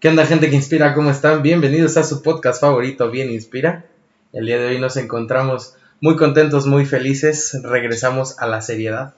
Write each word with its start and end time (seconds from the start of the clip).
¿Qué 0.00 0.08
onda 0.08 0.24
gente 0.24 0.48
que 0.48 0.56
inspira? 0.56 0.94
¿Cómo 0.94 1.10
están? 1.10 1.42
Bienvenidos 1.42 1.98
a 1.98 2.04
su 2.04 2.22
podcast 2.22 2.58
favorito, 2.58 3.10
Bien 3.10 3.30
Inspira. 3.30 3.84
El 4.32 4.46
día 4.46 4.58
de 4.58 4.68
hoy 4.68 4.80
nos 4.80 4.96
encontramos 4.96 5.76
muy 6.00 6.16
contentos, 6.16 6.66
muy 6.66 6.86
felices. 6.86 7.60
Regresamos 7.62 8.38
a 8.38 8.46
la 8.46 8.62
seriedad 8.62 9.12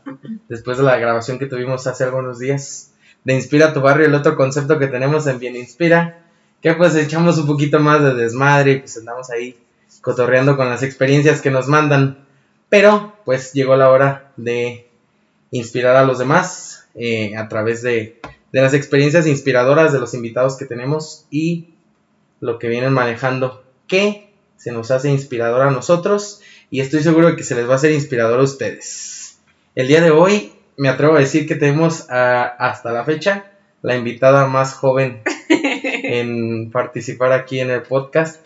después 0.48 0.78
de 0.78 0.82
la 0.82 0.98
grabación 0.98 1.38
que 1.38 1.46
tuvimos 1.46 1.86
hace 1.86 2.02
algunos 2.02 2.40
días 2.40 2.90
de 3.22 3.32
Inspira 3.34 3.72
tu 3.72 3.80
barrio, 3.80 4.06
el 4.06 4.14
otro 4.16 4.34
concepto 4.34 4.80
que 4.80 4.88
tenemos 4.88 5.24
en 5.28 5.38
Bien 5.38 5.54
Inspira, 5.54 6.24
que 6.60 6.74
pues 6.74 6.96
echamos 6.96 7.38
un 7.38 7.46
poquito 7.46 7.78
más 7.78 8.02
de 8.02 8.14
desmadre 8.14 8.72
y 8.72 8.78
pues 8.80 8.96
andamos 8.96 9.30
ahí 9.30 9.56
cotorreando 10.00 10.56
con 10.56 10.68
las 10.68 10.82
experiencias 10.82 11.40
que 11.40 11.52
nos 11.52 11.68
mandan. 11.68 12.26
Pero 12.68 13.14
pues 13.24 13.52
llegó 13.52 13.76
la 13.76 13.88
hora 13.88 14.32
de 14.36 14.88
inspirar 15.52 15.94
a 15.94 16.04
los 16.04 16.18
demás 16.18 16.88
eh, 16.96 17.36
a 17.36 17.46
través 17.46 17.82
de 17.82 18.20
de 18.52 18.60
las 18.60 18.74
experiencias 18.74 19.26
inspiradoras 19.26 19.92
de 19.92 19.98
los 19.98 20.14
invitados 20.14 20.56
que 20.56 20.66
tenemos 20.66 21.26
y 21.30 21.68
lo 22.40 22.58
que 22.58 22.68
vienen 22.68 22.92
manejando, 22.92 23.64
que 23.86 24.30
se 24.56 24.72
nos 24.72 24.90
hace 24.90 25.10
inspirador 25.10 25.62
a 25.62 25.70
nosotros 25.70 26.40
y 26.70 26.80
estoy 26.80 27.02
seguro 27.02 27.28
de 27.28 27.36
que 27.36 27.44
se 27.44 27.54
les 27.54 27.68
va 27.68 27.72
a 27.72 27.76
hacer 27.76 27.92
inspirador 27.92 28.40
a 28.40 28.44
ustedes. 28.44 29.38
El 29.74 29.88
día 29.88 30.00
de 30.00 30.10
hoy 30.10 30.52
me 30.76 30.88
atrevo 30.88 31.16
a 31.16 31.20
decir 31.20 31.46
que 31.46 31.54
tenemos 31.54 32.06
hasta 32.08 32.92
la 32.92 33.04
fecha 33.04 33.46
la 33.82 33.96
invitada 33.96 34.46
más 34.46 34.74
joven 34.74 35.22
en 35.48 36.70
participar 36.70 37.32
aquí 37.32 37.60
en 37.60 37.70
el 37.70 37.82
podcast 37.82 38.44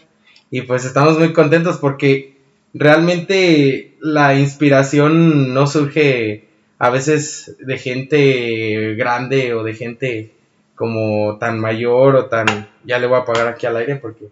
y 0.50 0.62
pues 0.62 0.84
estamos 0.84 1.18
muy 1.18 1.32
contentos 1.32 1.78
porque 1.78 2.36
realmente 2.72 3.96
la 4.00 4.34
inspiración 4.38 5.52
no 5.52 5.66
surge 5.66 6.48
a 6.78 6.90
veces 6.90 7.56
de 7.58 7.78
gente 7.78 8.94
grande 8.94 9.54
o 9.54 9.62
de 9.62 9.74
gente 9.74 10.32
como 10.74 11.38
tan 11.38 11.58
mayor 11.58 12.16
o 12.16 12.26
tan... 12.26 12.68
Ya 12.84 12.98
le 12.98 13.06
voy 13.06 13.16
a 13.16 13.20
apagar 13.22 13.48
aquí 13.48 13.66
al 13.66 13.76
aire 13.76 13.96
porque 13.96 14.28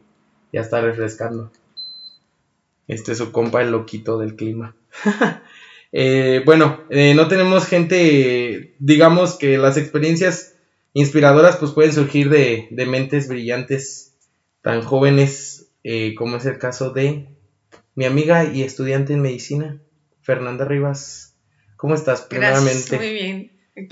ya 0.53 0.61
está 0.61 0.81
refrescando. 0.81 1.51
Este 2.87 3.13
es 3.13 3.19
su 3.19 3.33
compa, 3.33 3.63
el 3.63 3.71
loquito 3.71 4.19
del 4.19 4.37
clima. 4.37 4.75
Eh, 5.97 6.43
bueno, 6.45 6.81
eh, 6.91 7.15
no 7.15 7.29
tenemos 7.29 7.69
gente, 7.69 8.75
digamos 8.81 9.37
que 9.37 9.59
las 9.59 9.77
experiencias 9.77 10.57
inspiradoras 10.93 11.57
pues 11.57 11.71
pueden 11.71 11.93
surgir 11.93 12.31
de, 12.31 12.67
de 12.73 12.85
mentes 12.85 13.29
brillantes 13.29 14.17
tan 14.61 14.83
jóvenes 14.83 15.71
eh, 15.85 16.17
como 16.17 16.39
es 16.39 16.47
el 16.47 16.59
caso 16.59 16.91
de 16.91 17.29
mi 17.95 18.07
amiga 18.07 18.45
y 18.45 18.63
estudiante 18.63 19.13
en 19.13 19.21
medicina, 19.21 19.81
Fernanda 20.23 20.65
Rivas. 20.65 21.34
¿Cómo 21.85 21.97
estás? 21.97 22.23
Primeramente. 22.23 22.97
muy 22.97 23.13
bien. 23.13 23.51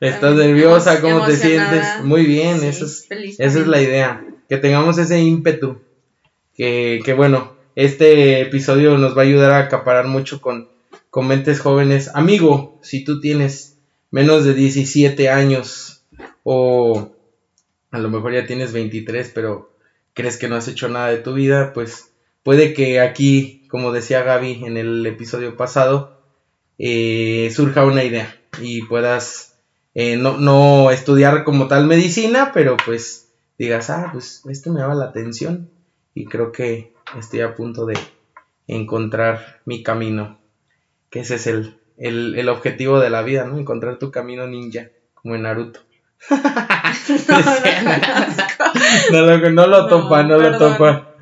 ¿Estás 0.00 0.34
nerviosa? 0.34 1.00
¿Cómo 1.00 1.24
te 1.24 1.36
sientes? 1.36 1.86
Muy 2.02 2.26
bien, 2.26 2.64
eso, 2.64 2.86
es, 2.86 3.06
esa 3.08 3.60
es 3.60 3.66
la 3.68 3.80
idea. 3.80 4.26
Que 4.48 4.56
tengamos 4.56 4.98
ese 4.98 5.20
ímpetu. 5.20 5.80
Que, 6.56 7.00
que, 7.04 7.14
bueno, 7.14 7.54
este 7.76 8.40
episodio 8.40 8.98
nos 8.98 9.16
va 9.16 9.22
a 9.22 9.26
ayudar 9.26 9.52
a 9.52 9.58
acaparar 9.58 10.08
mucho 10.08 10.40
con, 10.40 10.70
con 11.08 11.28
mentes 11.28 11.60
jóvenes. 11.60 12.10
Amigo, 12.14 12.80
si 12.82 13.04
tú 13.04 13.20
tienes 13.20 13.76
menos 14.10 14.44
de 14.44 14.54
17 14.54 15.28
años 15.28 16.02
o 16.42 17.12
a 17.92 17.98
lo 18.00 18.10
mejor 18.10 18.32
ya 18.32 18.44
tienes 18.44 18.72
23, 18.72 19.30
pero 19.32 19.70
crees 20.14 20.36
que 20.36 20.48
no 20.48 20.56
has 20.56 20.66
hecho 20.66 20.88
nada 20.88 21.10
de 21.10 21.18
tu 21.18 21.32
vida, 21.32 21.72
pues 21.72 22.10
puede 22.42 22.72
que 22.74 22.98
aquí, 22.98 23.68
como 23.70 23.92
decía 23.92 24.24
Gaby 24.24 24.64
en 24.64 24.76
el 24.76 25.06
episodio 25.06 25.56
pasado, 25.56 26.17
eh, 26.78 27.50
surja 27.54 27.84
una 27.84 28.04
idea 28.04 28.34
y 28.60 28.82
puedas 28.82 29.58
eh, 29.94 30.16
no, 30.16 30.90
estudiar 30.90 31.44
como 31.44 31.66
tal 31.66 31.86
medicina, 31.86 32.52
pero 32.52 32.76
pues 32.76 33.28
digas, 33.58 33.90
ah, 33.90 34.10
pues 34.12 34.42
esto 34.48 34.72
me 34.72 34.80
llama 34.80 34.94
la 34.94 35.06
atención 35.06 35.70
y 36.14 36.26
creo 36.26 36.52
que 36.52 36.92
estoy 37.18 37.40
a 37.40 37.54
punto 37.54 37.84
de 37.84 37.98
encontrar 38.66 39.60
mi 39.64 39.82
camino, 39.82 40.38
que 41.10 41.20
ese 41.20 41.36
es 41.36 41.46
el, 41.46 41.78
el, 41.96 42.48
objetivo 42.48 43.00
de 43.00 43.10
la 43.10 43.22
vida, 43.22 43.44
¿no? 43.44 43.58
Encontrar 43.58 43.98
tu 43.98 44.10
camino 44.10 44.46
ninja, 44.46 44.88
como 45.14 45.34
en 45.34 45.42
Naruto. 45.42 45.80
no, 49.12 49.22
lo, 49.22 49.50
no 49.50 49.66
lo 49.66 49.88
topa, 49.88 50.22
no, 50.22 50.38
lo 50.38 50.58
topa. 50.58 51.14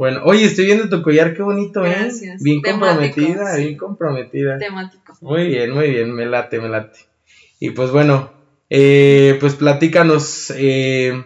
Bueno, 0.00 0.22
oye, 0.24 0.46
estoy 0.46 0.64
viendo 0.64 0.88
tu 0.88 1.02
collar, 1.02 1.34
qué 1.34 1.42
bonito, 1.42 1.84
¿eh? 1.84 2.08
Bien 2.40 2.62
comprometida, 2.62 3.54
bien 3.58 3.76
comprometida. 3.76 4.56
Temático. 4.56 5.12
Muy 5.20 5.48
bien, 5.48 5.72
muy 5.72 5.90
bien, 5.90 6.14
me 6.14 6.24
late, 6.24 6.58
me 6.58 6.70
late. 6.70 7.00
Y 7.58 7.72
pues 7.72 7.90
bueno, 7.90 8.32
eh, 8.70 9.36
pues 9.40 9.56
platícanos, 9.56 10.54
eh, 10.56 11.22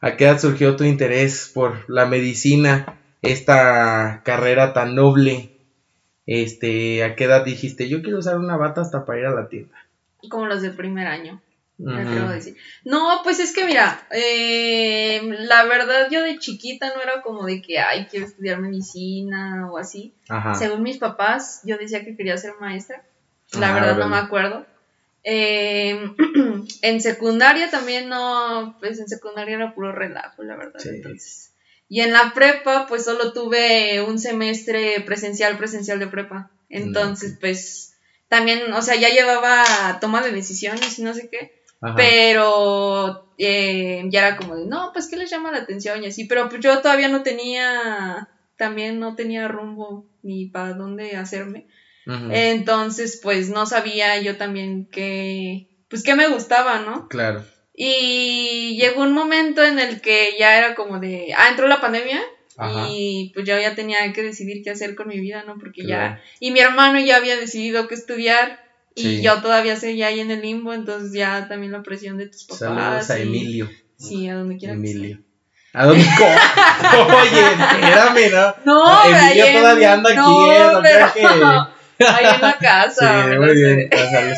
¿a 0.00 0.16
qué 0.16 0.24
edad 0.24 0.40
surgió 0.40 0.74
tu 0.74 0.82
interés 0.82 1.52
por 1.54 1.88
la 1.88 2.04
medicina, 2.04 2.98
esta 3.22 4.22
carrera 4.24 4.72
tan 4.72 4.96
noble? 4.96 5.52
Este, 6.26 7.04
¿a 7.04 7.14
qué 7.14 7.22
edad 7.26 7.44
dijiste, 7.44 7.88
yo 7.88 8.02
quiero 8.02 8.18
usar 8.18 8.38
una 8.38 8.56
bata 8.56 8.80
hasta 8.80 9.04
para 9.04 9.20
ir 9.20 9.26
a 9.26 9.34
la 9.34 9.46
tienda? 9.46 9.86
Como 10.28 10.46
los 10.46 10.62
del 10.62 10.74
primer 10.74 11.06
año. 11.06 11.40
Decir. 11.76 12.56
No, 12.84 13.20
pues 13.24 13.40
es 13.40 13.52
que 13.52 13.64
mira, 13.64 14.06
eh, 14.12 15.20
la 15.40 15.64
verdad 15.64 16.08
yo 16.10 16.22
de 16.22 16.38
chiquita 16.38 16.92
no 16.94 17.02
era 17.02 17.22
como 17.22 17.44
de 17.44 17.60
que, 17.60 17.78
ay, 17.80 18.06
quiero 18.08 18.26
estudiar 18.26 18.60
medicina 18.60 19.68
o 19.70 19.78
así. 19.78 20.14
Según 20.56 20.82
mis 20.82 20.98
papás, 20.98 21.62
yo 21.64 21.76
decía 21.76 22.04
que 22.04 22.16
quería 22.16 22.36
ser 22.36 22.54
maestra. 22.60 23.02
La 23.52 23.70
ah, 23.70 23.74
verdad 23.74 23.96
no 23.98 24.08
me 24.08 24.16
acuerdo. 24.16 24.66
Eh, 25.24 26.14
en 26.82 27.00
secundaria 27.00 27.70
también 27.70 28.08
no, 28.08 28.76
pues 28.78 29.00
en 29.00 29.08
secundaria 29.08 29.56
era 29.56 29.74
puro 29.74 29.90
relajo, 29.90 30.42
la 30.42 30.56
verdad. 30.56 30.80
Entonces. 30.84 31.52
Y 31.88 32.00
en 32.00 32.12
la 32.12 32.32
prepa, 32.34 32.86
pues 32.86 33.04
solo 33.04 33.32
tuve 33.32 34.02
un 34.02 34.18
semestre 34.18 35.00
presencial, 35.00 35.56
presencial 35.58 35.98
de 35.98 36.06
prepa. 36.06 36.50
Entonces, 36.68 37.36
pues 37.40 37.94
también, 38.28 38.72
o 38.72 38.82
sea, 38.82 38.96
ya 38.96 39.10
llevaba 39.10 39.98
toma 40.00 40.22
de 40.22 40.32
decisiones 40.32 40.98
y 40.98 41.02
no 41.02 41.14
sé 41.14 41.28
qué. 41.30 41.63
Pero 41.96 43.28
eh, 43.36 44.04
ya 44.08 44.28
era 44.28 44.36
como 44.36 44.56
de, 44.56 44.66
no, 44.66 44.90
pues 44.92 45.08
¿qué 45.08 45.16
les 45.16 45.30
llama 45.30 45.52
la 45.52 45.58
atención? 45.58 46.02
Y 46.02 46.06
así, 46.06 46.24
pero 46.24 46.48
pues 46.48 46.62
yo 46.62 46.80
todavía 46.80 47.08
no 47.08 47.22
tenía, 47.22 48.28
también 48.56 49.00
no 49.00 49.14
tenía 49.14 49.48
rumbo 49.48 50.06
ni 50.22 50.46
para 50.46 50.74
dónde 50.74 51.16
hacerme. 51.16 51.66
Entonces, 52.06 53.18
pues 53.22 53.48
no 53.48 53.64
sabía 53.64 54.20
yo 54.20 54.36
también 54.36 54.88
qué, 54.90 55.68
pues 55.88 56.02
qué 56.02 56.14
me 56.14 56.28
gustaba, 56.28 56.80
¿no? 56.80 57.08
Claro. 57.08 57.44
Y 57.74 58.76
llegó 58.78 59.02
un 59.02 59.12
momento 59.12 59.64
en 59.64 59.78
el 59.78 60.00
que 60.00 60.36
ya 60.38 60.58
era 60.58 60.74
como 60.74 61.00
de, 61.00 61.32
ah, 61.36 61.48
entró 61.48 61.66
la 61.66 61.80
pandemia 61.80 62.20
y 62.88 63.32
pues 63.34 63.46
yo 63.46 63.58
ya 63.58 63.74
tenía 63.74 64.12
que 64.12 64.22
decidir 64.22 64.62
qué 64.62 64.70
hacer 64.70 64.94
con 64.94 65.08
mi 65.08 65.18
vida, 65.18 65.42
¿no? 65.44 65.58
Porque 65.58 65.84
ya, 65.84 66.22
y 66.38 66.52
mi 66.52 66.60
hermano 66.60 67.00
ya 67.00 67.16
había 67.16 67.36
decidido 67.36 67.88
qué 67.88 67.94
estudiar 67.94 68.63
y 68.94 69.22
yo 69.22 69.40
todavía 69.42 69.76
seguía 69.76 70.08
ahí 70.08 70.20
en 70.20 70.30
el 70.30 70.42
limbo, 70.42 70.72
entonces 70.72 71.12
ya 71.12 71.48
también 71.48 71.72
la 71.72 71.82
presión 71.82 72.16
de 72.16 72.26
tus 72.26 72.44
papás. 72.44 72.58
Saludos 72.58 73.10
a 73.10 73.18
Emilio. 73.18 73.70
Sí, 73.96 74.28
a 74.28 74.36
donde 74.36 74.56
quieras. 74.56 74.76
Emilio. 74.76 75.20
¿A 75.72 75.86
dónde? 75.86 76.04
Oye, 77.20 77.40
espérame, 77.50 78.54
¿no? 78.64 78.84
No, 78.84 79.04
Emilio 79.04 79.60
todavía 79.60 79.92
anda 79.94 80.10
aquí, 80.10 80.20
¿eh? 80.20 80.68
No 80.72 80.82
pero... 80.82 81.12
que... 81.12 81.74
Ahí 82.06 82.26
en 82.34 82.40
la 82.40 82.58
casa. 82.58 83.24
Sí, 83.30 83.38
muy 83.38 83.54
bien. 83.54 83.90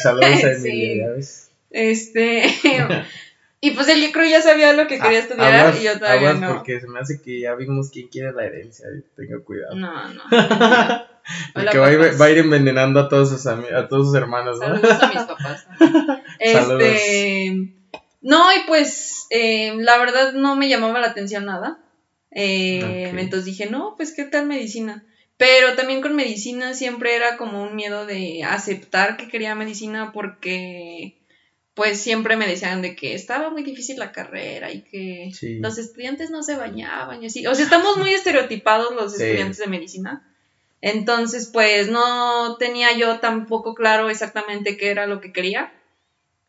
Saludos 0.03 0.45
a 0.45 0.53
Emilio, 0.53 1.07
¿ya 1.07 1.13
ves? 1.13 1.51
Este... 1.71 2.55
y 3.67 3.73
pues 3.73 3.89
yo 3.89 4.13
creo 4.13 4.31
ya 4.31 4.41
sabía 4.41 4.73
lo 4.75 4.87
que 4.87 5.01
quería 5.01 5.19
ah, 5.19 5.23
estudiar 5.23 5.75
y 5.77 5.83
yo 5.83 5.99
todavía 5.99 6.35
no. 6.35 6.55
porque 6.55 6.81
se 6.81 6.87
me 6.87 7.01
hace 7.01 7.21
que 7.21 7.41
ya 7.41 7.57
vimos 7.57 7.91
quién 7.91 8.07
quiere 8.07 8.33
la 8.33 8.45
herencia, 8.45 8.87
tenga 9.17 9.41
cuidado. 9.41 9.75
No, 9.75 9.93
no. 10.15 10.23
no. 10.31 11.71
que 11.73 11.79
va 11.79 11.87
a, 12.27 12.31
ir, 12.31 12.39
envenenando 12.39 13.01
a 13.01 13.09
todos 13.09 13.31
sus, 13.31 13.45
a 13.47 13.89
todos 13.89 14.07
sus 14.07 14.15
hermanos, 14.15 14.61
¿no? 14.61 14.67
Saludos 14.67 15.03
a 15.03 15.09
mis 15.09 15.23
papás. 15.23 15.67
este, 16.39 17.73
no, 18.21 18.53
y 18.53 18.67
pues 18.69 19.27
eh, 19.31 19.75
la 19.79 19.99
verdad 19.99 20.33
no 20.33 20.55
me 20.55 20.69
llamaba 20.69 21.01
la 21.01 21.09
atención 21.09 21.45
nada. 21.45 21.81
Eh, 22.31 23.11
entonces 23.17 23.47
dije, 23.47 23.67
no, 23.69 23.95
pues 23.97 24.13
qué 24.15 24.27
tal 24.27 24.47
medicina. 24.47 25.05
Pero 25.39 25.75
también 25.75 26.03
con 26.03 26.15
medicina 26.15 26.73
siempre 26.75 27.17
era 27.17 27.37
como 27.37 27.65
un 27.65 27.75
miedo 27.75 28.07
de 28.07 28.45
aceptar 28.45 29.17
que 29.17 29.29
quería 29.29 29.57
medicina 29.57 30.13
porque 30.13 31.17
pues 31.77 32.01
siempre 32.01 32.39
me 32.39 32.49
decían 32.49 32.81
de 32.81 32.97
que 32.97 33.15
estaba 33.15 33.51
muy 33.51 33.63
difícil 33.63 33.99
la 33.99 34.11
carrera 34.11 34.73
y 34.73 34.81
que 34.81 35.31
los 35.61 35.77
estudiantes 35.77 36.31
no 36.31 36.43
se 36.43 36.57
bañaban 36.57 37.23
y 37.23 37.27
así. 37.27 37.47
O 37.47 37.55
sea, 37.55 37.65
estamos 37.65 37.99
muy 37.99 38.15
estereotipados 38.15 38.95
los 38.95 39.13
estudiantes 39.13 39.59
de 39.59 39.67
medicina. 39.67 40.27
Entonces, 40.81 41.51
pues 41.53 41.91
no 41.91 42.57
tenía 42.57 42.97
yo 42.97 43.21
tampoco 43.21 43.75
claro 43.75 44.09
exactamente 44.09 44.79
qué 44.79 44.89
era 44.89 45.07
lo 45.07 45.21
que 45.21 45.33
quería. 45.33 45.71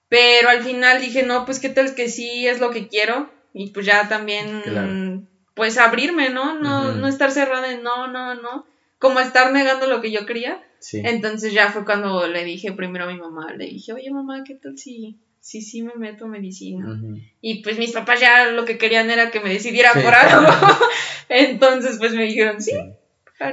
Pero 0.07 0.47
al 0.47 0.63
final 0.63 1.01
dije, 1.01 1.23
no, 1.23 1.43
pues 1.43 1.59
qué 1.59 1.67
tal 1.67 1.93
que 1.93 2.07
sí 2.07 2.47
es 2.47 2.61
lo 2.61 2.71
que 2.71 2.87
quiero. 2.87 3.29
Y 3.51 3.71
pues 3.71 3.85
ya 3.85 4.07
también, 4.07 5.27
pues 5.55 5.77
abrirme, 5.77 6.29
¿no? 6.29 6.57
No, 6.57 6.93
no 6.93 7.05
estar 7.05 7.33
cerrada 7.33 7.69
en 7.69 7.83
no, 7.83 8.07
no, 8.07 8.33
no. 8.35 8.65
Como 8.99 9.19
estar 9.19 9.51
negando 9.51 9.87
lo 9.87 10.01
que 10.01 10.11
yo 10.11 10.25
quería. 10.25 10.63
Entonces 10.93 11.53
ya 11.53 11.71
fue 11.71 11.85
cuando 11.85 12.27
le 12.27 12.43
dije 12.43 12.71
primero 12.71 13.05
a 13.05 13.11
mi 13.11 13.17
mamá, 13.17 13.53
le 13.53 13.65
dije, 13.65 13.93
oye 13.93 14.11
mamá, 14.11 14.43
¿qué 14.45 14.55
tal 14.55 14.77
si, 14.77 15.17
sí, 15.39 15.61
sí 15.61 15.81
me 15.81 15.95
meto 15.95 16.25
a 16.25 16.27
medicina. 16.27 16.99
Y 17.41 17.63
pues 17.63 17.77
mis 17.77 17.91
papás 17.91 18.19
ya 18.19 18.51
lo 18.51 18.65
que 18.65 18.77
querían 18.77 19.09
era 19.09 19.31
que 19.31 19.39
me 19.39 19.49
decidiera 19.49 19.93
por 19.93 20.13
algo. 20.13 20.47
Entonces 21.29 21.97
pues 21.97 22.13
me 22.13 22.23
dijeron, 22.23 22.61
sí. 22.61 22.73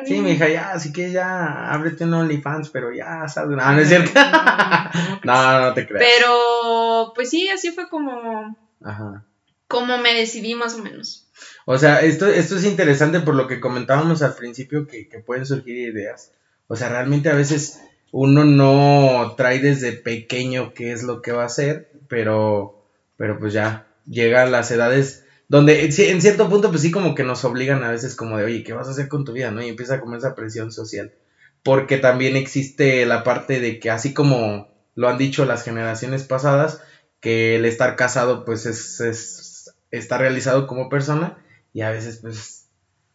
Sí, 0.07 0.21
mi 0.21 0.33
hija, 0.33 0.49
ya, 0.49 0.73
así 0.73 0.93
que 0.93 1.11
ya, 1.11 1.71
ábrete 1.71 2.05
un 2.05 2.15
OnlyFans, 2.15 2.71
pero 2.71 2.93
ya, 2.95 3.29
¿sabes? 3.29 3.55
No, 3.55 3.73
no 3.73 3.79
es 3.79 3.89
cierto. 3.89 4.13
no, 5.25 5.61
no 5.61 5.75
te 5.75 5.87
creas. 5.87 6.05
Pero, 6.17 7.13
pues 7.15 7.29
sí, 7.29 7.49
así 7.51 7.71
fue 7.71 7.89
como, 7.91 8.57
Ajá. 8.83 9.25
como 9.69 9.99
me 9.99 10.15
decidí 10.15 10.55
más 10.55 10.75
o 10.75 10.79
menos. 10.79 11.24
O 11.67 11.79
sea, 11.79 12.01
esto, 12.01 12.27
esto 12.27 12.57
es 12.57 12.65
interesante 12.65 13.21
por 13.21 13.35
lo 13.35 13.47
que 13.47 13.61
comentábamos 13.61 14.23
al 14.23 14.35
principio, 14.35 14.87
que, 14.87 15.09
que 15.09 15.19
pueden 15.19 15.47
surgir 15.47 15.77
ideas. 15.77 16.33
O 16.67 16.77
sea, 16.77 16.89
realmente 16.89 17.29
a 17.29 17.35
veces 17.35 17.81
uno 18.13 18.45
no 18.45 19.35
trae 19.37 19.59
desde 19.59 19.93
pequeño 19.93 20.73
qué 20.75 20.93
es 20.93 21.03
lo 21.03 21.21
que 21.21 21.33
va 21.33 21.43
a 21.43 21.47
hacer, 21.47 21.91
pero, 22.09 22.87
pero 23.17 23.39
pues 23.39 23.53
ya 23.53 23.87
llega 24.07 24.43
a 24.43 24.47
las 24.47 24.71
edades 24.71 25.25
donde 25.49 25.85
en 25.85 26.23
cierto 26.23 26.49
punto 26.49 26.71
pues 26.71 26.83
sí 26.83 26.91
como 26.91 27.15
que 27.15 27.25
nos 27.25 27.45
obligan 27.45 27.85
a 27.85 27.91
veces 27.91 28.15
como 28.15 28.39
de, 28.39 28.45
oye, 28.45 28.65
¿qué 28.65 28.73
vas 28.73 28.89
a 28.89 28.93
hacer 28.93 29.09
con 29.09 29.25
tu 29.25 29.33
vida? 29.33 29.51
¿no? 29.51 29.63
Y 29.63 29.69
empieza 29.69 30.01
como 30.01 30.17
esa 30.17 30.35
presión 30.35 30.73
social. 30.73 31.13
Porque 31.63 31.97
también 31.99 32.37
existe 32.37 33.05
la 33.07 33.25
parte 33.25 33.61
de 33.61 33.79
que 33.79 33.91
así 33.91 34.15
como 34.15 34.69
lo 34.95 35.09
han 35.09 35.19
dicho 35.19 35.45
las 35.45 35.65
generaciones 35.65 36.25
pasadas, 36.25 36.83
que 37.21 37.57
el 37.57 37.65
estar 37.65 37.97
casado 37.97 38.45
pues 38.45 38.67
es, 38.67 39.01
es 39.01 39.44
está 39.99 40.19
realizado 40.19 40.67
como 40.67 40.89
persona 40.89 41.39
y 41.73 41.83
a 41.83 41.91
veces 41.91 42.19
pues, 42.19 42.67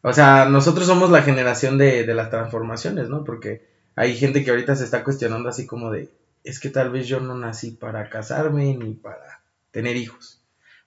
o 0.02 0.14
sea, 0.14 0.46
nosotros 0.46 0.88
somos 0.88 1.10
la 1.10 1.22
generación 1.22 1.78
de, 1.78 2.06
de 2.06 2.14
las 2.14 2.30
transformaciones, 2.30 3.10
¿no? 3.10 3.24
Porque 3.24 3.62
hay 3.96 4.16
gente 4.16 4.44
que 4.44 4.52
ahorita 4.52 4.76
se 4.76 4.86
está 4.86 5.04
cuestionando 5.04 5.50
así 5.50 5.66
como 5.66 5.92
de, 5.92 6.10
es 6.44 6.60
que 6.60 6.70
tal 6.70 6.90
vez 6.92 7.08
yo 7.08 7.20
no 7.20 7.36
nací 7.36 7.72
para 7.72 8.10
casarme 8.10 8.76
ni 8.76 8.94
para 8.94 9.42
tener 9.72 9.98
hijos. 9.98 10.42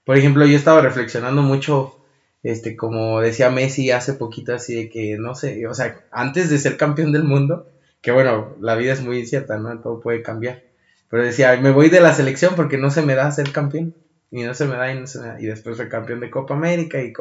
Por 0.05 0.17
ejemplo, 0.17 0.47
yo 0.47 0.57
estaba 0.57 0.81
reflexionando 0.81 1.43
mucho, 1.43 1.97
este, 2.43 2.77
como 2.77 3.21
decía 3.21 3.51
Messi 3.51 3.91
hace 3.91 4.15
poquito 4.15 4.55
así 4.55 4.75
de 4.75 4.89
que, 4.89 5.17
no 5.19 5.35
sé, 5.35 5.67
o 5.67 5.75
sea, 5.75 6.01
antes 6.11 6.51
de 6.51 6.59
ser 6.59 6.77
campeón 6.77 7.13
del 7.13 7.25
mundo, 7.25 7.69
que 8.01 8.11
bueno, 8.11 8.57
la 8.61 8.75
vida 8.75 8.93
es 8.93 9.03
muy 9.03 9.21
incierta, 9.21 9.59
¿no? 9.59 9.79
Todo 9.81 10.01
puede 10.01 10.23
cambiar. 10.23 10.63
Pero 11.09 11.23
decía, 11.23 11.57
me 11.61 11.71
voy 11.71 11.91
de 11.91 12.01
la 12.01 12.15
selección 12.15 12.55
porque 12.57 12.79
no 12.79 12.91
se 12.91 13.03
me 13.03 13.15
da 13.15 13.31
ser 13.31 13.53
campeón. 13.53 13.95
Y 14.33 14.43
no 14.43 14.55
se 14.55 14.65
me 14.65 14.77
da 14.77 14.91
y 14.91 14.99
no 14.99 15.07
se 15.07 15.21
me 15.21 15.27
da. 15.29 15.41
Y 15.41 15.47
después 15.47 15.77
fue 15.77 15.89
campeón 15.89 16.19
de 16.21 16.31
Copa 16.31 16.55
América 16.55 17.01
y, 17.01 17.13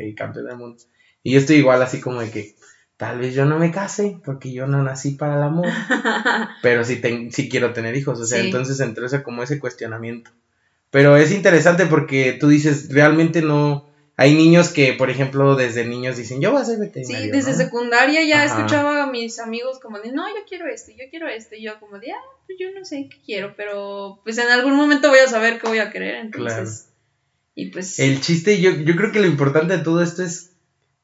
y 0.00 0.14
campeón 0.14 0.46
del 0.46 0.56
mundo. 0.56 0.76
Y 1.22 1.32
yo 1.32 1.40
estoy 1.40 1.56
igual 1.56 1.82
así 1.82 2.00
como 2.00 2.20
de 2.20 2.30
que, 2.30 2.54
tal 2.98 3.18
vez 3.20 3.34
yo 3.34 3.46
no 3.46 3.58
me 3.58 3.70
case 3.70 4.20
porque 4.24 4.52
yo 4.52 4.66
no 4.66 4.82
nací 4.82 5.12
para 5.12 5.36
el 5.36 5.42
amor, 5.42 5.66
pero 6.62 6.84
sí, 6.84 7.00
sí 7.30 7.48
quiero 7.48 7.72
tener 7.72 7.96
hijos, 7.96 8.20
o 8.20 8.26
sea, 8.26 8.40
entonces 8.40 8.78
entró 8.80 9.06
ese, 9.06 9.22
como 9.22 9.42
ese 9.42 9.58
cuestionamiento. 9.58 10.30
Pero 10.90 11.16
es 11.16 11.32
interesante 11.32 11.86
porque 11.86 12.36
tú 12.38 12.48
dices, 12.48 12.92
realmente 12.92 13.40
no, 13.42 13.87
hay 14.20 14.34
niños 14.34 14.70
que, 14.70 14.94
por 14.94 15.10
ejemplo, 15.10 15.54
desde 15.54 15.84
niños 15.84 16.16
dicen, 16.16 16.40
yo 16.40 16.50
voy 16.50 16.60
a 16.60 16.64
ser 16.64 16.80
veterinario. 16.80 17.26
Sí, 17.26 17.30
desde 17.30 17.54
secundaria 17.54 18.20
ya 18.24 18.44
escuchaba 18.44 19.04
a 19.04 19.06
mis 19.06 19.38
amigos 19.38 19.78
como 19.78 20.00
de, 20.00 20.10
no, 20.10 20.28
yo 20.28 20.42
quiero 20.46 20.66
esto, 20.66 20.90
yo 20.90 21.04
quiero 21.08 21.28
esto, 21.28 21.54
y 21.54 21.62
yo 21.62 21.78
como 21.78 22.00
de, 22.00 22.10
ah, 22.10 22.20
pues 22.44 22.58
yo 22.58 22.66
no 22.76 22.84
sé 22.84 23.08
qué 23.08 23.16
quiero, 23.24 23.54
pero 23.56 24.18
pues 24.24 24.36
en 24.38 24.48
algún 24.48 24.74
momento 24.74 25.08
voy 25.08 25.20
a 25.20 25.28
saber 25.28 25.60
qué 25.60 25.68
voy 25.68 25.78
a 25.78 25.92
querer, 25.92 26.16
entonces. 26.16 26.88
Y 27.54 27.66
pues... 27.70 28.00
El 28.00 28.20
chiste, 28.20 28.60
yo, 28.60 28.72
yo 28.72 28.96
creo 28.96 29.12
que 29.12 29.20
lo 29.20 29.28
importante 29.28 29.76
de 29.76 29.84
todo 29.84 30.02
esto 30.02 30.24
es 30.24 30.50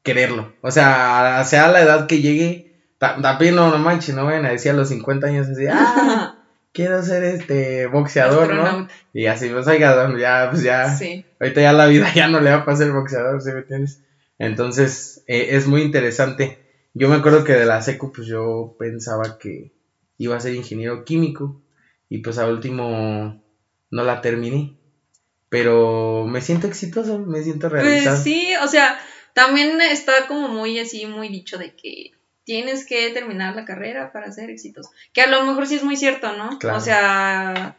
quererlo. 0.03 0.53
O 0.59 0.69
sea, 0.69 1.41
sea 1.45 1.71
la 1.71 1.83
edad 1.83 2.07
que 2.07 2.19
llegue, 2.19 2.73
también 2.97 3.55
no, 3.55 3.71
no 3.71 3.77
manches, 3.77 4.13
no 4.13 4.25
vayan 4.25 4.45
a 4.45 4.51
decir 4.51 4.71
a 4.71 4.75
los 4.75 4.89
50 4.89 5.27
años 5.27 5.47
así, 5.47 5.63
ah, 5.71 6.34
quiero 6.75 7.01
ser 7.01 7.23
este 7.23 7.87
boxeador, 7.87 8.53
¿no? 8.53 8.87
Y 9.13 9.25
así, 9.27 9.49
pues 9.49 9.65
oiga, 9.65 10.13
ya, 10.19 10.49
pues 10.51 10.61
ya, 10.61 10.95
ahorita 11.39 11.61
ya 11.61 11.73
la 11.73 11.87
vida 11.87 12.11
ya 12.13 12.27
no 12.27 12.41
le 12.41 12.51
va 12.51 12.57
a 12.57 12.65
pasar 12.65 12.91
boxeador, 12.91 13.41
¿sí 13.41 13.51
me 13.51 13.59
entiendes? 13.59 14.01
Entonces, 14.37 15.23
eh, 15.25 15.47
es 15.51 15.65
muy 15.65 15.81
interesante. 15.81 16.59
Yo 16.93 17.07
me 17.09 17.15
acuerdo 17.15 17.43
que 17.43 17.53
de 17.53 17.65
la 17.65 17.81
secu, 17.81 18.11
pues 18.11 18.27
yo 18.27 18.75
pensaba 18.77 19.37
que 19.39 19.71
iba 20.17 20.35
a 20.35 20.41
ser 20.41 20.53
ingeniero 20.53 21.05
químico 21.05 21.61
y 22.09 22.19
pues 22.19 22.37
al 22.37 22.51
último 22.51 23.41
no 23.89 24.03
la 24.03 24.21
terminé. 24.21 24.75
Pero 25.47 26.25
me 26.27 26.41
siento 26.41 26.67
exitoso, 26.67 27.19
me 27.19 27.41
siento 27.41 27.69
pues 27.69 27.83
realizado. 27.83 28.15
Pues 28.17 28.23
sí, 28.23 28.49
o 28.61 28.67
sea, 28.67 28.97
también 29.33 29.79
está 29.79 30.27
como 30.27 30.49
muy 30.49 30.77
así, 30.79 31.05
muy 31.05 31.29
dicho 31.29 31.57
de 31.57 31.73
que 31.73 32.11
tienes 32.45 32.85
que 32.85 33.09
terminar 33.09 33.55
la 33.55 33.65
carrera 33.65 34.11
para 34.13 34.31
ser 34.31 34.49
exitoso. 34.49 34.89
Que 35.11 35.21
a 35.21 35.27
lo 35.27 35.43
mejor 35.45 35.67
sí 35.67 35.75
es 35.75 35.83
muy 35.83 35.97
cierto, 35.97 36.37
¿no? 36.37 36.57
O 36.73 36.79
sea... 36.79 37.77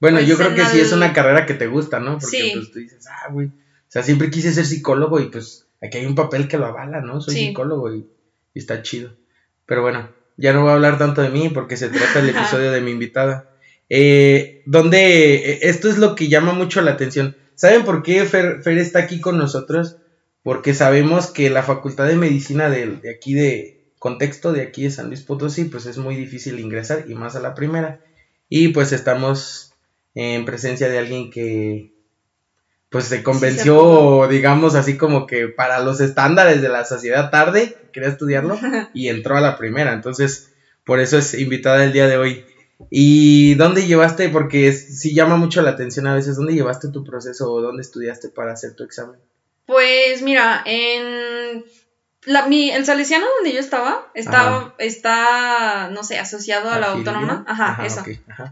Bueno, 0.00 0.20
yo 0.20 0.36
pues 0.36 0.48
creo 0.48 0.56
que 0.56 0.70
sí 0.70 0.80
es 0.80 0.92
una 0.92 1.12
carrera 1.14 1.46
que 1.46 1.54
te 1.54 1.66
gusta, 1.66 1.98
¿no? 1.98 2.18
Porque 2.18 2.50
pues 2.52 2.70
tú 2.70 2.78
dices, 2.78 3.06
ah, 3.08 3.32
güey. 3.32 3.46
O 3.46 3.50
sea, 3.88 4.02
siempre 4.02 4.30
quise 4.30 4.52
ser 4.52 4.66
psicólogo 4.66 5.18
y 5.18 5.30
pues 5.30 5.66
aquí 5.80 5.98
hay 5.98 6.06
un 6.06 6.14
papel 6.14 6.46
que 6.46 6.58
lo 6.58 6.66
avala, 6.66 7.00
¿no? 7.00 7.20
Soy 7.20 7.34
psicólogo 7.34 7.94
y, 7.94 8.06
está 8.54 8.82
chido. 8.82 9.16
Pero 9.64 9.80
bueno, 9.80 10.10
ya 10.36 10.52
no 10.52 10.60
voy 10.60 10.70
a 10.70 10.74
hablar 10.74 10.98
tanto 10.98 11.22
de 11.22 11.30
mí 11.30 11.48
porque 11.48 11.76
se 11.76 11.88
trata 11.88 12.20
el 12.20 12.28
episodio 12.28 12.70
de 12.70 12.82
mi 12.82 12.90
invitada. 12.90 13.50
Eh, 13.88 14.62
donde 14.66 15.36
eh, 15.36 15.58
esto 15.62 15.88
es 15.88 15.96
lo 15.96 16.14
que 16.14 16.28
llama 16.28 16.52
mucho 16.52 16.82
la 16.82 16.92
atención. 16.92 17.36
¿Saben 17.54 17.84
por 17.84 18.02
qué 18.02 18.24
Fer, 18.26 18.62
Fer 18.62 18.76
está 18.78 18.98
aquí 18.98 19.20
con 19.20 19.38
nosotros? 19.38 19.96
Porque 20.44 20.74
sabemos 20.74 21.28
que 21.28 21.48
la 21.48 21.62
Facultad 21.62 22.06
de 22.06 22.16
Medicina 22.16 22.68
de, 22.68 23.00
aquí 23.16 23.32
de 23.32 23.90
contexto, 23.98 24.52
de 24.52 24.60
aquí 24.60 24.84
de 24.84 24.90
San 24.90 25.06
Luis 25.06 25.22
Potosí, 25.22 25.64
pues 25.64 25.86
es 25.86 25.96
muy 25.96 26.16
difícil 26.16 26.60
ingresar 26.60 27.06
y 27.08 27.14
más 27.14 27.34
a 27.34 27.40
la 27.40 27.54
primera. 27.54 28.00
Y 28.50 28.68
pues 28.68 28.92
estamos 28.92 29.72
en 30.14 30.44
presencia 30.44 30.90
de 30.90 30.98
alguien 30.98 31.30
que 31.30 31.94
pues 32.90 33.06
se 33.06 33.22
convenció, 33.22 34.28
digamos 34.28 34.74
así 34.74 34.98
como 34.98 35.26
que 35.26 35.48
para 35.48 35.80
los 35.80 36.00
estándares 36.00 36.60
de 36.60 36.68
la 36.68 36.84
sociedad 36.84 37.30
tarde, 37.30 37.78
quería 37.94 38.10
estudiarlo 38.10 38.58
y 38.92 39.08
entró 39.08 39.38
a 39.38 39.40
la 39.40 39.56
primera. 39.56 39.94
Entonces, 39.94 40.52
por 40.84 41.00
eso 41.00 41.16
es 41.16 41.32
invitada 41.32 41.82
el 41.84 41.94
día 41.94 42.06
de 42.06 42.18
hoy. 42.18 42.44
¿Y 42.90 43.54
dónde 43.54 43.86
llevaste? 43.86 44.28
Porque 44.28 44.72
sí 44.72 45.14
llama 45.14 45.36
mucho 45.36 45.62
la 45.62 45.70
atención 45.70 46.06
a 46.06 46.14
veces, 46.14 46.36
¿dónde 46.36 46.52
llevaste 46.52 46.88
tu 46.88 47.02
proceso 47.02 47.50
o 47.50 47.62
dónde 47.62 47.80
estudiaste 47.80 48.28
para 48.28 48.52
hacer 48.52 48.74
tu 48.74 48.84
examen? 48.84 49.18
Pues 49.66 50.22
mira, 50.22 50.62
en 50.64 51.64
la, 52.26 52.46
mi, 52.46 52.70
el 52.70 52.86
salesiano 52.86 53.26
donde 53.36 53.52
yo 53.52 53.60
estaba, 53.60 54.10
estaba, 54.14 54.74
está, 54.78 55.90
no 55.90 56.02
sé, 56.04 56.18
asociado 56.18 56.70
a 56.70 56.78
la 56.78 56.92
autónoma. 56.92 57.44
Ajá, 57.46 57.84
eso. 57.84 58.02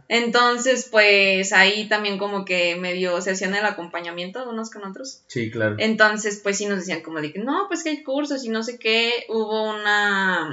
Entonces, 0.09 0.89
pues 0.91 1.53
ahí 1.53 1.89
también 1.89 2.19
como 2.19 2.45
que 2.45 2.77
medio 2.77 3.21
se 3.23 3.31
hacían 3.31 3.55
el 3.55 3.65
acompañamiento 3.65 4.49
unos 4.49 4.71
con 4.71 4.85
otros. 4.85 5.23
Sí, 5.27 5.51
claro. 5.51 5.77
Entonces, 5.79 6.41
pues 6.43 6.59
sí 6.59 6.67
nos 6.67 6.81
decían 6.81 7.01
como 7.01 7.21
de 7.21 7.33
que 7.33 7.39
no, 7.39 7.67
pues 7.69 7.83
que 7.83 7.91
hay 7.91 8.03
cursos 8.03 8.45
y 8.45 8.51
no 8.51 8.63
sé 8.63 8.79
qué. 8.79 9.25
Hubo 9.29 9.71
una 9.71 10.51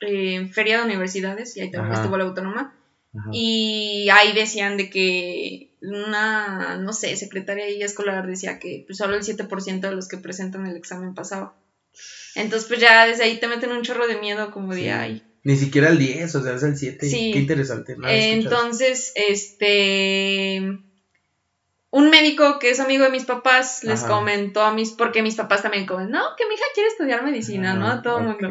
eh, 0.00 0.48
feria 0.52 0.78
de 0.78 0.84
universidades 0.84 1.56
y 1.56 1.60
ahí 1.60 1.70
también 1.70 1.94
estuvo 1.94 2.16
la 2.16 2.24
autónoma. 2.24 2.72
Y 3.32 4.08
ahí 4.12 4.34
decían 4.34 4.76
de 4.76 4.90
que 4.90 5.70
una, 5.86 6.76
no 6.78 6.92
sé, 6.92 7.16
secretaria 7.16 7.66
escolar 7.84 8.26
decía 8.26 8.58
que 8.58 8.84
pues, 8.86 8.98
solo 8.98 9.14
el 9.14 9.22
7% 9.22 9.80
de 9.80 9.94
los 9.94 10.08
que 10.08 10.18
presentan 10.18 10.66
el 10.66 10.76
examen 10.76 11.14
pasaba. 11.14 11.54
Entonces, 12.34 12.68
pues 12.68 12.80
ya 12.80 13.06
desde 13.06 13.24
ahí 13.24 13.38
te 13.38 13.48
meten 13.48 13.72
un 13.72 13.82
chorro 13.82 14.06
de 14.06 14.18
miedo, 14.18 14.50
como 14.50 14.74
de 14.74 14.92
ay. 14.92 15.22
Ni 15.42 15.56
siquiera 15.56 15.90
el 15.90 15.98
10, 15.98 16.34
o 16.34 16.42
sea, 16.42 16.54
es 16.54 16.62
el 16.64 16.76
7. 16.76 17.08
Sí. 17.08 17.30
Qué 17.32 17.38
interesante. 17.38 17.96
Entonces, 18.08 19.12
este. 19.14 20.60
Un 21.90 22.10
médico 22.10 22.58
que 22.58 22.70
es 22.70 22.80
amigo 22.80 23.04
de 23.04 23.10
mis 23.10 23.24
papás 23.24 23.84
les 23.84 24.02
comentó 24.02 24.62
a 24.62 24.74
mis. 24.74 24.90
Porque 24.90 25.22
mis 25.22 25.36
papás 25.36 25.62
también 25.62 25.86
comen, 25.86 26.10
no, 26.10 26.20
que 26.36 26.46
mi 26.46 26.54
hija 26.54 26.64
quiere 26.74 26.88
estudiar 26.88 27.22
medicina, 27.24 27.74
¿no? 27.74 27.86
A 27.86 28.02
todo 28.02 28.18
el 28.18 28.24
mundo. 28.24 28.48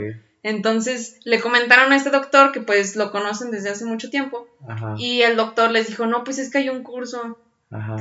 Entonces 0.48 1.18
le 1.24 1.40
comentaron 1.40 1.92
a 1.92 1.96
este 1.96 2.12
doctor 2.12 2.52
que 2.52 2.62
pues 2.62 2.96
lo 2.96 3.10
conocen 3.10 3.50
desde 3.50 3.72
hace 3.72 3.84
mucho 3.84 4.12
tiempo 4.12 4.48
y 4.96 5.24
el 5.24 5.38
doctor 5.38 5.72
les 5.72 5.88
dijo, 5.88 6.06
no, 6.06 6.24
pues 6.24 6.38
es 6.38 6.52
que 6.52 6.60
hay 6.60 6.70
un 6.70 6.84
curso 6.84 7.40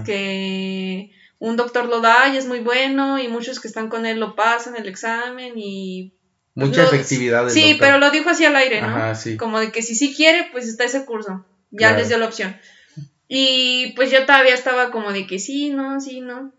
que 0.05 1.11
un 1.39 1.57
doctor 1.57 1.87
lo 1.87 2.03
da 2.03 2.29
y 2.29 2.37
es 2.37 2.47
muy 2.47 2.61
bueno 2.61 3.19
y 3.19 3.29
muchos 3.29 3.61
que 3.61 3.69
están 3.69 3.89
con 3.89 4.05
él 4.05 4.21
lo 4.21 4.37
pasan 4.37 4.77
el 4.77 4.87
examen 4.87 5.55
y... 5.57 6.13
Mucha 6.55 6.85
efectividad. 6.85 7.49
sí, 7.49 7.79
pero 7.81 7.99
lo 7.99 8.11
dijo 8.11 8.29
así 8.29 8.45
al 8.45 8.57
aire, 8.57 8.83
¿no? 8.83 9.15
Como 9.39 9.59
de 9.59 9.73
que 9.73 9.81
si 9.81 9.95
sí 9.95 10.13
quiere, 10.15 10.51
pues 10.53 10.69
está 10.69 10.85
ese 10.85 11.07
curso. 11.07 11.47
Ya 11.71 11.97
les 11.97 12.09
dio 12.09 12.19
la 12.19 12.27
opción. 12.27 12.55
Y 13.27 13.95
pues 13.97 14.11
yo 14.11 14.27
todavía 14.27 14.53
estaba 14.53 14.91
como 14.91 15.15
de 15.15 15.27
que 15.27 15.39
sí, 15.39 15.71
no, 15.71 15.99
sí, 15.99 16.21
no. 16.21 16.53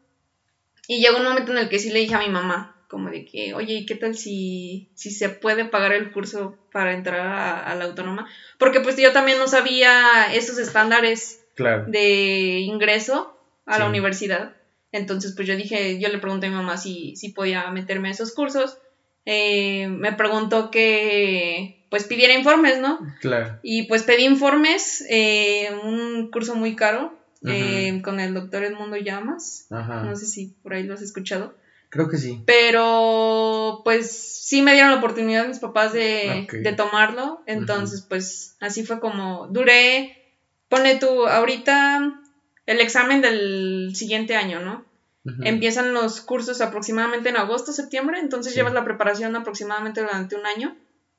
Y 0.87 0.99
llegó 0.99 1.17
un 1.17 1.25
momento 1.25 1.51
en 1.51 1.59
el 1.59 1.69
que 1.69 1.77
sí 1.77 1.91
le 1.91 1.99
dije 1.99 2.15
a 2.15 2.19
mi 2.19 2.29
mamá, 2.29 2.74
como 2.87 3.09
de 3.09 3.25
que, 3.25 3.53
oye, 3.53 3.73
¿y 3.73 3.85
qué 3.85 3.95
tal 3.95 4.15
si, 4.15 4.89
si 4.93 5.11
se 5.11 5.29
puede 5.29 5.65
pagar 5.65 5.93
el 5.93 6.11
curso 6.11 6.57
para 6.71 6.93
entrar 6.93 7.19
a, 7.21 7.75
la 7.75 7.85
autónoma? 7.85 8.27
Porque 8.57 8.81
pues 8.81 8.97
yo 8.97 9.11
también 9.11 9.39
no 9.39 9.47
sabía 9.47 10.33
esos 10.33 10.57
estándares 10.57 11.41
de 11.87 12.59
ingreso 12.59 13.37
a 13.65 13.79
la 13.79 13.87
universidad. 13.87 14.55
Entonces 14.91 15.33
pues 15.35 15.47
yo 15.47 15.55
dije, 15.55 15.99
yo 15.99 16.09
le 16.09 16.19
pregunté 16.19 16.47
a 16.47 16.49
mi 16.49 16.55
mamá 16.55 16.77
si, 16.77 17.15
si 17.15 17.29
podía 17.29 17.69
meterme 17.71 18.09
a 18.09 18.11
esos 18.11 18.33
cursos. 18.33 18.77
Eh, 19.25 19.87
me 19.87 20.13
preguntó 20.13 20.69
que 20.69 21.85
pues 21.89 22.05
pidiera 22.05 22.33
informes, 22.33 22.79
¿no? 22.79 22.99
Claro. 23.21 23.59
Y 23.63 23.83
pues 23.83 24.03
pedí 24.03 24.25
informes, 24.25 25.03
eh, 25.09 25.69
un 25.83 26.29
curso 26.29 26.55
muy 26.55 26.75
caro, 26.75 27.17
eh, 27.47 28.01
con 28.03 28.19
el 28.19 28.33
doctor 28.33 28.63
Edmundo 28.63 28.97
Llamas. 28.97 29.67
No 29.69 30.15
sé 30.15 30.25
si 30.25 30.53
por 30.63 30.73
ahí 30.73 30.83
lo 30.83 30.93
has 30.93 31.01
escuchado. 31.01 31.55
Creo 31.95 32.09
que 32.09 32.17
sí. 32.17 32.43
Pero 32.45 33.79
pues 33.85 34.43
sí 34.43 34.61
me 34.61 34.73
dieron 34.73 34.91
la 34.91 34.97
oportunidad 34.97 35.47
mis 35.47 35.59
papás 35.59 35.93
de, 35.93 36.45
tomarlo. 36.75 37.41
Entonces, 37.45 38.01
pues 38.01 38.57
así 38.59 38.83
fue 38.83 38.99
como 38.99 39.47
duré, 39.47 40.35
pone 40.67 40.95
tú, 40.95 41.25
ahorita 41.25 42.21
el 42.65 42.81
examen 42.81 43.21
del 43.21 43.93
siguiente 43.95 44.35
año, 44.35 44.59
¿no? 44.59 44.83
Empiezan 45.45 45.93
los 45.93 46.19
cursos 46.19 46.59
aproximadamente 46.59 47.29
en 47.29 47.37
agosto, 47.37 47.71
septiembre, 47.71 48.19
entonces 48.19 48.53
llevas 48.53 48.73
la 48.73 48.83
preparación 48.83 49.33
aproximadamente 49.37 50.01
durante 50.01 50.35
un 50.35 50.45
año 50.45 50.75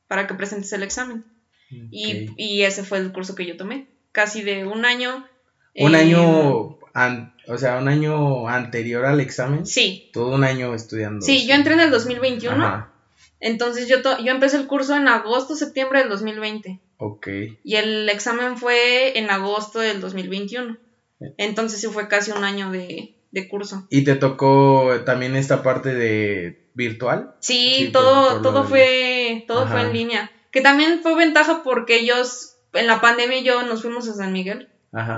para 0.08 0.26
que 0.26 0.34
presentes 0.34 0.74
el 0.74 0.82
examen. 0.82 1.24
Y, 1.70 2.28
y, 2.36 2.62
ese 2.62 2.84
fue 2.84 2.98
el 2.98 3.12
curso 3.12 3.34
que 3.34 3.46
yo 3.46 3.56
tomé, 3.56 3.88
casi 4.12 4.42
de 4.42 4.66
un 4.66 4.84
año. 4.84 5.26
Un 5.74 5.94
año, 5.94 6.78
o 7.48 7.58
sea, 7.58 7.78
un 7.78 7.88
año 7.88 8.48
anterior 8.48 9.04
al 9.04 9.20
examen. 9.20 9.66
Sí. 9.66 10.10
Todo 10.12 10.34
un 10.34 10.44
año 10.44 10.74
estudiando. 10.74 11.24
Sí, 11.24 11.46
yo 11.46 11.54
entré 11.54 11.74
en 11.74 11.80
el 11.80 11.90
2021. 11.90 12.88
Entonces 13.40 13.88
yo, 13.88 13.96
yo 14.22 14.32
empecé 14.32 14.56
el 14.56 14.66
curso 14.66 14.96
en 14.96 15.08
agosto, 15.08 15.54
septiembre 15.54 16.00
del 16.00 16.08
2020. 16.08 16.80
Ok. 16.98 17.28
Y 17.62 17.76
el 17.76 18.08
examen 18.08 18.56
fue 18.56 19.18
en 19.18 19.30
agosto 19.30 19.80
del 19.80 20.00
2021. 20.00 20.78
Eh. 21.20 21.34
Entonces 21.38 21.80
sí 21.80 21.86
fue 21.88 22.08
casi 22.08 22.30
un 22.30 22.44
año 22.44 22.70
de, 22.70 23.16
de 23.30 23.48
curso. 23.48 23.86
¿Y 23.90 24.02
te 24.02 24.14
tocó 24.14 24.90
también 25.04 25.36
esta 25.36 25.62
parte 25.62 25.94
de 25.94 26.70
virtual? 26.74 27.34
Sí, 27.40 27.90
todo, 27.92 28.40
todo 28.42 28.64
fue, 28.64 29.44
todo 29.46 29.66
fue 29.66 29.82
en 29.82 29.92
línea. 29.92 30.30
Que 30.50 30.62
también 30.62 31.00
fue 31.02 31.14
ventaja 31.14 31.62
porque 31.62 32.00
ellos, 32.00 32.56
en 32.72 32.86
la 32.86 33.00
pandemia 33.00 33.40
yo 33.42 33.62
nos 33.64 33.82
fuimos 33.82 34.08
a 34.08 34.14
San 34.14 34.32
Miguel. 34.32 34.70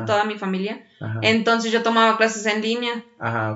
Toda 0.06 0.24
mi 0.24 0.38
familia. 0.38 0.84
Entonces 1.22 1.72
yo 1.72 1.82
tomaba 1.82 2.16
clases 2.16 2.46
en 2.46 2.62
línea. 2.62 3.04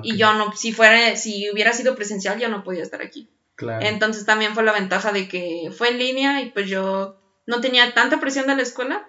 Y 0.03 0.17
yo 0.17 0.33
no, 0.33 0.51
si 0.53 0.71
fuera, 0.71 1.15
si 1.15 1.49
hubiera 1.51 1.73
sido 1.73 1.95
presencial, 1.95 2.39
yo 2.39 2.49
no 2.49 2.63
podía 2.63 2.83
estar 2.83 3.01
aquí. 3.01 3.29
Claro. 3.55 3.85
Entonces 3.85 4.25
también 4.25 4.53
fue 4.53 4.63
la 4.63 4.73
ventaja 4.73 5.11
de 5.11 5.27
que 5.27 5.71
fue 5.75 5.89
en 5.89 5.99
línea 5.99 6.41
y 6.41 6.49
pues 6.51 6.67
yo 6.67 7.17
no 7.45 7.61
tenía 7.61 7.93
tanta 7.93 8.19
presión 8.19 8.47
de 8.47 8.55
la 8.55 8.61
escuela. 8.61 9.05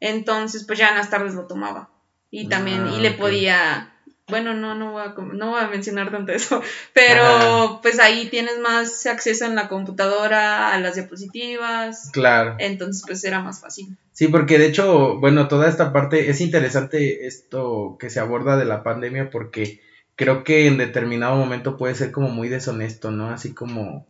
Entonces 0.00 0.64
pues 0.64 0.78
ya 0.78 0.90
en 0.90 0.96
las 0.96 1.10
tardes 1.10 1.34
lo 1.34 1.46
tomaba. 1.46 1.90
Y 2.30 2.48
también, 2.48 2.88
y 2.88 3.00
le 3.00 3.10
ah, 3.10 3.16
podía 3.16 3.95
bueno, 4.28 4.54
no, 4.54 4.74
no 4.74 4.92
voy 4.92 5.02
a, 5.02 5.14
no 5.34 5.50
voy 5.50 5.60
a 5.60 5.68
mencionar 5.68 6.10
tanto 6.10 6.32
eso, 6.32 6.60
pero 6.92 7.78
pues 7.80 8.00
ahí 8.00 8.28
tienes 8.28 8.58
más 8.58 9.06
acceso 9.06 9.44
en 9.44 9.54
la 9.54 9.68
computadora 9.68 10.74
a 10.74 10.80
las 10.80 10.96
diapositivas. 10.96 12.10
Claro. 12.12 12.56
Entonces 12.58 13.04
pues 13.06 13.22
era 13.24 13.40
más 13.40 13.60
fácil. 13.60 13.96
Sí, 14.12 14.28
porque 14.28 14.58
de 14.58 14.66
hecho, 14.66 15.18
bueno, 15.18 15.46
toda 15.46 15.68
esta 15.68 15.92
parte 15.92 16.28
es 16.28 16.40
interesante 16.40 17.26
esto 17.26 17.96
que 18.00 18.10
se 18.10 18.18
aborda 18.18 18.56
de 18.56 18.64
la 18.64 18.82
pandemia 18.82 19.30
porque 19.30 19.80
creo 20.16 20.42
que 20.42 20.66
en 20.66 20.78
determinado 20.78 21.36
momento 21.36 21.76
puede 21.76 21.94
ser 21.94 22.10
como 22.10 22.28
muy 22.28 22.48
deshonesto, 22.48 23.12
¿no? 23.12 23.30
Así 23.30 23.54
como, 23.54 24.08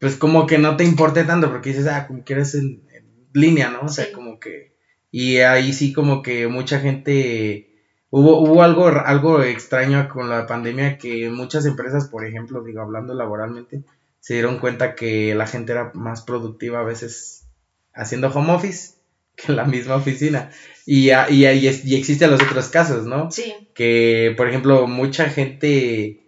pues 0.00 0.16
como 0.16 0.46
que 0.46 0.58
no 0.58 0.76
te 0.76 0.84
importe 0.84 1.22
tanto 1.22 1.50
porque 1.50 1.70
dices, 1.70 1.86
ah, 1.86 2.06
como 2.08 2.24
quieres 2.24 2.54
en, 2.54 2.82
en 2.92 3.28
línea, 3.32 3.70
¿no? 3.70 3.82
O 3.82 3.88
sea, 3.88 4.10
como 4.12 4.40
que... 4.40 4.74
Y 5.12 5.38
ahí 5.38 5.72
sí 5.72 5.92
como 5.92 6.20
que 6.22 6.48
mucha 6.48 6.80
gente 6.80 7.75
Hubo, 8.10 8.40
hubo 8.40 8.62
algo, 8.62 8.86
algo 8.86 9.42
extraño 9.42 10.08
con 10.08 10.28
la 10.28 10.46
pandemia 10.46 10.96
que 10.98 11.28
muchas 11.28 11.66
empresas, 11.66 12.08
por 12.08 12.24
ejemplo, 12.24 12.62
digo, 12.62 12.80
hablando 12.80 13.14
laboralmente, 13.14 13.82
se 14.20 14.34
dieron 14.34 14.58
cuenta 14.58 14.94
que 14.94 15.34
la 15.34 15.46
gente 15.46 15.72
era 15.72 15.90
más 15.94 16.22
productiva 16.22 16.80
a 16.80 16.84
veces 16.84 17.46
haciendo 17.94 18.28
home 18.28 18.52
office 18.52 18.94
que 19.36 19.52
en 19.52 19.56
la 19.56 19.64
misma 19.64 19.96
oficina. 19.96 20.50
Y, 20.86 21.10
y, 21.10 21.46
y, 21.46 21.82
y 21.84 21.94
existen 21.96 22.30
los 22.30 22.42
otros 22.42 22.68
casos, 22.68 23.06
¿no? 23.06 23.30
Sí. 23.30 23.54
Que, 23.74 24.34
por 24.36 24.48
ejemplo, 24.48 24.86
mucha 24.86 25.28
gente, 25.28 26.22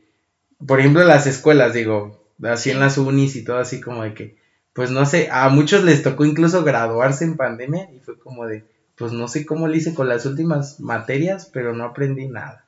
por 0.64 0.80
ejemplo, 0.80 1.02
en 1.02 1.08
las 1.08 1.26
escuelas, 1.26 1.72
digo, 1.72 2.18
así 2.42 2.70
en 2.70 2.80
las 2.80 2.98
unis 2.98 3.36
y 3.36 3.44
todo 3.44 3.58
así 3.58 3.80
como 3.80 4.02
de 4.02 4.14
que, 4.14 4.36
pues 4.72 4.90
no 4.90 5.06
sé, 5.06 5.28
a 5.32 5.48
muchos 5.48 5.84
les 5.84 6.02
tocó 6.02 6.24
incluso 6.24 6.64
graduarse 6.64 7.24
en 7.24 7.36
pandemia 7.36 7.90
y 7.92 7.98
fue 8.00 8.18
como 8.18 8.46
de, 8.46 8.64
pues 8.98 9.12
no 9.12 9.28
sé 9.28 9.46
cómo 9.46 9.68
le 9.68 9.78
hice 9.78 9.94
con 9.94 10.08
las 10.08 10.26
últimas 10.26 10.80
materias, 10.80 11.48
pero 11.52 11.72
no 11.72 11.84
aprendí 11.84 12.26
nada. 12.26 12.66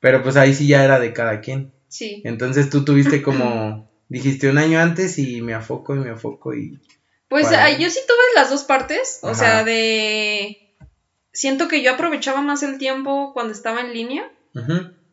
Pero 0.00 0.22
pues 0.22 0.36
ahí 0.36 0.52
sí 0.52 0.66
ya 0.66 0.84
era 0.84 0.98
de 0.98 1.12
cada 1.12 1.40
quien. 1.40 1.72
Sí. 1.88 2.22
Entonces 2.24 2.70
tú 2.70 2.84
tuviste 2.84 3.22
como, 3.22 3.88
dijiste 4.08 4.50
un 4.50 4.58
año 4.58 4.80
antes 4.80 5.18
y 5.18 5.40
me 5.40 5.54
afoco 5.54 5.94
y 5.94 6.00
me 6.00 6.10
afoco 6.10 6.54
y... 6.54 6.80
Pues 7.28 7.48
yo 7.78 7.90
sí 7.90 8.00
tuve 8.08 8.24
las 8.34 8.50
dos 8.50 8.64
partes, 8.64 9.20
o 9.22 9.36
sea, 9.36 9.62
de... 9.62 10.74
Siento 11.32 11.68
que 11.68 11.80
yo 11.80 11.92
aprovechaba 11.92 12.40
más 12.40 12.64
el 12.64 12.76
tiempo 12.76 13.32
cuando 13.32 13.52
estaba 13.52 13.80
en 13.80 13.92
línea. 13.92 14.28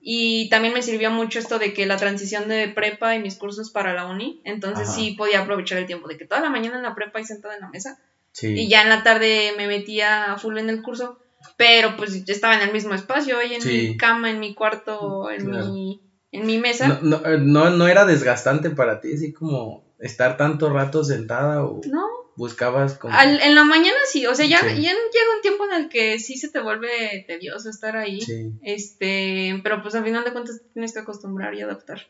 Y 0.01 0.49
también 0.49 0.73
me 0.73 0.81
sirvió 0.81 1.11
mucho 1.11 1.37
esto 1.37 1.59
de 1.59 1.73
que 1.73 1.85
la 1.85 1.97
transición 1.97 2.47
de 2.47 2.69
prepa 2.69 3.13
y 3.13 3.19
mis 3.19 3.35
cursos 3.35 3.69
para 3.69 3.93
la 3.93 4.07
uni. 4.07 4.41
Entonces 4.45 4.91
sí 4.91 5.11
podía 5.15 5.41
aprovechar 5.41 5.77
el 5.77 5.85
tiempo 5.85 6.07
de 6.07 6.17
que 6.17 6.25
toda 6.25 6.41
la 6.41 6.49
mañana 6.49 6.77
en 6.77 6.83
la 6.83 6.95
prepa 6.95 7.19
y 7.19 7.25
sentada 7.25 7.53
en 7.53 7.61
la 7.61 7.69
mesa 7.69 7.99
y 8.41 8.69
ya 8.69 8.83
en 8.83 8.89
la 8.89 9.03
tarde 9.03 9.53
me 9.57 9.67
metía 9.67 10.35
full 10.37 10.57
en 10.57 10.69
el 10.69 10.81
curso, 10.81 11.17
pero 11.57 11.95
pues 11.97 12.23
estaba 12.27 12.55
en 12.55 12.61
el 12.61 12.73
mismo 12.73 12.93
espacio, 12.93 13.39
ahí 13.39 13.55
en 13.55 13.67
mi 13.67 13.97
cama, 13.97 14.29
en 14.29 14.39
mi 14.39 14.53
cuarto, 14.53 15.29
en, 15.31 15.49
mi, 15.49 16.01
en 16.31 16.45
mi 16.45 16.57
mesa. 16.57 16.99
No, 17.01 17.19
no, 17.19 17.37
no, 17.37 17.69
no, 17.69 17.87
era 17.87 18.05
desgastante 18.05 18.69
para 18.69 19.01
ti, 19.01 19.13
así 19.13 19.33
como 19.33 19.85
estar 19.99 20.37
tanto 20.37 20.71
rato 20.71 21.03
sentada 21.03 21.63
o 21.63 21.81
no. 21.89 22.05
buscabas 22.35 22.95
como... 22.95 23.17
en 23.19 23.55
la 23.55 23.63
mañana 23.63 23.97
sí, 24.05 24.27
o 24.27 24.35
sea, 24.35 24.45
ya, 24.45 24.61
ya 24.61 24.73
llega 24.75 24.93
un 24.93 25.41
tiempo 25.41 25.65
en 25.65 25.83
el 25.83 25.89
que 25.89 26.19
sí 26.19 26.37
se 26.37 26.49
te 26.49 26.59
vuelve 26.59 27.23
tedioso 27.27 27.69
estar 27.69 27.97
ahí, 27.97 28.19
este, 28.61 29.59
pero 29.63 29.81
pues 29.81 29.95
al 29.95 30.03
final 30.03 30.23
de 30.23 30.33
cuentas 30.33 30.61
tienes 30.73 30.93
que 30.93 30.99
acostumbrar 30.99 31.53
y 31.55 31.61
adaptar. 31.61 32.07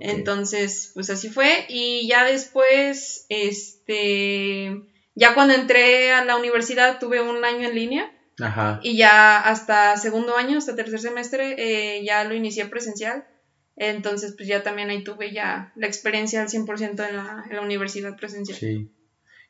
Entonces, 0.00 0.90
pues 0.94 1.08
así 1.10 1.28
fue 1.28 1.66
y 1.68 2.08
ya 2.08 2.24
después, 2.24 3.26
este 3.28 4.82
ya 5.18 5.34
cuando 5.34 5.54
entré 5.54 6.12
a 6.12 6.24
la 6.24 6.36
universidad 6.36 6.98
tuve 7.00 7.20
un 7.20 7.44
año 7.44 7.68
en 7.68 7.74
línea. 7.74 8.12
Ajá. 8.40 8.78
Y 8.84 8.96
ya 8.96 9.40
hasta 9.40 9.96
segundo 9.96 10.36
año, 10.36 10.58
hasta 10.58 10.76
tercer 10.76 11.00
semestre, 11.00 11.56
eh, 11.58 12.04
ya 12.04 12.22
lo 12.22 12.34
inicié 12.34 12.66
presencial. 12.66 13.26
Entonces, 13.74 14.34
pues 14.36 14.48
ya 14.48 14.62
también 14.62 14.90
ahí 14.90 15.02
tuve 15.02 15.32
ya 15.32 15.72
la 15.74 15.86
experiencia 15.88 16.40
al 16.40 16.48
100% 16.48 17.08
en 17.08 17.16
la, 17.16 17.44
en 17.50 17.56
la 17.56 17.62
universidad 17.62 18.16
presencial. 18.16 18.58
Sí. 18.58 18.92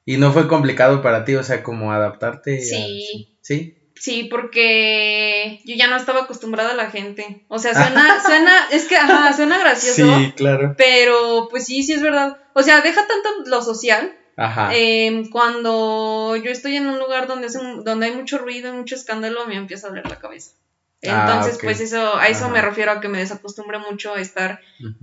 ¿Y 0.06 0.16
no 0.16 0.32
fue 0.32 0.48
complicado 0.48 1.02
para 1.02 1.26
ti, 1.26 1.34
o 1.34 1.42
sea, 1.42 1.62
como 1.62 1.92
adaptarte? 1.92 2.62
Sí. 2.62 3.38
¿Sí? 3.42 3.74
Sí, 3.94 4.28
porque 4.30 5.60
yo 5.64 5.74
ya 5.76 5.88
no 5.88 5.96
estaba 5.96 6.22
acostumbrada 6.22 6.70
a 6.70 6.76
la 6.76 6.90
gente. 6.90 7.44
O 7.48 7.58
sea, 7.58 7.74
suena, 7.82 8.22
suena, 8.24 8.68
es 8.70 8.86
que, 8.86 8.96
ajá, 8.96 9.34
suena 9.34 9.58
gracioso. 9.58 10.18
Sí, 10.18 10.32
claro. 10.34 10.74
Pero, 10.78 11.48
pues 11.50 11.66
sí, 11.66 11.82
sí 11.82 11.92
es 11.92 12.00
verdad. 12.00 12.38
O 12.54 12.62
sea, 12.62 12.80
deja 12.80 13.06
tanto 13.06 13.50
lo 13.50 13.60
social 13.60 14.14
Ajá. 14.38 14.70
Em, 14.72 15.28
cuando 15.30 16.36
yo 16.36 16.50
estoy 16.52 16.76
en 16.76 16.86
un 16.86 17.00
lugar 17.00 17.26
donde, 17.26 17.48
donde 17.84 18.06
hay 18.06 18.12
mucho 18.12 18.38
ruido 18.38 18.68
y 18.72 18.76
mucho 18.76 18.94
escándalo, 18.94 19.46
me 19.46 19.56
empieza 19.56 19.88
a 19.88 19.90
doler 19.90 20.08
la 20.08 20.16
cabeza. 20.16 20.52
Ah, 21.04 21.32
Entonces, 21.32 21.58
pues 21.62 21.80
eso, 21.80 22.16
a 22.16 22.28
eso 22.28 22.48
me 22.48 22.62
refiero 22.62 22.92
a 22.92 23.00
que 23.00 23.08
me 23.08 23.18
desacostumbre 23.18 23.78
mucho 23.78 24.14
a 24.14 24.20
estar, 24.20 24.58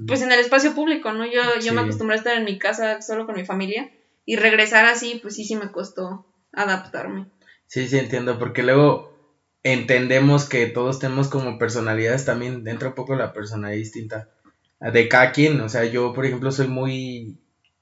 pues 0.07 0.21
en 0.21 0.31
el 0.31 0.39
espacio 0.39 0.73
público, 0.73 1.11
¿no? 1.11 1.25
Yo, 1.25 1.41
yo 1.61 1.73
me 1.73 1.81
acostumbré 1.81 2.15
a 2.15 2.17
estar 2.17 2.37
en 2.37 2.45
mi 2.45 2.57
casa 2.57 3.01
solo 3.01 3.25
con 3.25 3.35
mi 3.35 3.45
familia 3.45 3.89
y 4.25 4.37
regresar 4.37 4.85
así, 4.85 5.19
pues 5.21 5.35
sí, 5.35 5.43
sí 5.43 5.55
me 5.55 5.69
costó 5.69 6.23
adaptarme. 6.53 7.25
Sí, 7.67 7.87
sí, 7.87 7.97
entiendo, 7.97 8.39
porque 8.39 8.63
luego 8.63 9.09
entendemos 9.63 10.47
que 10.47 10.67
todos 10.67 10.99
tenemos 10.99 11.27
como 11.29 11.57
personalidades 11.57 12.23
también, 12.23 12.63
dentro 12.63 12.89
un 12.89 12.95
poco 12.95 13.15
la 13.15 13.33
personalidad 13.33 13.77
distinta 13.77 14.27
de 14.79 15.09
cada 15.09 15.31
quien, 15.31 15.59
o 15.61 15.69
sea, 15.69 15.85
yo, 15.85 16.13
por 16.13 16.25
ejemplo, 16.25 16.51
soy 16.51 16.67
muy 16.67 17.37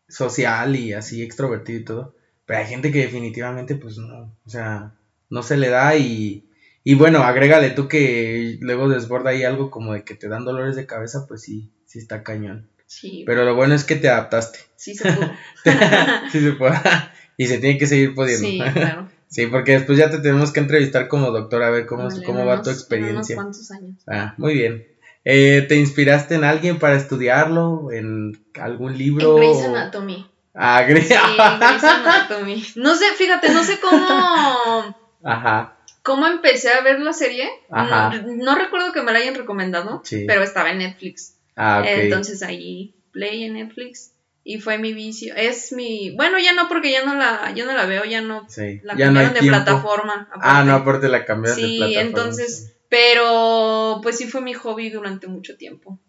social 0.07 0.75
y 0.75 0.93
así 0.93 1.21
extrovertido 1.23 1.79
y 1.79 1.85
todo. 1.85 2.15
Pero 2.45 2.59
hay 2.59 2.65
gente 2.65 2.91
que 2.91 2.99
definitivamente, 2.99 3.75
pues 3.75 3.97
no, 3.97 4.37
o 4.45 4.49
sea, 4.49 4.95
no 5.29 5.43
se 5.43 5.57
le 5.57 5.69
da 5.69 5.95
y, 5.95 6.49
y 6.83 6.95
bueno, 6.95 7.23
agrégale 7.23 7.69
tú 7.69 7.87
que 7.87 8.57
luego 8.59 8.89
desborda 8.89 9.31
ahí 9.31 9.43
algo 9.43 9.71
como 9.71 9.93
de 9.93 10.03
que 10.03 10.15
te 10.15 10.27
dan 10.27 10.45
dolores 10.45 10.75
de 10.75 10.85
cabeza, 10.85 11.25
pues 11.27 11.41
sí, 11.41 11.71
sí 11.85 11.99
está 11.99 12.23
cañón. 12.23 12.69
Sí. 12.85 13.23
Pero 13.25 13.45
lo 13.45 13.55
bueno 13.55 13.73
es 13.73 13.85
que 13.85 13.95
te 13.95 14.09
adaptaste. 14.09 14.59
Sí 14.75 14.93
se 14.93 15.11
pudo. 15.11 15.31
sí 16.31 16.39
se 16.41 16.51
puede. 16.53 16.75
y 17.37 17.47
se 17.47 17.57
tiene 17.59 17.77
que 17.77 17.87
seguir 17.87 18.13
pudiendo. 18.13 18.47
Sí, 18.47 18.59
claro. 18.73 19.09
Sí, 19.27 19.47
porque 19.47 19.71
después 19.71 19.97
ya 19.97 20.11
te 20.11 20.19
tenemos 20.19 20.51
que 20.51 20.59
entrevistar 20.59 21.07
como 21.07 21.31
doctor 21.31 21.63
a 21.63 21.71
ver 21.71 21.87
cómo, 21.87 22.07
cómo 22.23 22.45
va 22.45 22.61
tu 22.61 22.69
experiencia. 22.69 23.35
Unos 23.35 23.55
cuantos 23.55 23.71
años. 23.71 24.03
Ah, 24.05 24.35
muy 24.37 24.53
bien. 24.53 24.92
Eh, 25.25 25.65
¿Te 25.67 25.75
inspiraste 25.75 26.35
en 26.35 26.43
alguien 26.43 26.79
para 26.79 26.95
estudiarlo? 26.95 27.91
¿En 27.91 28.43
algún 28.59 28.97
libro? 28.97 29.37
En 29.37 29.37
Grey's 29.37 29.63
Anatomy. 29.63 30.29
Ah, 30.53 30.83
Grey's, 30.87 31.07
sí, 31.07 31.13
Grey's 31.13 31.83
Anatomy. 31.83 32.63
No 32.75 32.95
sé, 32.95 33.05
fíjate, 33.17 33.51
no 33.51 33.63
sé 33.63 33.79
cómo... 33.79 34.97
Ajá. 35.23 35.77
¿Cómo 36.01 36.27
empecé 36.27 36.69
a 36.69 36.81
ver 36.81 36.99
la 36.99 37.13
serie? 37.13 37.49
Ajá. 37.71 38.11
No, 38.25 38.55
recuerdo 38.55 38.91
que 38.91 39.01
me 39.01 39.13
la 39.13 39.19
hayan 39.19 39.35
recomendado, 39.35 40.03
pero 40.27 40.43
estaba 40.43 40.71
en 40.71 40.79
Netflix. 40.79 41.37
Ah, 41.55 41.79
ok. 41.79 41.87
Entonces 41.87 42.43
ahí 42.43 42.93
play 43.13 43.45
en 43.45 43.53
Netflix 43.53 44.11
y 44.43 44.59
fue 44.59 44.77
mi 44.77 44.93
vicio. 44.93 45.33
Es 45.35 45.71
mi, 45.71 46.13
bueno, 46.15 46.37
ya 46.39 46.53
no 46.53 46.67
porque 46.67 46.91
ya 46.91 47.05
no 47.05 47.15
la, 47.15 47.53
ya 47.55 47.65
no 47.65 47.73
la 47.73 47.85
veo, 47.85 48.03
ya 48.03 48.21
no 48.21 48.45
la 48.83 48.95
cambiaron 48.97 49.33
de 49.33 49.39
plataforma. 49.39 50.27
Ah, 50.41 50.63
no, 50.65 50.73
aparte 50.73 51.07
la 51.07 51.23
cambiaron 51.23 51.61
de 51.61 51.67
plataforma. 51.67 51.87
Sí, 51.87 51.95
entonces, 51.95 52.75
pero 52.93 54.01
pues 54.03 54.19
sí 54.19 54.27
fue 54.27 54.41
mi 54.41 54.53
hobby 54.53 54.91
durante 54.91 55.27
mucho 55.27 55.57
tiempo. 55.57 55.99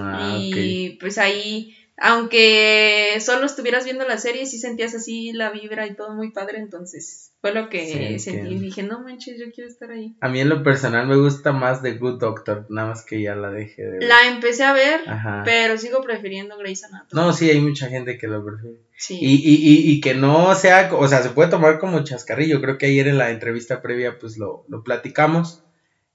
Ah, 0.00 0.36
y 0.40 0.96
pues 0.98 1.16
ahí 1.18 1.72
aunque 1.98 3.18
solo 3.20 3.46
estuvieras 3.46 3.84
viendo 3.84 4.04
la 4.04 4.18
serie, 4.18 4.46
sí 4.46 4.58
sentías 4.58 4.94
así 4.94 5.32
la 5.32 5.50
vibra 5.50 5.86
y 5.86 5.94
todo 5.94 6.14
muy 6.14 6.32
padre, 6.32 6.58
entonces 6.58 7.32
fue 7.40 7.52
lo 7.52 7.68
que 7.68 8.18
sentí 8.18 8.54
y 8.54 8.58
dije, 8.58 8.82
no 8.82 9.02
manches, 9.02 9.38
yo 9.38 9.52
quiero 9.54 9.68
estar 9.68 9.90
ahí. 9.90 10.16
A 10.20 10.28
mí 10.28 10.40
en 10.40 10.48
lo 10.48 10.64
personal 10.64 11.06
me 11.06 11.16
gusta 11.16 11.52
más 11.52 11.80
The 11.80 11.92
Good 11.98 12.18
Doctor, 12.18 12.66
nada 12.70 12.88
más 12.88 13.04
que 13.04 13.22
ya 13.22 13.36
la 13.36 13.50
dejé 13.50 13.82
de 13.82 13.90
ver. 13.98 14.02
La 14.04 14.26
empecé 14.28 14.64
a 14.64 14.72
ver, 14.72 15.00
pero 15.44 15.78
sigo 15.78 16.00
prefiriendo 16.00 16.56
Grey's 16.58 16.82
Anatomy. 16.82 17.22
No, 17.22 17.32
sí, 17.32 17.50
hay 17.50 17.60
mucha 17.60 17.88
gente 17.88 18.18
que 18.18 18.26
lo 18.26 18.44
prefiere. 18.44 18.78
Sí. 18.96 19.18
Y, 19.20 19.34
y, 19.34 19.54
y, 19.54 19.92
y, 19.92 20.00
que 20.00 20.14
no 20.14 20.54
sea, 20.54 20.90
o 20.92 21.06
sea, 21.06 21.22
se 21.22 21.30
puede 21.30 21.50
tomar 21.50 21.78
como 21.78 22.02
chascarrillo, 22.02 22.60
creo 22.60 22.78
que 22.78 22.86
ayer 22.86 23.06
en 23.06 23.18
la 23.18 23.30
entrevista 23.30 23.82
previa 23.82 24.18
pues 24.18 24.38
lo, 24.38 24.64
lo 24.68 24.82
platicamos, 24.82 25.62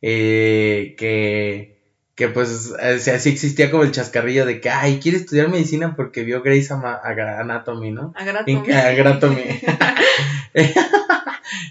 eh, 0.02 0.96
que 0.98 1.78
que 2.18 2.30
pues 2.30 2.74
así 2.74 3.30
existía 3.30 3.70
como 3.70 3.84
el 3.84 3.92
chascarrillo 3.92 4.48
de 4.48 4.60
que, 4.60 4.72
ay, 4.72 5.00
quiere 5.00 5.20
estudiar 5.20 5.50
medicina 5.50 5.96
porque 5.96 6.24
vio 6.24 6.42
Grey's 6.42 6.72
Anatomy, 6.72 7.92
¿no? 7.92 8.12
Agratomy. 8.16 9.44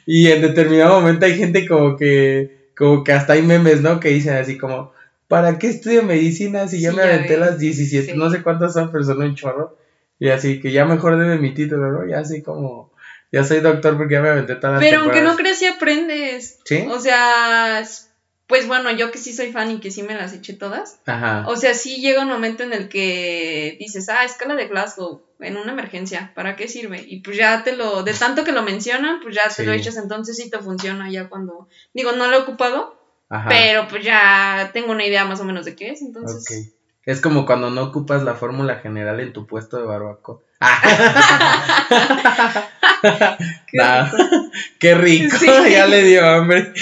y 0.06 0.28
en 0.28 0.42
determinado 0.42 1.00
momento 1.00 1.26
hay 1.26 1.36
gente 1.36 1.66
como 1.66 1.96
que, 1.96 2.68
como 2.76 3.02
que 3.02 3.12
hasta 3.12 3.32
hay 3.32 3.42
memes, 3.42 3.80
¿no? 3.80 3.98
Que 3.98 4.10
dicen 4.10 4.36
así 4.36 4.56
como, 4.56 4.92
¿para 5.26 5.58
qué 5.58 5.66
estudio 5.66 6.04
medicina 6.04 6.68
si 6.68 6.80
ya 6.80 6.92
me 6.92 7.02
aventé 7.02 7.38
las 7.38 7.58
17, 7.58 8.14
no 8.14 8.30
sé 8.30 8.44
cuántas 8.44 8.72
son, 8.72 8.92
pero 8.92 9.02
son 9.02 9.20
un 9.20 9.34
chorro? 9.34 9.76
Y 10.20 10.28
así 10.28 10.60
que 10.60 10.70
ya 10.70 10.84
mejor 10.84 11.18
debe 11.18 11.38
mi 11.38 11.54
título, 11.54 11.90
¿no? 11.90 12.06
Ya 12.06 12.20
así 12.20 12.42
como, 12.42 12.92
ya 13.32 13.42
soy 13.42 13.58
doctor 13.58 13.96
porque 13.96 14.14
ya 14.14 14.22
me 14.22 14.28
aventé 14.28 14.54
todas 14.54 14.74
las 14.74 14.80
Pero 14.80 15.00
aunque 15.00 15.22
no 15.22 15.34
crees 15.34 15.60
y 15.62 15.66
aprendes. 15.66 16.60
¿Sí? 16.64 16.86
O 16.88 17.00
sea, 17.00 17.84
pues 18.46 18.68
bueno, 18.68 18.90
yo 18.92 19.10
que 19.10 19.18
sí 19.18 19.32
soy 19.32 19.52
fan 19.52 19.70
y 19.72 19.80
que 19.80 19.90
sí 19.90 20.02
me 20.02 20.14
las 20.14 20.32
eché 20.32 20.52
todas. 20.52 21.00
Ajá. 21.06 21.44
O 21.48 21.56
sea, 21.56 21.74
sí 21.74 22.00
llega 22.00 22.22
un 22.22 22.28
momento 22.28 22.62
en 22.62 22.72
el 22.72 22.88
que 22.88 23.76
dices, 23.80 24.08
ah, 24.08 24.24
escala 24.24 24.54
de 24.54 24.68
Glasgow, 24.68 25.22
en 25.40 25.56
una 25.56 25.72
emergencia, 25.72 26.32
¿para 26.34 26.54
qué 26.54 26.68
sirve? 26.68 27.04
Y 27.06 27.20
pues 27.20 27.36
ya 27.36 27.64
te 27.64 27.74
lo, 27.74 28.04
de 28.04 28.14
tanto 28.14 28.44
que 28.44 28.52
lo 28.52 28.62
mencionan, 28.62 29.20
pues 29.20 29.34
ya 29.34 29.48
te 29.48 29.64
lo 29.64 29.72
echas, 29.72 29.96
entonces 29.96 30.36
sí 30.36 30.48
te 30.48 30.58
funciona 30.58 31.10
ya 31.10 31.28
cuando, 31.28 31.68
digo, 31.92 32.12
no 32.12 32.28
lo 32.28 32.36
he 32.36 32.40
ocupado, 32.42 32.96
Ajá. 33.28 33.48
pero 33.48 33.88
pues 33.88 34.04
ya 34.04 34.70
tengo 34.72 34.92
una 34.92 35.04
idea 35.04 35.24
más 35.24 35.40
o 35.40 35.44
menos 35.44 35.64
de 35.64 35.74
qué 35.74 35.90
es, 35.90 36.02
entonces. 36.02 36.42
Okay. 36.42 36.75
Es 37.06 37.20
como 37.20 37.46
cuando 37.46 37.70
no 37.70 37.84
ocupas 37.84 38.24
la 38.24 38.34
fórmula 38.34 38.80
general 38.80 39.20
en 39.20 39.32
tu 39.32 39.46
puesto 39.46 39.78
de 39.78 39.84
barbacoa. 39.84 40.40
qué, 44.80 44.94
rico. 44.96 45.36
ya 45.70 45.86
le 45.86 46.02
dio 46.02 46.26
hambre. 46.26 46.72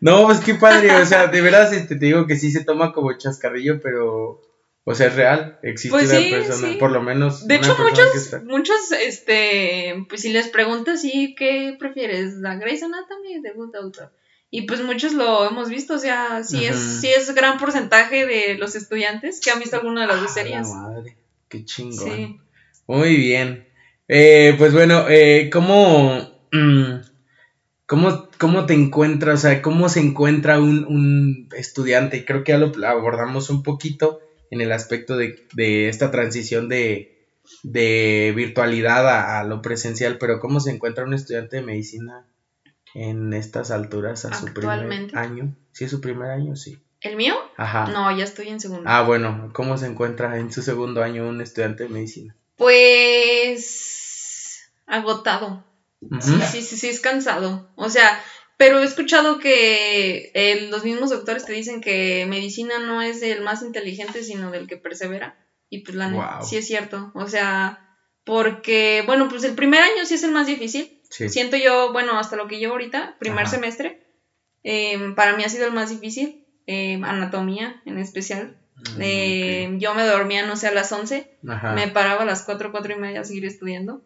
no, 0.00 0.26
pues 0.26 0.38
qué 0.38 0.54
padre, 0.54 0.94
o 0.94 1.04
sea, 1.04 1.26
de 1.26 1.40
verdad 1.40 1.68
te, 1.88 1.96
digo 1.96 2.28
que 2.28 2.36
sí 2.36 2.52
se 2.52 2.64
toma 2.64 2.92
como 2.92 3.18
chascarrillo, 3.18 3.80
pero 3.80 4.40
o 4.84 4.94
sea, 4.94 5.08
es 5.08 5.16
real, 5.16 5.58
existe 5.62 5.98
pues 5.98 6.10
una 6.10 6.20
persona, 6.30 6.78
por 6.78 6.92
lo 6.92 7.02
menos. 7.02 7.48
De 7.48 7.56
hecho, 7.56 7.76
muchos, 7.76 8.40
muchos, 8.44 8.92
este, 8.92 10.06
pues 10.08 10.20
si 10.20 10.32
les 10.32 10.46
preguntas, 10.46 11.00
sí, 11.00 11.34
¿qué 11.36 11.74
prefieres? 11.76 12.34
¿La 12.34 12.54
Grey's 12.54 12.84
Anatomy 12.84 13.40
de 13.40 13.50
Good 13.50 13.72
Doctor? 13.72 14.12
Y 14.56 14.62
pues 14.68 14.84
muchos 14.84 15.14
lo 15.14 15.48
hemos 15.50 15.68
visto, 15.68 15.94
o 15.94 15.98
sea, 15.98 16.44
sí 16.44 16.64
es, 16.64 16.76
sí 16.76 17.08
es 17.08 17.34
gran 17.34 17.58
porcentaje 17.58 18.24
de 18.24 18.56
los 18.56 18.76
estudiantes 18.76 19.40
que 19.40 19.50
han 19.50 19.58
visto 19.58 19.74
alguna 19.74 20.02
de 20.02 20.06
las 20.06 20.20
dos 20.20 20.32
series. 20.32 20.68
madre, 20.68 21.16
qué 21.48 21.64
chingón. 21.64 22.40
Muy 22.86 23.16
bien. 23.16 23.66
Eh, 24.06 24.54
pues 24.56 24.72
bueno, 24.72 25.06
eh, 25.08 25.50
¿cómo, 25.52 26.20
mm, 26.52 27.00
cómo, 27.84 28.28
¿cómo 28.38 28.64
te 28.64 28.74
encuentras? 28.74 29.40
O 29.40 29.42
sea, 29.42 29.60
¿cómo 29.60 29.88
se 29.88 29.98
encuentra 29.98 30.60
un, 30.60 30.84
un 30.84 31.48
estudiante? 31.56 32.24
Creo 32.24 32.44
que 32.44 32.52
ya 32.52 32.58
lo 32.58 32.70
abordamos 32.86 33.50
un 33.50 33.64
poquito 33.64 34.20
en 34.52 34.60
el 34.60 34.70
aspecto 34.70 35.16
de, 35.16 35.48
de 35.54 35.88
esta 35.88 36.12
transición 36.12 36.68
de, 36.68 37.26
de 37.64 38.32
virtualidad 38.36 39.08
a, 39.08 39.40
a, 39.40 39.42
lo 39.44 39.62
presencial, 39.62 40.16
pero 40.18 40.38
¿cómo 40.38 40.60
se 40.60 40.70
encuentra 40.70 41.02
un 41.02 41.14
estudiante 41.14 41.56
de 41.56 41.62
medicina 41.62 42.24
en 42.94 43.32
estas 43.32 43.70
alturas 43.70 44.24
a 44.24 44.32
su 44.32 44.52
primer 44.54 45.14
año? 45.16 45.54
¿Sí 45.72 45.84
es 45.84 45.90
su 45.90 46.00
primer 46.00 46.30
año? 46.30 46.56
Sí. 46.56 46.78
¿El 47.00 47.16
mío? 47.16 47.34
Ajá. 47.56 47.88
No, 47.88 48.16
ya 48.16 48.24
estoy 48.24 48.48
en 48.48 48.60
segundo. 48.60 48.84
Ah, 48.86 49.02
bueno, 49.02 49.50
¿cómo 49.52 49.76
se 49.76 49.86
encuentra 49.86 50.38
en 50.38 50.50
su 50.50 50.62
segundo 50.62 51.02
año 51.02 51.28
un 51.28 51.42
estudiante 51.42 51.82
de 51.82 51.90
medicina? 51.90 52.34
Pues 52.56 53.74
agotado. 54.86 55.64
Sí, 56.20 56.38
sí, 56.50 56.62
sí, 56.62 56.76
sí, 56.76 56.88
es 56.88 57.00
cansado. 57.00 57.70
O 57.76 57.90
sea, 57.90 58.22
pero 58.56 58.80
he 58.80 58.84
escuchado 58.84 59.38
que 59.38 60.30
eh, 60.34 60.68
los 60.70 60.84
mismos 60.84 61.10
doctores 61.10 61.44
te 61.44 61.52
dicen 61.52 61.80
que 61.80 62.26
medicina 62.28 62.78
no 62.78 63.02
es 63.02 63.22
el 63.22 63.42
más 63.42 63.62
inteligente, 63.62 64.22
sino 64.22 64.50
del 64.50 64.66
que 64.66 64.76
persevera. 64.76 65.38
Y 65.70 65.80
pues 65.80 65.96
la 65.96 66.40
sí 66.42 66.56
es 66.56 66.66
cierto. 66.66 67.10
O 67.14 67.26
sea, 67.26 67.98
porque, 68.24 69.02
bueno, 69.06 69.28
pues 69.28 69.44
el 69.44 69.54
primer 69.54 69.80
año 69.80 70.04
sí 70.04 70.14
es 70.14 70.22
el 70.22 70.30
más 70.30 70.46
difícil. 70.46 71.02
Siento 71.28 71.56
yo, 71.56 71.92
bueno, 71.92 72.18
hasta 72.18 72.36
lo 72.36 72.48
que 72.48 72.58
llevo 72.58 72.72
ahorita, 72.72 73.16
primer 73.18 73.46
semestre, 73.46 74.02
em, 74.62 75.14
para 75.14 75.36
mí 75.36 75.44
ha 75.44 75.48
sido 75.48 75.66
el 75.66 75.72
más 75.72 75.90
difícil. 75.90 76.44
Em, 76.66 77.04
anatomía 77.04 77.82
en 77.84 77.98
especial. 77.98 78.56
Mm, 78.76 79.00
eh, 79.00 79.74
yo 79.78 79.94
me 79.94 80.04
dormía, 80.04 80.46
no 80.46 80.56
sé, 80.56 80.68
a 80.68 80.72
las 80.72 80.90
11, 80.90 81.30
me 81.42 81.88
paraba 81.88 82.22
a 82.22 82.26
las 82.26 82.42
4, 82.42 82.72
4 82.72 82.94
y 82.94 82.96
media 82.96 83.20
a 83.20 83.24
seguir 83.24 83.44
estudiando. 83.44 84.02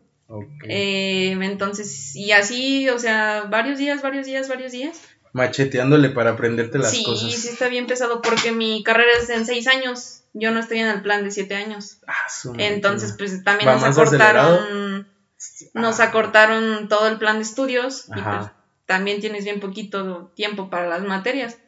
Entonces, 0.63 2.15
y 2.17 2.33
así, 2.33 2.89
o 2.91 2.99
sea, 2.99 3.47
varios 3.49 3.79
días, 3.79 4.03
varios 4.03 4.27
días, 4.27 4.49
varios 4.49 4.73
días. 4.73 5.01
Macheteándole 5.33 6.11
para 6.11 6.31
aprenderte 6.31 6.79
las 6.79 6.93
cosas. 7.03 7.31
Sí, 7.31 7.37
sí, 7.37 7.49
está 7.49 7.69
bien 7.69 7.87
pesado 7.87 8.21
porque 8.21 8.51
mi 8.51 8.83
carrera 8.83 9.13
es 9.21 9.31
en 9.31 9.47
6 9.47 9.69
años. 9.69 10.25
Yo 10.35 10.51
no 10.51 10.61
estoy 10.61 10.81
en 10.81 10.89
el 10.89 11.03
plan 11.03 11.25
de 11.25 11.31
7 11.31 11.55
años. 11.55 11.99
Ah, 12.07 12.15
entonces, 12.59 13.15
pues 13.17 13.43
también 13.45 13.71
nos 13.71 13.85
acortaron. 13.85 15.07
Nos 15.75 16.01
acortaron 16.01 16.89
todo 16.89 17.09
el 17.09 17.19
plan 17.19 17.37
de 17.37 17.43
estudios. 17.43 18.09
Y 18.09 18.21
pues 18.21 18.51
también 18.87 19.21
tienes 19.21 19.45
bien 19.45 19.61
poquito 19.61 20.33
tiempo 20.35 20.71
para 20.71 20.89
las 20.89 21.03
materias. 21.03 21.59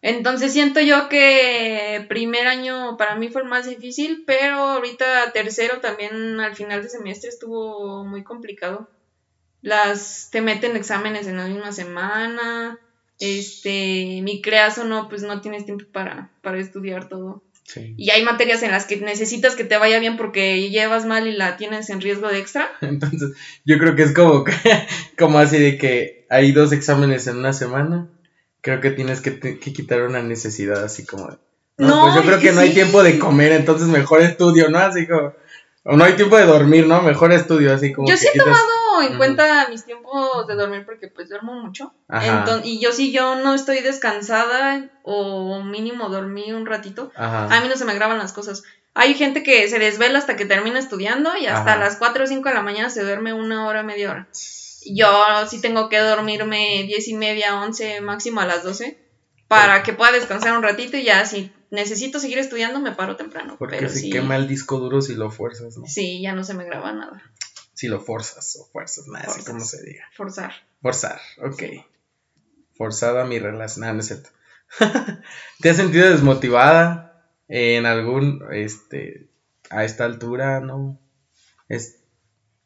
Entonces 0.00 0.52
siento 0.52 0.80
yo 0.80 1.08
que 1.08 2.04
primer 2.08 2.46
año 2.46 2.96
para 2.96 3.16
mí 3.16 3.28
fue 3.28 3.42
el 3.42 3.48
más 3.48 3.66
difícil, 3.66 4.24
pero 4.26 4.56
ahorita 4.56 5.32
tercero 5.32 5.80
también 5.80 6.40
al 6.40 6.54
final 6.54 6.82
de 6.82 6.88
semestre 6.88 7.30
estuvo 7.30 8.04
muy 8.04 8.22
complicado. 8.22 8.88
Las 9.60 10.30
te 10.30 10.40
meten 10.40 10.76
exámenes 10.76 11.26
en 11.26 11.36
la 11.36 11.46
misma 11.46 11.72
semana. 11.72 12.78
Este, 13.18 14.20
mi 14.22 14.40
creas 14.40 14.78
o 14.78 14.84
no, 14.84 15.08
pues 15.08 15.22
no 15.22 15.40
tienes 15.40 15.64
tiempo 15.64 15.84
para, 15.92 16.30
para 16.42 16.58
estudiar 16.58 17.08
todo. 17.08 17.42
Y 17.76 18.10
hay 18.10 18.22
materias 18.22 18.62
en 18.62 18.70
las 18.70 18.86
que 18.86 18.96
necesitas 18.96 19.54
que 19.54 19.64
te 19.64 19.76
vaya 19.76 19.98
bien 19.98 20.16
porque 20.16 20.70
llevas 20.70 21.04
mal 21.04 21.26
y 21.26 21.32
la 21.32 21.56
tienes 21.56 21.90
en 21.90 22.00
riesgo 22.00 22.28
de 22.28 22.38
extra. 22.38 22.70
Entonces, 22.80 23.32
yo 23.64 23.78
creo 23.78 23.94
que 23.94 24.02
es 24.02 24.14
como, 24.14 24.44
como 25.18 25.38
así 25.38 25.58
de 25.58 25.76
que 25.76 26.26
hay 26.30 26.52
dos 26.52 26.72
exámenes 26.72 27.26
en 27.26 27.38
una 27.38 27.52
semana 27.52 28.08
creo 28.60 28.80
que 28.80 28.90
tienes 28.90 29.20
que, 29.20 29.58
quitar 29.58 30.02
una 30.02 30.22
necesidad 30.22 30.84
así 30.84 31.06
como 31.06 31.28
no, 31.78 32.02
pues 32.02 32.14
yo 32.16 32.22
creo 32.22 32.40
que 32.40 32.52
no 32.52 32.60
hay 32.60 32.74
tiempo 32.74 33.04
de 33.04 33.20
comer, 33.20 33.52
entonces 33.52 33.86
mejor 33.86 34.20
estudio, 34.20 34.68
¿no? 34.68 34.80
Así 34.80 35.06
como, 35.06 35.32
o 35.84 35.96
no 35.96 36.04
hay 36.04 36.14
tiempo 36.14 36.36
de 36.36 36.44
dormir, 36.44 36.88
¿no? 36.88 37.02
Mejor 37.02 37.32
estudio, 37.32 37.72
así 37.72 37.92
como. 37.92 38.08
Yo 38.08 38.16
sí 38.16 38.26
he 38.34 38.36
tomado 38.36 38.58
en 39.02 39.16
cuenta 39.16 39.66
mis 39.70 39.84
tiempos 39.84 40.46
de 40.46 40.54
dormir 40.54 40.84
porque 40.84 41.08
pues 41.08 41.28
duermo 41.28 41.54
mucho. 41.54 41.92
y 42.64 42.80
yo 42.80 42.92
sí, 42.92 43.12
yo 43.12 43.36
no 43.36 43.54
estoy 43.54 43.80
descansada 43.80 44.90
o 45.02 45.62
mínimo 45.62 46.08
dormí 46.08 46.52
un 46.52 46.66
ratito, 46.66 47.10
a 47.16 47.60
mí 47.62 47.68
no 47.68 47.76
se 47.76 47.84
me 47.84 47.94
graban 47.94 48.18
las 48.18 48.32
cosas. 48.32 48.62
Hay 48.94 49.14
gente 49.14 49.42
que 49.42 49.68
se 49.68 49.78
desvela 49.78 50.18
hasta 50.18 50.34
que 50.34 50.44
termina 50.44 50.78
estudiando 50.78 51.36
y 51.36 51.46
hasta 51.46 51.76
las 51.76 51.96
4 51.96 52.24
o 52.24 52.26
5 52.26 52.48
de 52.48 52.54
la 52.54 52.62
mañana 52.62 52.90
se 52.90 53.04
duerme 53.04 53.32
una 53.32 53.66
hora, 53.66 53.82
media 53.82 54.10
hora. 54.10 54.28
Yo 54.90 55.46
sí 55.48 55.60
tengo 55.60 55.88
que 55.88 55.98
dormirme 55.98 56.84
diez 56.86 57.08
y 57.08 57.14
media, 57.14 57.60
once, 57.60 58.00
máximo 58.00 58.40
a 58.40 58.46
las 58.46 58.64
doce, 58.64 58.98
para 59.46 59.82
que 59.82 59.92
pueda 59.92 60.12
descansar 60.12 60.56
un 60.56 60.62
ratito 60.62 60.96
y 60.96 61.04
ya 61.04 61.24
si 61.26 61.52
necesito 61.70 62.18
seguir 62.18 62.38
estudiando 62.38 62.80
me 62.80 62.92
paro 62.92 63.16
temprano. 63.16 63.56
Porque 63.58 63.88
si 63.88 64.10
quema 64.10 64.36
el 64.36 64.48
disco 64.48 64.78
duro 64.78 65.00
si 65.00 65.14
lo 65.14 65.30
fuerzas, 65.30 65.76
¿no? 65.76 65.86
Sí, 65.86 66.20
ya 66.22 66.32
no 66.32 66.44
se 66.44 66.54
me 66.54 66.64
graba 66.64 66.92
nada. 66.92 67.22
Si 67.78 67.86
lo 67.86 68.00
forzas 68.00 68.56
o 68.60 68.64
fuerzas, 68.72 69.06
nada, 69.06 69.26
así 69.28 69.44
como 69.44 69.60
se 69.60 69.80
diga. 69.84 70.02
Forzar. 70.16 70.52
Forzar, 70.82 71.20
ok. 71.40 71.62
Forzada 72.74 73.24
mi 73.24 73.38
relación, 73.38 73.82
nada, 73.82 73.92
no 73.92 74.00
es 74.00 74.08
cierto. 74.08 74.30
¿Te 75.60 75.70
has 75.70 75.76
sentido 75.76 76.10
desmotivada 76.10 77.30
en 77.46 77.86
algún, 77.86 78.42
este, 78.50 79.28
a 79.70 79.84
esta 79.84 80.06
altura, 80.06 80.58
no? 80.58 80.98
Es, 81.68 82.00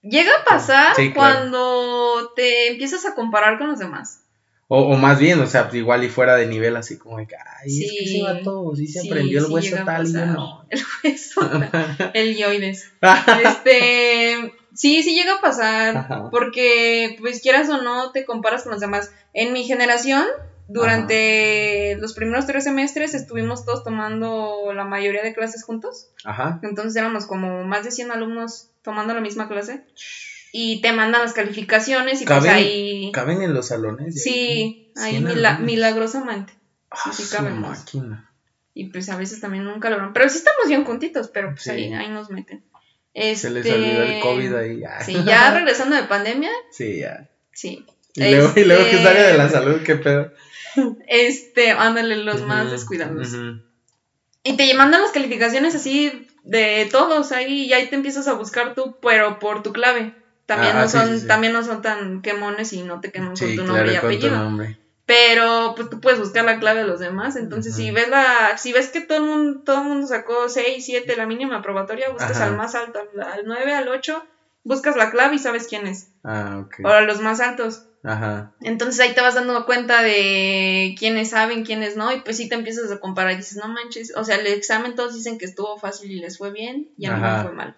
Llega 0.00 0.30
a 0.40 0.44
pasar 0.46 0.96
cuando 1.14 2.32
te 2.34 2.68
empiezas 2.68 3.04
a 3.04 3.14
comparar 3.14 3.58
con 3.58 3.68
los 3.68 3.80
demás. 3.80 4.22
O, 4.66 4.96
más 4.96 5.18
bien, 5.18 5.38
o 5.40 5.46
sea, 5.46 5.68
igual 5.74 6.04
y 6.04 6.08
fuera 6.08 6.36
de 6.36 6.46
nivel, 6.46 6.74
así 6.76 6.96
como 6.96 7.18
de 7.18 7.26
que, 7.26 7.36
ay, 7.36 7.68
sí, 7.68 7.84
es 7.84 7.92
que 7.98 8.06
se 8.12 8.22
va 8.22 8.40
todo, 8.42 8.74
sí 8.74 8.86
se 8.86 9.06
aprendió 9.06 9.40
el 9.44 9.52
hueso 9.52 9.76
tal 9.84 10.08
y 10.08 10.12
yo 10.14 10.24
no. 10.24 10.66
El 10.70 10.80
hueso, 11.04 11.42
el 12.14 12.34
yoides. 12.34 12.90
este, 13.44 14.54
sí, 14.74 15.02
sí 15.02 15.14
llega 15.14 15.34
a 15.34 15.40
pasar, 15.40 16.30
porque, 16.30 17.16
pues 17.20 17.40
quieras 17.40 17.68
o 17.68 17.82
no, 17.82 18.12
te 18.12 18.24
comparas 18.24 18.62
con 18.62 18.72
los 18.72 18.80
demás. 18.80 19.10
En 19.32 19.52
mi 19.52 19.64
generación, 19.64 20.26
durante 20.68 21.96
los 21.96 22.14
primeros 22.14 22.46
tres 22.46 22.64
semestres 22.64 23.14
estuvimos 23.14 23.64
todos 23.64 23.84
tomando 23.84 24.72
la 24.74 24.84
mayoría 24.84 25.22
de 25.22 25.34
clases 25.34 25.64
juntos. 25.64 26.08
Ajá. 26.24 26.60
Entonces 26.62 26.96
éramos 26.96 27.26
como 27.26 27.64
más 27.64 27.84
de 27.84 27.90
100 27.90 28.10
alumnos 28.12 28.70
tomando 28.82 29.14
la 29.14 29.20
misma 29.20 29.48
clase 29.48 29.84
y 30.52 30.80
te 30.80 30.92
mandan 30.92 31.22
las 31.22 31.32
calificaciones 31.32 32.20
y 32.20 32.26
pues 32.26 32.44
ahí... 32.46 33.10
¿Caben 33.12 33.42
en 33.42 33.54
los 33.54 33.68
salones? 33.68 34.22
Sí, 34.22 34.92
ahí 34.96 35.24
milagrosamente. 35.60 36.54
Ah, 36.90 37.10
sí, 37.12 37.22
sí 37.22 37.34
cabemos. 37.34 37.84
Y 38.74 38.90
pues 38.90 39.08
a 39.08 39.16
veces 39.16 39.40
también 39.40 39.64
nunca 39.64 39.90
logran. 39.90 40.12
Pero 40.12 40.28
sí 40.28 40.38
estamos 40.38 40.68
bien 40.68 40.84
juntitos, 40.84 41.28
pero 41.28 41.50
pues 41.50 41.68
ahí, 41.68 41.92
ahí 41.92 42.08
nos 42.08 42.30
meten. 42.30 42.64
Se 43.14 43.50
les 43.50 43.70
olvidó 43.70 44.02
el 44.02 44.20
COVID 44.20 44.54
ahí. 44.54 44.82
Sí, 45.04 45.16
ya 45.24 45.50
regresando 45.54 45.96
de 45.96 46.04
pandemia. 46.04 46.50
Sí, 46.70 47.00
ya. 47.00 47.28
Sí. 47.52 47.84
Y 48.14 48.30
luego, 48.30 48.52
y 48.56 48.64
luego 48.64 48.84
que 48.84 48.96
es 48.96 49.06
área 49.06 49.26
de 49.26 49.36
la 49.36 49.46
este, 49.46 49.58
salud, 49.58 49.82
qué 49.84 49.96
pedo. 49.96 50.32
Este, 51.06 51.70
ándale, 51.70 52.16
los 52.16 52.42
más 52.42 52.70
descuidados. 52.70 53.34
Y 54.44 54.56
te 54.56 54.74
mandan 54.74 55.02
las 55.02 55.12
calificaciones 55.12 55.74
así 55.74 56.28
de 56.42 56.88
todos 56.90 57.30
ahí 57.32 57.64
y 57.64 57.72
ahí 57.72 57.88
te 57.88 57.94
empiezas 57.94 58.26
a 58.26 58.32
buscar 58.32 58.74
tú, 58.74 58.96
pero 59.00 59.38
por 59.38 59.62
tu 59.62 59.72
clave. 59.72 60.14
También, 60.46 60.76
no 60.76 60.88
son, 60.88 61.26
también 61.26 61.52
no 61.52 61.62
son 61.62 61.82
tan 61.82 62.20
quemones 62.20 62.72
y 62.72 62.82
no 62.82 63.00
te 63.00 63.12
queman 63.12 63.36
con 63.36 63.56
tu 63.56 63.64
nombre 63.64 63.92
y 63.92 63.96
apellido. 63.96 64.50
Pero 65.04 65.74
pues 65.74 65.90
tú 65.90 66.00
puedes 66.00 66.20
buscar 66.20 66.44
la 66.44 66.60
clave 66.60 66.80
de 66.80 66.86
los 66.86 67.00
demás. 67.00 67.36
Entonces, 67.36 67.74
si 67.74 67.90
ves 67.90 68.08
la, 68.08 68.56
si 68.56 68.72
ves 68.72 68.88
que 68.88 69.00
todo 69.00 69.18
el 69.18 69.24
mundo, 69.24 69.60
todo 69.64 69.82
el 69.82 69.88
mundo 69.88 70.06
sacó 70.06 70.48
6, 70.48 70.84
7, 70.84 71.16
la 71.16 71.26
mínima 71.26 71.60
probatoria, 71.60 72.10
buscas 72.10 72.40
al 72.40 72.56
más 72.56 72.74
alto, 72.74 73.00
al 73.00 73.42
9, 73.44 73.74
al 73.74 73.88
8, 73.88 74.24
buscas 74.64 74.96
la 74.96 75.10
clave 75.10 75.36
y 75.36 75.38
sabes 75.38 75.66
quién 75.66 75.86
es. 75.86 76.12
Ah, 76.22 76.62
ok. 76.64 76.76
O 76.84 76.88
a 76.88 77.00
los 77.00 77.20
más 77.20 77.40
altos. 77.40 77.86
Ajá. 78.04 78.52
Entonces 78.60 79.00
ahí 79.00 79.14
te 79.14 79.20
vas 79.20 79.34
dando 79.34 79.64
cuenta 79.64 80.02
de 80.02 80.94
quiénes 80.98 81.30
saben, 81.30 81.64
quiénes 81.64 81.96
no, 81.96 82.12
y 82.12 82.20
pues 82.20 82.36
sí 82.36 82.48
te 82.48 82.56
empiezas 82.56 82.90
a 82.90 82.98
comparar 82.98 83.32
y 83.32 83.36
dices, 83.36 83.58
no 83.58 83.68
manches, 83.68 84.12
o 84.16 84.24
sea, 84.24 84.36
el 84.36 84.46
examen 84.48 84.96
todos 84.96 85.14
dicen 85.14 85.38
que 85.38 85.44
estuvo 85.44 85.78
fácil 85.78 86.10
y 86.10 86.18
les 86.18 86.38
fue 86.38 86.50
bien, 86.50 86.90
y 86.96 87.06
a 87.06 87.12
mí 87.12 87.20
me 87.20 87.42
fue 87.42 87.52
mal. 87.52 87.76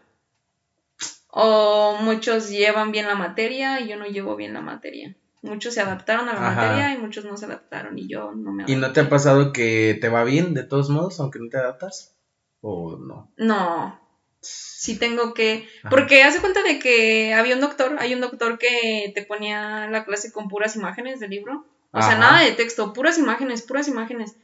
O 1.29 1.99
muchos 2.01 2.49
llevan 2.49 2.93
bien 2.93 3.07
la 3.07 3.17
materia 3.17 3.81
y 3.81 3.89
yo 3.89 3.97
no 3.97 4.07
llevo 4.07 4.37
bien 4.37 4.55
la 4.55 4.61
materia. 4.61 5.15
Muchos 5.45 5.75
se 5.75 5.83
adaptaron 5.83 6.27
a 6.31 6.33
la 6.33 6.41
materia 6.41 6.95
y 6.95 6.99
muchos 6.99 7.27
no 7.27 7.37
se 7.37 7.45
adaptaron 7.45 7.99
y 7.99 8.09
yo 8.09 8.33
no 8.33 8.51
me 8.51 8.63
adapté. 8.63 8.73
¿Y 8.73 8.77
no 8.77 8.93
te 8.95 9.01
ha 9.01 9.09
pasado 9.11 9.53
que 9.53 9.97
te 10.01 10.09
va 10.09 10.25
bien 10.25 10.55
de 10.55 10.63
todos 10.63 10.89
modos, 10.89 11.21
aunque 11.21 11.39
no 11.39 11.51
te 11.51 11.59
adaptas? 11.59 12.17
¿O 12.63 12.97
no? 12.97 13.31
No. 13.37 14.01
Sí 14.41 14.99
tengo 14.99 15.35
que... 15.35 15.69
Porque 15.91 16.23
hace 16.23 16.41
cuenta 16.41 16.63
de 16.63 16.79
que 16.79 17.35
había 17.35 17.57
un 17.57 17.61
doctor, 17.61 17.97
hay 17.99 18.15
un 18.15 18.23
doctor 18.23 18.59
que 18.59 19.13
te 19.15 19.23
ponía 19.23 19.87
la 19.91 20.07
clase 20.07 20.33
con 20.33 20.49
puras 20.49 20.77
imágenes 20.77 21.21
del 21.21 21.31
libro. 21.31 21.67
O 21.93 22.01
sea, 22.01 22.17
nada 22.17 22.41
de 22.41 22.53
texto, 22.53 22.95
puras 22.95 23.19
imágenes, 23.19 23.61
puras 23.61 23.87
imágenes. 23.87 24.37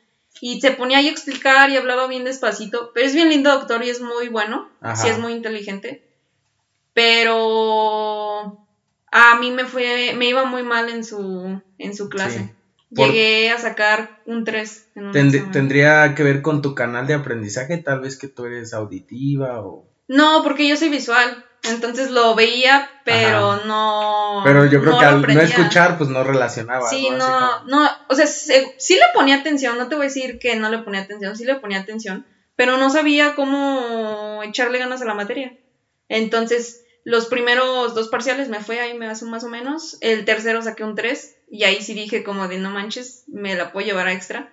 Y 0.42 0.60
se 0.60 0.70
ponía 0.70 0.98
ahí 0.98 1.08
a 1.08 1.12
explicar 1.12 1.70
y 1.70 1.78
hablaba 1.78 2.08
bien 2.08 2.24
despacito. 2.24 2.90
Pero 2.92 3.06
es 3.06 3.14
bien 3.14 3.30
lindo 3.30 3.50
doctor 3.50 3.82
y 3.82 3.88
es 3.88 4.02
muy 4.02 4.28
bueno. 4.28 4.68
Sí 4.96 5.08
es 5.08 5.18
muy 5.18 5.32
inteligente. 5.32 6.06
Pero 6.92 8.59
a 9.10 9.36
mí 9.38 9.50
me 9.50 9.64
fue, 9.64 10.14
me 10.16 10.28
iba 10.28 10.44
muy 10.44 10.62
mal 10.62 10.88
en 10.88 11.04
su, 11.04 11.60
en 11.78 11.96
su 11.96 12.08
clase. 12.08 12.54
Llegué 12.90 13.50
a 13.50 13.58
sacar 13.58 14.20
un 14.26 14.44
3. 14.44 14.88
¿Tendría 15.52 16.14
que 16.14 16.22
ver 16.22 16.42
con 16.42 16.60
tu 16.60 16.74
canal 16.74 17.06
de 17.06 17.14
aprendizaje? 17.14 17.78
Tal 17.78 18.00
vez 18.00 18.18
que 18.18 18.28
tú 18.28 18.46
eres 18.46 18.74
auditiva 18.74 19.60
o... 19.60 19.88
No, 20.08 20.42
porque 20.42 20.66
yo 20.66 20.76
soy 20.76 20.88
visual. 20.88 21.44
Entonces 21.62 22.10
lo 22.10 22.34
veía, 22.34 22.88
pero 23.04 23.64
no. 23.66 24.40
Pero 24.44 24.64
yo 24.64 24.80
creo 24.80 24.98
que 24.98 25.04
al 25.04 25.20
no 25.20 25.40
escuchar, 25.40 25.98
pues 25.98 26.08
no 26.08 26.24
relacionaba. 26.24 26.88
Sí, 26.88 27.10
no, 27.10 27.64
no, 27.66 27.86
o 28.08 28.14
sea, 28.14 28.26
sí 28.26 28.94
le 28.94 29.02
ponía 29.12 29.36
atención, 29.36 29.76
no 29.76 29.88
te 29.88 29.94
voy 29.94 30.06
a 30.06 30.08
decir 30.08 30.38
que 30.38 30.56
no 30.56 30.70
le 30.70 30.78
ponía 30.78 31.02
atención, 31.02 31.36
sí 31.36 31.44
le 31.44 31.56
ponía 31.56 31.80
atención, 31.80 32.26
pero 32.56 32.78
no 32.78 32.88
sabía 32.88 33.34
cómo 33.34 34.42
echarle 34.42 34.78
ganas 34.78 35.02
a 35.02 35.04
la 35.04 35.14
materia. 35.14 35.58
Entonces, 36.08 36.82
los 37.04 37.26
primeros 37.26 37.94
dos 37.94 38.08
parciales 38.08 38.48
me 38.48 38.60
fue 38.60 38.80
ahí 38.80 38.96
me 38.96 39.06
hace 39.08 39.24
más 39.24 39.44
o 39.44 39.48
menos. 39.48 39.96
El 40.00 40.24
tercero 40.24 40.62
saqué 40.62 40.84
un 40.84 40.94
3 40.94 41.36
y 41.50 41.64
ahí 41.64 41.82
sí 41.82 41.94
dije 41.94 42.22
como 42.22 42.48
de 42.48 42.58
no 42.58 42.70
manches, 42.70 43.24
me 43.26 43.54
la 43.54 43.72
puedo 43.72 43.86
llevar 43.86 44.08
a 44.08 44.12
extra. 44.12 44.52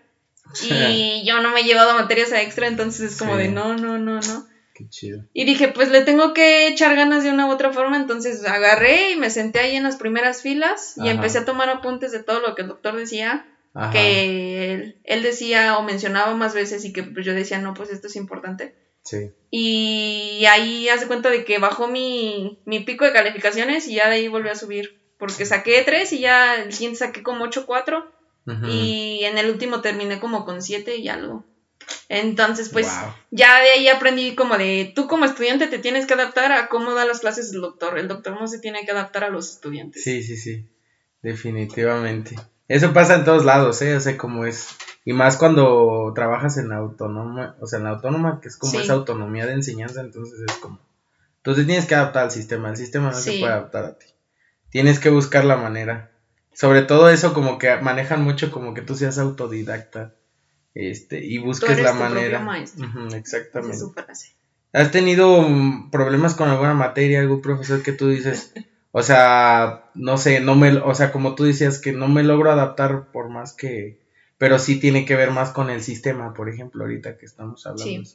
Y 0.63 1.25
yo 1.25 1.41
no 1.41 1.51
me 1.51 1.61
he 1.61 1.63
llevado 1.63 1.93
materias 1.93 2.31
a 2.31 2.41
extra, 2.41 2.67
entonces 2.67 3.11
es 3.11 3.19
como 3.19 3.35
de 3.35 3.49
no, 3.49 3.75
no, 3.75 3.97
no, 3.97 4.21
no. 4.21 4.47
Qué 4.73 4.87
chido. 4.87 5.25
Y 5.33 5.45
dije, 5.45 5.69
pues 5.69 5.89
le 5.89 6.03
tengo 6.03 6.33
que 6.33 6.67
echar 6.67 6.95
ganas 6.95 7.23
de 7.23 7.31
una 7.31 7.47
u 7.47 7.51
otra 7.51 7.73
forma, 7.73 7.97
entonces 7.97 8.45
agarré 8.45 9.11
y 9.11 9.15
me 9.15 9.29
senté 9.29 9.59
ahí 9.59 9.75
en 9.75 9.83
las 9.83 9.97
primeras 9.97 10.41
filas 10.41 10.93
y 10.97 11.09
empecé 11.09 11.39
a 11.39 11.45
tomar 11.45 11.69
apuntes 11.69 12.11
de 12.11 12.23
todo 12.23 12.39
lo 12.39 12.53
que 12.53 12.61
el 12.61 12.67
doctor 12.67 12.95
decía, 12.95 13.45
que 13.91 14.73
él, 14.73 14.95
él, 15.03 15.23
decía 15.23 15.77
o 15.77 15.83
mencionaba 15.83 16.33
más 16.35 16.53
veces 16.53 16.85
y 16.85 16.93
que 16.93 17.03
pues 17.03 17.25
yo 17.25 17.33
decía, 17.33 17.59
no, 17.59 17.73
pues 17.73 17.89
esto 17.89 18.07
es 18.07 18.15
importante. 18.15 18.73
Y 19.49 20.45
ahí 20.49 20.89
hace 20.89 21.07
cuenta 21.07 21.29
de 21.29 21.45
que 21.45 21.57
bajó 21.59 21.87
mi, 21.87 22.59
pico 22.85 23.05
de 23.05 23.13
calificaciones 23.13 23.87
y 23.87 23.95
ya 23.95 24.09
de 24.09 24.15
ahí 24.15 24.27
volvió 24.27 24.51
a 24.51 24.55
subir. 24.55 24.99
Porque 25.17 25.45
saqué 25.45 25.81
3 25.83 26.13
y 26.13 26.19
ya 26.19 26.55
el 26.55 26.71
siguiente 26.73 26.99
saqué 26.99 27.23
como 27.23 27.45
8, 27.45 27.65
4. 27.65 28.11
Y 28.69 29.21
en 29.25 29.37
el 29.37 29.49
último 29.49 29.81
terminé 29.81 30.19
como 30.19 30.45
con 30.45 30.61
7 30.61 30.97
y 30.97 31.09
algo. 31.09 31.43
Entonces, 32.09 32.69
pues 32.69 32.87
ya 33.31 33.61
de 33.61 33.71
ahí 33.71 33.87
aprendí 33.89 34.35
como 34.35 34.57
de, 34.57 34.91
tú 34.95 35.07
como 35.07 35.25
estudiante 35.25 35.67
te 35.67 35.79
tienes 35.79 36.05
que 36.05 36.13
adaptar 36.13 36.51
a 36.53 36.69
cómo 36.69 36.93
da 36.93 37.05
las 37.05 37.19
clases 37.19 37.53
el 37.53 37.61
doctor. 37.61 37.97
El 37.97 38.07
doctor 38.07 38.39
no 38.39 38.47
se 38.47 38.59
tiene 38.59 38.85
que 38.85 38.91
adaptar 38.91 39.25
a 39.25 39.29
los 39.29 39.49
estudiantes. 39.49 40.03
Sí, 40.03 40.23
sí, 40.23 40.37
sí, 40.37 40.65
definitivamente. 41.21 42.35
Eso 42.69 42.93
pasa 42.93 43.15
en 43.15 43.25
todos 43.25 43.45
lados, 43.45 43.81
¿eh? 43.81 43.95
O 43.95 43.99
sea, 43.99 44.17
como 44.17 44.45
es 44.45 44.69
y 45.07 45.13
más 45.13 45.37
cuando 45.37 46.11
trabajas 46.13 46.57
en 46.57 46.73
autónoma, 46.73 47.55
o 47.61 47.65
sea, 47.65 47.79
en 47.79 47.87
autónoma, 47.87 48.41
que 48.41 48.49
es 48.49 48.57
como 48.57 48.77
esa 48.77 48.91
autonomía 48.91 49.45
de 49.45 49.53
enseñanza, 49.53 50.01
entonces 50.01 50.41
es 50.45 50.57
como... 50.57 50.81
Entonces 51.37 51.65
tienes 51.65 51.85
que 51.85 51.95
adaptar 51.95 52.25
al 52.25 52.31
sistema, 52.31 52.69
el 52.69 52.75
sistema 52.75 53.11
no 53.11 53.17
se 53.17 53.39
puede 53.39 53.53
adaptar 53.53 53.85
a 53.85 53.97
ti. 53.97 54.07
Tienes 54.69 54.99
que 54.99 55.09
buscar 55.09 55.45
la 55.45 55.55
manera. 55.55 56.11
Sobre 56.51 56.81
todo 56.81 57.09
eso 57.09 57.33
como 57.33 57.57
que 57.57 57.77
manejan 57.77 58.21
mucho 58.21 58.51
como 58.51 58.73
que 58.73 58.81
tú 58.81 58.95
seas 58.95 59.17
autodidacta 59.17 60.13
este 60.73 61.23
y 61.23 61.37
busques 61.37 61.81
la 61.81 61.93
manera. 61.93 62.45
exactamente. 63.15 63.77
¿Has 64.73 64.91
tenido 64.91 65.41
mm, 65.41 65.89
problemas 65.89 66.35
con 66.35 66.49
alguna 66.49 66.73
materia, 66.73 67.21
algún 67.21 67.41
profesor 67.41 67.81
que 67.81 67.93
tú 67.93 68.09
dices, 68.09 68.51
o 68.91 69.01
sea, 69.01 69.89
no 69.95 70.17
sé, 70.17 70.41
no 70.41 70.55
me, 70.55 70.75
o 70.75 70.93
sea, 70.93 71.13
como 71.13 71.33
tú 71.33 71.45
decías 71.45 71.79
que 71.79 71.93
no 71.93 72.09
me 72.09 72.23
logro 72.23 72.51
adaptar 72.51 73.09
por 73.13 73.29
más 73.29 73.53
que 73.53 74.05
pero 74.37 74.59
sí 74.59 74.79
tiene 74.79 75.05
que 75.05 75.15
ver 75.15 75.31
más 75.31 75.51
con 75.51 75.69
el 75.69 75.81
sistema, 75.81 76.33
por 76.33 76.49
ejemplo, 76.49 76.83
ahorita 76.83 77.17
que 77.17 77.25
estamos 77.25 77.65
hablando. 77.65 78.09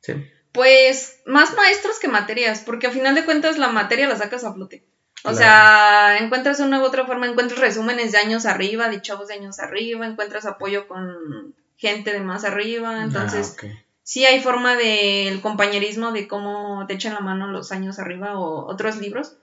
Sí. 0.00 0.12
Pues 0.52 1.20
más 1.26 1.54
maestros 1.54 1.98
que 1.98 2.08
materias, 2.08 2.62
porque 2.64 2.86
al 2.86 2.92
final 2.92 3.14
de 3.14 3.24
cuentas 3.24 3.58
la 3.58 3.68
materia 3.68 4.08
la 4.08 4.16
sacas 4.16 4.44
a 4.44 4.54
flote. 4.54 4.84
O 5.24 5.34
sea, 5.34 6.18
encuentras 6.18 6.60
una 6.60 6.80
u 6.80 6.84
otra 6.84 7.04
forma, 7.04 7.26
encuentras 7.26 7.60
resúmenes 7.60 8.12
de 8.12 8.18
años 8.18 8.46
arriba, 8.46 8.88
de 8.88 9.02
chavos 9.02 9.28
de 9.28 9.34
años 9.34 9.58
arriba, 9.58 10.06
encuentras 10.06 10.46
apoyo 10.46 10.86
con 10.86 11.54
gente 11.76 12.12
de 12.12 12.20
más 12.20 12.44
arriba, 12.44 13.00
ah, 13.00 13.02
entonces 13.02 13.56
sí 14.02 14.24
hay 14.24 14.40
forma 14.40 14.76
del 14.76 15.40
compañerismo 15.40 16.12
de 16.12 16.28
cómo 16.28 16.86
te 16.86 16.94
echan 16.94 17.14
la 17.14 17.20
mano 17.20 17.48
los 17.48 17.72
años 17.72 17.98
arriba 17.98 18.38
o 18.38 18.70
otros 18.70 18.98
libros. 18.98 19.36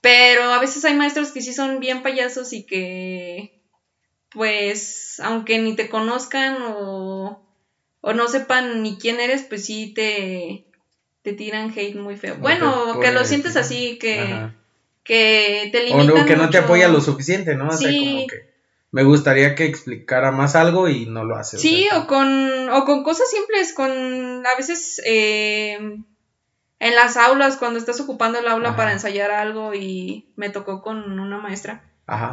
Pero 0.00 0.44
a 0.52 0.60
veces 0.60 0.84
hay 0.84 0.94
maestros 0.94 1.30
que 1.30 1.40
sí 1.40 1.52
son 1.52 1.78
bien 1.78 2.02
payasos 2.02 2.52
y 2.52 2.64
que 2.64 3.55
pues 4.36 5.18
aunque 5.24 5.58
ni 5.58 5.74
te 5.74 5.88
conozcan 5.88 6.58
o, 6.60 7.42
no 8.02 8.28
sepan 8.28 8.82
ni 8.82 8.98
quién 8.98 9.18
eres, 9.18 9.42
pues 9.48 9.64
sí 9.64 9.92
te, 9.94 10.66
te 11.22 11.32
tiran 11.32 11.72
hate 11.74 11.96
muy 11.96 12.16
feo. 12.16 12.36
bueno, 12.36 13.00
que 13.00 13.10
lo 13.10 13.24
sientes 13.24 13.56
así, 13.56 13.98
que, 13.98 14.50
que 15.02 15.70
te 15.72 15.82
limitan. 15.82 16.22
O 16.22 16.26
que 16.26 16.36
no 16.36 16.50
te 16.50 16.58
apoya 16.58 16.88
lo 16.88 17.00
suficiente, 17.00 17.56
¿no? 17.56 17.72
sí. 17.72 17.98
como 17.98 18.26
que 18.28 18.56
me 18.92 19.02
gustaría 19.02 19.54
que 19.54 19.64
explicara 19.64 20.30
más 20.30 20.54
algo 20.54 20.88
y 20.88 21.06
no 21.06 21.24
lo 21.24 21.36
hace. 21.36 21.58
Sí, 21.58 21.88
o, 21.94 22.06
con, 22.06 22.68
o 22.70 22.84
con 22.84 23.02
cosas 23.02 23.28
simples, 23.30 23.72
con 23.74 23.90
a 23.90 24.56
veces 24.56 25.00
eh, 25.04 25.78
en 26.78 26.94
las 26.94 27.16
aulas, 27.16 27.56
cuando 27.56 27.78
estás 27.78 28.00
ocupando 28.00 28.38
el 28.38 28.48
aula 28.48 28.76
para 28.76 28.92
ensayar 28.92 29.30
algo 29.30 29.74
y 29.74 30.26
me 30.36 30.50
tocó 30.50 30.82
con 30.82 31.18
una 31.18 31.38
maestra 31.38 31.82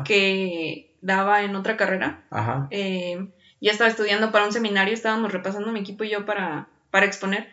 que 0.05 0.92
daba 1.03 1.43
en 1.43 1.55
otra 1.55 1.77
carrera. 1.77 2.23
Ajá. 2.31 2.67
Eh, 2.71 3.27
ya 3.61 3.71
estaba 3.71 3.89
estudiando 3.89 4.31
para 4.31 4.45
un 4.45 4.51
seminario, 4.51 4.93
estábamos 4.93 5.31
repasando 5.31 5.71
mi 5.71 5.81
equipo 5.81 6.03
y 6.03 6.09
yo 6.09 6.25
para, 6.25 6.69
para 6.89 7.05
exponer. 7.05 7.49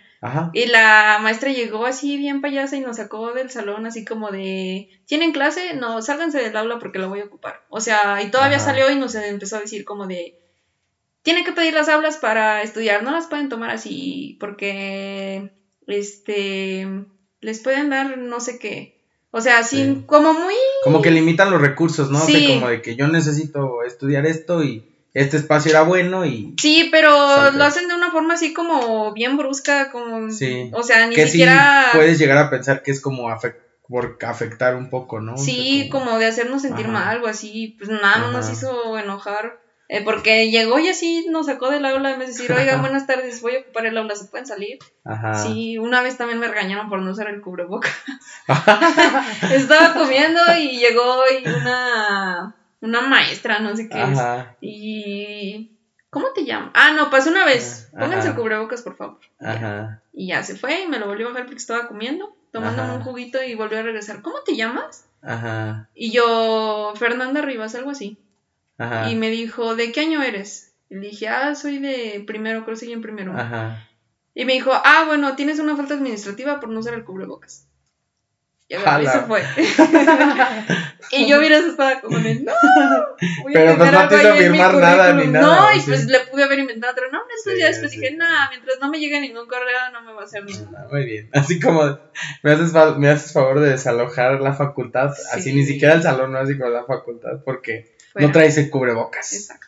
Y 0.53 0.67
la 0.67 1.19
maestra 1.23 1.51
llegó 1.51 1.87
así 1.87 2.19
bien 2.19 2.43
payasa 2.43 2.77
y 2.77 2.81
nos 2.81 2.97
sacó 2.97 3.33
del 3.33 3.49
salón 3.49 3.87
así 3.87 4.05
como 4.05 4.31
de, 4.31 4.91
¿tienen 5.07 5.33
clase? 5.33 5.75
No, 5.75 6.03
sálganse 6.03 6.39
del 6.43 6.57
aula 6.57 6.79
porque 6.79 6.99
la 6.99 7.07
voy 7.07 7.21
a 7.21 7.25
ocupar. 7.25 7.65
O 7.71 7.81
sea, 7.81 8.21
y 8.23 8.31
todavía 8.31 8.59
salió 8.59 8.91
y 8.91 8.97
nos 8.97 9.15
empezó 9.15 9.57
a 9.57 9.61
decir 9.61 9.85
como 9.87 10.07
de, 10.07 10.39
tienen 11.23 11.45
que 11.45 11.53
pedir 11.53 11.73
las 11.73 11.89
aulas 11.89 12.19
para 12.19 12.63
estudiar, 12.63 13.03
no 13.03 13.13
las 13.13 13.29
pueden 13.29 13.49
tomar 13.49 13.71
así 13.71 14.37
porque, 14.41 15.53
este, 15.87 16.87
les 17.41 17.61
pueden 17.63 17.89
dar 17.89 18.19
no 18.19 18.41
sé 18.41 18.59
qué. 18.59 19.00
O 19.33 19.41
sea, 19.41 19.59
así 19.59 20.03
como 20.07 20.33
muy... 20.35 20.55
Como 20.83 21.03
que 21.03 21.11
limitan 21.11 21.51
los 21.51 21.61
recursos, 21.61 22.11
¿no? 22.11 22.19
Sí. 22.21 22.35
O 22.35 22.39
sea, 22.39 22.49
como 22.49 22.69
de 22.69 22.83
que 22.83 22.97
yo 22.97 23.07
necesito 23.07 23.83
estudiar 23.85 24.27
esto 24.27 24.65
y 24.65 24.85
este 25.15 25.37
espacio 25.37 25.71
era 25.71 25.83
bueno 25.83 26.27
y... 26.27 26.55
Sí, 26.61 26.89
pero 26.91 27.51
lo 27.53 27.65
hacen 27.65 27.89
de 27.89 27.95
una 27.95 28.11
forma 28.11 28.35
así 28.35 28.53
como 28.53 29.13
bien 29.13 29.37
brusca, 29.37 29.91
como... 29.91 30.31
Sí. 30.31 30.71
O 30.73 30.83
sea, 30.83 31.07
ni 31.07 31.15
que 31.15 31.27
siquiera... 31.27 31.91
Sí 31.93 31.99
puedes 31.99 32.19
llegar 32.19 32.39
a 32.39 32.51
pensar 32.51 32.83
que 32.83 32.91
es 32.91 33.01
como 33.01 33.29
por 33.89 34.19
afectar 34.23 34.75
un 34.75 34.91
poco, 34.91 35.21
¿no? 35.21 35.37
Sí, 35.37 35.89
como... 35.93 36.19
de 36.19 36.27
hacernos 36.27 36.63
sentir 36.63 36.89
mal, 36.89 37.09
algo 37.09 37.29
así, 37.29 37.77
pues 37.79 37.89
nada, 37.89 38.33
nos 38.33 38.51
hizo 38.51 38.99
enojar. 38.99 39.61
Eh, 39.93 40.03
porque 40.05 40.53
llegó 40.53 40.79
y 40.79 40.89
así 40.89 41.27
nos 41.31 41.47
sacó 41.47 41.69
del 41.69 41.85
aula 41.85 42.13
en 42.13 42.21
vez 42.21 42.29
de 42.29 42.35
decir, 42.35 42.57
oiga, 42.57 42.77
buenas 42.81 43.09
tardes, 43.09 43.43
voy 43.43 43.57
a 43.57 43.61
ocupar 43.61 43.87
el 43.87 43.99
aula, 43.99 44.15
¿se 44.15 44.27
pueden 44.27 44.47
salir? 44.47 44.79
Ajá. 45.05 45.35
Sí, 45.35 45.79
una 45.79 46.01
vez 46.01 46.17
también 46.17 46.39
me 46.39 46.47
regañaron 46.47 46.89
por 46.89 47.03
no 47.03 47.11
usar 47.11 47.27
el 47.27 47.41
cubreboca. 47.41 47.91
Estaba 49.53 49.95
comiendo 49.95 50.41
y 50.57 50.79
llegó 50.79 51.25
y 51.43 51.49
una 51.49 52.55
una 52.81 53.01
maestra, 53.01 53.59
no 53.59 53.77
sé 53.77 53.89
qué 53.89 54.01
Ajá. 54.01 54.57
Y. 54.61 55.73
¿Cómo 56.09 56.29
te 56.35 56.43
llamo? 56.43 56.71
Ah, 56.75 56.93
no, 56.93 57.11
pasó 57.11 57.31
una 57.31 57.45
vez. 57.45 57.89
Pónganse 57.97 58.29
el 58.29 58.35
cubrebocas, 58.37 58.83
por 58.83 58.97
favor. 58.97 59.19
Ajá. 59.41 60.03
Y 60.13 60.29
ya 60.29 60.45
se 60.45 60.57
fue 60.57 60.83
y 60.83 60.89
me 60.89 61.01
lo 61.01 61.07
volvió 61.07 61.27
a 61.27 61.31
bajar 61.31 61.47
porque 61.47 61.59
estaba 61.59 61.89
comiendo, 61.89 62.37
tomándome 62.53 62.95
un 62.95 63.03
juguito 63.03 63.43
y 63.43 63.55
volvió 63.55 63.79
a 63.79 63.83
regresar. 63.83 64.23
¿Cómo 64.23 64.41
te 64.45 64.57
llamas? 64.57 65.07
Ajá. 65.23 65.89
Y 65.95 66.11
yo, 66.11 66.93
Fernanda 66.97 67.43
Rivas, 67.43 67.75
algo 67.77 67.91
así. 67.91 68.19
Ajá. 68.81 69.11
Y 69.11 69.15
me 69.17 69.31
dijo, 69.31 69.77
¿de 69.77 69.93
qué 69.93 70.01
año 70.01 70.23
eres? 70.23 70.73
Y 70.89 70.97
le 70.97 71.09
dije, 71.09 71.29
ah, 71.29 71.55
soy 71.55 71.79
de 71.79 72.25
primero, 72.27 72.65
creo 72.65 72.75
que 72.75 72.85
soy 72.85 72.93
en 72.93 73.03
primero. 73.03 73.33
Ajá. 73.37 73.89
Y 74.35 74.45
me 74.45 74.55
dijo, 74.55 74.73
ah, 74.73 75.05
bueno, 75.07 75.37
tienes 75.37 75.59
una 75.59 75.77
falta 75.77 75.95
administrativa 75.95 76.61
por 76.61 76.71
no 76.71 76.81
usar 76.81 76.95
el 76.95 77.05
cubrebocas. 77.05 77.67
Y 78.71 79.07
se 79.07 79.21
fue. 79.23 79.43
y 81.11 81.29
yo 81.29 81.41
mira, 81.41 81.59
estaba 81.59 82.01
como 82.01 82.21
de, 82.21 82.37
no. 82.37 82.53
Pero 83.53 83.77
pues 83.77 83.93
no 83.93 84.09
te 84.09 84.15
hizo 84.15 84.35
firmar 84.35 84.75
nada 84.75 85.13
ni 85.15 85.27
nada. 85.27 85.73
No, 85.73 85.77
y 85.77 85.81
pues 85.81 86.07
le 86.07 86.21
pude 86.21 86.45
haber 86.45 86.61
inventado 86.61 86.93
otro 86.93 87.11
nombre. 87.11 87.35
Entonces 87.37 87.61
ya 87.61 87.67
después 87.67 87.91
dije, 87.91 88.15
nada, 88.15 88.49
mientras 88.51 88.79
no 88.81 88.89
me 88.89 89.01
llegue 89.01 89.21
ningún 89.21 89.49
correo, 89.49 89.91
no 89.93 90.03
me 90.03 90.13
va 90.13 90.21
a 90.21 90.25
hacer 90.25 90.45
nada. 90.45 90.87
Muy 90.89 91.05
bien. 91.05 91.29
Así 91.35 91.59
como 91.59 91.99
me 92.45 92.53
haces, 92.53 92.73
me 92.97 93.09
haces 93.09 93.33
favor 93.33 93.59
de 93.59 93.71
desalojar 93.71 94.41
la 94.41 94.53
facultad, 94.53 95.11
así 95.33 95.53
ni 95.53 95.65
siquiera 95.65 95.95
el 95.95 96.03
salón, 96.03 96.31
no 96.31 96.39
así 96.39 96.57
como 96.57 96.71
la 96.71 96.85
facultad, 96.85 97.43
porque 97.45 97.97
no 98.15 98.33
traes 98.33 98.59
el 98.59 98.71
cubrebocas. 98.71 99.33
Exacto. 99.33 99.67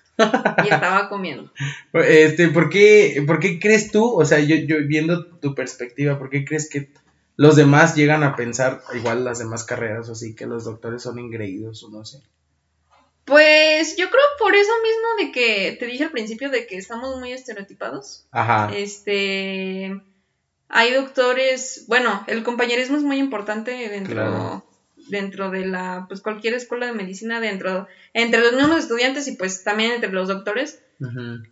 Y 0.65 0.73
estaba 0.73 1.09
comiendo. 1.09 1.51
Este, 1.95 2.49
¿por 2.49 2.69
qué, 2.71 3.23
¿por 3.27 3.39
qué 3.39 3.59
crees 3.59 3.91
tú, 3.91 4.19
o 4.19 4.25
sea, 4.25 4.41
yo, 4.41 4.57
yo 4.57 4.77
viendo 4.87 5.27
tu 5.27 5.55
perspectiva, 5.55 6.19
¿por 6.19 6.31
qué 6.31 6.45
crees 6.45 6.69
que 6.69 6.91
los 7.37 7.57
demás 7.57 7.95
llegan 7.95 8.23
a 8.23 8.37
pensar, 8.37 8.83
igual 8.95 9.25
las 9.25 9.39
demás 9.39 9.65
carreras, 9.65 10.09
así 10.09 10.35
que 10.35 10.47
los 10.47 10.65
doctores 10.65 11.03
son 11.03 11.19
ingreídos 11.19 11.83
o 11.83 11.91
no 11.91 12.05
sé. 12.05 12.21
Pues 13.25 13.97
yo 13.97 14.11
creo 14.11 14.23
por 14.39 14.55
eso 14.55 14.73
mismo 14.83 15.27
de 15.27 15.33
que 15.33 15.77
te 15.79 15.87
dije 15.87 16.05
al 16.05 16.11
principio 16.11 16.51
de 16.51 16.67
que 16.67 16.77
estamos 16.77 17.19
muy 17.19 17.33
estereotipados. 17.33 18.27
Ajá. 18.33 18.71
Este, 18.75 20.01
hay 20.69 20.93
doctores, 20.93 21.85
bueno, 21.87 22.25
el 22.27 22.43
compañerismo 22.43 22.97
es 22.97 23.03
muy 23.03 23.19
importante 23.19 23.89
dentro, 23.89 24.65
dentro 25.09 25.51
de 25.51 25.67
la, 25.67 26.07
pues 26.09 26.21
cualquier 26.21 26.55
escuela 26.55 26.87
de 26.87 26.93
medicina, 26.93 27.41
dentro, 27.41 27.87
entre 28.15 28.41
los 28.41 28.55
mismos 28.55 28.79
estudiantes 28.79 29.29
y 29.29 29.37
pues 29.37 29.65
también 29.65 29.93
entre 29.93 30.13
los 30.13 30.29
doctores. 30.29 30.83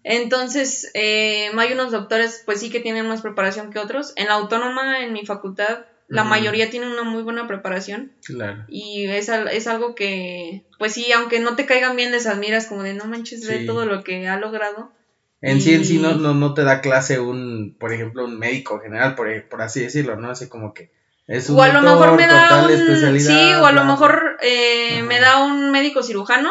Entonces, 0.05 0.91
eh, 0.95 1.51
hay 1.57 1.73
unos 1.73 1.91
doctores, 1.91 2.43
pues 2.47 2.61
sí 2.61 2.71
que 2.71 2.79
tienen 2.79 3.09
más 3.09 3.21
preparación 3.21 3.73
que 3.73 3.81
otros. 3.81 4.13
En 4.15 4.29
la 4.29 4.35
autónoma, 4.35 5.03
en 5.05 5.13
mi 5.13 5.27
facultad, 5.27 5.87
la 6.07 6.25
mayoría 6.25 6.71
tienen 6.71 6.91
una 6.91 7.03
muy 7.03 7.23
buena 7.23 7.49
preparación. 7.49 8.13
Claro. 8.25 8.65
Y 8.69 9.07
es, 9.07 9.29
es, 9.29 9.67
algo 9.67 9.95
que, 9.95 10.67
pues 10.79 10.93
sí, 10.93 11.11
aunque 11.13 11.41
no 11.41 11.57
te 11.57 11.67
caigan 11.67 11.97
bien, 11.97 12.13
les 12.13 12.27
admiras 12.27 12.67
como 12.67 12.83
de 12.85 12.95
no 12.95 13.07
manches, 13.07 13.47
de 13.47 13.65
todo 13.65 13.87
lo 13.87 14.05
que 14.05 14.29
ha 14.29 14.37
logrado. 14.37 14.93
En 15.41 15.61
sí, 15.61 15.75
en 15.75 15.85
sí 15.85 15.99
no, 15.99 16.17
no, 16.17 16.35
no 16.35 16.53
te 16.53 16.65
da 16.65 16.81
clase 16.81 17.19
un, 17.19 17.77
por 17.79 17.93
ejemplo, 17.93 18.27
un 18.27 18.39
médico 18.39 18.79
general, 18.79 19.15
por, 19.15 19.49
por 19.49 19.63
así 19.63 19.81
decirlo, 19.81 20.17
¿no? 20.17 20.31
Así 20.31 20.49
como 20.49 20.75
que 20.75 20.91
o 21.51 21.63
a 21.63 21.69
lo 21.69 21.83
mejor 21.83 22.17
me 22.17 22.27
da 22.27 22.67
un, 22.67 23.21
sí, 23.21 23.53
o 23.55 23.65
a 23.65 23.73
lo 23.73 23.85
mejor 23.85 24.39
eh, 24.43 25.03
me 25.05 25.21
da 25.21 25.45
un 25.45 25.71
médico 25.71 26.03
cirujano, 26.03 26.51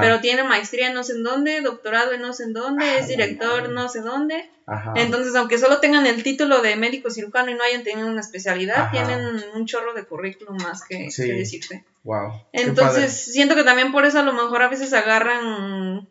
pero 0.00 0.20
tiene 0.20 0.44
maestría 0.44 0.92
no 0.92 1.02
sé 1.02 1.14
en 1.14 1.24
dónde, 1.24 1.60
doctorado 1.62 2.12
en 2.12 2.22
no 2.22 2.32
sé 2.32 2.44
en 2.44 2.52
dónde, 2.52 2.98
es 2.98 3.08
director 3.08 3.68
no 3.70 3.88
sé 3.88 4.00
dónde. 4.00 4.48
Entonces, 4.94 5.34
aunque 5.34 5.58
solo 5.58 5.80
tengan 5.80 6.06
el 6.06 6.22
título 6.22 6.62
de 6.62 6.76
médico 6.76 7.10
cirujano 7.10 7.50
y 7.50 7.54
no 7.54 7.64
hayan 7.64 7.82
tenido 7.82 8.06
una 8.06 8.20
especialidad, 8.20 8.92
tienen 8.92 9.42
un 9.54 9.66
chorro 9.66 9.94
de 9.94 10.04
currículum 10.04 10.56
más 10.62 10.84
que, 10.84 11.08
decirte. 11.16 11.84
Wow. 12.04 12.44
Entonces, 12.52 13.12
siento 13.12 13.56
que 13.56 13.64
también 13.64 13.90
por 13.90 14.06
eso 14.06 14.20
a 14.20 14.22
lo 14.22 14.32
mejor 14.32 14.62
a 14.62 14.68
veces 14.68 14.92
agarran 14.92 16.08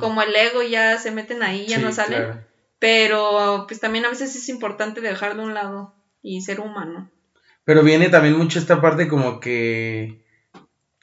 como 0.00 0.22
el 0.22 0.34
ego 0.34 0.62
y 0.62 0.70
ya 0.70 0.96
se 0.98 1.10
meten 1.10 1.42
ahí, 1.42 1.66
ya 1.66 1.78
no 1.78 1.92
salen. 1.92 2.46
Pero 2.78 3.64
pues 3.66 3.80
también 3.80 4.06
a 4.06 4.08
veces 4.08 4.34
es 4.36 4.48
importante 4.48 5.00
dejar 5.00 5.36
de 5.36 5.42
un 5.42 5.52
lado 5.52 5.94
y 6.22 6.40
ser 6.40 6.60
humano. 6.60 7.10
Pero 7.68 7.82
viene 7.82 8.08
también 8.08 8.34
mucho 8.34 8.58
esta 8.58 8.80
parte 8.80 9.08
como 9.08 9.40
que, 9.40 10.24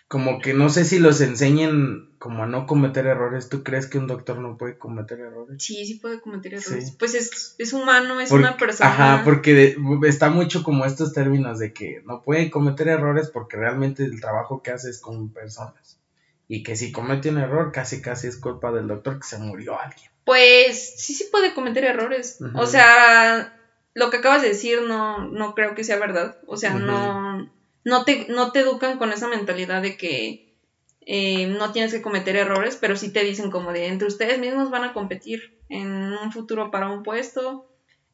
como 0.08 0.39
que 0.39 0.56
no 0.56 0.69
sé 0.69 0.84
si 0.84 0.97
los 0.97 1.21
enseñen 1.21 2.10
como 2.17 2.41
a 2.41 2.47
no 2.47 2.65
cometer 2.65 3.06
errores. 3.06 3.49
¿Tú 3.49 3.62
crees 3.63 3.86
que 3.86 3.99
un 3.99 4.08
doctor 4.08 4.39
no 4.39 4.58
puede 4.58 4.75
cometer 4.80 5.19
errores? 5.19 5.63
Sí, 5.63 5.86
sí 5.86 5.99
puede 5.99 6.19
cometer 6.19 6.56
errores. 6.56 6.95
Pues 6.97 7.13
es, 7.13 7.71
humano, 7.71 8.19
es 8.19 8.32
una 8.32 8.58
persona. 8.58 8.89
Ajá, 8.89 9.21
porque 9.23 9.78
está 10.08 10.32
mucho 10.32 10.63
como 10.63 10.86
estos 10.86 11.13
términos 11.13 11.60
de 11.60 11.71
que 11.71 12.01
no 12.04 12.23
puede 12.23 12.49
cometer 12.49 12.88
errores 12.88 13.30
porque 13.32 13.58
realmente 13.58 14.04
el 14.04 14.19
trabajo 14.19 14.63
que 14.63 14.71
hace 14.71 14.89
es 14.89 14.99
con 14.99 15.30
personas. 15.30 15.99
Y 16.47 16.63
que 16.63 16.75
si 16.75 16.91
comete 16.91 17.30
un 17.30 17.38
error, 17.38 17.71
casi 17.71 18.01
casi 18.01 18.25
es 18.25 18.38
culpa 18.38 18.71
del 18.71 18.88
doctor 18.88 19.19
que 19.19 19.28
se 19.28 19.38
murió 19.38 19.80
alguien. 19.80 20.10
Pues 20.23 20.95
sí, 20.97 21.13
sí 21.13 21.25
puede 21.32 21.54
cometer 21.54 21.84
errores. 21.84 22.39
O 22.56 22.65
sea, 22.65 23.56
lo 23.95 24.10
que 24.10 24.17
acabas 24.17 24.41
de 24.41 24.49
decir 24.49 24.81
no, 24.81 25.25
no 25.29 25.55
creo 25.55 25.73
que 25.73 25.86
sea 25.86 25.97
verdad. 25.97 26.38
O 26.45 26.58
sea, 26.58 26.75
no, 26.75 27.49
no, 27.86 28.03
te, 28.03 28.27
no 28.29 28.51
te 28.51 28.60
educan 28.60 28.97
con 28.99 29.12
esa 29.12 29.27
mentalidad 29.27 29.81
de 29.81 29.97
que 29.97 30.53
eh, 31.08 31.47
no 31.47 31.71
tienes 31.71 31.93
que 31.93 32.01
cometer 32.01 32.36
errores, 32.36 32.77
pero 32.79 32.97
sí 32.97 33.12
te 33.12 33.23
dicen 33.23 33.49
como 33.49 33.71
de 33.71 33.88
entre 33.88 34.08
ustedes 34.08 34.38
mismos 34.38 34.69
van 34.69 34.84
a 34.84 34.93
competir 34.93 35.53
en 35.69 35.88
un 35.88 36.31
futuro 36.31 36.69
para 36.71 36.89
un 36.89 37.03
puesto. 37.03 37.65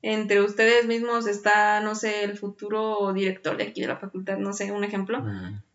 Entre 0.03 0.41
ustedes 0.41 0.85
mismos 0.85 1.27
está, 1.27 1.81
no 1.81 1.95
sé, 1.95 2.23
el 2.23 2.37
futuro 2.37 3.11
director 3.13 3.57
de 3.57 3.63
aquí 3.63 3.81
de 3.81 3.87
la 3.87 3.97
facultad, 3.97 4.37
no 4.37 4.53
sé, 4.53 4.71
un 4.71 4.83
ejemplo. 4.83 5.23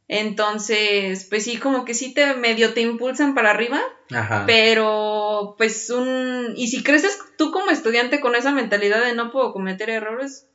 Entonces, 0.08 1.26
pues 1.28 1.44
sí, 1.44 1.56
como 1.56 1.84
que 1.84 1.94
sí 1.94 2.14
te 2.14 2.34
medio 2.34 2.74
te 2.74 2.80
impulsan 2.80 3.34
para 3.34 3.50
arriba, 3.50 3.80
Ajá. 4.12 4.44
pero 4.46 5.56
pues 5.58 5.90
un... 5.90 6.52
Y 6.56 6.68
si 6.68 6.84
creces 6.84 7.18
tú 7.36 7.50
como 7.50 7.70
estudiante 7.70 8.20
con 8.20 8.36
esa 8.36 8.52
mentalidad 8.52 9.04
de 9.04 9.14
no 9.14 9.32
puedo 9.32 9.52
cometer 9.52 9.90
errores, 9.90 10.46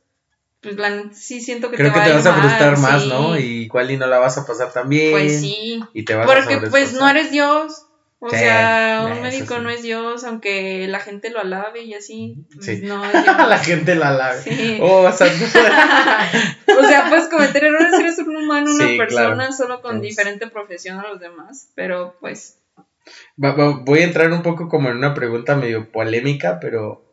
pues 0.62 0.76
la 0.76 1.12
sí 1.12 1.40
siento 1.40 1.70
que 1.70 1.76
Creo 1.76 1.92
te 1.92 1.98
que 1.98 2.06
te 2.06 2.12
vas 2.14 2.26
a 2.26 2.34
frustrar 2.34 2.78
más, 2.78 3.06
¿no? 3.06 3.38
Y 3.38 3.64
igual 3.64 3.90
y 3.90 3.98
no 3.98 4.06
la 4.06 4.18
vas 4.18 4.38
a 4.38 4.46
pasar 4.46 4.72
tan 4.72 4.88
bien. 4.88 5.10
Pues 5.12 5.40
sí. 5.40 5.82
Y 5.92 6.04
te 6.04 6.14
vas 6.14 6.26
Porque 6.26 6.58
pues 6.70 6.94
no 6.94 7.08
eres 7.08 7.30
Dios. 7.30 7.86
O 8.24 8.30
sea, 8.30 9.08
un 9.10 9.20
médico 9.20 9.58
no 9.58 9.68
es 9.68 9.82
Dios, 9.82 10.22
aunque 10.22 10.86
la 10.86 11.00
gente 11.00 11.30
lo 11.30 11.40
alabe 11.40 11.82
y 11.82 11.94
así. 11.94 12.36
Pues 12.54 12.66
sí. 12.66 12.80
No 12.84 13.02
la 13.12 13.58
gente 13.58 13.96
lo 13.96 14.04
alabe. 14.04 14.40
Sí. 14.42 14.78
Oh, 14.80 15.08
o, 15.08 15.12
sea, 15.12 15.26
o 16.78 16.82
sea, 16.84 17.08
puedes 17.08 17.26
cometer 17.26 17.64
errores, 17.64 17.92
eres 17.98 18.18
un 18.18 18.36
humano, 18.36 18.72
una 18.72 18.96
persona, 18.96 19.50
solo 19.50 19.82
con 19.82 20.00
diferente 20.00 20.46
profesión 20.46 21.00
a 21.00 21.08
los 21.08 21.18
demás. 21.18 21.70
Pero 21.74 22.14
pues. 22.20 22.58
voy 23.36 23.98
a 23.98 24.04
entrar 24.04 24.30
un 24.30 24.42
poco 24.42 24.68
como 24.68 24.88
en 24.88 24.98
una 24.98 25.14
pregunta 25.14 25.56
medio 25.56 25.90
polémica, 25.90 26.60
pero 26.60 27.04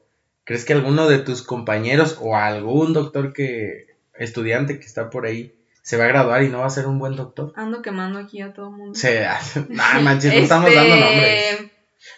¿crees 0.44 0.64
que 0.64 0.74
alguno 0.74 1.08
de 1.08 1.18
tus 1.18 1.42
compañeros 1.42 2.20
o 2.22 2.36
algún 2.36 2.94
doctor 2.94 3.34
que 3.34 3.96
estudiante 4.14 4.80
que 4.80 4.86
está 4.86 5.10
por 5.10 5.26
ahí 5.26 5.59
se 5.90 5.98
va 5.98 6.06
a 6.06 6.10
graduar 6.10 6.44
y 6.44 6.50
no 6.50 6.60
va 6.60 6.68
a 6.68 6.70
ser 6.70 6.86
un 6.86 7.00
buen 7.00 7.16
doctor. 7.16 7.52
Ando 7.56 7.82
quemando 7.82 8.20
aquí 8.20 8.44
a 8.44 8.54
todo 8.54 8.68
el 8.68 8.74
mundo. 8.74 8.94
Se, 8.94 9.26
ah, 9.26 9.42
manches, 10.04 10.32
no 10.36 10.40
estamos 10.42 10.72
dando 10.72 10.94
este, 10.94 11.04
nombres. 11.04 11.72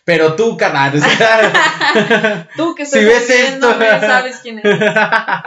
Pero 0.04 0.36
tú, 0.36 0.58
canal. 0.58 0.92
tú 2.58 2.76
que 2.76 2.84
estás 2.84 3.00
si 3.00 3.06
ves 3.06 3.30
esto, 3.30 3.72
sabes 3.80 4.40
quién 4.44 4.60
es. 4.60 4.66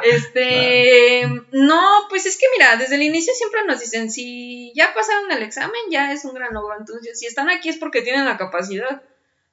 Este, 0.04 1.26
no, 1.52 1.82
pues 2.08 2.24
es 2.24 2.38
que 2.38 2.46
mira, 2.56 2.76
desde 2.76 2.94
el 2.94 3.02
inicio 3.02 3.34
siempre 3.34 3.60
nos 3.66 3.80
dicen, 3.80 4.10
si 4.10 4.72
ya 4.74 4.94
pasaron 4.94 5.30
el 5.30 5.42
examen, 5.42 5.82
ya 5.90 6.10
es 6.10 6.24
un 6.24 6.32
gran 6.32 6.54
logro. 6.54 6.78
Entonces, 6.78 7.18
si 7.18 7.26
están 7.26 7.50
aquí 7.50 7.68
es 7.68 7.76
porque 7.76 8.00
tienen 8.00 8.24
la 8.24 8.38
capacidad. 8.38 9.02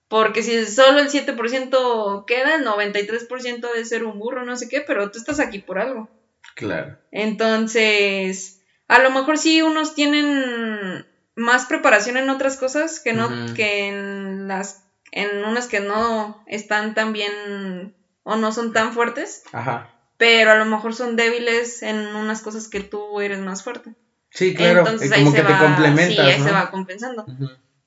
Porque 0.07 0.43
si 0.43 0.65
solo 0.65 0.99
el 0.99 1.09
7% 1.09 2.23
queda, 2.25 2.55
el 2.55 2.65
93% 2.65 3.59
debe 3.59 3.83
ser 3.83 4.05
un 4.05 4.17
burro, 4.17 4.45
no 4.45 4.55
sé 4.55 4.69
qué, 4.69 4.79
pero 4.79 5.11
tú 5.11 5.19
estás 5.19 5.41
aquí 5.41 5.59
por 5.59 5.77
algo. 5.77 6.09
Claro. 6.55 6.97
Entonces, 7.11 8.60
a 8.91 8.99
lo 8.99 9.09
mejor 9.09 9.37
sí 9.37 9.61
unos 9.61 9.95
tienen 9.95 11.05
más 11.35 11.65
preparación 11.65 12.17
en 12.17 12.29
otras 12.29 12.57
cosas 12.57 12.99
que 12.99 13.13
no, 13.13 13.29
que 13.53 13.87
en 13.87 14.49
las, 14.49 14.83
en 15.13 15.45
unas 15.45 15.67
que 15.67 15.79
no 15.79 16.43
están 16.45 16.93
tan 16.93 17.13
bien 17.13 17.95
o 18.23 18.35
no 18.35 18.51
son 18.51 18.73
tan 18.73 18.91
fuertes. 18.91 19.43
Ajá. 19.53 19.95
Pero 20.17 20.51
a 20.51 20.55
lo 20.55 20.65
mejor 20.65 20.93
son 20.93 21.15
débiles 21.15 21.81
en 21.83 21.95
unas 22.17 22.41
cosas 22.41 22.67
que 22.67 22.81
tú 22.81 23.21
eres 23.21 23.39
más 23.39 23.63
fuerte. 23.63 23.95
Sí, 24.29 24.53
claro. 24.53 24.79
Entonces, 24.79 25.09
como 25.09 25.33
que 25.33 25.41
te 25.41 25.57
complementas. 25.57 26.07
Sí, 26.13 26.19
ahí 26.19 26.41
se 26.41 26.51
va 26.51 26.69
compensando. 26.69 27.25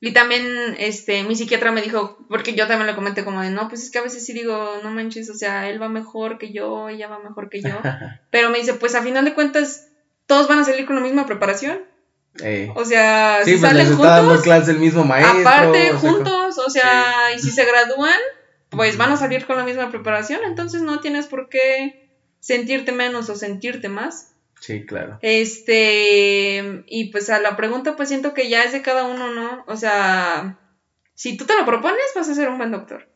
Y 0.00 0.12
también, 0.12 0.74
este, 0.78 1.22
mi 1.24 1.36
psiquiatra 1.36 1.70
me 1.70 1.82
dijo, 1.82 2.16
porque 2.30 2.54
yo 2.54 2.66
también 2.66 2.86
le 2.86 2.94
comenté 2.94 3.24
como 3.24 3.42
de, 3.42 3.50
no, 3.50 3.68
pues 3.68 3.82
es 3.82 3.90
que 3.90 3.98
a 3.98 4.02
veces 4.02 4.24
sí 4.24 4.32
digo, 4.32 4.78
no 4.82 4.90
manches, 4.90 5.28
o 5.28 5.34
sea, 5.34 5.68
él 5.68 5.80
va 5.80 5.90
mejor 5.90 6.38
que 6.38 6.50
yo, 6.50 6.88
ella 6.88 7.08
va 7.08 7.18
mejor 7.18 7.50
que 7.50 7.60
yo. 7.60 7.78
Pero 8.30 8.48
me 8.48 8.58
dice, 8.58 8.72
pues 8.72 8.94
a 8.94 9.02
final 9.02 9.26
de 9.26 9.34
cuentas, 9.34 9.90
todos 10.26 10.48
van 10.48 10.60
a 10.60 10.64
salir 10.64 10.86
con 10.86 10.96
la 10.96 11.02
misma 11.02 11.26
preparación. 11.26 11.82
Eh. 12.42 12.72
O 12.74 12.84
sea, 12.84 13.40
sí, 13.44 13.52
si 13.52 13.58
pues 13.58 13.70
salen 13.70 13.86
juntos, 13.86 14.06
dando 14.06 14.42
clase 14.42 14.72
el 14.72 14.78
mismo 14.78 15.04
maestro. 15.04 15.40
Aparte, 15.40 15.92
juntos, 15.92 16.58
o 16.58 16.70
sea, 16.70 17.32
y 17.34 17.38
si 17.38 17.50
se 17.50 17.64
gradúan, 17.64 18.18
pues 18.70 18.96
van 18.96 19.12
a 19.12 19.16
salir 19.16 19.46
con 19.46 19.56
la 19.56 19.64
misma 19.64 19.90
preparación, 19.90 20.40
entonces 20.44 20.82
no 20.82 21.00
tienes 21.00 21.26
por 21.26 21.48
qué 21.48 22.10
sentirte 22.40 22.92
menos 22.92 23.30
o 23.30 23.36
sentirte 23.36 23.88
más. 23.88 24.32
Sí, 24.60 24.84
claro. 24.86 25.18
Este, 25.22 26.84
y 26.86 27.10
pues 27.10 27.30
a 27.30 27.40
la 27.40 27.56
pregunta 27.56 27.96
pues 27.96 28.08
siento 28.08 28.34
que 28.34 28.48
ya 28.48 28.64
es 28.64 28.72
de 28.72 28.82
cada 28.82 29.04
uno, 29.04 29.30
¿no? 29.32 29.64
O 29.66 29.76
sea, 29.76 30.58
si 31.14 31.36
tú 31.36 31.44
te 31.44 31.56
lo 31.56 31.64
propones 31.66 32.04
vas 32.16 32.28
a 32.28 32.34
ser 32.34 32.48
un 32.48 32.58
buen 32.58 32.72
doctor. 32.72 33.08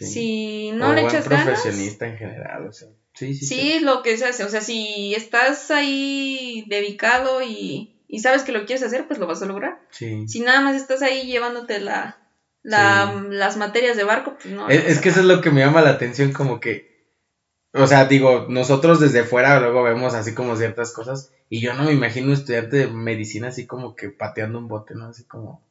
Si 0.00 0.70
no 0.72 0.92
le 0.92 1.02
echas 1.02 1.28
ganas. 1.28 1.46
profesionista 1.46 2.06
en 2.06 2.18
general, 2.18 2.66
o 2.66 2.72
sea. 2.72 2.88
Sí, 3.26 3.34
sí, 3.34 3.46
sí, 3.46 3.80
lo 3.80 4.02
que 4.02 4.16
se 4.16 4.26
hace. 4.26 4.44
O 4.44 4.48
sea, 4.48 4.60
si 4.60 5.14
estás 5.14 5.70
ahí 5.70 6.64
dedicado 6.68 7.42
y, 7.42 8.02
y, 8.08 8.18
sabes 8.20 8.42
que 8.42 8.52
lo 8.52 8.66
quieres 8.66 8.82
hacer, 8.82 9.06
pues 9.06 9.18
lo 9.18 9.26
vas 9.26 9.42
a 9.42 9.46
lograr. 9.46 9.80
Sí. 9.90 10.26
Si 10.28 10.40
nada 10.40 10.60
más 10.60 10.76
estás 10.76 11.02
ahí 11.02 11.26
llevándote 11.26 11.80
la, 11.80 12.18
la 12.62 13.24
las 13.30 13.56
materias 13.56 13.96
de 13.96 14.04
barco, 14.04 14.36
pues 14.40 14.54
no. 14.54 14.68
Es, 14.68 14.84
es 14.86 15.00
que 15.00 15.10
eso 15.10 15.20
es 15.20 15.26
lo 15.26 15.40
que 15.40 15.50
me 15.50 15.60
llama 15.60 15.82
la 15.82 15.90
atención, 15.90 16.32
como 16.32 16.60
que 16.60 16.92
o 17.74 17.86
sea, 17.86 18.04
digo, 18.04 18.46
nosotros 18.50 19.00
desde 19.00 19.24
fuera 19.24 19.58
luego 19.58 19.82
vemos 19.82 20.14
así 20.14 20.34
como 20.34 20.56
ciertas 20.56 20.92
cosas 20.92 21.32
y 21.48 21.60
yo 21.60 21.72
no 21.72 21.84
me 21.84 21.92
imagino 21.92 22.26
un 22.26 22.34
estudiante 22.34 22.76
de 22.76 22.86
medicina 22.88 23.48
así 23.48 23.66
como 23.66 23.94
que 23.96 24.10
pateando 24.10 24.58
un 24.58 24.68
bote, 24.68 24.94
¿no? 24.94 25.06
Así 25.06 25.24
como, 25.24 25.64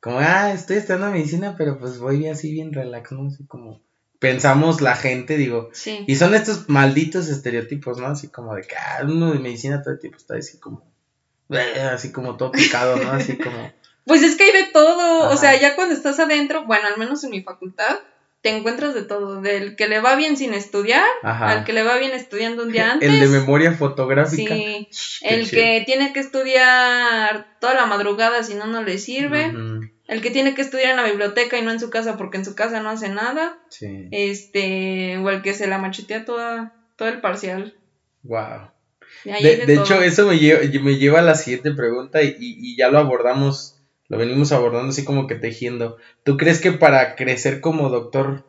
como, 0.00 0.18
ah, 0.18 0.52
estoy 0.52 0.78
estudiando 0.78 1.10
medicina, 1.10 1.54
pero 1.58 1.78
pues 1.78 1.98
voy 1.98 2.26
así 2.26 2.52
bien 2.52 2.72
relax, 2.72 3.12
¿no? 3.12 3.26
Así 3.26 3.46
como 3.46 3.82
pensamos 4.22 4.80
la 4.80 4.94
gente, 4.94 5.36
digo. 5.36 5.68
Sí. 5.72 6.04
Y 6.06 6.14
son 6.14 6.32
estos 6.32 6.68
malditos 6.68 7.28
estereotipos, 7.28 7.98
¿no? 7.98 8.06
Así 8.06 8.28
como 8.28 8.54
de 8.54 8.62
que 8.62 8.76
ah, 8.76 9.00
uno 9.02 9.32
de 9.32 9.40
medicina 9.40 9.82
todo 9.82 9.94
el 9.94 10.00
tiempo 10.00 10.16
está 10.16 10.36
así 10.36 10.60
como, 10.60 10.88
así 11.92 12.12
como 12.12 12.36
todo 12.36 12.52
picado, 12.52 12.96
¿no? 12.96 13.10
Así 13.10 13.36
como... 13.36 13.72
Pues 14.04 14.24
es 14.24 14.34
que 14.34 14.42
hay 14.42 14.52
de 14.52 14.72
todo, 14.72 15.30
o 15.30 15.36
sea, 15.36 15.60
ya 15.60 15.76
cuando 15.76 15.94
estás 15.94 16.18
adentro, 16.18 16.64
bueno, 16.66 16.88
al 16.88 16.98
menos 16.98 17.22
en 17.22 17.30
mi 17.30 17.40
facultad, 17.40 18.00
te 18.40 18.50
encuentras 18.50 18.94
de 18.94 19.02
todo, 19.02 19.40
del 19.40 19.76
que 19.76 19.86
le 19.86 20.00
va 20.00 20.16
bien 20.16 20.36
sin 20.36 20.54
estudiar, 20.54 21.06
al 21.22 21.62
que 21.62 21.72
le 21.72 21.84
va 21.84 21.98
bien 21.98 22.10
estudiando 22.10 22.64
un 22.64 22.72
día 22.72 22.94
antes. 22.94 23.08
El 23.08 23.20
de 23.20 23.28
memoria 23.28 23.70
fotográfica. 23.74 24.54
Sí, 24.56 24.88
el 25.20 25.48
que 25.48 25.84
tiene 25.86 26.12
que 26.12 26.18
estudiar 26.18 27.58
toda 27.60 27.74
la 27.74 27.86
madrugada 27.86 28.42
si 28.42 28.56
no, 28.56 28.66
no 28.66 28.82
le 28.82 28.98
sirve. 28.98 29.52
El 30.08 30.20
que 30.20 30.30
tiene 30.30 30.54
que 30.54 30.62
estudiar 30.62 30.90
en 30.90 30.96
la 30.96 31.08
biblioteca 31.08 31.58
y 31.58 31.62
no 31.62 31.70
en 31.70 31.80
su 31.80 31.90
casa 31.90 32.16
porque 32.16 32.38
en 32.38 32.44
su 32.44 32.54
casa 32.54 32.80
no 32.80 32.90
hace 32.90 33.08
nada. 33.08 33.58
Sí. 33.68 34.08
Este, 34.10 35.16
o 35.18 35.30
el 35.30 35.42
que 35.42 35.54
se 35.54 35.66
la 35.66 35.78
machetea 35.78 36.24
toda, 36.24 36.74
todo 36.96 37.08
el 37.08 37.20
parcial. 37.20 37.74
Wow. 38.22 38.70
De, 39.24 39.74
hecho, 39.74 40.02
eso 40.02 40.26
me 40.26 40.38
lleva, 40.38 40.60
me 40.82 40.96
lleva 40.96 41.20
a 41.20 41.22
la 41.22 41.34
siguiente 41.34 41.72
pregunta 41.72 42.22
y, 42.22 42.34
y 42.38 42.76
ya 42.76 42.88
lo 42.88 42.98
abordamos 42.98 43.82
lo 44.12 44.18
venimos 44.18 44.52
abordando 44.52 44.90
así 44.90 45.04
como 45.04 45.26
que 45.26 45.36
tejiendo. 45.36 45.96
¿Tú 46.22 46.36
crees 46.36 46.60
que 46.60 46.70
para 46.70 47.16
crecer 47.16 47.62
como 47.62 47.88
doctor, 47.88 48.44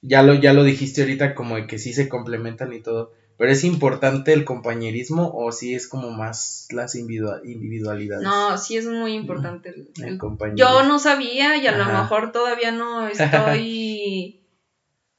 ya 0.00 0.22
lo, 0.22 0.34
ya 0.34 0.52
lo 0.52 0.62
dijiste 0.62 1.00
ahorita, 1.00 1.34
como 1.34 1.56
de 1.56 1.66
que 1.66 1.80
sí 1.80 1.92
se 1.92 2.08
complementan 2.08 2.72
y 2.72 2.80
todo, 2.80 3.10
pero 3.36 3.50
es 3.50 3.64
importante 3.64 4.32
el 4.32 4.44
compañerismo 4.44 5.30
o 5.34 5.52
sí 5.52 5.74
es 5.74 5.88
como 5.88 6.10
más 6.10 6.66
las 6.70 6.94
individualidades? 6.94 8.22
No, 8.22 8.56
sí 8.58 8.76
es 8.76 8.86
muy 8.86 9.14
importante 9.14 9.70
el, 9.70 9.88
el, 10.04 10.18
Yo 10.54 10.82
no 10.84 10.98
sabía 10.98 11.56
y 11.56 11.66
a 11.66 11.76
lo 11.76 11.86
mejor 11.86 12.32
todavía 12.32 12.72
no 12.72 13.06
estoy 13.08 14.38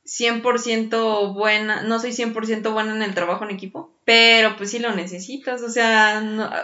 100% 0.06 1.34
buena, 1.34 1.82
no 1.84 2.00
soy 2.00 2.12
100% 2.12 2.74
buena 2.74 2.94
en 2.94 3.02
el 3.02 3.14
trabajo 3.14 3.46
en 3.46 3.52
equipo, 3.52 3.94
pero 4.04 4.56
pues 4.58 4.72
sí 4.72 4.80
lo 4.80 4.94
necesitas, 4.94 5.62
o 5.62 5.70
sea, 5.70 6.22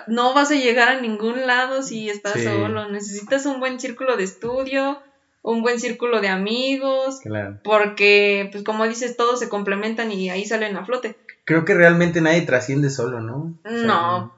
no, 0.07 0.33
vas 0.33 0.51
a 0.51 0.55
llegar 0.55 0.89
a 0.89 0.99
ningún 0.99 1.47
lado 1.47 1.81
si 1.81 2.09
estás 2.09 2.43
solo, 2.43 2.89
necesitas 2.89 3.45
un 3.45 3.59
buen 3.59 3.79
círculo 3.79 4.17
de 4.17 4.25
estudio, 4.25 4.99
un 5.41 5.61
buen 5.61 5.79
círculo 5.79 6.19
de 6.19 6.27
amigos, 6.27 7.19
porque 7.63 8.49
pues 8.51 8.63
como 8.63 8.85
dices, 8.87 9.15
todos 9.15 9.39
se 9.39 9.47
complementan 9.47 10.11
y 10.11 10.29
ahí 10.29 10.45
salen 10.45 10.75
a 10.75 10.85
flote. 10.85 11.15
Creo 11.49 11.65
que 11.65 11.73
realmente 11.73 12.21
nadie 12.21 12.43
trasciende 12.43 12.91
solo, 12.91 13.21
¿no? 13.21 13.59
no, 13.63 14.31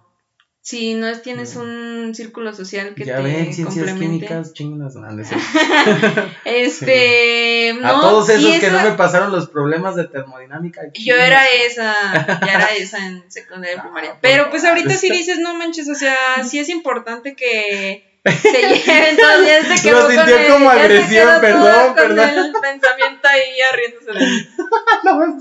si 0.62 0.94
no 0.94 1.12
tienes 1.20 1.58
un 1.58 2.14
círculo 2.16 2.54
social 2.54 2.96
que 2.96 3.04
ya 3.04 3.18
te 3.18 3.24
ven, 3.24 3.54
ciencias 3.54 3.92
químicas, 4.00 4.54
chingas, 4.54 4.94
Este, 6.46 7.76
no, 7.78 7.86
a 7.86 8.00
todos 8.00 8.30
esos 8.30 8.60
que 8.62 8.72
no 8.72 8.82
me 8.82 8.92
pasaron 8.92 9.34
los 9.34 9.50
problemas 9.50 9.98
de 9.98 10.08
termodinámica. 10.08 10.84
Yo 10.94 11.16
era 11.16 11.44
esa, 11.50 12.40
ya 12.46 12.54
era 12.54 12.68
esa 12.78 13.06
en 13.06 13.30
secundaria 13.30 13.76
y 13.76 13.78
ah, 13.80 13.84
primaria. 13.84 14.18
Pero 14.22 14.50
pues 14.50 14.64
ahorita 14.64 14.94
sí 14.94 15.10
dices, 15.12 15.40
no 15.40 15.54
manches, 15.56 15.90
o 15.90 15.96
sea, 15.96 16.16
sí 16.46 16.60
es 16.60 16.70
importante 16.70 17.36
que 17.36 18.11
se 18.24 18.86
lleven 18.86 19.18
todos 19.18 19.42
días 19.42 19.82
que 19.82 19.92
Lo 19.92 20.08
sintió 20.08 20.36
como 20.50 20.70
agresión, 20.70 21.42
perdón, 21.42 21.96
perdón. 21.96 22.30
el 22.30 22.52
pensamiento 22.52 23.28
ahí 23.28 23.62
arriéndose 23.74 24.12
no, 25.04 25.38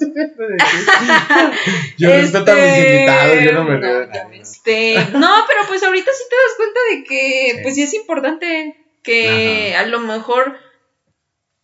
Yo 1.98 2.10
respeto 2.10 2.50
a 2.50 2.54
mis 2.54 2.64
este, 2.64 2.94
invitados, 2.94 3.40
yo 3.44 3.52
no 3.52 3.64
me 3.64 3.78
no, 3.78 4.32
este, 4.32 4.94
no, 5.12 5.44
pero 5.46 5.60
pues 5.68 5.82
ahorita 5.82 6.10
sí 6.12 6.24
te 6.28 6.36
das 6.36 6.56
cuenta 6.56 6.80
de 6.90 7.04
que, 7.04 7.60
pues 7.62 7.74
sí 7.74 7.82
es 7.82 7.94
importante 7.94 8.76
que 9.02 9.74
a 9.76 9.84
lo 9.86 10.00
mejor, 10.00 10.58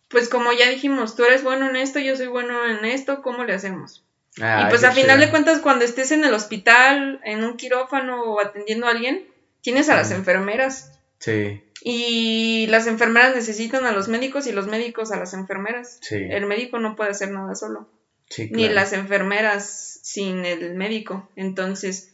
pues 0.07 0.29
como 0.29 0.53
ya 0.53 0.69
dijimos, 0.69 1.15
tú 1.15 1.25
eres 1.25 1.43
bueno 1.43 1.67
en 1.69 1.75
esto, 1.75 1.99
yo 1.99 2.15
soy 2.15 2.27
bueno 2.27 2.65
en 2.65 2.85
esto, 2.85 3.21
¿cómo 3.21 3.43
le 3.43 3.53
hacemos? 3.53 4.03
y 4.37 4.69
pues 4.69 4.83
a 4.83 4.91
final 4.91 5.19
de 5.19 5.31
cuentas, 5.31 5.59
cuando 5.59 5.83
estés 5.83 6.11
en 6.11 6.23
el 6.23 6.33
hospital, 6.35 7.19
en 7.23 7.43
un 7.43 7.57
quirófano 7.57 8.21
o 8.21 8.39
atendiendo 8.39 8.85
a 8.85 8.91
alguien, 8.91 9.27
tienes 9.61 9.89
a 9.89 9.95
las 9.95 10.11
enfermeras 10.11 10.96
Sí. 11.19 11.61
Y 11.81 12.67
las 12.67 12.87
enfermeras 12.87 13.33
necesitan 13.33 13.85
a 13.85 13.91
los 13.91 14.07
médicos 14.07 14.47
y 14.47 14.51
los 14.51 14.67
médicos 14.67 15.11
a 15.11 15.17
las 15.17 15.33
enfermeras. 15.33 15.99
Sí. 16.01 16.15
El 16.15 16.45
médico 16.45 16.79
no 16.79 16.95
puede 16.95 17.11
hacer 17.11 17.31
nada 17.31 17.55
solo. 17.55 17.87
Sí, 18.29 18.49
Ni 18.51 18.67
las 18.67 18.91
enfermeras 18.93 19.99
sin 20.03 20.45
el 20.45 20.75
médico. 20.75 21.29
Entonces, 21.35 22.13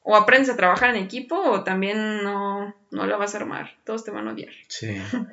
o 0.00 0.16
aprendes 0.16 0.48
a 0.50 0.56
trabajar 0.56 0.90
en 0.90 1.02
equipo 1.02 1.36
o 1.36 1.62
también 1.62 2.22
no, 2.22 2.74
no 2.90 3.06
la 3.06 3.16
vas 3.16 3.34
a 3.34 3.38
armar. 3.38 3.76
Todos 3.84 4.04
te 4.04 4.10
van 4.10 4.28
a 4.28 4.32
odiar. 4.32 4.52
Sí. 4.68 4.96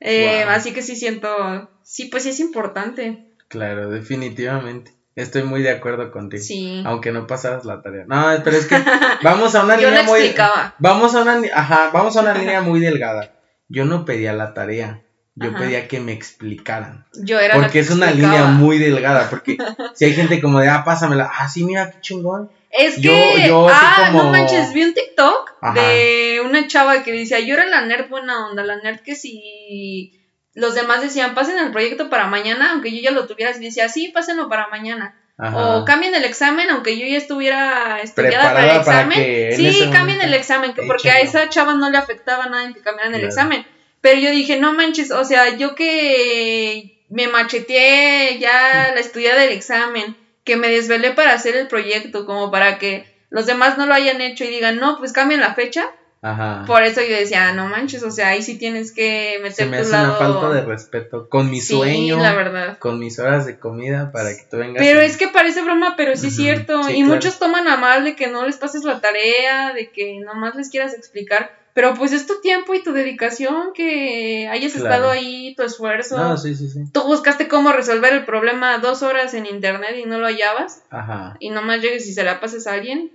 Eh, 0.00 0.42
así 0.42 0.74
que 0.74 0.82
sí 0.82 0.96
siento, 0.96 1.70
sí, 1.82 2.06
pues 2.06 2.24
sí 2.24 2.30
es 2.30 2.40
importante. 2.40 3.24
Claro, 3.48 3.88
definitivamente. 3.88 4.92
Estoy 5.16 5.44
muy 5.44 5.62
de 5.62 5.70
acuerdo 5.70 6.10
contigo. 6.10 6.42
Sí. 6.42 6.82
Aunque 6.84 7.12
no 7.12 7.26
pasaras 7.26 7.64
la 7.64 7.82
tarea. 7.82 8.04
No, 8.06 8.26
pero 8.42 8.56
es 8.56 8.66
que 8.66 8.76
vamos 9.22 9.54
a 9.54 9.64
una 9.64 9.76
línea 9.76 10.02
muy. 10.02 10.34
Vamos 10.78 11.14
a 11.14 11.22
una, 11.22 11.40
ajá, 11.54 11.90
vamos 11.92 12.16
a 12.16 12.22
una 12.22 12.34
línea 12.34 12.60
muy 12.62 12.80
delgada. 12.80 13.32
Yo 13.68 13.84
no 13.84 14.04
pedía 14.04 14.32
la 14.32 14.54
tarea. 14.54 15.02
Yo 15.36 15.52
pedía 15.52 15.88
que 15.88 15.98
me 15.98 16.12
explicaran. 16.12 17.06
Yo 17.12 17.40
era 17.40 17.56
Porque 17.56 17.80
es 17.80 17.90
una 17.90 18.12
línea 18.12 18.44
muy 18.44 18.78
delgada. 18.78 19.28
Porque 19.30 19.58
si 19.94 20.04
hay 20.04 20.12
gente 20.12 20.40
como 20.40 20.60
de, 20.60 20.68
ah, 20.68 20.84
pásamela. 20.84 21.28
Ah, 21.32 21.48
sí, 21.48 21.64
mira 21.64 21.90
qué 21.90 22.00
chingón. 22.00 22.50
Es 22.70 22.96
que, 22.96 23.46
yo, 23.46 23.68
ah, 23.70 24.10
no 24.12 24.30
manches, 24.30 24.72
vi 24.72 24.82
un 24.82 24.94
TikTok 24.94 25.74
de 25.74 26.42
una 26.44 26.66
chava 26.66 27.04
que 27.04 27.12
decía, 27.12 27.38
yo 27.38 27.54
era 27.54 27.66
la 27.66 27.82
nerd 27.82 28.08
buena 28.08 28.48
onda, 28.48 28.64
la 28.64 28.76
nerd 28.76 29.00
que 29.00 29.14
si 29.14 30.23
los 30.54 30.74
demás 30.74 31.02
decían, 31.02 31.34
pasen 31.34 31.58
el 31.58 31.72
proyecto 31.72 32.08
para 32.08 32.26
mañana, 32.26 32.72
aunque 32.72 32.92
yo 32.94 33.02
ya 33.02 33.10
lo 33.10 33.26
tuviera, 33.26 33.52
y 33.56 33.60
decía, 33.60 33.88
sí, 33.88 34.08
pásenlo 34.08 34.48
para 34.48 34.68
mañana. 34.68 35.14
O 35.36 35.84
cambien 35.84 36.14
el 36.14 36.24
examen, 36.24 36.70
aunque 36.70 36.96
yo 36.96 37.06
ya 37.06 37.18
estuviera 37.18 38.00
estudiada 38.00 38.54
para 38.54 38.70
el 38.70 38.76
examen. 38.78 39.56
Sí, 39.56 39.90
cambien 39.92 40.20
el 40.20 40.32
examen, 40.32 40.74
porque 40.86 41.10
a 41.10 41.18
esa 41.18 41.48
chava 41.48 41.74
no 41.74 41.90
le 41.90 41.98
afectaba 41.98 42.46
nada 42.46 42.64
en 42.64 42.74
que 42.74 42.80
cambiaran 42.80 43.14
el 43.14 43.24
examen. 43.24 43.66
Pero 44.00 44.20
yo 44.20 44.30
dije, 44.30 44.60
no 44.60 44.72
manches, 44.74 45.10
o 45.10 45.24
sea, 45.24 45.56
yo 45.56 45.74
que 45.74 47.02
me 47.08 47.26
macheteé 47.26 48.38
ya 48.38 48.92
la 48.94 49.00
estudiada 49.00 49.40
del 49.40 49.52
examen, 49.52 50.16
que 50.44 50.56
me 50.56 50.68
desvelé 50.68 51.10
para 51.12 51.32
hacer 51.32 51.56
el 51.56 51.66
proyecto, 51.66 52.26
como 52.26 52.50
para 52.50 52.78
que 52.78 53.12
los 53.30 53.46
demás 53.46 53.76
no 53.76 53.86
lo 53.86 53.94
hayan 53.94 54.20
hecho 54.20 54.44
y 54.44 54.48
digan, 54.48 54.78
no, 54.78 54.98
pues 54.98 55.12
cambien 55.12 55.40
la 55.40 55.54
fecha. 55.54 55.90
Ajá. 56.24 56.64
Por 56.66 56.82
eso 56.84 57.02
yo 57.02 57.14
decía, 57.14 57.52
no 57.52 57.66
manches, 57.68 58.02
o 58.02 58.10
sea, 58.10 58.28
ahí 58.28 58.40
sí 58.40 58.56
tienes 58.56 58.92
que 58.92 59.38
meter 59.42 59.52
Se 59.52 59.66
me 59.66 59.76
hace 59.76 59.90
una 59.90 60.12
falta 60.12 60.48
de 60.54 60.62
respeto 60.62 61.28
con 61.28 61.50
mi 61.50 61.60
sí, 61.60 61.74
sueño, 61.74 62.16
la 62.16 62.32
verdad. 62.32 62.78
con 62.78 62.98
mis 62.98 63.18
horas 63.18 63.44
de 63.44 63.58
comida 63.58 64.10
para 64.10 64.30
que 64.30 64.46
tú 64.50 64.56
vengas. 64.56 64.82
Pero 64.82 65.02
es 65.02 65.18
que 65.18 65.28
parece 65.28 65.60
broma, 65.60 65.96
pero 65.98 66.16
sí 66.16 66.28
es 66.28 66.36
cierto. 66.36 66.88
y 66.88 67.04
muchos 67.04 67.38
toman 67.38 67.68
a 67.68 67.76
mal 67.76 68.04
de 68.04 68.16
que 68.16 68.28
no 68.28 68.46
les 68.46 68.56
pases 68.56 68.84
la 68.84 69.02
tarea, 69.02 69.74
de 69.74 69.90
que 69.90 70.18
nomás 70.20 70.54
les 70.54 70.70
quieras 70.70 70.94
explicar. 70.94 71.54
Pero 71.74 71.92
pues 71.92 72.12
es 72.12 72.26
tu 72.26 72.40
tiempo 72.40 72.72
y 72.72 72.82
tu 72.82 72.92
dedicación, 72.92 73.74
que 73.74 74.48
hayas 74.48 74.74
estado 74.76 75.10
ahí, 75.10 75.54
tu 75.56 75.62
esfuerzo. 75.62 76.16
No, 76.16 76.38
sí, 76.38 76.54
sí, 76.54 76.70
sí. 76.70 76.84
Tú 76.90 77.02
buscaste 77.02 77.48
cómo 77.48 77.70
resolver 77.72 78.14
el 78.14 78.24
problema 78.24 78.78
dos 78.78 79.02
horas 79.02 79.34
en 79.34 79.44
internet 79.44 79.96
y 80.02 80.06
no 80.06 80.18
lo 80.18 80.26
hallabas. 80.26 80.84
Ajá. 80.88 81.36
Y 81.38 81.50
nomás 81.50 81.82
llegues 81.82 82.06
y 82.08 82.14
se 82.14 82.24
la 82.24 82.40
pases 82.40 82.66
a 82.66 82.72
alguien. 82.72 83.12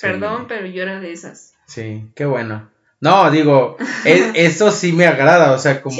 Perdón, 0.00 0.46
pero 0.48 0.66
yo 0.66 0.82
era 0.82 0.98
de 0.98 1.12
esas. 1.12 1.51
Sí, 1.66 2.10
qué 2.14 2.24
bueno. 2.24 2.70
No, 3.00 3.30
digo, 3.30 3.76
e, 4.04 4.32
eso 4.34 4.70
sí 4.70 4.92
me 4.92 5.06
agrada, 5.06 5.52
o 5.52 5.58
sea, 5.58 5.82
como 5.82 5.96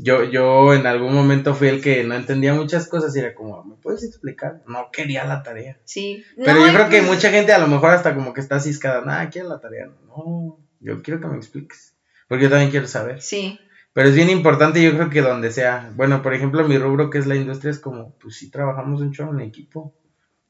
yo, 0.00 0.22
yo 0.24 0.74
en 0.74 0.86
algún 0.86 1.12
momento 1.12 1.54
fui 1.54 1.68
el 1.68 1.82
que 1.82 2.04
no 2.04 2.14
entendía 2.14 2.54
muchas 2.54 2.88
cosas 2.88 3.14
y 3.14 3.18
era 3.18 3.34
como, 3.34 3.64
¿me 3.64 3.74
puedes 3.74 4.04
explicar? 4.04 4.62
No 4.66 4.90
quería 4.92 5.24
la 5.24 5.42
tarea. 5.42 5.78
Sí. 5.84 6.24
Pero 6.36 6.64
yo 6.64 6.72
creo 6.72 6.88
que 6.88 7.02
mucha 7.02 7.30
gente 7.30 7.52
a 7.52 7.58
lo 7.58 7.66
mejor 7.66 7.90
hasta 7.90 8.14
como 8.14 8.32
que 8.32 8.40
está 8.40 8.60
ciscada, 8.60 9.04
nada, 9.04 9.28
quiero 9.28 9.48
la 9.48 9.60
tarea. 9.60 9.90
No, 10.06 10.58
yo 10.80 11.02
quiero 11.02 11.20
que 11.20 11.26
me 11.26 11.36
expliques, 11.36 11.96
porque 12.28 12.44
yo 12.44 12.50
también 12.50 12.70
quiero 12.70 12.86
saber. 12.86 13.20
Sí. 13.20 13.58
Pero 13.92 14.08
es 14.08 14.14
bien 14.14 14.30
importante, 14.30 14.80
yo 14.80 14.92
creo 14.92 15.10
que 15.10 15.22
donde 15.22 15.50
sea, 15.50 15.90
bueno, 15.96 16.22
por 16.22 16.32
ejemplo, 16.32 16.66
mi 16.68 16.78
rubro 16.78 17.10
que 17.10 17.18
es 17.18 17.26
la 17.26 17.34
industria 17.34 17.72
es 17.72 17.80
como, 17.80 18.16
pues 18.18 18.36
sí 18.36 18.50
trabajamos 18.50 19.00
un 19.00 19.12
chorro 19.12 19.32
en 19.32 19.40
equipo. 19.40 19.94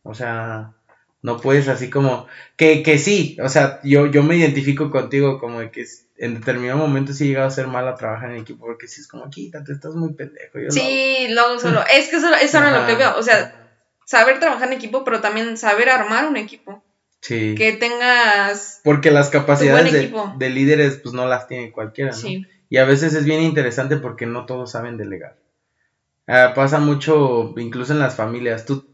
O 0.02 0.12
sea, 0.12 0.74
no 1.22 1.40
puedes 1.40 1.68
así 1.68 1.90
como, 1.90 2.26
que, 2.56 2.82
que 2.82 2.98
sí, 2.98 3.36
o 3.42 3.48
sea, 3.48 3.80
yo, 3.82 4.06
yo 4.06 4.22
me 4.22 4.36
identifico 4.36 4.90
contigo 4.90 5.38
como 5.38 5.60
de 5.60 5.70
que 5.70 5.84
en 6.16 6.34
determinado 6.34 6.78
momento 6.78 7.12
sí 7.12 7.24
he 7.24 7.28
llegado 7.28 7.48
a 7.48 7.50
ser 7.50 7.66
mal 7.66 7.86
a 7.88 7.96
trabajar 7.96 8.30
en 8.30 8.38
equipo, 8.38 8.66
porque 8.66 8.86
si 8.86 9.00
es 9.00 9.08
como, 9.08 9.28
quítate, 9.30 9.72
estás 9.72 9.94
muy 9.94 10.14
pendejo. 10.14 10.58
sí, 10.70 11.26
luego 11.30 11.58
solo, 11.58 11.82
es 11.92 12.08
que 12.08 12.16
eso, 12.16 12.32
eso 12.34 12.58
era 12.58 12.80
lo 12.80 12.86
que 12.86 12.94
veo, 12.94 13.16
o 13.16 13.22
sea, 13.22 13.68
saber 14.04 14.38
trabajar 14.38 14.68
en 14.68 14.74
equipo, 14.74 15.04
pero 15.04 15.20
también 15.20 15.56
saber 15.56 15.90
armar 15.90 16.26
un 16.26 16.36
equipo. 16.36 16.82
Sí. 17.20 17.56
Que 17.56 17.72
tengas... 17.72 18.80
Porque 18.84 19.10
las 19.10 19.28
capacidades 19.28 19.92
de, 19.92 20.14
de, 20.38 20.50
líderes 20.50 20.98
pues 21.02 21.14
no 21.14 21.26
las 21.26 21.48
tiene 21.48 21.72
cualquiera, 21.72 22.12
¿no? 22.12 22.16
Sí. 22.16 22.46
Y 22.70 22.76
a 22.76 22.84
veces 22.84 23.14
es 23.14 23.24
bien 23.24 23.42
interesante 23.42 23.96
porque 23.96 24.24
no 24.24 24.46
todos 24.46 24.70
saben 24.70 24.96
delegar. 24.96 25.36
Ah, 26.26 26.52
pasa 26.54 26.78
mucho, 26.78 27.54
incluso 27.56 27.92
en 27.92 27.98
las 27.98 28.14
familias. 28.14 28.66
Tú, 28.66 28.86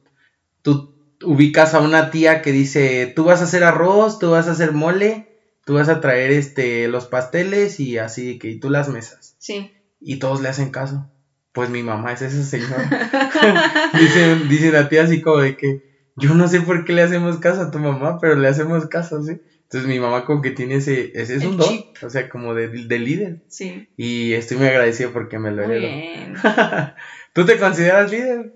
tú 0.62 0.93
ubicas 1.22 1.74
a 1.74 1.80
una 1.80 2.10
tía 2.10 2.42
que 2.42 2.52
dice, 2.52 3.12
tú 3.14 3.24
vas 3.24 3.40
a 3.40 3.44
hacer 3.44 3.64
arroz, 3.64 4.18
tú 4.18 4.30
vas 4.30 4.48
a 4.48 4.52
hacer 4.52 4.72
mole, 4.72 5.28
tú 5.64 5.74
vas 5.74 5.88
a 5.88 6.00
traer 6.00 6.30
este 6.32 6.88
los 6.88 7.06
pasteles 7.06 7.80
y 7.80 7.98
así 7.98 8.38
que 8.38 8.48
y 8.50 8.58
tú 8.58 8.70
las 8.70 8.88
mesas. 8.88 9.36
Sí. 9.38 9.72
Y 10.00 10.18
todos 10.18 10.40
le 10.40 10.48
hacen 10.48 10.70
caso. 10.70 11.10
Pues 11.52 11.70
mi 11.70 11.82
mamá 11.82 12.12
es 12.12 12.22
esa 12.22 12.42
señora. 12.42 13.90
dice, 13.98 14.36
dice 14.48 14.72
la 14.72 14.88
tía 14.88 15.04
así 15.04 15.20
como 15.20 15.38
de 15.38 15.56
que 15.56 15.94
yo 16.16 16.34
no 16.34 16.48
sé 16.48 16.60
por 16.60 16.84
qué 16.84 16.92
le 16.92 17.02
hacemos 17.02 17.38
caso 17.38 17.62
a 17.62 17.70
tu 17.70 17.78
mamá, 17.78 18.18
pero 18.20 18.36
le 18.36 18.48
hacemos 18.48 18.86
caso, 18.86 19.22
¿sí? 19.22 19.40
Entonces 19.64 19.88
mi 19.88 19.98
mamá 19.98 20.24
como 20.24 20.42
que 20.42 20.50
tiene 20.50 20.76
ese, 20.76 21.10
ese 21.14 21.36
es 21.36 21.44
un 21.44 21.56
don, 21.56 21.74
o 22.02 22.10
sea, 22.10 22.28
como 22.28 22.54
de, 22.54 22.68
de, 22.68 22.98
líder. 22.98 23.42
Sí. 23.48 23.88
Y 23.96 24.34
estoy 24.34 24.58
muy 24.58 24.68
agradecido 24.68 25.12
porque 25.12 25.38
me 25.38 25.50
lo 25.50 25.64
heredó. 25.64 25.88
¿Tú 27.32 27.44
te 27.44 27.58
consideras 27.58 28.12
líder? 28.12 28.54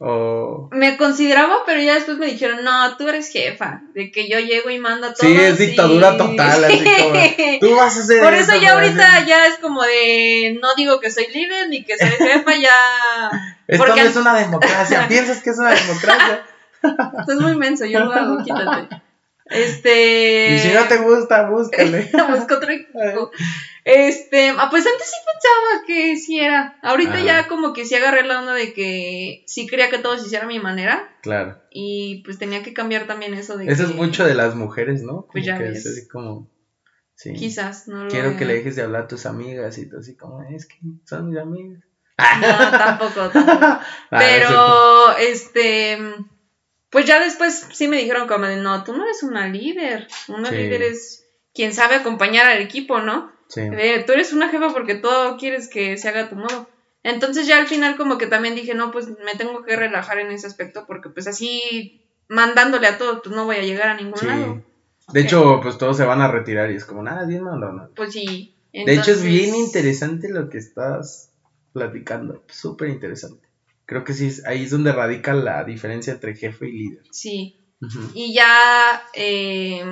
Me 0.00 0.96
consideraba, 0.96 1.56
pero 1.66 1.82
ya 1.82 1.94
después 1.94 2.16
me 2.16 2.24
dijeron, 2.24 2.64
no, 2.64 2.96
tú 2.96 3.06
eres 3.06 3.28
jefa, 3.30 3.82
de 3.92 4.10
que 4.10 4.30
yo 4.30 4.38
llego 4.40 4.70
y 4.70 4.78
mando 4.78 5.08
a 5.08 5.12
todos. 5.12 5.30
Sí, 5.30 5.36
es 5.36 5.58
dictadura 5.58 6.16
total, 6.16 6.64
así 6.64 6.78
como, 6.78 7.20
tú 7.60 7.76
vas 7.76 7.98
a 7.98 8.02
ser 8.02 8.22
Por 8.22 8.32
eso 8.32 8.56
ya 8.56 8.72
ahorita 8.72 9.26
ya 9.26 9.46
es 9.46 9.58
como 9.58 9.82
de, 9.82 10.58
no 10.62 10.74
digo 10.74 11.00
que 11.00 11.10
soy 11.10 11.26
líder 11.26 11.68
ni 11.68 11.84
que 11.84 11.98
soy 11.98 12.08
jefa, 12.08 12.54
ya... 12.56 13.30
Esto 13.66 13.86
no 13.86 13.94
es 13.94 14.16
una 14.16 14.34
democracia, 14.34 15.06
¿piensas 15.08 15.42
que 15.42 15.50
es 15.50 15.58
una 15.58 15.74
democracia? 15.74 16.44
Estás 16.82 17.36
muy 17.38 17.56
menso, 17.56 17.84
yo 17.84 18.00
lo 18.00 18.10
hago, 18.10 18.42
quítate. 18.42 19.02
Este. 19.50 20.54
Y 20.54 20.58
si 20.60 20.72
no 20.72 20.84
te 20.86 20.98
gusta, 20.98 21.50
búscale. 21.50 22.08
Busca 22.30 22.56
otro 22.56 22.70
equipo. 22.70 23.30
Este, 23.84 24.50
ah, 24.50 24.68
pues 24.70 24.86
antes 24.86 25.06
sí 25.06 25.16
pensaba 25.26 25.86
que 25.86 26.16
sí 26.16 26.38
era. 26.38 26.78
Ahorita 26.82 27.20
ya 27.20 27.48
como 27.48 27.72
que 27.72 27.84
sí 27.84 27.94
agarré 27.96 28.24
la 28.24 28.38
onda 28.38 28.54
de 28.54 28.72
que 28.72 29.42
sí 29.46 29.66
quería 29.66 29.90
que 29.90 29.98
todo 29.98 30.16
se 30.16 30.26
hiciera 30.26 30.44
a 30.44 30.48
mi 30.48 30.60
manera. 30.60 31.16
Claro. 31.22 31.60
Y 31.70 32.22
pues 32.24 32.38
tenía 32.38 32.62
que 32.62 32.72
cambiar 32.72 33.06
también 33.06 33.34
eso 33.34 33.56
de 33.56 33.66
Eso 33.66 33.84
es 33.84 33.94
mucho 33.94 34.24
de 34.24 34.34
las 34.34 34.54
mujeres, 34.54 35.02
¿no? 35.02 35.26
pues 35.32 35.44
ya 35.44 35.58
que 35.58 35.70
es 35.70 35.86
así 35.86 36.06
como. 36.08 36.48
Sí. 37.14 37.34
Quizás, 37.34 37.86
no 37.86 38.04
lo 38.04 38.10
Quiero 38.10 38.36
que 38.38 38.46
le 38.46 38.54
dejes 38.54 38.76
de 38.76 38.82
hablar 38.82 39.02
a 39.02 39.08
tus 39.08 39.26
amigas 39.26 39.76
y 39.76 39.86
todo 39.86 40.00
así 40.00 40.16
como, 40.16 40.42
es 40.42 40.66
que 40.66 40.76
son 41.04 41.28
mis 41.28 41.38
amigas. 41.38 41.82
No, 42.18 42.70
tampoco, 42.70 43.28
tampoco. 43.28 43.78
Pero, 44.10 45.16
este 45.18 45.98
pues 46.90 47.06
ya 47.06 47.20
después 47.20 47.68
sí 47.72 47.88
me 47.88 47.98
dijeron 47.98 48.26
como 48.26 48.46
de, 48.46 48.56
no, 48.56 48.84
tú 48.84 48.96
no 48.96 49.04
eres 49.04 49.22
una 49.22 49.48
líder, 49.48 50.08
una 50.28 50.50
líder 50.50 50.82
es 50.82 51.24
quien 51.54 51.72
sabe 51.72 51.96
acompañar 51.96 52.46
al 52.46 52.60
equipo, 52.60 53.00
¿no? 53.00 53.32
Sí. 53.48 53.62
tú 54.06 54.12
eres 54.12 54.32
una 54.32 54.48
jefa 54.48 54.72
porque 54.72 54.94
todo 54.94 55.36
quieres 55.36 55.68
que 55.68 55.96
se 55.98 56.08
haga 56.08 56.22
a 56.22 56.28
tu 56.28 56.36
modo. 56.36 56.68
Entonces 57.02 57.46
ya 57.46 57.58
al 57.58 57.66
final 57.66 57.96
como 57.96 58.18
que 58.18 58.26
también 58.26 58.54
dije, 58.54 58.74
no, 58.74 58.90
pues 58.90 59.08
me 59.08 59.34
tengo 59.36 59.62
que 59.62 59.76
relajar 59.76 60.18
en 60.18 60.30
ese 60.30 60.46
aspecto 60.46 60.84
porque 60.86 61.08
pues 61.08 61.26
así 61.26 62.04
mandándole 62.28 62.86
a 62.86 62.98
todos, 62.98 63.20
pues 63.24 63.34
no 63.34 63.44
voy 63.44 63.56
a 63.56 63.62
llegar 63.62 63.88
a 63.88 63.96
ningún 63.96 64.26
lado. 64.26 64.62
De 65.12 65.20
hecho, 65.20 65.60
pues 65.60 65.78
todos 65.78 65.96
se 65.96 66.04
van 66.04 66.20
a 66.20 66.30
retirar 66.30 66.70
y 66.70 66.76
es 66.76 66.84
como, 66.84 67.02
nada, 67.02 67.26
bien 67.26 67.42
mandado, 67.42 67.72
¿no? 67.72 67.88
Pues 67.96 68.12
sí. 68.12 68.54
De 68.72 68.94
hecho 68.94 69.10
es 69.10 69.22
bien 69.24 69.54
interesante 69.54 70.28
lo 70.28 70.48
que 70.48 70.58
estás 70.58 71.32
platicando, 71.72 72.44
súper 72.48 72.90
interesante. 72.90 73.49
Creo 73.90 74.04
que 74.04 74.14
sí, 74.14 74.30
ahí 74.46 74.62
es 74.62 74.70
donde 74.70 74.92
radica 74.92 75.34
la 75.34 75.64
diferencia 75.64 76.12
entre 76.12 76.36
jefe 76.36 76.68
y 76.68 76.78
líder. 76.78 77.02
Sí. 77.10 77.58
Y 78.14 78.32
ya, 78.32 79.02
eh, 79.14 79.84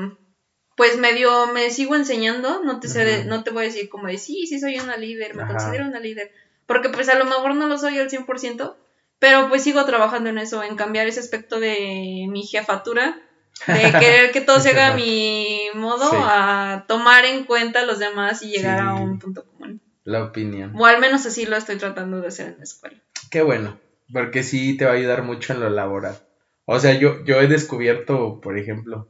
pues 0.77 0.97
medio 0.99 1.49
me 1.49 1.69
sigo 1.71 1.97
enseñando, 1.97 2.63
no 2.63 2.79
te, 2.79 2.87
sé 2.87 3.25
no 3.25 3.43
te 3.43 3.51
voy 3.51 3.65
a 3.65 3.67
decir 3.67 3.89
como 3.89 4.07
de, 4.07 4.17
sí, 4.17 4.47
sí 4.47 4.61
soy 4.61 4.79
una 4.79 4.97
líder, 4.97 5.35
me 5.35 5.49
considero 5.49 5.89
una 5.89 5.99
líder, 5.99 6.31
porque 6.65 6.91
pues 6.91 7.09
a 7.09 7.19
lo 7.19 7.25
mejor 7.25 7.57
no 7.57 7.67
lo 7.67 7.77
soy 7.77 7.99
al 7.99 8.09
100%, 8.09 8.77
pero 9.19 9.49
pues 9.49 9.65
sigo 9.65 9.85
trabajando 9.85 10.31
en 10.31 10.39
eso, 10.39 10.63
en 10.63 10.77
cambiar 10.77 11.09
ese 11.09 11.19
aspecto 11.19 11.59
de 11.59 12.27
mi 12.29 12.45
jefatura, 12.45 13.21
de 13.67 13.75
querer 13.99 14.31
que 14.31 14.43
todo 14.43 14.61
se 14.61 14.71
haga 14.71 14.93
a 14.93 14.95
mi 14.95 15.71
modo, 15.75 16.09
a 16.13 16.85
tomar 16.87 17.25
en 17.25 17.43
cuenta 17.43 17.81
a 17.81 17.85
los 17.85 17.99
demás 17.99 18.43
y 18.43 18.51
llegar 18.51 18.79
a 18.79 18.95
un 18.95 19.19
punto 19.19 19.45
común. 19.45 19.83
La 20.05 20.23
opinión. 20.23 20.73
O 20.79 20.87
al 20.87 21.01
menos 21.01 21.27
así 21.27 21.47
lo 21.47 21.57
estoy 21.57 21.79
tratando 21.79 22.21
de 22.21 22.29
hacer 22.29 22.47
en 22.47 22.59
la 22.59 22.63
escuela. 22.63 22.97
Qué 23.33 23.43
bueno 23.43 23.88
porque 24.13 24.43
sí 24.43 24.77
te 24.77 24.85
va 24.85 24.93
a 24.93 24.95
ayudar 24.95 25.23
mucho 25.23 25.53
en 25.53 25.61
lo 25.61 25.71
laboral. 25.71 26.19
O 26.65 26.79
sea, 26.79 26.99
yo, 26.99 27.25
yo 27.25 27.41
he 27.41 27.47
descubierto, 27.47 28.41
por 28.41 28.59
ejemplo, 28.59 29.09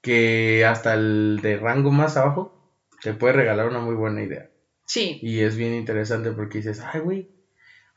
que 0.00 0.64
hasta 0.64 0.94
el 0.94 1.40
de 1.42 1.56
rango 1.56 1.90
más 1.90 2.16
abajo 2.16 2.72
te 3.02 3.12
puede 3.12 3.34
regalar 3.34 3.68
una 3.68 3.80
muy 3.80 3.94
buena 3.94 4.22
idea. 4.22 4.50
Sí. 4.86 5.18
Y 5.22 5.40
es 5.40 5.56
bien 5.56 5.74
interesante 5.74 6.32
porque 6.32 6.58
dices, 6.58 6.80
ay, 6.80 7.00
güey, 7.00 7.30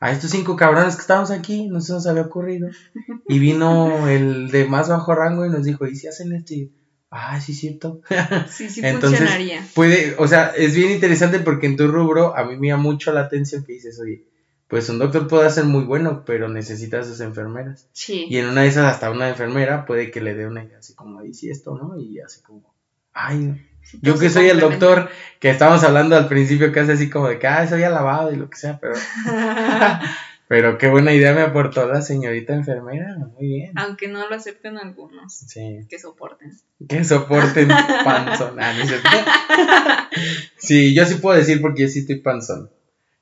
a 0.00 0.12
estos 0.12 0.30
cinco 0.30 0.54
cabrones 0.54 0.96
que 0.96 1.00
estamos 1.00 1.30
aquí 1.30 1.66
no 1.66 1.80
se 1.80 1.92
nos 1.92 2.06
había 2.06 2.22
ocurrido. 2.22 2.68
Y 3.26 3.38
vino 3.38 4.06
el 4.06 4.50
de 4.50 4.66
más 4.66 4.90
bajo 4.90 5.14
rango 5.14 5.46
y 5.46 5.48
nos 5.48 5.64
dijo, 5.64 5.86
¿y 5.86 5.96
si 5.96 6.08
hacen 6.08 6.34
esto? 6.34 6.52
Y, 6.52 6.70
ah, 7.10 7.40
sí, 7.40 7.54
cierto. 7.54 8.02
Sí, 8.50 8.68
sí 8.68 8.80
Entonces, 8.84 9.20
funcionaría. 9.20 9.66
Puede, 9.74 10.14
o 10.18 10.28
sea, 10.28 10.52
es 10.54 10.74
bien 10.74 10.90
interesante 10.90 11.38
porque 11.38 11.66
en 11.66 11.76
tu 11.76 11.88
rubro 11.88 12.36
a 12.36 12.44
mí 12.44 12.58
me 12.58 12.68
llama 12.68 12.82
mucho 12.82 13.12
la 13.12 13.22
atención 13.22 13.64
que 13.64 13.72
dices, 13.72 13.98
oye, 13.98 14.26
pues 14.68 14.88
un 14.88 14.98
doctor 14.98 15.28
puede 15.28 15.50
ser 15.50 15.64
muy 15.64 15.84
bueno, 15.84 16.24
pero 16.24 16.48
necesita 16.48 17.00
a 17.00 17.04
sus 17.04 17.20
enfermeras. 17.20 17.88
Sí. 17.92 18.26
Y 18.28 18.38
en 18.38 18.46
una 18.46 18.62
de 18.62 18.68
esas, 18.68 18.92
hasta 18.92 19.10
una 19.10 19.28
enfermera 19.28 19.84
puede 19.84 20.10
que 20.10 20.20
le 20.20 20.34
dé 20.34 20.46
una 20.46 20.64
idea 20.64 20.78
así 20.78 20.94
como, 20.94 21.20
ahí 21.20 21.34
sí 21.34 21.50
esto, 21.50 21.76
¿no? 21.76 21.98
Y 21.98 22.20
así 22.20 22.42
como, 22.42 22.74
ay, 23.12 23.60
yo 24.00 24.18
que 24.18 24.30
soy 24.30 24.48
el 24.48 24.60
doctor, 24.60 25.08
que 25.40 25.50
estábamos 25.50 25.84
hablando 25.84 26.16
al 26.16 26.28
principio 26.28 26.72
casi 26.72 26.92
así 26.92 27.10
como 27.10 27.28
de 27.28 27.38
que, 27.38 27.46
ay, 27.46 27.68
soy 27.68 27.82
alabado 27.82 28.32
y 28.32 28.36
lo 28.36 28.48
que 28.48 28.56
sea, 28.56 28.78
pero... 28.80 28.94
pero 30.46 30.78
qué 30.78 30.88
buena 30.88 31.12
idea 31.12 31.32
me 31.32 31.40
aportó 31.40 31.86
la 31.88 32.02
señorita 32.02 32.54
enfermera, 32.54 33.16
muy 33.16 33.46
bien. 33.46 33.72
Aunque 33.76 34.08
no 34.08 34.28
lo 34.28 34.34
acepten 34.34 34.76
algunos. 34.78 35.32
Sí. 35.32 35.86
Que 35.88 35.98
soporten. 35.98 36.52
Que 36.88 37.02
soporten 37.04 37.68
panzón. 38.04 38.56
Ah, 38.60 38.72
sí, 40.56 40.94
yo 40.94 41.06
sí 41.06 41.16
puedo 41.16 41.38
decir 41.38 41.60
porque 41.60 41.82
yo 41.82 41.88
sí 41.88 42.00
estoy 42.00 42.20
panzón. 42.20 42.70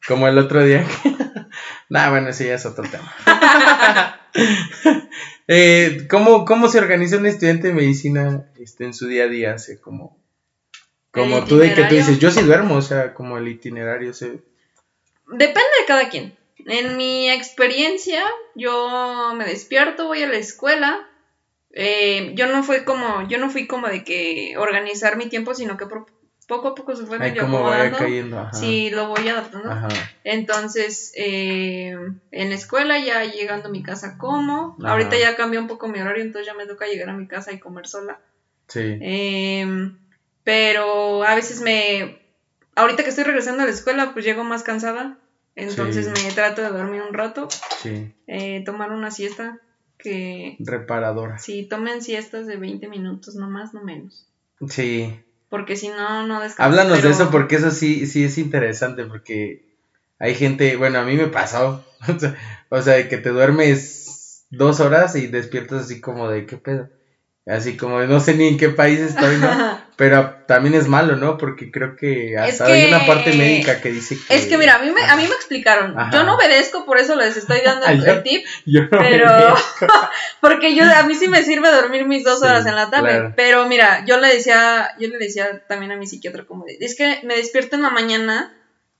Como 0.07 0.27
el 0.27 0.37
otro 0.37 0.65
día. 0.65 0.85
Nah, 1.93 2.11
bueno, 2.11 2.33
sí, 2.33 2.49
es 2.49 2.65
otro 2.65 2.85
tema. 2.85 3.15
eh, 5.47 6.07
¿cómo, 6.09 6.69
se 6.69 6.79
organiza 6.79 7.19
un 7.19 7.27
estudiante 7.27 7.69
de 7.69 7.75
medicina 7.75 8.47
este, 8.59 8.85
en 8.85 8.95
su 8.95 9.07
día 9.09 9.25
a 9.25 9.29
día? 9.29 9.57
como, 9.83 10.19
como 11.11 11.45
tú 11.45 11.59
de 11.59 11.75
que 11.75 11.85
tú 11.85 11.95
dices, 11.95 12.19
yo 12.19 12.31
sí 12.31 12.43
duermo, 12.43 12.77
o 12.77 12.83
sea, 12.83 13.15
como 13.15 13.37
el 13.37 13.49
itinerario. 13.49 14.15
se 14.15 14.41
Depende 15.27 15.71
de 15.81 15.87
cada 15.87 16.09
quien. 16.09 16.37
En 16.67 16.97
mi 16.97 17.31
experiencia, 17.31 18.25
yo 18.55 19.35
me 19.37 19.45
despierto, 19.45 20.07
voy 20.07 20.23
a 20.23 20.29
la 20.29 20.37
escuela, 20.37 21.09
eh, 21.73 22.33
yo 22.35 22.47
no 22.47 22.63
fui 22.63 22.85
como, 22.85 23.27
yo 23.29 23.39
no 23.39 23.51
fui 23.51 23.67
como 23.67 23.89
de 23.89 24.05
que 24.05 24.55
organizar 24.57 25.17
mi 25.17 25.27
tiempo, 25.27 25.55
sino 25.55 25.77
que 25.77 25.87
poco 26.47 26.69
a 26.69 26.75
poco 26.75 26.95
se 26.97 27.07
fue 27.07 27.19
medio 27.19 27.43
acomodando. 27.43 27.99
Cayendo, 27.99 28.49
Sí, 28.53 28.91
lo 28.91 29.09
voy 29.09 29.29
adaptando. 29.29 29.89
Entonces, 30.25 31.13
eh, 31.17 31.97
en 32.31 32.49
la 32.49 32.55
escuela 32.55 32.99
ya 32.99 33.25
llegando 33.25 33.69
a 33.69 33.73
mi 33.73 33.83
casa 33.83 34.17
como. 34.19 34.77
Ahorita 34.83 35.17
ya 35.19 35.37
cambió 35.37 35.61
un 35.61 35.69
poco 35.69 35.89
mi 35.89 36.01
horario, 36.01 36.23
entonces 36.23 36.47
ya 36.47 36.55
me 36.55 36.67
toca 36.67 36.87
llegar 36.87 37.09
a 37.11 37.15
mi 37.15 37.27
casa 37.27 37.53
y 37.53 37.59
comer 37.59 37.87
sola. 37.87 38.21
Sí. 38.69 38.99
Em, 39.01 39.99
pero 40.45 41.25
a 41.25 41.35
veces 41.35 41.61
me... 41.61 42.21
Ahorita 42.75 43.03
que 43.03 43.11
estoy 43.11 43.25
regresando 43.25 43.63
a 43.63 43.67
la 43.67 43.73
escuela, 43.73 44.13
pues 44.13 44.25
llego 44.25 44.45
más 44.45 44.63
cansada. 44.63 45.19
Entonces 45.55 46.09
me 46.09 46.33
trato 46.33 46.63
de 46.63 46.71
dormir 46.71 47.03
un 47.03 47.13
rato. 47.13 47.49
Sí. 47.83 48.15
Eh, 48.27 48.63
tomar 48.65 48.91
una 48.93 49.11
siesta 49.11 49.61
que... 49.99 50.57
Reparadora. 50.59 51.39
Sí, 51.39 51.67
tomen 51.69 52.03
siestas 52.03 52.47
de 52.47 52.57
20 52.57 52.89
minutos, 52.89 53.35
no 53.35 53.51
más, 53.51 53.75
no 53.75 53.83
menos. 53.83 54.27
Sí. 54.69 55.21
Porque 55.53 55.77
si 55.77 55.89
no, 55.89 56.27
no 56.27 56.41
descansas. 56.41 56.79
Háblanos 56.79 57.03
de 57.03 57.11
eso 57.11 57.31
porque 57.31 57.57
eso 57.57 57.71
sí, 57.71 58.07
sí 58.07 58.25
es 58.25 58.39
interesante 58.39 59.05
porque 59.05 59.59
hay 60.19 60.35
gente, 60.35 60.77
bueno, 60.77 61.01
a 61.01 61.05
mí 61.05 61.15
me 61.15 61.29
pasó, 61.29 61.85
o 62.71 62.81
sea, 62.81 63.07
que 63.07 63.19
te 63.19 63.29
duermes 63.29 64.47
dos 64.49 64.81
horas 64.81 65.15
y 65.15 65.27
despiertas 65.27 65.83
así 65.85 66.01
como 66.01 66.31
de, 66.31 66.47
¿qué 66.47 66.57
pedo? 66.57 66.89
Así 67.45 67.77
como 67.77 68.01
no 68.03 68.21
sé 68.21 68.35
ni 68.35 68.47
en 68.47 68.57
qué 68.57 68.69
país 68.69 69.01
estoy, 69.01 69.37
¿no? 69.39 69.81
Pero 69.97 70.37
también 70.47 70.75
es 70.75 70.89
malo, 70.89 71.17
¿no? 71.17 71.37
Porque 71.37 71.71
creo 71.71 71.97
que 71.97 72.37
hasta 72.39 72.67
hay 72.67 72.87
una 72.87 73.05
parte 73.05 73.33
médica 73.35 73.81
que 73.81 73.91
dice 73.91 74.17
que... 74.17 74.35
Es 74.35 74.47
que 74.47 74.57
mira, 74.57 74.77
a 74.77 74.79
mí 74.79 74.91
me, 74.91 75.03
a 75.03 75.17
mí 75.17 75.25
me 75.29 75.35
explicaron. 75.35 75.95
Yo 76.13 76.25
no 76.25 76.35
obedezco, 76.35 76.87
por 76.87 76.99
eso 76.99 77.15
les 77.15 77.37
estoy 77.37 77.61
dando 77.65 77.87
el, 78.11 78.23
tip. 78.23 78.45
Yo 78.65 78.83
no 78.83 78.89
pero... 78.91 79.55
porque 80.41 80.75
yo, 80.75 80.85
a 80.85 81.03
mí 81.03 81.15
sí 81.15 81.29
me 81.29 81.43
sirve 81.43 81.71
dormir 81.71 82.07
mis 82.07 82.25
dos 82.25 82.43
horas 82.43 82.65
en 82.67 82.75
la 82.75 82.91
tarde. 82.91 83.33
Pero 83.37 83.67
mira, 83.69 84.05
yo 84.07 84.19
le 84.19 84.29
decía, 84.29 84.93
yo 84.99 85.09
le 85.09 85.19
decía 85.19 85.63
también 85.69 85.93
a 85.93 85.97
mi 85.97 86.07
psiquiatra 86.07 86.45
como 86.45 86.65
de, 86.65 86.79
es 86.81 86.97
que 86.97 87.21
me 87.25 87.37
despierto 87.37 87.77
en 87.77 87.83
la 87.83 87.91
mañana 87.91 88.55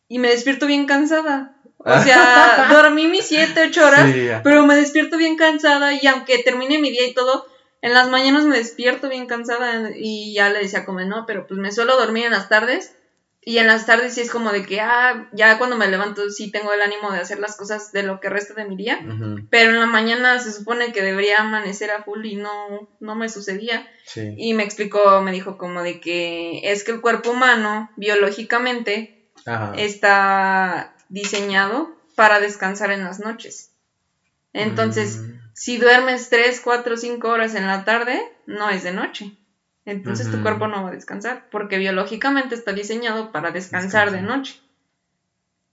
y 0.09 0.19
me 0.19 0.29
despierto 0.29 0.67
bien 0.67 0.87
cansada. 0.87 1.57
O 1.79 1.99
sea, 2.01 2.69
dormí 2.71 3.09
mis 3.09 3.27
siete, 3.27 3.65
ocho 3.69 3.87
horas, 3.87 4.09
pero 4.45 4.67
me 4.67 4.77
despierto 4.77 5.17
bien 5.17 5.37
cansada 5.37 5.95
y 5.95 6.07
aunque 6.07 6.39
termine 6.39 6.79
mi 6.79 6.91
día 6.91 7.07
y 7.07 7.15
todo 7.15 7.52
en 7.83 7.95
las 7.95 8.09
mañanas 8.09 8.45
me 8.45 8.57
despierto 8.57 9.09
bien 9.09 9.27
cansada 9.27 9.91
y 9.95 10.33
ya 10.33 10.49
le 10.51 10.61
decía 10.61 10.85
como, 10.85 11.01
no, 11.01 11.27
pero 11.27 11.49
pues 11.49 11.59
me 11.59 11.73
suelo 11.73 11.97
dormir 11.97 12.27
en 12.27 12.33
las 12.33 12.49
tardes. 12.49 12.95
Y 13.45 13.59
en 13.59 13.67
las 13.67 13.87
tardes 13.87 14.15
sí 14.15 14.21
es 14.21 14.31
como 14.31 14.53
de 14.53 14.65
que, 14.65 14.81
ah, 14.81 15.29
ya 15.33 15.59
cuando 15.59 15.77
me 15.77 15.89
levanto 15.89 16.31
sí 16.31 16.53
tengo 16.53 16.73
el 16.73 16.81
ánimo 16.81 17.11
de 17.11 17.19
hacer 17.19 17.41
las 17.41 17.57
cosas 17.57 17.91
de 17.91 18.05
lo 18.05 18.21
que 18.21 18.29
resta 18.29 18.55
de 18.55 18.67
mi 18.67 18.77
día. 18.77 19.01
Pero 19.51 19.71
en 19.71 19.81
la 19.81 19.87
mañana 19.87 20.39
se 20.39 20.53
supone 20.53 20.93
que 20.93 21.03
debería 21.03 21.41
amanecer 21.41 21.91
a 21.91 22.05
full 22.05 22.25
y 22.25 22.37
no, 22.37 22.89
no 23.01 23.17
me 23.17 23.29
sucedía. 23.29 23.91
Y 24.15 24.55
me 24.55 24.63
explicó, 24.63 25.21
me 25.23 25.33
dijo 25.33 25.59
como 25.59 25.83
de 25.83 25.99
que 25.99 26.61
es 26.71 26.85
que 26.85 26.93
el 26.93 27.01
cuerpo 27.01 27.33
humano, 27.33 27.91
biológicamente, 27.97 29.27
está 29.77 30.95
diseñado 31.09 31.97
para 32.15 32.39
descansar 32.39 32.93
en 32.93 33.03
las 33.03 33.19
noches. 33.19 33.73
Entonces, 34.53 35.17
mm 35.17 35.42
si 35.55 35.79
duermes 35.79 36.31
3, 36.31 36.61
4, 36.61 36.97
5 36.97 37.29
horas 37.29 37.55
en 37.55 37.67
la 37.67 37.85
tarde, 37.85 38.21
no 38.47 38.71
es 38.71 38.83
de 38.83 38.93
noche. 38.93 39.37
Entonces 39.85 40.31
tu 40.31 40.43
cuerpo 40.43 40.69
no 40.69 40.85
va 40.85 40.91
a 40.91 40.95
descansar, 40.95 41.49
porque 41.51 41.79
biológicamente 41.79 42.55
está 42.55 42.73
diseñado 42.73 43.33
para 43.33 43.51
descansar 43.51 44.13
de 44.13 44.23
noche. 44.23 44.61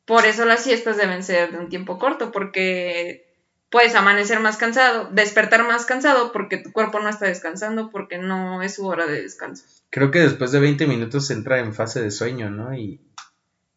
Por 0.06 0.26
eso 0.26 0.46
las 0.46 0.64
siestas 0.64 0.98
deben 0.98 1.24
ser 1.24 1.52
de 1.52 1.60
un 1.60 1.70
tiempo 1.70 2.00
corto, 2.00 2.32
porque 2.32 3.30
puedes 3.70 3.94
amanecer 3.94 4.40
más 4.40 4.58
cansado, 4.58 5.10
despertar 5.12 5.64
más 5.68 5.86
cansado, 5.86 6.32
porque 6.32 6.58
tu 6.58 6.72
cuerpo 6.72 7.00
no 7.00 7.10
está 7.10 7.28
descansando, 7.28 7.92
porque 7.92 8.18
no 8.18 8.64
es 8.64 8.76
su 8.76 8.88
hora 8.88 9.06
de 9.06 9.22
descanso. 9.22 9.66
Creo 9.92 10.10
que 10.10 10.20
después 10.20 10.52
de 10.52 10.60
20 10.60 10.88
minutos 10.88 11.30
entra 11.30 11.60
en 11.60 11.76
fase 11.76 12.02
de 12.02 12.10
sueño, 12.10 12.50
¿no? 12.50 12.74
Y 12.74 13.00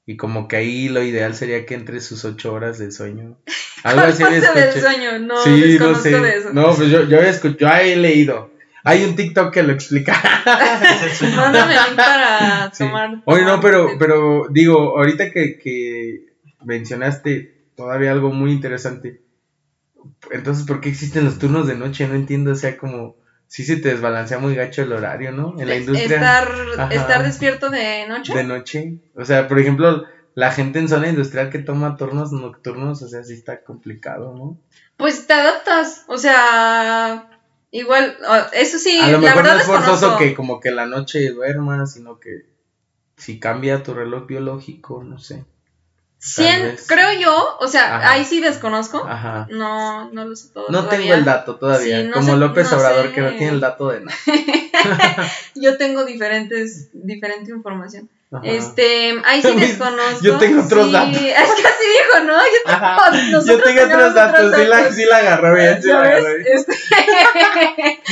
y 0.07 0.17
como 0.17 0.49
que 0.49 0.57
ahí 0.57 0.89
lo 0.89 1.03
ideal 1.03 1.35
sería 1.35 1.65
que 1.65 1.75
entre 1.75 2.01
sus 2.01 2.25
ocho 2.25 2.53
horas 2.53 2.79
de 2.79 2.91
sueño. 2.91 3.39
Algo 3.85 4.03
así 4.03 4.23
de 4.23 4.41
del 4.41 4.81
sueño? 4.81 5.19
No, 5.19 5.43
sí, 5.43 5.77
no 5.79 5.95
sé. 5.95 6.21
De 6.21 6.37
eso. 6.37 6.53
No, 6.53 6.75
pues 6.75 6.89
yo, 6.89 7.05
yo, 7.05 7.19
he 7.19 7.29
escuchado, 7.29 7.81
he 7.81 7.97
leído. 7.97 8.51
Hay 8.85 9.05
un 9.05 9.15
TikTok 9.15 9.53
que 9.53 9.63
lo 9.63 9.73
explica. 9.73 10.21
Mándame 11.37 11.75
para 11.97 12.71
tomar. 12.77 13.23
Oye, 13.27 13.45
no, 13.45 13.61
pero, 13.61 13.91
pero 13.99 14.49
digo, 14.51 14.99
ahorita 14.99 15.31
que, 15.31 15.59
que 15.59 16.27
mencionaste 16.65 17.67
todavía 17.77 18.13
algo 18.13 18.33
muy 18.33 18.51
interesante. 18.51 19.23
Entonces, 20.33 20.67
¿por 20.67 20.81
qué 20.81 20.89
existen 20.89 21.25
los 21.25 21.39
turnos 21.39 21.67
de 21.69 21.77
noche? 21.77 22.09
No 22.09 22.15
entiendo, 22.15 22.53
o 22.53 22.57
sea, 22.57 22.77
como 22.77 23.17
sí 23.53 23.65
se 23.65 23.77
te 23.77 23.91
desbalancea 23.91 24.39
muy 24.39 24.55
gacho 24.55 24.81
el 24.81 24.95
horario, 24.95 25.31
¿no? 25.31 25.61
En 25.61 25.69
la 25.69 25.77
industria. 25.77 26.17
Estar, 26.17 26.91
estar 26.91 27.23
despierto 27.23 27.69
de 27.69 28.09
noche. 28.09 28.33
De 28.33 28.45
noche. 28.45 28.97
O 29.15 29.27
sea, 29.27 29.47
por 29.47 29.59
ejemplo, 29.59 30.05
la 30.35 30.53
gente 30.53 30.79
en 30.79 30.89
zona 30.89 31.11
industrial 31.11 31.51
que 31.51 31.59
toma 31.59 31.99
turnos 31.99 32.33
nocturnos, 32.33 33.03
o 33.03 33.09
sea, 33.09 33.23
sí 33.23 33.35
está 33.35 33.63
complicado, 33.63 34.35
¿no? 34.35 34.59
Pues 34.97 35.27
te 35.27 35.35
adaptas, 35.35 36.05
o 36.07 36.17
sea, 36.17 37.29
igual, 37.71 38.17
eso 38.55 38.79
sí, 38.79 38.99
a 38.99 39.11
lo 39.11 39.19
mejor 39.19 39.45
no 39.45 39.53
es 39.53 39.65
forzoso 39.65 40.17
que 40.17 40.33
como 40.33 40.59
que 40.59 40.71
la 40.71 40.87
noche 40.87 41.29
duermas, 41.29 41.93
sino 41.93 42.19
que 42.19 42.47
si 43.19 43.39
cambia 43.39 43.83
tu 43.83 43.93
reloj 43.93 44.27
biológico, 44.27 45.05
no 45.05 45.19
sé 45.19 45.45
creo 46.87 47.13
yo, 47.21 47.57
o 47.59 47.69
sea, 47.69 48.11
ahí 48.11 48.25
sí 48.25 48.41
desconozco. 48.41 49.05
Ajá. 49.07 49.47
No, 49.51 50.11
no 50.13 50.25
lo 50.25 50.37
sé 50.37 50.49
todo. 50.53 50.67
No 50.69 50.87
tengo 50.87 51.15
el 51.15 51.25
dato 51.25 51.57
todavía. 51.57 52.11
como 52.13 52.37
López 52.37 52.73
Obrador, 52.73 53.13
que 53.13 53.21
no 53.21 53.31
tiene 53.31 53.49
el 53.49 53.61
dato 53.61 53.89
de 53.89 54.01
nada. 54.01 54.17
yo 55.55 55.77
tengo 55.77 56.05
diferentes, 56.05 56.89
diferente 56.93 57.51
información. 57.51 58.09
Este, 58.43 59.15
ahí 59.25 59.43
sí 59.43 59.55
desconozco. 59.55 60.19
Yo 60.23 60.39
tengo 60.39 60.63
otros 60.63 60.91
datos. 60.91 61.17
Es 61.17 61.23
que 61.23 61.33
así 61.33 61.85
dijo, 61.99 62.25
¿no? 62.25 62.39
Yo 62.39 62.61
tengo, 62.65 63.45
yo 63.45 63.63
tengo 63.63 63.85
otros 63.85 64.15
datos. 64.15 64.55
Sí, 64.57 64.65
la, 64.65 64.93
sí 64.93 65.05
la 65.05 65.17
agarró 65.19 65.55
bien, 65.55 65.83
sí 65.83 65.89
la 65.89 66.01
agarró 66.01 66.35
bien. 66.37 66.47
Este... 66.47 66.73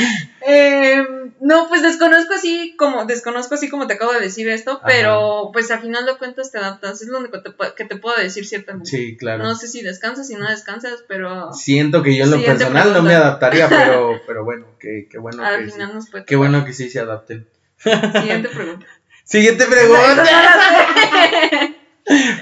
eh, 0.47 1.07
no, 1.41 1.69
pues 1.69 1.83
desconozco 1.83 2.35
así 2.35 2.75
como, 2.77 3.07
desconozco 3.07 3.55
así 3.55 3.71
como 3.71 3.87
te 3.87 3.95
acabo 3.95 4.13
de 4.13 4.21
decir 4.21 4.49
esto, 4.51 4.81
pero 4.85 5.51
pues 5.55 5.71
al 5.71 5.81
final 5.81 6.05
de 6.05 6.17
cuentas 6.17 6.53
te 6.53 6.59
adaptas, 6.59 7.01
es 7.01 7.09
lo 7.09 7.19
único 7.19 7.43
que 7.75 7.85
te, 7.87 7.97
puedo 7.97 8.17
decir 8.19 8.47
ciertamente. 8.47 8.91
Sí, 8.91 9.17
claro. 9.17 9.43
No 9.43 9.55
sé 9.55 9.69
si 9.69 9.81
descansas, 9.81 10.27
si 10.27 10.35
no 10.35 10.49
descansas, 10.49 11.03
pero... 11.09 11.53
Siento 11.55 12.03
que 12.03 12.15
yo 12.15 12.25
en 12.25 12.33
lo 12.33 12.45
personal 12.45 12.93
no 12.93 13.03
me 13.03 13.15
adaptaría, 13.15 13.69
pero, 13.71 14.21
pero 14.27 14.45
bueno, 14.45 14.67
qué, 14.79 15.09
qué 15.11 15.19
bueno 15.19 15.43
al 15.43 15.65
que 15.65 15.71
final 15.73 15.95
nos 15.95 16.11
puede 16.11 16.27
Qué 16.27 16.37
bueno 16.37 16.65
que 16.67 16.75
sí 16.75 16.91
se 16.91 17.01
adapten. 17.01 17.49
Siguiente 17.79 18.51
pregunta. 18.51 18.87
Siguiente 19.31 19.65
pregunta. 19.67 20.25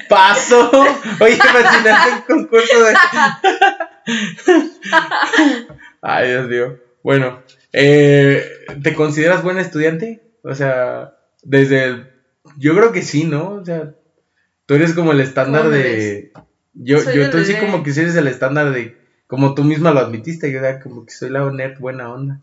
Paso. 0.08 0.70
Oye, 1.20 1.34
imagínate 1.34 2.10
un 2.14 2.22
concurso 2.22 2.82
de... 2.82 2.94
Ay, 6.00 6.28
Dios 6.28 6.48
mío. 6.48 6.78
Bueno, 7.02 7.42
eh, 7.74 8.42
¿te 8.82 8.94
consideras 8.94 9.42
buen 9.42 9.58
estudiante? 9.58 10.22
O 10.42 10.54
sea, 10.54 11.12
desde 11.42 11.84
el... 11.84 12.10
Yo 12.56 12.74
creo 12.74 12.90
que 12.90 13.02
sí, 13.02 13.24
¿no? 13.24 13.50
O 13.50 13.64
sea, 13.66 13.92
tú 14.64 14.74
eres 14.74 14.94
como 14.94 15.12
el 15.12 15.20
estándar 15.20 15.68
de... 15.68 16.32
Yo, 16.72 17.00
yo 17.12 17.28
tú 17.28 17.44
sí 17.44 17.54
como 17.56 17.82
que 17.82 17.90
eres 17.90 18.16
el 18.16 18.28
estándar 18.28 18.72
de... 18.72 18.96
Como 19.26 19.54
tú 19.54 19.62
misma 19.62 19.90
lo 19.90 20.00
admitiste, 20.00 20.50
yo 20.50 20.60
era 20.60 20.80
como 20.80 21.04
que 21.04 21.12
soy 21.12 21.28
la 21.28 21.50
nerd 21.50 21.78
buena 21.80 22.10
onda. 22.10 22.40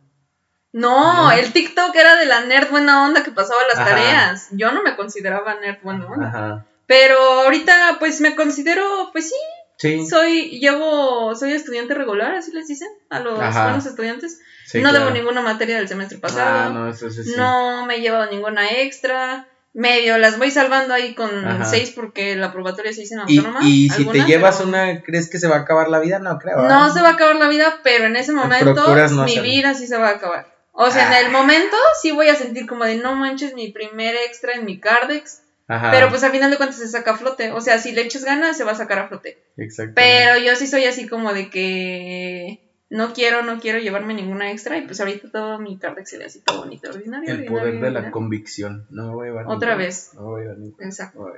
No, 0.76 1.32
el 1.32 1.54
TikTok 1.54 1.96
era 1.96 2.18
de 2.18 2.26
la 2.26 2.42
nerd 2.42 2.70
buena 2.70 3.06
onda 3.06 3.24
que 3.24 3.32
pasaba 3.32 3.62
las 3.74 3.86
tareas. 3.86 4.50
Yo 4.52 4.74
no 4.74 4.84
me 4.84 4.98
consideraba 4.98 5.56
nerd 5.56 5.78
buena 5.82 6.06
onda. 6.06 6.28
Ajá. 6.28 6.66
Pero 6.86 7.18
ahorita 7.18 7.96
pues 7.98 8.20
me 8.20 8.36
considero, 8.36 9.10
pues 9.14 9.30
sí, 9.30 9.36
Sí. 9.78 10.06
Soy, 10.06 10.60
llevo, 10.60 11.36
soy 11.36 11.52
estudiante 11.52 11.94
regular, 11.94 12.34
así 12.34 12.52
les 12.54 12.68
dicen 12.68 12.88
a 13.10 13.20
los 13.20 13.38
buenos 13.38 13.86
estudiantes. 13.86 14.40
no 14.76 14.94
debo 14.94 15.10
ninguna 15.12 15.42
materia 15.42 15.78
del 15.78 15.88
semestre 15.88 16.18
pasado. 16.18 16.70
Ah, 16.70 16.70
no, 16.74 16.90
eso 16.90 17.10
sí, 17.10 17.34
no 17.36 17.86
me 17.86 17.96
he 17.96 18.02
llevado 18.02 18.30
ninguna 18.32 18.70
extra. 18.70 19.48
Medio 19.74 20.18
las 20.18 20.38
voy 20.38 20.52
salvando 20.52 20.94
ahí 20.94 21.16
con 21.16 21.30
seis 21.66 21.92
porque 21.94 22.38
la 22.38 22.54
probatoria 22.54 22.94
se 22.94 23.02
hizo 23.02 23.16
en 23.16 23.20
autónoma. 23.22 23.60
Y, 23.64 23.90
si 23.90 24.06
te 24.06 24.24
llevas 24.24 24.62
una, 24.62 25.04
¿crees 25.04 25.30
que 25.30 25.38
se 25.38 25.50
va 25.50 25.58
a 25.58 25.60
acabar 25.60 25.90
la 25.90 26.00
vida? 26.00 26.20
No 26.20 26.40
creo. 26.40 26.62
No 26.62 26.94
se 26.94 27.02
va 27.02 27.10
a 27.10 27.14
acabar 27.14 27.36
la 27.36 27.50
vida, 27.50 27.80
pero 27.84 28.06
en 28.06 28.16
ese 28.16 28.32
momento 28.32 28.96
mi 29.26 29.40
vida 29.40 29.74
sí 29.74 29.88
se 29.88 29.98
va 29.98 30.10
a 30.10 30.12
acabar. 30.12 30.55
O 30.76 30.92
sea, 30.92 31.08
en 31.08 31.26
el 31.26 31.36
ah. 31.36 31.38
momento 31.38 31.76
sí 32.02 32.12
voy 32.12 32.28
a 32.28 32.36
sentir 32.36 32.68
como 32.68 32.86
de 32.86 32.96
no 32.96 33.16
manches 33.16 33.54
mi 33.54 33.72
primer 33.72 34.16
extra 34.16 34.54
en 34.54 34.66
mi 34.66 34.80
Cardex 34.80 35.42
pero 35.68 36.10
pues 36.10 36.24
al 36.24 36.32
final 36.32 36.52
de 36.52 36.58
cuentas 36.58 36.78
se 36.78 36.88
saca 36.88 37.12
a 37.12 37.18
flote. 37.18 37.52
O 37.52 37.62
sea, 37.62 37.80
si 37.80 37.92
le 37.92 38.02
echas 38.02 38.24
ganas, 38.24 38.58
se 38.58 38.64
va 38.64 38.74
a 38.74 38.76
sacar 38.76 39.00
a 39.00 39.08
flote. 39.08 39.38
Exacto. 39.58 39.94
Pero 39.96 40.38
yo 40.38 40.56
sí 40.56 40.68
soy 40.68 40.86
así 40.86 41.08
como 41.08 41.34
de 41.34 41.50
que 41.50 42.60
no 42.90 43.14
quiero, 43.14 43.42
no 43.42 43.60
quiero 43.60 43.80
llevarme 43.80 44.14
ninguna 44.14 44.52
extra. 44.52 44.78
Y 44.78 44.82
pues 44.86 45.00
ahorita 45.00 45.32
todo 45.32 45.60
mi 45.60 45.78
cardex 45.80 46.10
se 46.10 46.18
ve 46.20 46.26
así 46.26 46.42
todo 46.42 46.60
bonito, 46.60 46.90
ordinario. 46.90 47.34
El 47.34 47.46
poder 47.46 47.80
de 47.80 47.92
la 47.92 48.12
convicción. 48.12 48.86
No 48.92 49.14
voy 49.14 49.28
a 49.28 49.32
llevar 49.32 49.48
Otra 49.48 49.76
vez. 49.76 50.12
No 50.14 50.24
voy 50.26 50.44
a 50.46 50.86
Exacto. 50.86 51.34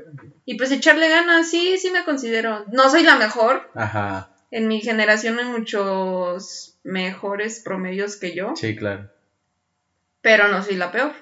y 0.45 0.57
pues 0.57 0.71
echarle 0.71 1.09
ganas, 1.09 1.49
sí, 1.49 1.77
sí 1.77 1.89
me 1.91 2.03
considero. 2.03 2.65
No 2.69 2.89
soy 2.89 3.03
la 3.03 3.15
mejor. 3.15 3.69
Ajá. 3.75 4.29
en 4.51 4.67
mi 4.67 4.81
generación 4.81 5.39
hay 5.39 5.45
muchos 5.45 6.77
mejores 6.83 7.61
promedios 7.63 8.17
que 8.17 8.35
yo. 8.35 8.55
Sí, 8.55 8.75
claro. 8.75 9.09
Pero 10.27 10.49
no 10.49 10.61
soy 10.61 10.75
la 10.75 10.91
peor. 10.91 11.13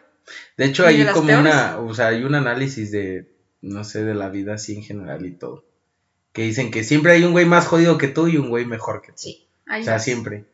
De 0.57 0.65
hecho, 0.65 0.83
hay 0.83 1.05
como 1.05 1.31
una, 1.37 1.77
o 1.77 1.93
sea, 1.93 2.07
hay 2.07 2.23
un 2.23 2.33
análisis 2.33 2.89
de, 2.89 3.29
no 3.61 3.83
sé, 3.83 4.03
de 4.03 4.15
la 4.15 4.29
vida 4.29 4.55
así 4.55 4.75
en 4.75 4.81
general 4.81 5.23
y 5.27 5.37
todo. 5.37 5.63
Que 6.33 6.41
dicen 6.41 6.71
que 6.71 6.83
siempre 6.83 7.11
hay 7.11 7.23
un 7.23 7.31
güey 7.31 7.45
más 7.45 7.67
jodido 7.67 7.99
que 7.99 8.07
tú 8.07 8.27
y 8.27 8.37
un 8.37 8.49
güey 8.49 8.65
mejor 8.65 9.03
que 9.03 9.11
tú. 9.11 9.17
Sí. 9.19 9.47
o 9.69 9.83
sea, 9.83 9.99
siempre. 9.99 10.45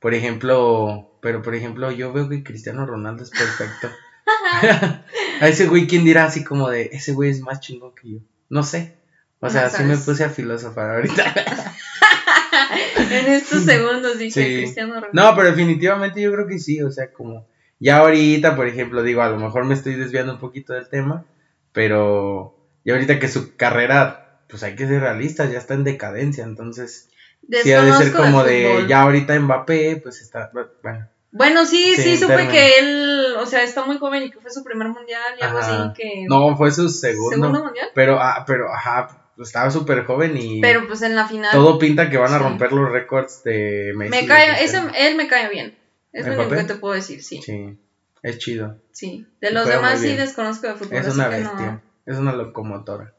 Por 0.00 0.14
ejemplo, 0.14 1.16
pero 1.22 1.42
por 1.42 1.54
ejemplo, 1.54 1.92
yo 1.92 2.12
veo 2.12 2.28
que 2.28 2.42
Cristiano 2.42 2.84
Ronaldo 2.86 3.22
es 3.22 3.30
perfecto. 3.30 3.88
a 5.40 5.48
ese 5.48 5.68
güey, 5.68 5.86
¿quién 5.86 6.04
dirá 6.04 6.24
así 6.24 6.42
como 6.42 6.70
de, 6.70 6.90
ese 6.92 7.12
güey 7.12 7.30
es 7.30 7.40
más 7.40 7.60
chingón 7.60 7.94
que 7.94 8.14
yo? 8.14 8.18
No 8.48 8.64
sé. 8.64 8.96
O 9.38 9.48
sea, 9.48 9.66
así 9.66 9.84
me 9.84 9.96
puse 9.96 10.24
a 10.24 10.28
filosofar 10.28 10.90
ahorita. 10.96 11.34
en 12.98 13.26
estos 13.32 13.62
segundos 13.62 14.18
dije 14.18 14.62
Cristiano 14.62 14.94
Ronaldo. 14.94 15.10
No, 15.12 15.36
pero 15.36 15.50
definitivamente 15.50 16.20
yo 16.20 16.32
creo 16.32 16.48
que 16.48 16.58
sí, 16.58 16.82
o 16.82 16.90
sea, 16.90 17.12
como 17.12 17.51
ya 17.82 17.98
ahorita, 17.98 18.54
por 18.54 18.68
ejemplo, 18.68 19.02
digo, 19.02 19.22
a 19.22 19.28
lo 19.28 19.38
mejor 19.38 19.64
me 19.64 19.74
estoy 19.74 19.96
desviando 19.96 20.34
un 20.34 20.38
poquito 20.38 20.72
del 20.72 20.88
tema, 20.88 21.24
pero 21.72 22.56
ya 22.84 22.94
ahorita 22.94 23.18
que 23.18 23.26
su 23.26 23.56
carrera, 23.56 24.40
pues 24.48 24.62
hay 24.62 24.76
que 24.76 24.86
ser 24.86 25.00
realistas, 25.00 25.50
ya 25.50 25.58
está 25.58 25.74
en 25.74 25.82
decadencia, 25.82 26.44
entonces 26.44 27.10
sí 27.50 27.72
ha 27.72 27.82
de 27.82 27.92
ser 27.92 28.12
como 28.12 28.44
de, 28.44 28.86
ya 28.88 29.02
ahorita 29.02 29.38
Mbappé, 29.38 29.96
pues 29.96 30.22
está, 30.22 30.50
bueno. 30.52 31.08
Bueno, 31.32 31.66
sí, 31.66 31.94
sí, 31.96 32.16
supe 32.18 32.46
que 32.48 32.78
él, 32.78 33.34
o 33.40 33.46
sea, 33.46 33.64
está 33.64 33.84
muy 33.84 33.98
joven 33.98 34.24
y 34.24 34.30
que 34.30 34.38
fue 34.38 34.50
su 34.50 34.62
primer 34.62 34.88
mundial 34.88 35.32
y 35.40 35.42
algo 35.42 35.58
así 35.58 35.72
que... 35.96 36.26
No, 36.28 36.56
fue 36.56 36.70
su 36.70 36.88
segundo. 36.88 37.30
¿Segundo 37.30 37.64
mundial? 37.64 37.88
Pero, 37.94 38.20
ah, 38.20 38.44
pero, 38.46 38.72
ajá, 38.72 39.30
estaba 39.38 39.70
súper 39.70 40.04
joven 40.04 40.36
y... 40.36 40.60
Pero 40.60 40.86
pues 40.86 41.02
en 41.02 41.16
la 41.16 41.26
final... 41.26 41.50
Todo 41.50 41.78
pinta 41.78 42.10
que 42.10 42.18
van 42.18 42.34
a 42.34 42.38
romper 42.38 42.72
los 42.72 42.92
récords 42.92 43.42
de 43.42 43.92
Messi. 43.96 44.10
Me 44.10 44.26
cae, 44.26 44.62
ese, 44.62 44.82
él 44.98 45.16
me 45.16 45.26
cae 45.26 45.48
bien. 45.48 45.81
Es 46.12 46.26
lo 46.26 46.34
único 46.34 46.50
que 46.50 46.64
te 46.64 46.74
puedo 46.74 46.94
decir, 46.94 47.22
sí. 47.22 47.40
Sí, 47.42 47.78
es 48.22 48.38
chido. 48.38 48.78
Sí, 48.92 49.26
de 49.40 49.50
los 49.50 49.66
demás 49.66 50.00
sí 50.00 50.14
desconozco 50.14 50.66
de 50.66 50.74
fútbol. 50.74 50.98
Es 50.98 51.14
una 51.14 51.28
bestia, 51.28 51.82
es 52.06 52.16
una 52.16 52.32
locomotora. 52.32 53.14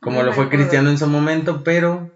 Como 0.00 0.22
lo 0.22 0.32
fue 0.32 0.50
Cristiano 0.50 0.90
en 0.90 0.98
su 0.98 1.06
momento, 1.06 1.64
pero 1.64 2.10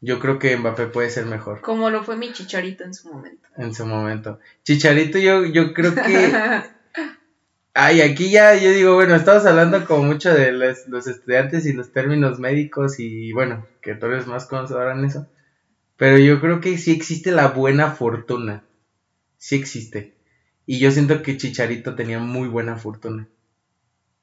yo 0.00 0.18
creo 0.20 0.38
que 0.38 0.56
Mbappé 0.56 0.86
puede 0.86 1.10
ser 1.10 1.26
mejor. 1.26 1.60
Como 1.60 1.90
lo 1.90 2.02
fue 2.02 2.16
mi 2.16 2.32
Chicharito 2.32 2.84
en 2.84 2.94
su 2.94 3.12
momento. 3.12 3.46
En 3.56 3.74
su 3.74 3.84
momento. 3.84 4.38
Chicharito 4.62 5.18
yo, 5.18 5.44
yo 5.44 5.74
creo 5.74 5.94
que 5.94 6.32
Ay, 7.76 8.02
aquí 8.02 8.30
ya 8.30 8.54
yo 8.54 8.70
digo, 8.70 8.94
bueno, 8.94 9.16
estamos 9.16 9.44
hablando 9.46 9.84
como 9.84 10.04
mucho 10.04 10.32
de 10.32 10.52
los, 10.52 11.08
estudiantes 11.08 11.66
y 11.66 11.72
los 11.72 11.90
términos 11.90 12.38
médicos 12.38 13.00
y 13.00 13.32
bueno, 13.32 13.66
que 13.82 13.96
tú 13.96 14.06
eres 14.06 14.28
más 14.28 14.46
conocedor 14.46 14.96
en 14.96 15.04
eso. 15.04 15.26
Pero 15.96 16.18
yo 16.18 16.40
creo 16.40 16.60
que 16.60 16.78
sí 16.78 16.92
existe 16.92 17.32
la 17.32 17.48
buena 17.48 17.90
fortuna. 17.90 18.62
Sí 19.44 19.56
existe. 19.56 20.14
Y 20.64 20.78
yo 20.78 20.90
siento 20.90 21.22
que 21.22 21.36
Chicharito 21.36 21.94
tenía 21.94 22.18
muy 22.18 22.48
buena 22.48 22.78
fortuna. 22.78 23.28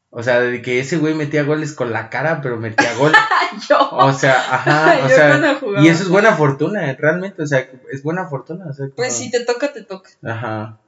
O 0.09 0.23
sea, 0.23 0.39
de 0.39 0.63
que 0.63 0.79
ese 0.79 0.97
güey 0.97 1.13
metía 1.13 1.43
goles 1.43 1.73
con 1.73 1.93
la 1.93 2.09
cara, 2.09 2.41
pero 2.41 2.57
metía 2.57 2.95
gol. 2.95 3.11
yo. 3.69 3.87
O 3.91 4.13
sea, 4.13 4.33
ajá, 4.33 4.97
o 5.05 5.07
sea, 5.07 5.59
y 5.83 5.89
eso 5.89 6.01
es 6.01 6.09
buena 6.09 6.35
fortuna, 6.35 6.91
realmente, 6.97 7.43
o 7.43 7.45
sea, 7.45 7.69
es 7.91 8.01
buena 8.01 8.25
fortuna. 8.29 8.65
O 8.67 8.73
sea, 8.73 8.87
Pues 8.95 9.15
si 9.15 9.29
te 9.29 9.45
toca, 9.45 9.71
te 9.71 9.83
toca. 9.83 10.09
Ajá. 10.23 10.79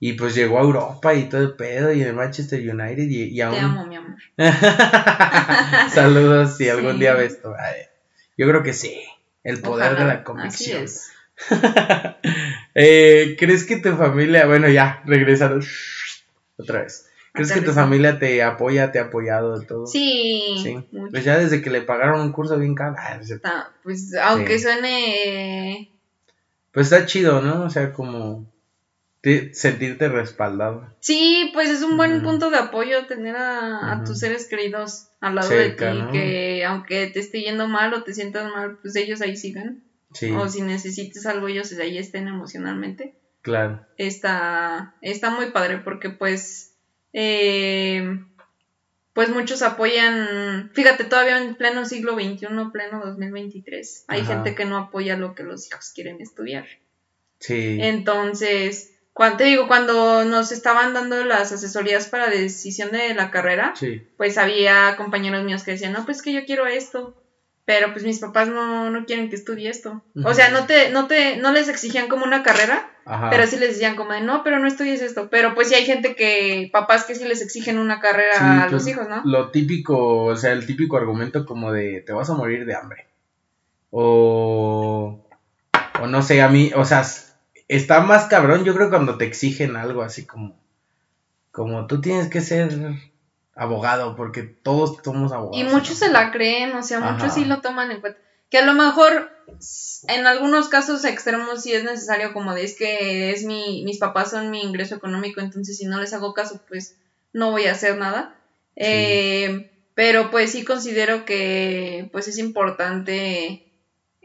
Y 0.00 0.14
pues 0.14 0.34
llegó 0.34 0.56
a 0.58 0.62
Europa 0.62 1.12
y 1.12 1.28
todo 1.28 1.42
el 1.42 1.54
pedo 1.54 1.92
y 1.92 2.02
en 2.02 2.16
Manchester 2.16 2.60
United 2.60 3.10
y, 3.10 3.38
aún... 3.42 3.54
Te 3.54 3.60
amo, 3.60 3.86
mi 3.86 3.96
amor. 3.96 4.16
Saludos 5.92 6.56
si 6.56 6.70
algún 6.70 6.98
día 6.98 7.12
ves 7.12 7.34
esto. 7.34 7.54
Yo 8.38 8.48
creo 8.48 8.62
que 8.62 8.72
sí. 8.72 9.02
El 9.44 9.60
poder 9.60 9.98
de 9.98 10.06
la 10.06 10.24
convicción. 10.24 10.84
Así 10.84 11.10
es. 11.50 12.58
Eh, 12.74 13.36
¿Crees 13.38 13.64
que 13.64 13.76
tu 13.76 13.96
familia, 13.96 14.46
bueno 14.46 14.68
ya, 14.68 15.02
regresaron 15.06 15.62
otra 16.56 16.82
vez. 16.82 17.08
¿Crees 17.32 17.52
que 17.52 17.62
tu 17.62 17.72
familia 17.72 18.18
te 18.18 18.42
apoya, 18.42 18.92
te 18.92 18.98
ha 18.98 19.04
apoyado 19.04 19.58
de 19.58 19.66
todo? 19.66 19.86
Sí. 19.86 20.54
Sí. 20.62 20.76
Pues 21.10 21.24
ya 21.24 21.38
desde 21.38 21.62
que 21.62 21.70
le 21.70 21.80
pagaron 21.80 22.20
un 22.20 22.32
curso 22.32 22.58
bien 22.58 22.74
caro. 22.74 22.94
Ah, 23.44 23.70
pues 23.82 24.14
aunque 24.14 24.58
suene... 24.58 25.90
Pues 26.72 26.92
está 26.92 27.06
chido, 27.06 27.40
¿no? 27.40 27.64
O 27.64 27.70
sea, 27.70 27.92
como 27.92 28.46
sentirte 29.52 30.08
respaldado. 30.08 30.86
Sí, 31.00 31.50
pues 31.54 31.70
es 31.70 31.82
un 31.82 31.96
buen 31.96 32.22
punto 32.22 32.50
de 32.50 32.58
apoyo 32.58 33.06
tener 33.06 33.36
a, 33.36 34.02
tus 34.04 34.18
seres 34.18 34.46
queridos 34.46 35.08
al 35.20 35.36
lado 35.36 35.48
de 35.48 35.70
ti, 35.70 35.84
que 36.12 36.64
aunque 36.64 37.06
te 37.06 37.20
esté 37.20 37.40
yendo 37.40 37.68
mal 37.68 37.94
o 37.94 38.02
te 38.02 38.14
sientas 38.14 38.50
mal, 38.50 38.78
pues 38.82 38.96
ellos 38.96 39.20
ahí 39.20 39.36
sigan. 39.36 39.82
O 40.36 40.48
si 40.48 40.62
necesites 40.62 41.26
algo, 41.26 41.48
ellos 41.48 41.72
ahí 41.78 41.98
estén 41.98 42.28
emocionalmente. 42.28 43.14
Claro. 43.42 43.84
Está, 43.96 44.94
está 45.00 45.30
muy 45.30 45.50
padre 45.50 45.78
porque 45.78 46.10
pues, 46.10 46.74
eh, 47.12 48.20
pues 49.12 49.28
muchos 49.30 49.62
apoyan, 49.62 50.70
fíjate, 50.72 51.04
todavía 51.04 51.42
en 51.42 51.56
pleno 51.56 51.84
siglo 51.84 52.14
XXI, 52.14 52.46
pleno 52.72 53.02
2023, 53.04 54.04
hay 54.08 54.24
gente 54.24 54.54
que 54.54 54.64
no 54.64 54.76
apoya 54.78 55.16
lo 55.16 55.34
que 55.34 55.42
los 55.42 55.66
hijos 55.68 55.92
quieren 55.94 56.20
estudiar. 56.20 56.66
Sí. 57.40 57.78
Entonces, 57.80 58.92
cuando, 59.12 59.38
te 59.38 59.44
digo, 59.44 59.66
cuando 59.66 60.24
nos 60.24 60.52
estaban 60.52 60.94
dando 60.94 61.22
las 61.24 61.52
asesorías 61.52 62.06
para 62.06 62.30
decisión 62.30 62.92
de 62.92 63.12
la 63.14 63.30
carrera, 63.30 63.74
pues 64.16 64.38
había 64.38 64.96
compañeros 64.96 65.44
míos 65.44 65.64
que 65.64 65.72
decían, 65.72 65.92
no, 65.92 66.04
pues 66.06 66.22
que 66.22 66.32
yo 66.32 66.46
quiero 66.46 66.66
esto, 66.66 67.21
pero 67.64 67.92
pues 67.92 68.04
mis 68.04 68.18
papás 68.18 68.48
no, 68.48 68.90
no 68.90 69.06
quieren 69.06 69.30
que 69.30 69.36
estudie 69.36 69.68
esto. 69.70 70.02
O 70.24 70.34
sea, 70.34 70.50
no 70.50 70.66
te, 70.66 70.90
no 70.90 71.06
te, 71.06 71.36
no 71.36 71.52
les 71.52 71.68
exigían 71.68 72.08
como 72.08 72.24
una 72.24 72.42
carrera, 72.42 72.90
pero 73.30 73.46
sí 73.46 73.56
les 73.56 73.70
decían 73.70 73.94
como 73.94 74.12
de, 74.12 74.20
no, 74.20 74.42
pero 74.42 74.58
no 74.58 74.66
estudies 74.66 75.00
esto. 75.00 75.28
Pero 75.30 75.54
pues 75.54 75.68
sí 75.68 75.74
hay 75.74 75.84
gente 75.84 76.16
que, 76.16 76.70
papás 76.72 77.04
que 77.04 77.14
sí 77.14 77.24
les 77.24 77.40
exigen 77.40 77.78
una 77.78 78.00
carrera 78.00 78.64
a 78.64 78.68
los 78.68 78.82
pues, 78.82 78.88
hijos, 78.88 79.08
¿no? 79.08 79.22
Lo 79.24 79.50
típico, 79.50 80.24
o 80.24 80.36
sea, 80.36 80.52
el 80.52 80.66
típico 80.66 80.96
argumento 80.96 81.46
como 81.46 81.72
de, 81.72 82.02
te 82.04 82.12
vas 82.12 82.30
a 82.30 82.34
morir 82.34 82.66
de 82.66 82.74
hambre. 82.74 83.06
O, 83.90 85.24
o 86.00 86.06
no 86.06 86.22
sé, 86.22 86.42
a 86.42 86.48
mí, 86.48 86.72
o 86.74 86.84
sea, 86.84 87.04
está 87.68 88.00
más 88.00 88.24
cabrón, 88.24 88.64
yo 88.64 88.74
creo, 88.74 88.90
cuando 88.90 89.18
te 89.18 89.24
exigen 89.24 89.76
algo 89.76 90.02
así 90.02 90.26
como, 90.26 90.56
como 91.52 91.86
tú 91.86 92.00
tienes 92.00 92.28
que 92.28 92.40
ser 92.40 92.72
abogado, 93.54 94.16
porque 94.16 94.42
todos 94.42 94.96
somos 95.04 95.32
abogados. 95.32 95.60
Y 95.60 95.64
muchos 95.64 95.98
se 95.98 96.10
la 96.10 96.30
creen, 96.30 96.74
o 96.74 96.82
sea, 96.82 97.00
muchos 97.00 97.34
sí 97.34 97.44
lo 97.44 97.60
toman 97.60 97.90
en 97.90 98.00
cuenta. 98.00 98.18
Que 98.50 98.58
a 98.58 98.66
lo 98.66 98.74
mejor 98.74 99.30
en 100.08 100.26
algunos 100.26 100.68
casos 100.68 101.04
extremos 101.04 101.62
sí 101.62 101.72
es 101.72 101.84
necesario, 101.84 102.32
como 102.32 102.54
de 102.54 102.64
es 102.64 102.76
que 102.76 103.30
es 103.30 103.44
mi, 103.44 103.82
mis 103.84 103.98
papás 103.98 104.30
son 104.30 104.50
mi 104.50 104.62
ingreso 104.62 104.94
económico, 104.94 105.40
entonces 105.40 105.76
si 105.76 105.86
no 105.86 106.00
les 106.00 106.12
hago 106.12 106.34
caso, 106.34 106.60
pues 106.68 106.96
no 107.32 107.50
voy 107.50 107.66
a 107.66 107.72
hacer 107.72 107.96
nada. 107.96 108.36
Eh, 108.76 109.70
pero 109.94 110.30
pues 110.30 110.52
sí 110.52 110.64
considero 110.64 111.24
que 111.24 112.08
pues 112.12 112.28
es 112.28 112.38
importante 112.38 113.68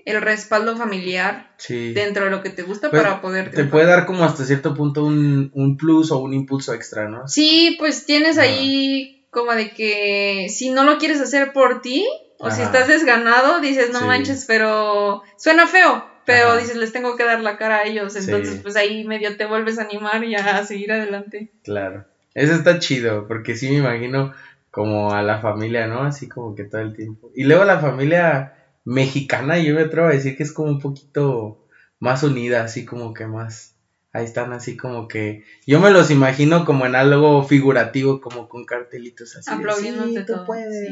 el 0.06 0.22
respaldo 0.22 0.78
familiar 0.78 1.54
dentro 1.68 2.26
de 2.26 2.32
lo 2.32 2.42
que 2.42 2.50
te 2.50 2.64
gusta 2.64 2.90
pues, 2.90 3.04
para 3.04 3.20
poder... 3.20 3.52
Te 3.52 3.66
puede 3.66 3.88
dar 3.88 4.06
como 4.06 4.24
hasta 4.24 4.46
cierto 4.46 4.74
punto 4.74 5.04
un, 5.04 5.52
un, 5.54 5.76
plus 5.76 6.12
o 6.12 6.20
un 6.20 6.34
impulso 6.34 6.74
extra, 6.74 7.10
¿no? 7.10 7.28
Sí, 7.28 7.76
pues 7.78 8.06
tienes 8.06 8.38
ahí 8.38 9.17
como 9.38 9.54
de 9.54 9.72
que 9.72 10.48
si 10.50 10.72
no 10.72 10.84
lo 10.84 10.98
quieres 10.98 11.22
hacer 11.22 11.54
por 11.54 11.82
ti 11.82 12.08
o 12.40 12.50
si 12.50 12.64
estás 12.64 12.88
desganado, 12.88 13.62
dices, 13.62 13.92
no 13.92 14.02
manches, 14.02 14.46
pero 14.48 15.22
suena 15.38 15.68
feo, 15.68 16.04
pero 16.26 16.58
dices, 16.58 16.76
les 16.76 16.92
tengo 16.92 17.16
que 17.16 17.24
dar 17.24 17.42
la 17.42 17.56
cara 17.56 17.78
a 17.78 17.84
ellos, 17.84 18.16
entonces 18.16 18.60
pues 18.64 18.76
ahí 18.76 19.06
medio 19.06 19.38
te 19.38 19.46
vuelves 19.46 19.78
a 19.78 19.84
animar 19.84 20.24
y 20.24 20.34
a 20.34 20.66
seguir 20.66 20.92
adelante. 20.92 21.52
Claro, 21.64 22.06
eso 22.34 22.54
está 22.54 22.80
chido, 22.80 23.28
porque 23.28 23.56
sí 23.56 23.70
me 23.70 23.78
imagino 23.78 24.34
como 24.72 25.14
a 25.14 25.22
la 25.22 25.40
familia, 25.40 25.86
¿no? 25.86 26.02
Así 26.02 26.28
como 26.28 26.56
que 26.56 26.64
todo 26.64 26.82
el 26.82 26.96
tiempo. 26.96 27.32
Y 27.36 27.44
luego 27.44 27.64
la 27.64 27.80
familia 27.80 28.54
mexicana, 28.86 29.60
yo 29.60 29.76
me 29.76 29.82
atrevo 29.82 30.08
a 30.08 30.14
decir 30.14 30.36
que 30.36 30.44
es 30.44 30.52
como 30.52 30.70
un 30.70 30.80
poquito 30.80 31.60
más 32.00 32.24
unida, 32.24 32.64
así 32.64 32.86
como 32.86 33.14
que 33.14 33.28
más. 33.28 33.77
Ahí 34.18 34.26
están 34.26 34.54
así 34.54 34.76
como 34.76 35.08
que. 35.08 35.44
Yo 35.66 35.80
me 35.80 35.92
los 35.92 36.10
imagino 36.10 36.66
como 36.66 36.86
en 36.86 36.96
algo 36.96 37.44
figurativo, 37.44 38.20
como 38.20 38.48
con 38.48 38.66
cartelitos 38.66 39.36
así. 39.36 39.50
Aplaudiéndote 39.52 40.24
todo. 40.24 40.46
Puedes, 40.46 40.90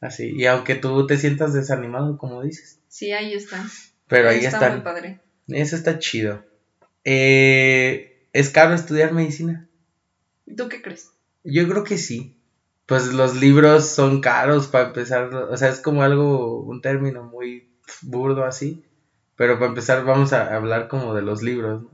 Así. 0.00 0.32
Y 0.34 0.46
aunque 0.46 0.74
tú 0.74 1.06
te 1.06 1.16
sientas 1.16 1.52
desanimado, 1.52 2.16
como 2.16 2.42
dices. 2.42 2.78
Sí, 2.88 3.12
ahí 3.12 3.34
está. 3.34 3.64
Pero 4.08 4.28
ahí, 4.28 4.44
está. 4.44 4.70
Muy 4.70 4.82
padre. 4.82 5.20
Eso 5.48 5.76
está 5.76 5.98
chido. 5.98 6.44
Eh, 7.04 8.26
¿Es 8.32 8.50
caro 8.50 8.74
estudiar 8.74 9.12
medicina? 9.12 9.68
¿Tú 10.56 10.68
qué 10.68 10.82
crees? 10.82 11.10
Yo 11.44 11.68
creo 11.68 11.84
que 11.84 11.98
sí 11.98 12.36
pues 12.86 13.12
los 13.12 13.34
libros 13.34 13.88
son 13.88 14.20
caros 14.20 14.66
para 14.68 14.88
empezar, 14.88 15.32
o 15.32 15.56
sea, 15.56 15.68
es 15.68 15.80
como 15.80 16.02
algo, 16.02 16.60
un 16.60 16.80
término 16.80 17.22
muy 17.22 17.66
burdo 18.02 18.44
así, 18.44 18.82
pero 19.36 19.54
para 19.54 19.68
empezar 19.68 20.04
vamos 20.04 20.32
a 20.32 20.54
hablar 20.54 20.88
como 20.88 21.14
de 21.14 21.22
los 21.22 21.42
libros, 21.42 21.82
¿no? 21.82 21.90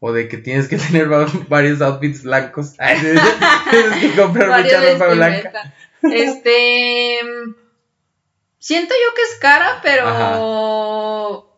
O 0.00 0.12
de 0.12 0.28
que 0.28 0.36
tienes 0.38 0.68
que 0.68 0.76
tener 0.78 1.08
varios 1.48 1.80
outfits 1.80 2.22
blancos. 2.22 2.76
tienes 3.70 3.96
que 4.00 4.12
comprar 4.20 4.62
mucha 4.62 4.92
ropa 4.92 5.08
blanca. 5.08 5.74
Este. 6.02 7.20
Siento 8.58 8.94
yo 8.94 9.14
que 9.14 9.22
es 9.22 9.38
cara, 9.40 9.80
pero. 9.82 11.50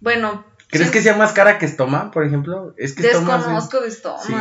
Bueno. 0.00 0.44
¿Crees 0.68 0.90
que 0.90 1.02
sea 1.02 1.16
más 1.16 1.32
cara 1.32 1.58
que 1.58 1.68
Stoma, 1.68 2.10
por 2.10 2.24
ejemplo? 2.24 2.74
Es 2.78 2.94
que 2.94 3.02
Desconozco 3.02 3.80
de 3.80 3.90
Stoma. 3.90 4.22
Sí. 4.22 4.34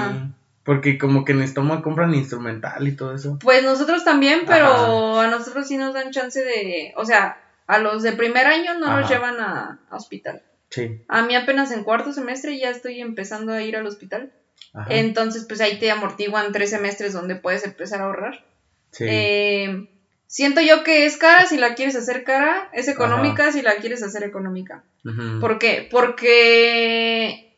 Porque 0.63 0.97
como 0.97 1.25
que 1.25 1.33
en 1.33 1.47
Stoma 1.47 1.81
compran 1.81 2.13
instrumental 2.13 2.87
y 2.87 2.95
todo 2.95 3.15
eso. 3.15 3.37
Pues 3.41 3.63
nosotros 3.63 4.03
también, 4.03 4.41
pero 4.45 5.19
a 5.19 5.27
nosotros 5.27 5.67
sí 5.67 5.77
nos 5.77 5.93
dan 5.93 6.11
chance 6.11 6.39
de. 6.39 6.93
O 6.95 7.05
sea, 7.05 7.37
a 7.67 7.79
los 7.79 8.03
de 8.03 8.11
primer 8.13 8.47
año 8.47 8.77
no 8.77 8.99
nos 8.99 9.09
llevan 9.09 9.39
a, 9.39 9.79
hospital. 9.91 10.41
Sí. 10.71 11.01
A 11.07 11.21
mí 11.21 11.35
apenas 11.35 11.71
en 11.71 11.83
cuarto 11.83 12.11
semestre 12.11 12.57
ya 12.57 12.71
estoy 12.71 12.99
empezando 12.99 13.53
a 13.53 13.61
ir 13.61 13.75
al 13.75 13.85
hospital. 13.85 14.31
Entonces, 14.89 15.45
pues 15.47 15.61
ahí 15.61 15.77
te 15.77 15.91
amortiguan 15.91 16.51
tres 16.51 16.71
semestres 16.71 17.13
donde 17.13 17.35
puedes 17.35 17.63
empezar 17.63 18.01
a 18.01 18.05
ahorrar. 18.05 18.43
Sí. 18.91 19.05
Eh, 19.07 19.87
Siento 20.31 20.61
yo 20.61 20.81
que 20.85 21.05
es 21.05 21.17
cara 21.17 21.45
si 21.45 21.57
la 21.57 21.75
quieres 21.75 21.97
hacer 21.97 22.23
cara, 22.23 22.69
es 22.71 22.87
económica 22.87 23.51
si 23.51 23.61
la 23.61 23.75
quieres 23.75 24.01
hacer 24.01 24.23
económica. 24.23 24.81
¿Por 25.41 25.59
qué? 25.59 25.89
Porque 25.91 27.53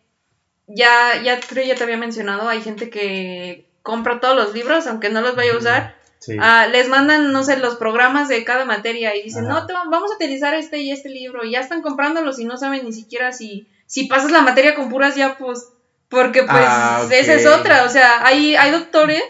ya, 0.65 1.21
ya 1.23 1.39
creo 1.39 1.67
ya 1.67 1.75
te 1.75 1.83
había 1.83 1.97
mencionado, 1.97 2.49
hay 2.49 2.63
gente 2.63 2.89
que 2.89 3.67
compra 3.83 4.19
todos 4.19 4.35
los 4.35 4.55
libros, 4.55 4.87
aunque 4.87 5.11
no 5.11 5.21
los 5.21 5.35
vaya 5.35 5.53
a 5.53 5.57
usar. 5.57 5.95
Ah, 6.39 6.67
les 6.71 6.87
mandan, 6.87 7.31
no 7.31 7.43
sé, 7.43 7.57
los 7.57 7.75
programas 7.75 8.27
de 8.27 8.43
cada 8.43 8.65
materia 8.65 9.15
y 9.15 9.23
dicen, 9.23 9.47
no, 9.47 9.65
vamos 9.89 10.11
a 10.11 10.15
utilizar 10.15 10.53
este 10.53 10.79
y 10.79 10.91
este 10.91 11.09
libro. 11.09 11.43
Y 11.43 11.51
ya 11.51 11.59
están 11.59 11.81
comprándolos 11.81 12.39
y 12.39 12.45
no 12.45 12.57
saben 12.57 12.85
ni 12.85 12.93
siquiera 12.93 13.31
si, 13.31 13.67
si 13.87 14.05
pasas 14.05 14.31
la 14.31 14.41
materia 14.41 14.75
con 14.75 14.89
puras 14.89 15.15
ya, 15.15 15.37
pues 15.37 15.67
porque 16.13 16.43
pues 16.43 16.51
ah, 16.53 17.07
esa 17.11 17.33
es 17.33 17.47
otra, 17.47 17.85
o 17.85 17.89
sea, 17.89 18.23
hay, 18.23 18.55
hay 18.55 18.69
doctores 18.69 19.23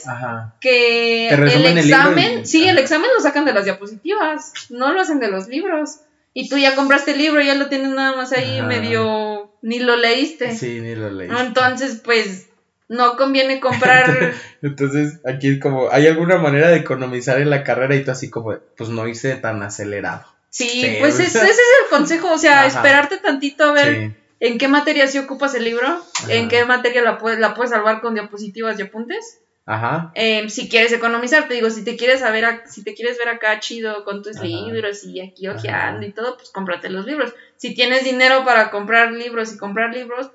que 0.60 1.30
el 1.30 1.78
examen, 1.78 2.46
sí, 2.46 2.68
el 2.68 2.78
examen 2.78 3.10
lo 3.16 3.24
sacan 3.24 3.46
de 3.46 3.54
las 3.54 3.64
diapositivas, 3.64 4.52
no 4.70 4.91
lo 4.91 5.00
hacen 5.00 5.20
de 5.20 5.30
los 5.30 5.48
libros. 5.48 6.02
Y 6.34 6.50
tú 6.50 6.58
ya 6.58 6.76
compraste 6.76 7.12
el 7.12 7.20
libro, 7.20 7.41
ya 7.41 7.54
lo 7.54 7.70
tienes 7.70 7.89
nada 7.89 8.18
más 8.18 8.34
ahí 8.34 8.62
medio, 8.64 9.52
ni 9.62 9.80
lo 9.80 9.96
leíste. 9.96 10.58
Sí, 10.58 10.82
ni 10.82 10.96
lo 10.96 11.10
leíste. 11.10 11.39
Entonces, 11.39 12.02
pues, 12.04 12.48
no 12.94 13.18
conviene 13.18 13.60
comprar. 13.60 14.34
Entonces, 14.62 15.20
aquí 15.26 15.50
es 15.50 15.60
como, 15.60 15.89
¿hay 15.91 16.08
alguna 16.08 16.38
manera 16.38 16.70
de 16.70 16.78
economizar 16.78 17.41
en 17.41 17.50
la 17.50 17.64
carrera? 17.64 17.96
Y 17.96 18.04
tú 18.04 18.12
así 18.12 18.30
como, 18.30 18.54
pues 18.78 18.89
no 18.89 19.08
hice 19.08 19.36
tan 19.36 19.62
acelerado. 19.64 20.24
Sí, 20.50 20.98
pues 21.00 21.20
ese 21.20 21.39
es 21.39 21.58
el 21.58 21.89
consejo, 21.89 22.32
o 22.32 22.38
sea, 22.38 22.66
esperarte 22.68 23.18
tantito 23.18 23.64
a 23.64 23.74
ver 23.74 24.12
en 24.39 24.58
qué 24.58 24.68
materia 24.68 25.08
sí 25.08 25.18
ocupas 25.18 25.56
el 25.56 25.64
libro, 25.64 25.88
en 26.30 26.48
qué 26.48 26.64
materia 26.66 27.02
la 27.02 27.18
puedes, 27.18 27.39
la 27.39 27.56
puedes 27.56 27.72
salvar 27.72 28.02
con 28.02 28.14
diapositivas 28.14 28.78
y 28.78 28.84
apuntes. 28.84 29.39
Ajá. 29.66 30.12
Em, 30.14 30.50
si 30.50 30.70
quieres 30.70 30.91
economizar, 30.91 31.48
te 31.48 31.54
digo, 31.54 31.70
si 31.70 31.84
te 31.84 31.96
quieres 31.96 32.20
saber, 32.20 32.62
si 32.68 32.84
te 32.84 32.94
quieres 32.94 33.18
ver 33.18 33.30
acá 33.30 33.60
chido 33.60 34.04
con 34.04 34.22
tus 34.22 34.39
libros 34.41 35.06
y 35.06 35.22
aquí 35.22 35.48
ojeando 35.48 36.06
y 36.06 36.12
todo, 36.12 36.36
pues 36.36 36.52
cómprate 36.52 36.89
los 36.89 37.06
libros. 37.06 37.34
Si 37.56 37.74
tienes 37.74 38.04
dinero 38.04 38.44
para 38.44 38.70
comprar 38.70 39.14
libros 39.14 39.54
y 39.54 39.58
comprar 39.58 39.94
libros, 39.94 40.30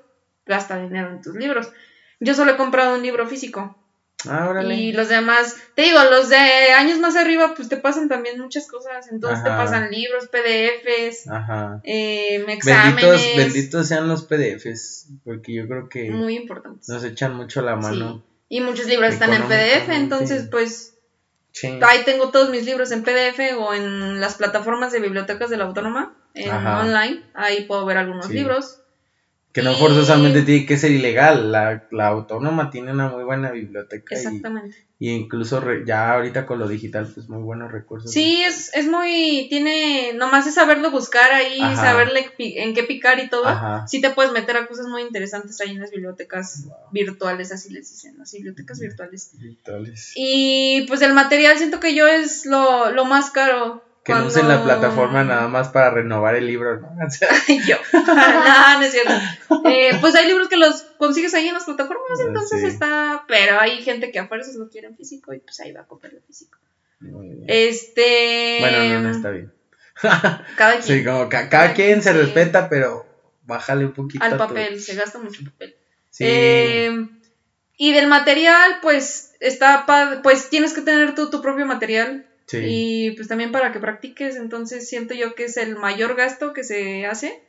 gasta 0.45 0.81
dinero 0.81 1.11
en 1.11 1.21
tus 1.21 1.35
libros. 1.35 1.69
Yo 2.19 2.33
solo 2.33 2.51
he 2.53 2.57
comprado 2.57 2.95
un 2.95 3.01
libro 3.01 3.27
físico. 3.27 3.75
Ah, 4.27 4.53
y 4.69 4.91
los 4.91 5.07
demás, 5.07 5.55
te 5.75 5.83
digo, 5.83 5.97
los 6.11 6.27
de 6.27 6.35
años 6.35 6.99
más 6.99 7.15
arriba, 7.15 7.53
pues 7.55 7.69
te 7.69 7.77
pasan 7.77 8.09
también 8.09 8.37
muchas 8.39 8.67
cosas. 8.67 9.09
Entonces 9.09 9.43
te 9.43 9.49
pasan 9.49 9.89
libros, 9.91 10.27
PDFs, 10.27 11.27
Eh, 11.83 12.43
exámenes. 12.49 13.35
Benditos, 13.37 13.87
sean 13.87 14.09
los 14.09 14.23
PDFs, 14.25 15.07
porque 15.23 15.53
yo 15.53 15.67
creo 15.67 15.87
que 15.87 16.11
muy 16.11 16.35
importantes. 16.35 16.89
nos 16.89 17.03
echan 17.05 17.35
mucho 17.35 17.61
la 17.61 17.77
mano. 17.77 18.21
Y 18.49 18.59
muchos 18.59 18.87
libros 18.87 19.13
están 19.13 19.33
en 19.33 19.43
PDF, 19.43 19.89
entonces 19.89 20.47
pues 20.51 20.95
ahí 21.81 22.03
tengo 22.03 22.29
todos 22.29 22.49
mis 22.49 22.65
libros 22.65 22.91
en 22.91 23.03
PDF 23.03 23.39
o 23.57 23.73
en 23.73 24.19
las 24.19 24.35
plataformas 24.35 24.91
de 24.91 24.99
bibliotecas 24.99 25.49
de 25.49 25.57
la 25.57 25.63
Autónoma, 25.65 26.15
en 26.33 26.51
online, 26.51 27.23
ahí 27.35 27.63
puedo 27.65 27.85
ver 27.85 27.97
algunos 27.97 28.29
libros. 28.29 28.78
Que 29.59 29.65
no 29.65 29.75
forzosamente 29.75 30.43
tiene 30.43 30.65
que 30.65 30.77
ser 30.77 30.91
ilegal. 30.91 31.51
La, 31.51 31.87
la, 31.91 32.07
autónoma 32.07 32.69
tiene 32.69 32.91
una 32.91 33.09
muy 33.09 33.23
buena 33.23 33.51
biblioteca. 33.51 34.15
Exactamente. 34.15 34.87
Y, 34.99 35.11
incluso 35.11 35.61
ya 35.85 36.13
ahorita 36.13 36.45
con 36.45 36.59
lo 36.59 36.67
digital, 36.67 37.11
pues 37.13 37.29
muy 37.29 37.41
buenos 37.41 37.71
recursos. 37.71 38.11
Sí, 38.11 38.41
es, 38.41 38.73
es 38.73 38.87
muy. 38.87 39.47
Tiene. 39.49 40.13
Nomás 40.13 40.47
es 40.47 40.55
saberlo 40.55 40.91
buscar 40.91 41.31
ahí, 41.31 41.59
saberle 41.75 42.31
en 42.37 42.73
qué 42.73 42.83
picar 42.83 43.19
y 43.19 43.29
todo. 43.29 43.45
Sí 43.87 44.01
te 44.01 44.11
puedes 44.11 44.31
meter 44.31 44.55
a 44.57 44.67
cosas 44.67 44.87
muy 44.87 45.01
interesantes 45.01 45.59
ahí 45.61 45.71
en 45.71 45.81
las 45.81 45.91
bibliotecas 45.91 46.67
virtuales, 46.91 47.51
así 47.51 47.71
les 47.73 47.89
dicen, 47.89 48.17
las 48.17 48.31
bibliotecas 48.31 48.79
virtuales. 48.79 49.31
Virtuales. 49.33 50.13
Y 50.15 50.85
pues 50.87 51.01
el 51.01 51.13
material 51.13 51.57
siento 51.57 51.79
que 51.79 51.95
yo 51.95 52.07
es 52.07 52.45
lo, 52.45 52.91
lo 52.91 53.05
más 53.05 53.31
caro 53.31 53.83
que 54.09 54.19
no 54.19 54.27
usen 54.27 54.47
la 54.47 54.63
plataforma 54.63 55.23
nada 55.23 55.47
más 55.47 55.69
para 55.69 55.91
renovar 55.91 56.35
el 56.35 56.47
libro, 56.47 56.79
¿no? 56.79 56.89
yo. 57.67 57.77
no, 57.93 58.79
no 58.79 58.81
es 58.81 58.91
cierto. 58.91 59.13
Eh, 59.65 59.91
pues 60.01 60.15
hay 60.15 60.27
libros 60.27 60.47
que 60.47 60.57
los 60.57 60.81
consigues 60.97 61.33
ahí 61.33 61.47
en 61.47 61.53
las 61.53 61.65
plataformas, 61.65 62.19
entonces 62.19 62.63
está. 62.63 63.25
Pero 63.27 63.59
hay 63.59 63.81
gente 63.81 64.11
que 64.11 64.19
a 64.19 64.27
fuerzas 64.27 64.55
lo 64.55 64.69
quiere 64.69 64.87
en 64.87 64.97
físico 64.97 65.33
y 65.33 65.39
pues 65.39 65.59
ahí 65.59 65.71
va 65.71 65.81
a 65.81 65.87
comprar 65.87 66.13
el 66.13 66.21
físico. 66.21 66.57
Este. 67.47 68.57
Bueno, 68.59 68.83
no, 68.83 69.01
no 69.01 69.11
está 69.11 69.29
bien. 69.29 69.53
cada 70.57 70.79
quien. 70.79 70.83
Sí, 70.83 71.03
como 71.03 71.29
cada 71.29 71.73
quien 71.73 72.01
se 72.01 72.13
respeta, 72.13 72.69
pero 72.69 73.05
bájale 73.43 73.85
un 73.85 73.93
poquito. 73.93 74.23
Al 74.23 74.37
papel, 74.37 74.79
se 74.79 74.95
gasta 74.95 75.19
mucho 75.19 75.43
papel. 75.43 75.75
Sí. 76.09 76.25
Eh, 76.27 77.07
y 77.77 77.93
del 77.93 78.07
material, 78.07 78.79
pues 78.81 79.33
está. 79.39 79.85
Pues 80.23 80.49
tienes 80.49 80.73
que 80.73 80.81
tener 80.81 81.15
tú 81.15 81.29
tu 81.29 81.41
propio 81.41 81.65
material 81.65 82.28
y 82.53 83.11
pues 83.11 83.27
también 83.27 83.51
para 83.51 83.71
que 83.71 83.79
practiques, 83.79 84.35
entonces 84.35 84.87
siento 84.87 85.13
yo 85.13 85.35
que 85.35 85.45
es 85.45 85.57
el 85.57 85.75
mayor 85.75 86.15
gasto 86.15 86.53
que 86.53 86.63
se 86.63 87.05
hace. 87.05 87.43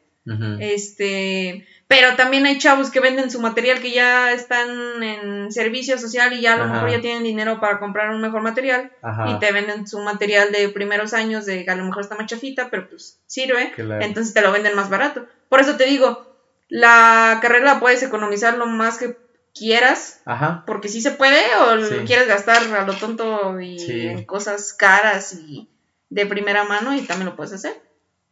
Este, 0.61 1.67
pero 1.89 2.15
también 2.15 2.47
hay 2.47 2.59
chavos 2.59 2.91
que 2.91 3.01
venden 3.01 3.33
su 3.33 3.41
material 3.41 3.81
que 3.81 3.91
ya 3.91 4.33
están 4.33 5.03
en 5.03 5.51
servicio 5.51 5.99
social 5.99 6.33
y 6.33 6.43
ya 6.43 6.55
a 6.55 6.57
lo 6.57 6.73
mejor 6.73 6.89
ya 6.89 7.01
tienen 7.01 7.25
dinero 7.25 7.59
para 7.59 7.81
comprar 7.81 8.11
un 8.11 8.21
mejor 8.21 8.43
material 8.43 8.93
y 9.27 9.39
te 9.41 9.51
venden 9.51 9.89
su 9.89 9.99
material 9.99 10.53
de 10.53 10.69
primeros 10.69 11.15
años 11.15 11.47
de 11.47 11.65
que 11.65 11.71
a 11.71 11.75
lo 11.75 11.85
mejor 11.85 12.03
está 12.03 12.15
más 12.15 12.27
chafita, 12.27 12.71
pero 12.71 12.89
pues 12.89 13.19
sirve, 13.27 13.73
entonces 13.77 14.33
te 14.33 14.43
lo 14.43 14.53
venden 14.53 14.77
más 14.77 14.89
barato. 14.89 15.27
Por 15.49 15.61
eso 15.61 15.77
te 15.77 15.87
digo, 15.87 16.37
la 16.69 17.41
carrera 17.43 17.65
la 17.65 17.81
puedes 17.81 18.03
economizar 18.05 18.57
lo 18.57 18.67
más 18.67 18.99
que 18.99 19.17
quieras, 19.55 20.21
Ajá. 20.25 20.65
porque 20.67 20.89
sí 20.89 21.01
se 21.01 21.13
puede, 21.13 21.41
o 21.57 22.05
quieres 22.05 22.29
gastar 22.29 22.63
a 22.63 22.87
lo 22.87 22.95
tonto 22.95 23.61
y 23.61 23.79
en 24.07 24.25
cosas 24.25 24.73
caras 24.73 25.35
y 25.35 25.69
de 26.09 26.27
primera 26.27 26.65
mano 26.65 26.95
y 26.95 27.03
también 27.03 27.27
lo 27.27 27.37
puedes 27.37 27.53
hacer. 27.53 27.81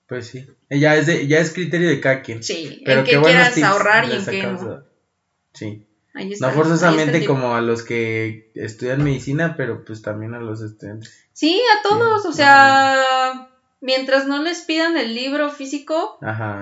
Pues 0.07 0.27
sí, 0.29 0.47
ya 0.71 0.97
es, 0.97 1.07
de, 1.07 1.27
ya 1.27 1.39
es 1.39 1.53
criterio 1.53 1.89
de 1.89 2.01
cada 2.01 2.23
quien. 2.23 2.43
Sí, 2.43 2.83
Pero 2.85 3.01
en 3.01 3.07
qué 3.07 3.21
quieras 3.21 3.62
ahorrar 3.62 4.09
y 4.09 4.12
en 4.12 4.25
qué 4.25 4.43
no. 4.43 4.85
Sí. 5.53 5.87
no 6.41 6.51
forzosamente 6.51 7.25
como 7.27 7.55
a 7.55 7.61
los 7.61 7.83
que 7.83 8.51
estudian 8.55 9.05
medicina, 9.05 9.55
pero 9.57 9.85
pues 9.85 10.01
también 10.03 10.35
a 10.35 10.41
los 10.41 10.62
estudiantes. 10.62 11.27
Sí, 11.35 11.61
a 11.61 11.83
todos, 11.87 12.25
o 12.25 12.33
sea, 12.33 13.51
mientras 13.81 14.26
no 14.26 14.43
les 14.43 14.62
pidan 14.62 14.97
el 14.97 15.14
libro 15.14 15.51
físico 15.51 16.18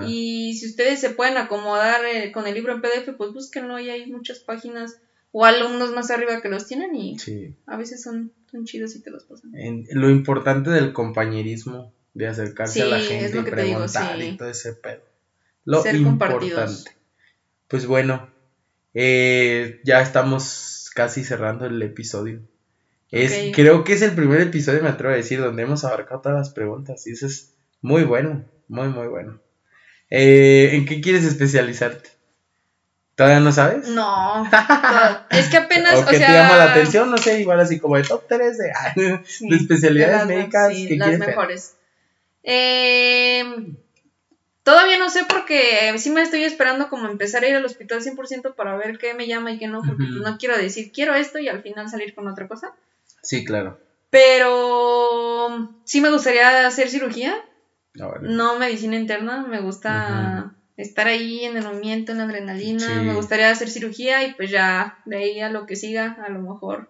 y 0.07 0.55
si 0.55 0.67
ustedes 0.67 1.01
se 1.01 1.11
pueden 1.11 1.37
acomodar 1.37 2.05
eh, 2.05 2.33
con 2.33 2.47
el 2.47 2.55
libro 2.55 2.75
en 2.75 2.81
PDF, 2.81 3.17
pues 3.17 3.33
búsquenlo 3.33 3.79
y 3.79 3.91
hay 3.91 4.11
muchas 4.11 4.41
páginas 4.41 4.97
o 5.33 5.45
alumnos 5.45 5.93
más 5.93 6.11
arriba 6.11 6.41
que 6.41 6.49
los 6.49 6.67
tienen 6.67 6.95
y 6.95 7.17
a 7.67 7.77
veces 7.77 8.03
son, 8.03 8.33
son, 8.51 8.64
chidos 8.64 8.95
y 8.97 9.03
te 9.03 9.11
los 9.11 9.25
pasan. 9.25 9.53
lo 9.91 10.11
importante 10.11 10.71
del 10.71 10.93
compañerismo, 10.93 11.93
de 12.14 12.29
acercarse 12.29 12.83
a 12.83 12.87
la 12.87 12.99
gente 13.01 13.39
y 13.39 13.43
preguntar 13.43 14.21
y 14.21 14.37
todo 14.37 14.49
ese 14.49 14.73
pedo. 14.73 15.03
Lo 15.64 15.85
importante. 15.87 16.97
Pues 17.69 17.87
bueno, 17.87 18.31
eh, 18.95 19.81
ya 19.85 20.01
estamos 20.01 20.91
casi 20.95 21.25
cerrando 21.25 21.67
el 21.67 21.83
episodio. 21.83 22.41
Es, 23.11 23.55
Creo 23.55 23.85
que 23.85 23.93
es 23.93 24.03
el 24.03 24.13
primer 24.13 24.41
episodio, 24.41 24.83
me 24.83 24.89
atrevo 24.89 25.15
a 25.15 25.17
decir, 25.17 25.41
donde 25.41 25.63
hemos 25.63 25.85
abarcado 25.85 26.21
todas 26.21 26.39
las 26.39 26.51
preguntas. 26.51 27.07
Y 27.07 27.13
eso 27.13 27.27
es 27.27 27.53
muy 27.81 28.05
bueno, 28.05 28.45
muy, 28.69 28.89
muy 28.89 29.07
bueno. 29.07 29.41
Eh, 30.11 30.71
¿En 30.73 30.87
qué 30.87 31.01
quieres 31.01 31.25
especializarte? 31.25 32.11
¿Todavía 33.17 33.41
no 33.41 33.51
sabes? 33.51 33.89
No. 33.89 34.47
es 35.31 35.49
que 35.49 35.57
apenas. 35.57 35.95
¿O, 36.03 36.07
qué 36.07 36.19
te 36.19 36.25
llama 36.25 36.57
la 36.59 36.73
atención? 36.73 37.11
No 37.11 37.17
sé, 37.17 37.41
igual 37.41 37.59
así 37.61 37.79
como 37.79 37.97
de 37.97 38.03
top 38.03 38.25
3 38.29 38.59
de, 38.97 39.21
especialidades 39.57 40.27
médicas. 40.27 40.75
Sí, 40.75 40.97
las 40.97 41.19
mejores. 41.19 41.77
Eh, 42.43 43.43
todavía 44.63 44.99
no 44.99 45.09
sé 45.09 45.25
porque 45.29 45.95
sí 45.99 46.11
me 46.11 46.23
estoy 46.23 46.45
esperando 46.45 46.91
como 46.91 47.09
empezar 47.09 47.43
a 47.43 47.49
ir 47.49 47.57
al 47.57 47.65
hospital 47.65 48.03
100% 48.03 48.55
para 48.55 48.77
ver 48.77 48.99
qué 48.99 49.15
me 49.15 49.27
llama 49.27 49.53
y 49.53 49.59
qué 49.59 49.67
no, 49.67 49.81
porque 49.81 50.05
pues 50.05 50.21
no 50.21 50.37
quiero 50.39 50.57
decir 50.57 50.93
quiero 50.93 51.15
esto 51.15 51.39
y 51.39 51.49
al 51.49 51.63
final 51.63 51.89
salir 51.89 52.15
con 52.15 52.29
otra 52.29 52.47
cosa. 52.47 52.75
Sí, 53.27 53.45
claro. 53.45 53.77
Pero 54.09 55.68
sí 55.85 56.01
me 56.01 56.12
gustaría 56.12 56.66
hacer 56.66 56.89
cirugía. 56.89 57.35
Ah, 58.01 58.12
no 58.20 58.57
medicina 58.57 58.97
interna, 58.97 59.43
me 59.43 59.61
gusta 59.61 60.53
estar 60.77 61.09
ahí 61.09 61.45
en 61.45 61.57
el 61.57 61.64
movimiento, 61.64 62.12
en 62.12 62.18
la 62.18 62.24
adrenalina. 62.24 63.03
Me 63.03 63.14
gustaría 63.14 63.51
hacer 63.51 63.68
cirugía 63.68 64.22
y 64.22 64.33
pues 64.35 64.51
ya 64.51 64.95
de 65.05 65.16
ahí 65.16 65.41
a 65.41 65.51
lo 65.51 65.66
que 65.66 65.74
siga, 65.74 66.14
a 66.22 66.29
lo 66.29 66.41
mejor 66.41 66.89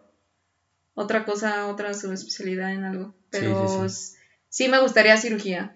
otra 0.95 1.25
cosa, 1.25 1.67
otra 1.69 1.95
subespecialidad 1.95 2.73
en 2.73 2.85
algo. 2.85 3.15
Pero 3.31 3.87
sí 4.49 4.69
me 4.69 4.81
gustaría 4.81 5.17
cirugía. 5.17 5.73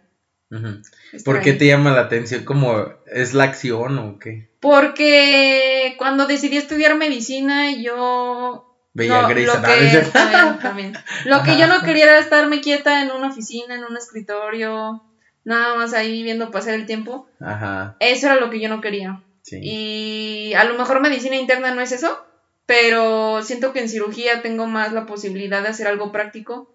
¿Por 1.24 1.40
qué 1.40 1.54
te 1.54 1.66
llama 1.66 1.92
la 1.92 2.02
atención? 2.02 2.44
¿Como 2.44 2.84
es 3.06 3.32
la 3.32 3.44
acción 3.44 3.98
o 3.98 4.18
qué? 4.18 4.46
Porque 4.60 5.94
cuando 5.96 6.26
decidí 6.26 6.58
estudiar 6.58 6.96
medicina, 6.96 7.70
yo. 7.72 8.66
Veía 8.92 9.22
lo, 9.22 9.28
lo 9.28 9.34
que, 9.34 10.10
también, 10.62 10.92
Lo 11.24 11.42
que 11.42 11.56
yo 11.56 11.68
no 11.68 11.80
quería 11.82 12.04
era 12.04 12.18
estarme 12.18 12.60
quieta 12.60 13.02
en 13.02 13.12
una 13.12 13.28
oficina, 13.28 13.76
en 13.76 13.84
un 13.84 13.96
escritorio, 13.96 15.02
nada 15.44 15.76
más 15.76 15.94
ahí 15.94 16.22
viendo 16.22 16.50
pasar 16.50 16.74
el 16.74 16.86
tiempo. 16.86 17.28
Ajá. 17.40 17.96
Eso 18.00 18.26
era 18.26 18.36
lo 18.36 18.50
que 18.50 18.60
yo 18.60 18.68
no 18.68 18.80
quería. 18.80 19.22
Y 19.52 20.52
a 20.56 20.64
lo 20.64 20.76
mejor 20.78 21.00
medicina 21.00 21.36
interna 21.36 21.74
no 21.74 21.80
es 21.80 21.92
eso, 21.92 22.24
pero 22.66 23.42
siento 23.42 23.72
que 23.72 23.80
en 23.80 23.88
cirugía 23.88 24.42
tengo 24.42 24.66
más 24.66 24.92
la 24.92 25.06
posibilidad 25.06 25.62
de 25.62 25.68
hacer 25.68 25.88
algo 25.88 26.12
práctico 26.12 26.72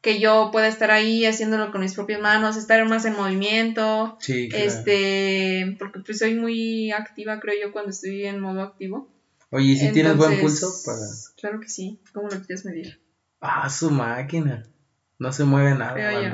que 0.00 0.18
yo 0.18 0.50
pueda 0.52 0.66
estar 0.66 0.90
ahí 0.90 1.24
haciéndolo 1.24 1.70
con 1.70 1.80
mis 1.80 1.94
propias 1.94 2.20
manos, 2.20 2.56
estar 2.56 2.84
más 2.88 3.04
en 3.04 3.14
movimiento. 3.14 4.16
Sí, 4.20 4.48
Este, 4.52 5.76
porque 5.78 6.00
pues 6.00 6.18
soy 6.18 6.34
muy 6.34 6.90
activa, 6.90 7.38
creo 7.38 7.54
yo, 7.60 7.72
cuando 7.72 7.90
estoy 7.90 8.26
en 8.26 8.40
modo 8.40 8.62
activo. 8.62 9.08
Oye, 9.50 9.72
¿y 9.72 9.76
si 9.76 9.92
tienes 9.92 10.16
buen 10.16 10.40
pulso 10.40 10.68
para...? 10.84 11.06
Claro 11.42 11.58
que 11.58 11.68
sí. 11.68 12.00
¿Cómo 12.14 12.28
lo 12.28 12.36
quieres 12.36 12.64
medir? 12.64 13.02
Ah, 13.40 13.68
su 13.68 13.90
máquina. 13.90 14.62
No 15.18 15.32
se 15.32 15.42
mueve 15.42 15.74
nada. 15.74 15.94
Creo 15.94 16.22
yo. 16.22 16.30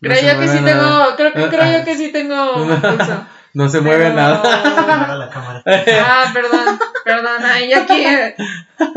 creo 0.00 0.32
yo 0.32 0.40
que 0.40 0.46
sí 0.46 0.64
tengo, 0.64 1.16
creo, 1.16 1.32
creo 1.32 1.78
yo 1.78 1.84
que 1.84 1.96
sí 1.96 2.12
tengo 2.12 2.54
pulso. 2.54 3.26
No 3.54 3.68
se 3.68 3.80
mueve 3.80 4.14
nada. 4.14 4.40
ah, 4.44 6.30
perdón, 6.32 6.78
perdón. 7.04 7.44
Ahí 7.44 7.72
aquí. 7.72 8.04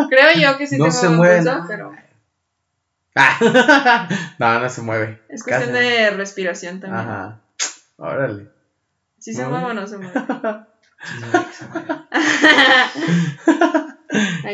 Creo 0.09 0.33
yo 0.35 0.59
que 0.59 0.67
sí 0.67 0.77
no 0.77 0.85
tengo 0.85 0.99
se 0.99 1.09
mueve 1.09 1.37
pulso, 1.37 1.51
nada. 1.51 1.65
pero... 1.67 1.95
Ah. 3.15 4.07
no, 4.37 4.59
no 4.59 4.69
se 4.69 4.83
mueve. 4.83 5.23
Es 5.27 5.43
cuestión 5.43 5.73
de 5.73 6.11
respiración 6.11 6.79
también. 6.79 7.09
Ajá. 7.09 7.39
Órale. 7.97 8.47
Si 9.17 9.33
se 9.33 9.43
mueve 9.47 9.65
o 9.65 9.73
no 9.73 9.87
se 9.87 9.97
mueve. 9.97 10.13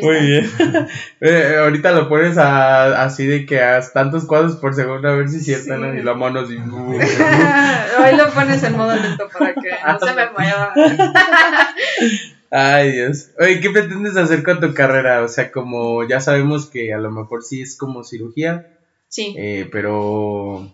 Muy 0.02 0.20
bien. 0.20 0.52
Eh, 1.20 1.56
ahorita 1.58 1.92
lo 1.94 2.08
pones 2.10 2.38
a, 2.38 3.04
así 3.04 3.26
de 3.26 3.48
que 3.48 3.60
haz 3.60 3.92
tantos 3.92 4.26
cuadros 4.26 4.58
por 4.58 4.76
segundo 4.76 5.10
a 5.10 5.16
ver 5.16 5.30
si 5.30 5.40
cierta 5.40 5.76
y 5.96 6.04
la 6.04 6.14
mano 6.14 6.42
así. 6.42 6.56
Hoy 6.58 8.16
lo 8.16 8.30
pones 8.34 8.62
en 8.62 8.78
modo 8.78 8.96
lento 8.96 9.28
para 9.28 9.56
que 9.56 9.72
no 9.86 10.00
se 10.00 10.14
me 10.14 10.30
mueva. 10.30 10.74
Ay, 12.52 12.92
Dios. 12.92 13.32
Oye, 13.40 13.60
¿qué 13.60 13.72
pretendes 13.72 14.16
hacer 14.16 14.44
con 14.44 14.60
tu 14.60 14.76
carrera? 14.76 15.24
O 15.24 15.28
sea, 15.28 15.52
como 15.52 16.08
ya 16.08 16.22
sabemos 16.22 16.68
que 16.68 16.94
a 16.94 17.00
lo 17.00 17.10
mejor 17.12 17.44
sí 17.44 17.62
es 17.62 17.76
como 17.76 18.04
cirugía. 18.04 18.78
Sí. 19.10 19.34
Eh, 19.38 19.68
pero, 19.72 20.72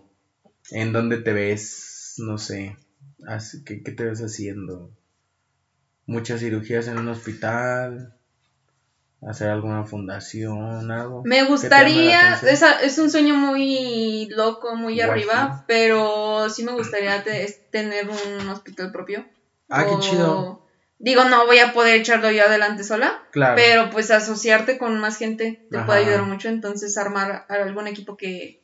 ¿en 0.70 0.92
dónde 0.92 1.16
te 1.16 1.32
ves? 1.32 2.14
No 2.18 2.36
sé. 2.36 2.76
¿Qué, 3.64 3.82
¿Qué 3.82 3.92
te 3.92 4.04
ves 4.04 4.20
haciendo? 4.20 4.90
¿Muchas 6.06 6.40
cirugías 6.40 6.86
en 6.86 6.98
un 6.98 7.08
hospital? 7.08 8.13
¿Hacer 9.28 9.48
alguna 9.48 9.84
fundación? 9.84 10.90
¿Algo? 10.90 11.22
Me 11.24 11.44
gustaría, 11.44 12.34
es, 12.34 12.62
es 12.82 12.98
un 12.98 13.10
sueño 13.10 13.34
muy 13.34 14.28
loco, 14.30 14.76
muy 14.76 15.00
arriba, 15.00 15.64
pero 15.66 16.50
sí 16.50 16.62
me 16.62 16.72
gustaría 16.72 17.24
tener 17.70 18.08
un 18.08 18.48
hospital 18.48 18.92
propio. 18.92 19.24
Ah, 19.68 19.86
qué 19.86 19.98
chido 19.98 20.64
Digo, 20.98 21.24
no 21.24 21.44
voy 21.44 21.58
a 21.58 21.72
poder 21.72 22.00
echarlo 22.00 22.30
yo 22.30 22.44
adelante 22.44 22.84
sola, 22.84 23.22
claro. 23.30 23.56
pero 23.56 23.90
pues 23.90 24.10
asociarte 24.10 24.78
con 24.78 24.98
más 25.00 25.18
gente 25.18 25.66
te 25.70 25.78
puede 25.80 26.00
ayudar 26.00 26.22
mucho, 26.22 26.48
entonces 26.48 26.96
armar 26.96 27.44
algún 27.48 27.88
equipo 27.88 28.16
que, 28.16 28.62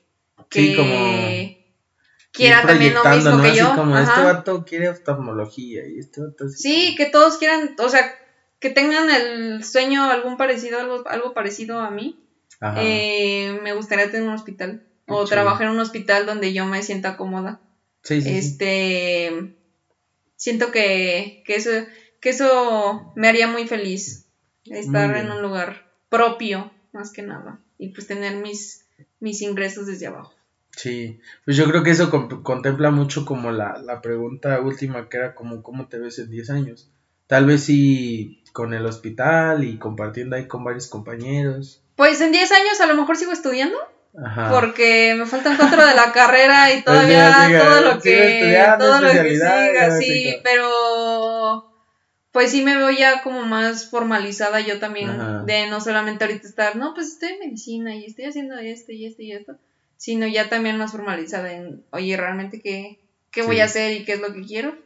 que 0.49 1.67
quiera 2.33 2.63
también 2.63 2.95
lo 2.95 3.05
mismo 3.05 3.43
que 3.43 3.55
yo. 3.55 3.75
como 3.75 3.99
este 3.99 4.23
vato 4.23 4.65
quiere 4.65 4.89
oftalmología 4.89 5.87
y 5.87 5.99
este 5.99 6.23
vato... 6.23 6.49
Sí, 6.49 6.95
que 6.97 7.07
todos 7.07 7.37
quieran, 7.37 7.75
o 7.79 7.89
sea, 7.89 8.11
que 8.61 8.71
tengan 8.71 9.11
el 9.11 9.65
sueño 9.65 10.05
algún 10.05 10.37
parecido, 10.37 10.79
algo, 10.79 11.03
algo 11.09 11.35
parecido 11.35 11.81
a 11.81 11.91
mí. 11.91 12.17
Eh, 12.77 13.59
me 13.63 13.73
gustaría 13.73 14.11
tener 14.11 14.29
un 14.29 14.35
hospital 14.35 14.83
o 15.07 15.25
trabajar 15.25 15.67
en 15.67 15.73
un 15.73 15.81
hospital 15.81 16.27
donde 16.27 16.53
yo 16.53 16.67
me 16.67 16.83
sienta 16.83 17.17
cómoda. 17.17 17.59
Sí, 18.03 18.21
sí, 18.21 18.37
este, 18.37 19.55
siento 20.37 20.71
que, 20.71 21.43
que 21.47 21.57
eso 21.57 21.71
que 22.21 22.31
eso 22.31 23.13
me 23.17 23.29
haría 23.29 23.49
muy 23.49 23.67
feliz, 23.67 24.27
estar 24.65 25.17
en 25.17 25.31
un 25.31 25.43
lugar 25.43 25.87
propio, 26.09 26.71
más 26.93 27.13
que 27.13 27.23
nada, 27.23 27.59
y 27.79 27.89
pues 27.89 28.07
tener 28.07 28.37
mis, 28.37 28.85
mis 29.21 29.41
ingresos 29.41 29.87
desde 29.87 30.07
abajo. 30.07 30.35
Sí, 30.77 31.19
pues 31.45 31.57
yo 31.57 31.67
creo 31.67 31.83
que 31.83 31.91
eso 31.91 32.11
contempla 32.43 32.91
mucho 32.91 33.25
como 33.25 33.51
la, 33.51 33.79
la 33.79 34.01
pregunta 34.01 34.61
última 34.61 35.09
que 35.09 35.17
era 35.17 35.35
como 35.35 35.63
cómo 35.63 35.89
te 35.89 35.99
ves 35.99 36.19
en 36.19 36.31
10 36.31 36.51
años. 36.51 36.89
Tal 37.27 37.47
vez 37.47 37.65
sí 37.65 38.40
con 38.53 38.75
el 38.75 38.87
hospital 38.87 39.65
y 39.65 39.79
compartiendo 39.79 40.37
ahí 40.37 40.47
con 40.47 40.65
varios 40.65 40.87
compañeros. 40.87 41.83
Pues 41.97 42.21
en 42.21 42.33
10 42.33 42.51
años 42.53 42.81
a 42.81 42.87
lo 42.87 42.95
mejor 42.95 43.17
sigo 43.17 43.33
estudiando. 43.33 43.77
Ajá. 44.23 44.51
Porque 44.51 45.15
me 45.17 45.25
faltan 45.25 45.57
cuatro 45.57 45.87
de 45.87 45.95
la 45.95 46.11
carrera 46.15 46.73
y 46.73 46.83
todavía 46.83 47.61
todo 47.61 47.81
lo 47.81 48.01
que 48.01 48.61
todo 48.79 49.01
lo 49.01 49.11
que 49.11 49.31
siga, 49.35 49.97
sí, 49.99 50.37
pero 50.43 51.71
pues 52.33 52.51
sí 52.51 52.63
me 52.63 52.77
veo 52.77 52.91
ya 52.91 53.23
como 53.23 53.43
más 53.43 53.89
formalizada 53.89 54.61
yo 54.61 54.79
también, 54.79 55.47
de 55.47 55.67
no 55.69 55.81
solamente 55.81 56.25
ahorita 56.25 56.47
estar, 56.47 56.77
no, 56.77 56.95
pues 56.95 57.09
estoy 57.09 57.31
en 57.31 57.39
medicina 57.41 57.95
y 57.95 58.05
estoy 58.05 58.27
haciendo 58.27 58.57
esto 58.59 58.93
y 58.93 59.07
esto 59.07 59.23
y 59.23 59.33
esto, 59.33 59.57
sino 59.97 60.27
ya 60.27 60.49
también 60.49 60.77
más 60.77 60.93
formalizada 60.93 61.53
en, 61.53 61.85
oye, 61.91 62.17
realmente 62.17 62.61
qué, 62.61 63.01
qué 63.31 63.43
voy 63.43 63.61
a 63.61 63.65
hacer 63.65 63.93
y 63.93 64.05
qué 64.05 64.13
es 64.13 64.21
lo 64.21 64.33
que 64.33 64.43
quiero. 64.43 64.77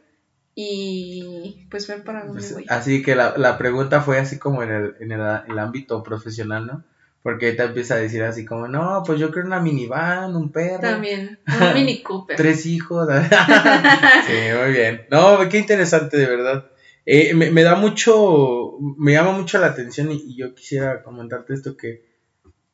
Y 0.57 1.67
pues 1.69 1.85
ver 1.85 2.03
para 2.05 2.23
dónde 2.23 2.39
pues, 2.39 2.53
voy. 2.53 2.65
Así 2.69 3.03
que 3.03 3.13
la, 3.13 3.35
la 3.37 3.57
pregunta 3.57 3.99
fue 3.99 4.19
así 4.19 4.39
como 4.39 4.63
en 4.63 4.71
el, 4.71 4.95
en 5.01 5.11
el, 5.11 5.59
ámbito 5.59 6.01
profesional, 6.01 6.65
¿no? 6.65 6.83
Porque 7.21 7.51
te 7.51 7.63
empieza 7.63 7.95
a 7.95 7.97
decir 7.97 8.23
así 8.23 8.45
como, 8.45 8.69
no, 8.69 9.03
pues 9.05 9.19
yo 9.19 9.31
creo 9.31 9.45
una 9.45 9.59
minivan, 9.59 10.33
un 10.33 10.53
perro. 10.53 10.79
También, 10.79 11.39
un 11.47 11.73
mini 11.73 12.01
Cooper. 12.03 12.37
Tres 12.37 12.65
hijos. 12.65 13.09
sí, 14.27 14.33
muy 14.57 14.71
bien. 14.71 15.05
No, 15.11 15.39
qué 15.49 15.57
interesante, 15.57 16.17
de 16.17 16.27
verdad. 16.27 16.71
Eh, 17.05 17.33
me, 17.33 17.63
da 17.63 17.75
mucho, 17.75 18.77
me 18.97 19.11
llama 19.11 19.33
mucho 19.33 19.59
la 19.59 19.67
atención 19.67 20.11
y, 20.11 20.37
yo 20.37 20.55
quisiera 20.55 21.03
comentarte 21.03 21.53
esto 21.53 21.75
que, 21.75 22.05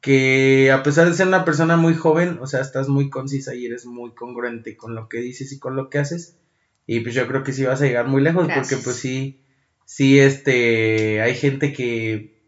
que 0.02 0.72
a 0.72 0.84
pesar 0.84 1.08
de 1.08 1.16
ser 1.16 1.28
una 1.28 1.46
persona 1.46 1.78
muy 1.78 1.96
joven, 1.96 2.38
o 2.42 2.48
sea, 2.48 2.62
estás 2.62 2.88
muy 2.90 3.10
concisa 3.10 3.56
y 3.56 3.66
eres 3.66 3.86
muy 3.86 4.14
congruente 4.14 4.78
con 4.78 4.94
lo 4.94 5.10
que 5.10 5.18
dices 5.18 5.52
y 5.52 5.60
con 5.60 5.76
lo 5.76 5.90
que 5.90 5.98
haces. 5.98 6.38
Y 6.94 7.00
pues 7.00 7.16
yo 7.16 7.26
creo 7.26 7.42
que 7.42 7.54
sí 7.54 7.64
vas 7.64 7.82
a 7.82 7.86
llegar 7.86 8.06
muy 8.06 8.22
lejos 8.22 8.50
porque 8.54 8.76
pues 8.76 8.98
sí, 8.98 9.40
sí, 9.86 10.20
este, 10.20 11.22
hay 11.22 11.36
gente 11.36 11.72
que 11.72 12.42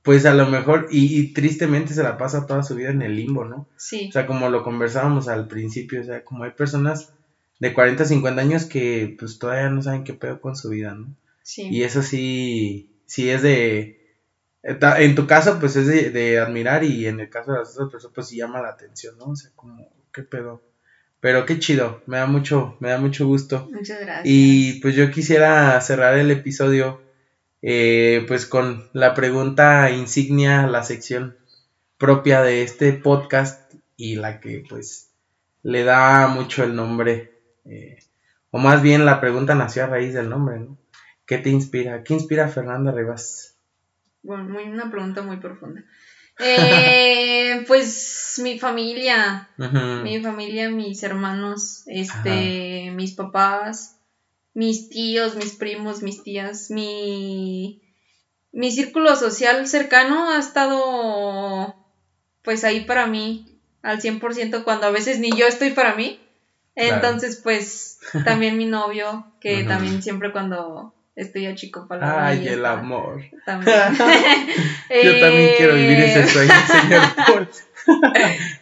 pues 0.00 0.24
a 0.24 0.32
lo 0.32 0.46
mejor, 0.46 0.88
y, 0.90 1.20
y, 1.20 1.34
tristemente 1.34 1.92
se 1.92 2.02
la 2.02 2.16
pasa 2.16 2.46
toda 2.46 2.62
su 2.62 2.74
vida 2.74 2.88
en 2.88 3.02
el 3.02 3.16
limbo, 3.16 3.44
¿no? 3.44 3.68
Sí. 3.76 4.06
O 4.08 4.12
sea, 4.12 4.26
como 4.26 4.48
lo 4.48 4.64
conversábamos 4.64 5.28
al 5.28 5.46
principio, 5.46 6.00
o 6.00 6.04
sea, 6.04 6.24
como 6.24 6.44
hay 6.44 6.52
personas 6.52 7.12
de 7.60 7.74
40, 7.74 8.06
50 8.06 8.40
años 8.40 8.64
que 8.64 9.14
pues 9.18 9.38
todavía 9.38 9.68
no 9.68 9.82
saben 9.82 10.04
qué 10.04 10.14
pedo 10.14 10.40
con 10.40 10.56
su 10.56 10.70
vida, 10.70 10.94
¿no? 10.94 11.14
Y 11.56 11.82
eso 11.82 12.00
sí, 12.00 12.96
sí 13.04 13.28
es 13.28 13.42
de... 13.42 14.16
En 14.62 15.14
tu 15.14 15.26
caso, 15.26 15.60
pues 15.60 15.76
es 15.76 15.86
de, 15.86 16.38
admirar 16.38 16.82
y 16.82 17.06
en 17.08 17.20
el 17.20 17.28
caso 17.28 17.52
de 17.52 17.58
las 17.58 17.74
otras 17.74 17.90
personas, 17.90 18.14
pues 18.14 18.28
sí 18.28 18.38
llama 18.38 18.62
la 18.62 18.70
atención, 18.70 19.18
¿no? 19.18 19.26
O 19.26 19.36
sea, 19.36 19.50
como, 19.54 19.86
¿qué 20.14 20.22
pedo? 20.22 20.62
Pero 21.22 21.46
qué 21.46 21.60
chido, 21.60 22.02
me 22.06 22.16
da 22.16 22.26
mucho, 22.26 22.76
me 22.80 22.88
da 22.88 22.98
mucho 22.98 23.28
gusto. 23.28 23.68
Muchas 23.70 24.00
gracias. 24.00 24.24
Y 24.24 24.80
pues 24.80 24.96
yo 24.96 25.08
quisiera 25.12 25.80
cerrar 25.80 26.18
el 26.18 26.32
episodio 26.32 27.00
eh, 27.62 28.24
pues 28.26 28.44
con 28.44 28.88
la 28.92 29.14
pregunta 29.14 29.88
insignia, 29.92 30.66
la 30.66 30.82
sección 30.82 31.36
propia 31.96 32.42
de 32.42 32.64
este 32.64 32.92
podcast 32.92 33.72
y 33.96 34.16
la 34.16 34.40
que 34.40 34.64
pues 34.68 35.12
le 35.62 35.84
da 35.84 36.26
mucho 36.26 36.64
el 36.64 36.74
nombre, 36.74 37.30
eh, 37.66 38.00
o 38.50 38.58
más 38.58 38.82
bien 38.82 39.04
la 39.04 39.20
pregunta 39.20 39.54
nació 39.54 39.84
a 39.84 39.86
raíz 39.86 40.14
del 40.14 40.28
nombre, 40.28 40.58
¿no? 40.58 40.76
¿Qué 41.24 41.38
te 41.38 41.50
inspira? 41.50 42.02
¿Qué 42.02 42.14
inspira 42.14 42.46
a 42.46 42.48
Fernanda 42.48 42.90
Rivas? 42.90 43.54
Bueno, 44.24 44.42
muy, 44.42 44.64
una 44.64 44.90
pregunta 44.90 45.22
muy 45.22 45.36
profunda. 45.36 45.84
Eh, 46.38 47.64
pues 47.66 48.40
mi 48.42 48.58
familia, 48.58 49.48
mi 50.02 50.20
familia, 50.20 50.70
mis 50.70 51.02
hermanos, 51.02 51.82
este, 51.86 52.90
mis 52.94 53.12
papás, 53.12 53.96
mis 54.54 54.88
tíos, 54.88 55.36
mis 55.36 55.52
primos, 55.52 56.02
mis 56.02 56.22
tías, 56.22 56.70
mi, 56.70 57.80
mi 58.52 58.70
círculo 58.72 59.14
social 59.16 59.66
cercano 59.66 60.30
ha 60.30 60.38
estado 60.38 61.76
pues 62.42 62.64
ahí 62.64 62.84
para 62.84 63.06
mí 63.06 63.60
al 63.82 64.00
100% 64.00 64.64
cuando 64.64 64.86
a 64.86 64.90
veces 64.90 65.18
ni 65.18 65.30
yo 65.32 65.46
estoy 65.46 65.70
para 65.70 65.94
mí. 65.94 66.18
Entonces, 66.74 67.40
pues 67.42 67.98
también 68.24 68.56
mi 68.56 68.64
novio, 68.64 69.26
que 69.40 69.64
también 69.64 70.02
siempre 70.02 70.32
cuando 70.32 70.94
Estoy 71.14 71.46
a 71.46 71.54
chico 71.54 71.86
para 71.86 72.26
Ay, 72.26 72.48
el 72.48 72.64
amor. 72.64 73.22
También. 73.44 73.76
Yo 75.04 75.20
también 75.20 75.50
quiero 75.58 75.74
vivir 75.74 76.00
ese 76.00 76.26
sueño, 76.26 76.52
señor 76.66 77.02
Paul. 77.26 77.48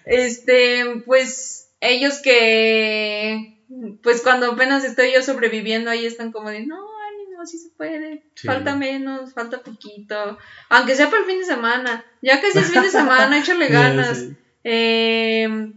este, 0.04 1.02
pues 1.06 1.70
ellos 1.80 2.20
que, 2.22 3.56
pues 4.02 4.22
cuando 4.22 4.52
apenas 4.52 4.84
estoy 4.84 5.12
yo 5.12 5.22
sobreviviendo, 5.22 5.90
ahí 5.90 6.06
están 6.06 6.32
como 6.32 6.50
de, 6.50 6.66
no, 6.66 6.76
ánimo, 6.76 7.46
sí 7.46 7.58
se 7.58 7.70
puede, 7.70 8.24
falta 8.44 8.76
menos, 8.76 9.32
falta 9.32 9.62
poquito, 9.62 10.38
aunque 10.68 10.94
sea 10.94 11.08
para 11.08 11.22
el 11.22 11.28
fin 11.28 11.38
de 11.38 11.46
semana, 11.46 12.04
ya 12.20 12.40
que 12.40 12.50
si 12.50 12.58
es 12.58 12.70
fin 12.70 12.82
de 12.82 12.90
semana, 12.90 13.38
échale 13.38 13.68
ganas. 13.68 14.26
Em, 14.62 15.72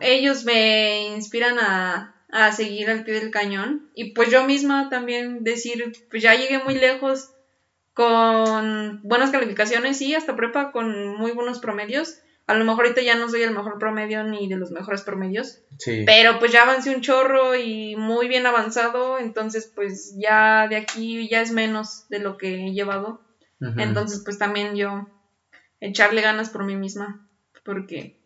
ellos 0.00 0.44
me 0.44 1.14
inspiran 1.14 1.58
a, 1.58 2.15
a 2.30 2.52
seguir 2.52 2.90
al 2.90 3.04
pie 3.04 3.14
del 3.20 3.30
cañón 3.30 3.88
y 3.94 4.12
pues 4.12 4.30
yo 4.30 4.44
misma 4.44 4.88
también 4.88 5.44
decir, 5.44 5.92
pues 6.10 6.22
ya 6.22 6.34
llegué 6.34 6.58
muy 6.58 6.74
lejos 6.74 7.30
con 7.94 9.00
buenas 9.02 9.30
calificaciones, 9.30 10.02
y 10.02 10.14
hasta 10.14 10.36
prepa 10.36 10.70
con 10.70 11.16
muy 11.16 11.32
buenos 11.32 11.60
promedios 11.60 12.20
a 12.46 12.54
lo 12.54 12.64
mejor 12.64 12.84
ahorita 12.84 13.02
ya 13.02 13.16
no 13.16 13.28
soy 13.28 13.42
el 13.42 13.50
mejor 13.50 13.78
promedio 13.78 14.22
ni 14.22 14.48
de 14.48 14.56
los 14.56 14.70
mejores 14.70 15.02
promedios. 15.02 15.58
Sí. 15.78 16.04
Pero 16.06 16.38
pues 16.38 16.52
ya 16.52 16.62
avancé 16.62 16.94
un 16.94 17.00
chorro 17.00 17.56
y 17.56 17.96
muy 17.96 18.28
bien 18.28 18.46
avanzado. 18.46 19.18
Entonces 19.18 19.70
pues 19.74 20.14
ya 20.16 20.68
de 20.68 20.76
aquí 20.76 21.28
ya 21.28 21.40
es 21.40 21.50
menos 21.50 22.06
de 22.08 22.20
lo 22.20 22.36
que 22.36 22.66
he 22.66 22.72
llevado. 22.72 23.20
Entonces 23.60 24.22
pues 24.24 24.38
también 24.38 24.76
yo 24.76 25.08
echarle 25.80 26.22
ganas 26.22 26.50
por 26.50 26.64
mí 26.64 26.76
misma. 26.76 27.28
Porque 27.64 28.16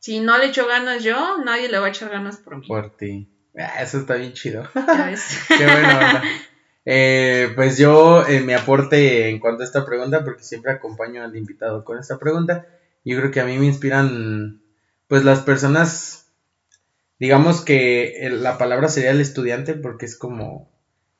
si 0.00 0.18
no 0.18 0.36
le 0.36 0.46
echo 0.46 0.66
ganas 0.66 1.04
yo, 1.04 1.38
nadie 1.44 1.68
le 1.68 1.78
va 1.78 1.86
a 1.86 1.90
echar 1.90 2.10
ganas 2.10 2.38
por 2.38 2.56
mí. 2.56 2.66
Por 2.66 2.96
ti. 2.96 3.28
Ah, 3.56 3.82
eso 3.82 3.98
está 3.98 4.14
bien 4.14 4.32
chido. 4.32 4.62
Qué 5.48 5.64
bueno. 5.64 6.20
Eh, 6.84 7.52
pues 7.54 7.78
yo 7.78 8.26
eh, 8.26 8.40
me 8.40 8.54
aporte 8.54 9.28
en 9.28 9.38
cuanto 9.38 9.62
a 9.62 9.66
esta 9.66 9.84
pregunta, 9.84 10.24
porque 10.24 10.42
siempre 10.42 10.72
acompaño 10.72 11.22
al 11.22 11.36
invitado 11.36 11.84
con 11.84 11.98
esta 11.98 12.18
pregunta 12.18 12.66
yo 13.04 13.18
creo 13.18 13.30
que 13.30 13.40
a 13.40 13.44
mí 13.44 13.58
me 13.58 13.66
inspiran, 13.66 14.60
pues 15.08 15.24
las 15.24 15.40
personas, 15.40 16.26
digamos 17.18 17.62
que 17.62 18.28
la 18.32 18.58
palabra 18.58 18.88
sería 18.88 19.10
el 19.10 19.20
estudiante, 19.20 19.74
porque 19.74 20.06
es 20.06 20.16
como 20.16 20.70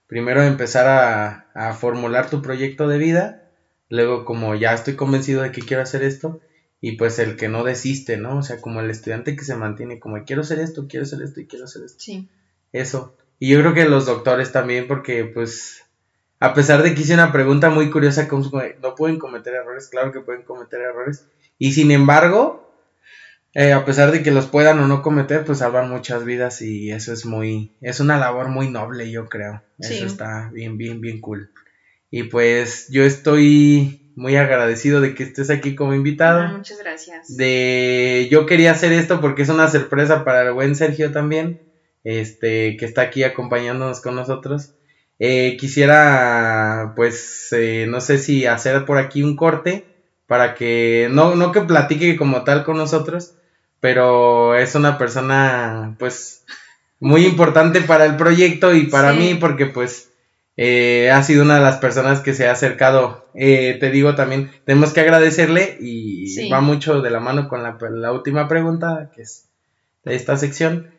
primero 0.06 0.42
empezar 0.42 0.86
a, 0.86 1.50
a 1.54 1.72
formular 1.72 2.28
tu 2.28 2.42
proyecto 2.42 2.88
de 2.88 2.98
vida, 2.98 3.50
luego 3.88 4.24
como 4.24 4.54
ya 4.54 4.74
estoy 4.74 4.94
convencido 4.96 5.42
de 5.42 5.52
que 5.52 5.62
quiero 5.62 5.82
hacer 5.82 6.02
esto, 6.02 6.40
y 6.80 6.92
pues 6.92 7.18
el 7.18 7.36
que 7.36 7.48
no 7.48 7.64
desiste, 7.64 8.16
¿no? 8.16 8.38
O 8.38 8.42
sea, 8.42 8.60
como 8.60 8.80
el 8.80 8.90
estudiante 8.90 9.36
que 9.36 9.44
se 9.44 9.56
mantiene 9.56 9.98
como 9.98 10.22
quiero 10.24 10.42
hacer 10.42 10.60
esto, 10.60 10.86
quiero 10.88 11.04
hacer 11.04 11.22
esto 11.22 11.40
y 11.40 11.46
quiero 11.46 11.66
hacer 11.66 11.82
esto. 11.84 11.98
Sí. 11.98 12.28
Eso. 12.72 13.14
Y 13.38 13.50
yo 13.50 13.60
creo 13.60 13.74
que 13.74 13.84
los 13.84 14.06
doctores 14.06 14.52
también, 14.52 14.86
porque 14.86 15.24
pues 15.24 15.84
a 16.40 16.54
pesar 16.54 16.82
de 16.82 16.94
que 16.94 17.02
hice 17.02 17.14
una 17.14 17.32
pregunta 17.32 17.68
muy 17.68 17.90
curiosa, 17.90 18.26
como 18.26 18.50
no 18.82 18.94
pueden 18.94 19.18
cometer 19.18 19.54
errores, 19.54 19.88
claro 19.88 20.10
que 20.10 20.20
pueden 20.20 20.42
cometer 20.42 20.80
errores, 20.80 21.26
y 21.58 21.72
sin 21.72 21.90
embargo, 21.90 22.72
eh, 23.52 23.72
a 23.72 23.84
pesar 23.84 24.10
de 24.10 24.22
que 24.22 24.30
los 24.30 24.46
puedan 24.46 24.78
o 24.78 24.86
no 24.86 25.02
cometer, 25.02 25.44
pues 25.44 25.58
salvan 25.58 25.90
muchas 25.90 26.24
vidas 26.24 26.62
y 26.62 26.92
eso 26.92 27.12
es 27.12 27.26
muy, 27.26 27.72
es 27.82 28.00
una 28.00 28.18
labor 28.18 28.48
muy 28.48 28.70
noble, 28.70 29.10
yo 29.10 29.26
creo. 29.26 29.62
Eso 29.78 30.06
está 30.06 30.48
bien, 30.52 30.78
bien, 30.78 31.00
bien 31.00 31.20
cool. 31.20 31.50
Y 32.10 32.24
pues 32.24 32.88
yo 32.88 33.04
estoy 33.04 33.99
muy 34.16 34.36
agradecido 34.36 35.00
de 35.00 35.14
que 35.14 35.24
estés 35.24 35.50
aquí 35.50 35.74
como 35.74 35.94
invitado. 35.94 36.40
Ah, 36.40 36.52
muchas 36.56 36.78
gracias. 36.78 37.36
De 37.36 38.28
yo 38.30 38.46
quería 38.46 38.72
hacer 38.72 38.92
esto 38.92 39.20
porque 39.20 39.42
es 39.42 39.48
una 39.48 39.68
sorpresa 39.68 40.24
para 40.24 40.42
el 40.42 40.52
buen 40.52 40.74
Sergio 40.74 41.12
también, 41.12 41.58
este, 42.04 42.76
que 42.76 42.84
está 42.84 43.02
aquí 43.02 43.22
acompañándonos 43.22 44.00
con 44.00 44.14
nosotros. 44.14 44.70
Eh, 45.18 45.56
quisiera, 45.58 46.92
pues, 46.96 47.48
eh, 47.52 47.86
no 47.88 48.00
sé 48.00 48.18
si 48.18 48.46
hacer 48.46 48.84
por 48.84 48.98
aquí 48.98 49.22
un 49.22 49.36
corte 49.36 49.84
para 50.26 50.54
que, 50.54 51.08
no, 51.10 51.34
no 51.34 51.52
que 51.52 51.60
platique 51.62 52.16
como 52.16 52.44
tal 52.44 52.64
con 52.64 52.76
nosotros, 52.76 53.34
pero 53.80 54.54
es 54.54 54.74
una 54.74 54.96
persona 54.96 55.96
pues 55.98 56.44
muy 57.00 57.24
importante 57.24 57.80
para 57.80 58.04
el 58.04 58.16
proyecto 58.16 58.74
y 58.74 58.84
para 58.84 59.12
mí 59.12 59.34
porque 59.34 59.66
pues 59.66 60.09
eh, 60.56 61.10
ha 61.10 61.22
sido 61.22 61.44
una 61.44 61.56
de 61.56 61.62
las 61.62 61.78
personas 61.78 62.20
que 62.20 62.34
se 62.34 62.48
ha 62.48 62.52
acercado. 62.52 63.30
Eh, 63.34 63.76
te 63.80 63.90
digo 63.90 64.14
también, 64.14 64.50
tenemos 64.64 64.92
que 64.92 65.00
agradecerle 65.00 65.78
y 65.80 66.50
va 66.50 66.60
mucho 66.60 67.00
de 67.00 67.10
la 67.10 67.20
mano 67.20 67.48
con 67.48 67.62
la, 67.62 67.78
la, 67.92 68.12
última 68.12 68.48
pregunta, 68.48 69.10
que 69.14 69.22
es 69.22 69.48
de 70.04 70.14
esta 70.14 70.36
sección, 70.36 70.90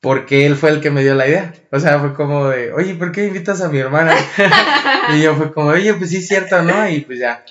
porque 0.00 0.46
él 0.46 0.56
fue 0.56 0.70
el 0.70 0.80
que 0.80 0.90
me 0.90 1.02
dio 1.02 1.14
la 1.14 1.26
idea. 1.28 1.54
O 1.72 1.80
sea, 1.80 1.98
fue 1.98 2.14
como 2.14 2.48
de, 2.48 2.72
oye, 2.72 2.94
¿por 2.94 3.12
qué 3.12 3.26
invitas 3.26 3.60
a 3.60 3.68
mi 3.68 3.78
hermana? 3.78 4.14
y 5.14 5.22
yo 5.22 5.34
fue 5.34 5.52
como, 5.52 5.70
oye, 5.70 5.94
pues 5.94 6.10
sí 6.10 6.18
es 6.18 6.28
cierto, 6.28 6.62
¿no? 6.62 6.88
Y 6.88 7.00
pues 7.00 7.18
ya, 7.18 7.44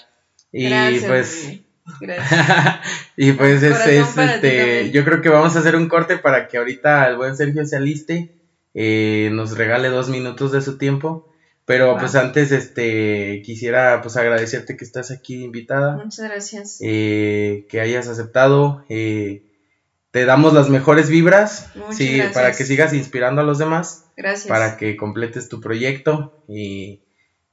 y 0.52 1.00
pues. 1.02 1.60
y 3.18 3.32
pues 3.34 3.64
es, 3.64 3.88
este, 4.18 4.92
yo 4.92 5.06
creo 5.06 5.22
que 5.22 5.30
vamos 5.30 5.56
a 5.56 5.60
hacer 5.60 5.76
un 5.76 5.88
corte 5.88 6.18
para 6.18 6.48
que 6.48 6.58
ahorita 6.58 7.08
el 7.08 7.16
buen 7.16 7.38
Sergio 7.38 7.66
se 7.66 7.78
aliste, 7.78 8.32
eh, 8.74 9.30
nos 9.32 9.58
regale 9.58 9.90
dos 9.90 10.10
minutos 10.10 10.52
de 10.52 10.62
su 10.62 10.78
tiempo. 10.78 11.34
Pero 11.68 11.98
pues 11.98 12.16
antes, 12.16 12.52
este, 12.52 13.42
quisiera 13.44 14.02
pues 14.02 14.16
agradecerte 14.16 14.78
que 14.78 14.86
estás 14.86 15.12
aquí 15.12 15.44
invitada. 15.44 15.98
Muchas 15.98 16.26
gracias. 16.30 16.78
Eh, 16.82 17.68
que 17.70 17.82
hayas 17.82 18.08
aceptado. 18.08 18.86
Eh, 18.88 19.44
te 20.12 20.24
damos 20.24 20.54
las 20.54 20.70
mejores 20.70 21.10
vibras. 21.10 21.70
sí, 21.92 22.22
para 22.34 22.54
que 22.54 22.64
sigas 22.64 22.94
inspirando 22.94 23.42
a 23.42 23.44
los 23.44 23.58
demás. 23.58 24.06
Gracias. 24.16 24.48
Para 24.48 24.78
que 24.78 24.96
completes 24.96 25.50
tu 25.50 25.60
proyecto 25.60 26.44
y 26.48 27.04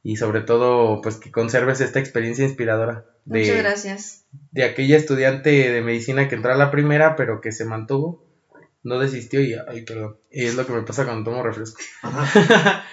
y 0.04 0.16
sobre 0.16 0.42
todo 0.42 1.00
pues 1.00 1.16
que 1.16 1.32
conserves 1.32 1.80
esta 1.80 1.98
experiencia 1.98 2.44
inspiradora. 2.44 3.06
De, 3.24 3.40
Muchas 3.40 3.56
gracias. 3.56 4.24
De 4.52 4.62
aquella 4.62 4.98
estudiante 4.98 5.72
de 5.72 5.80
medicina 5.80 6.28
que 6.28 6.36
entró 6.36 6.52
a 6.52 6.56
la 6.56 6.70
primera 6.70 7.16
pero 7.16 7.40
que 7.40 7.50
se 7.50 7.64
mantuvo, 7.64 8.23
no 8.84 8.98
desistió 8.98 9.40
y, 9.40 9.54
ay, 9.54 9.82
perdón, 9.82 10.16
es 10.30 10.54
lo 10.54 10.66
que 10.66 10.72
me 10.72 10.82
pasa 10.82 11.04
cuando 11.04 11.30
tomo 11.30 11.42
refresco. 11.42 11.80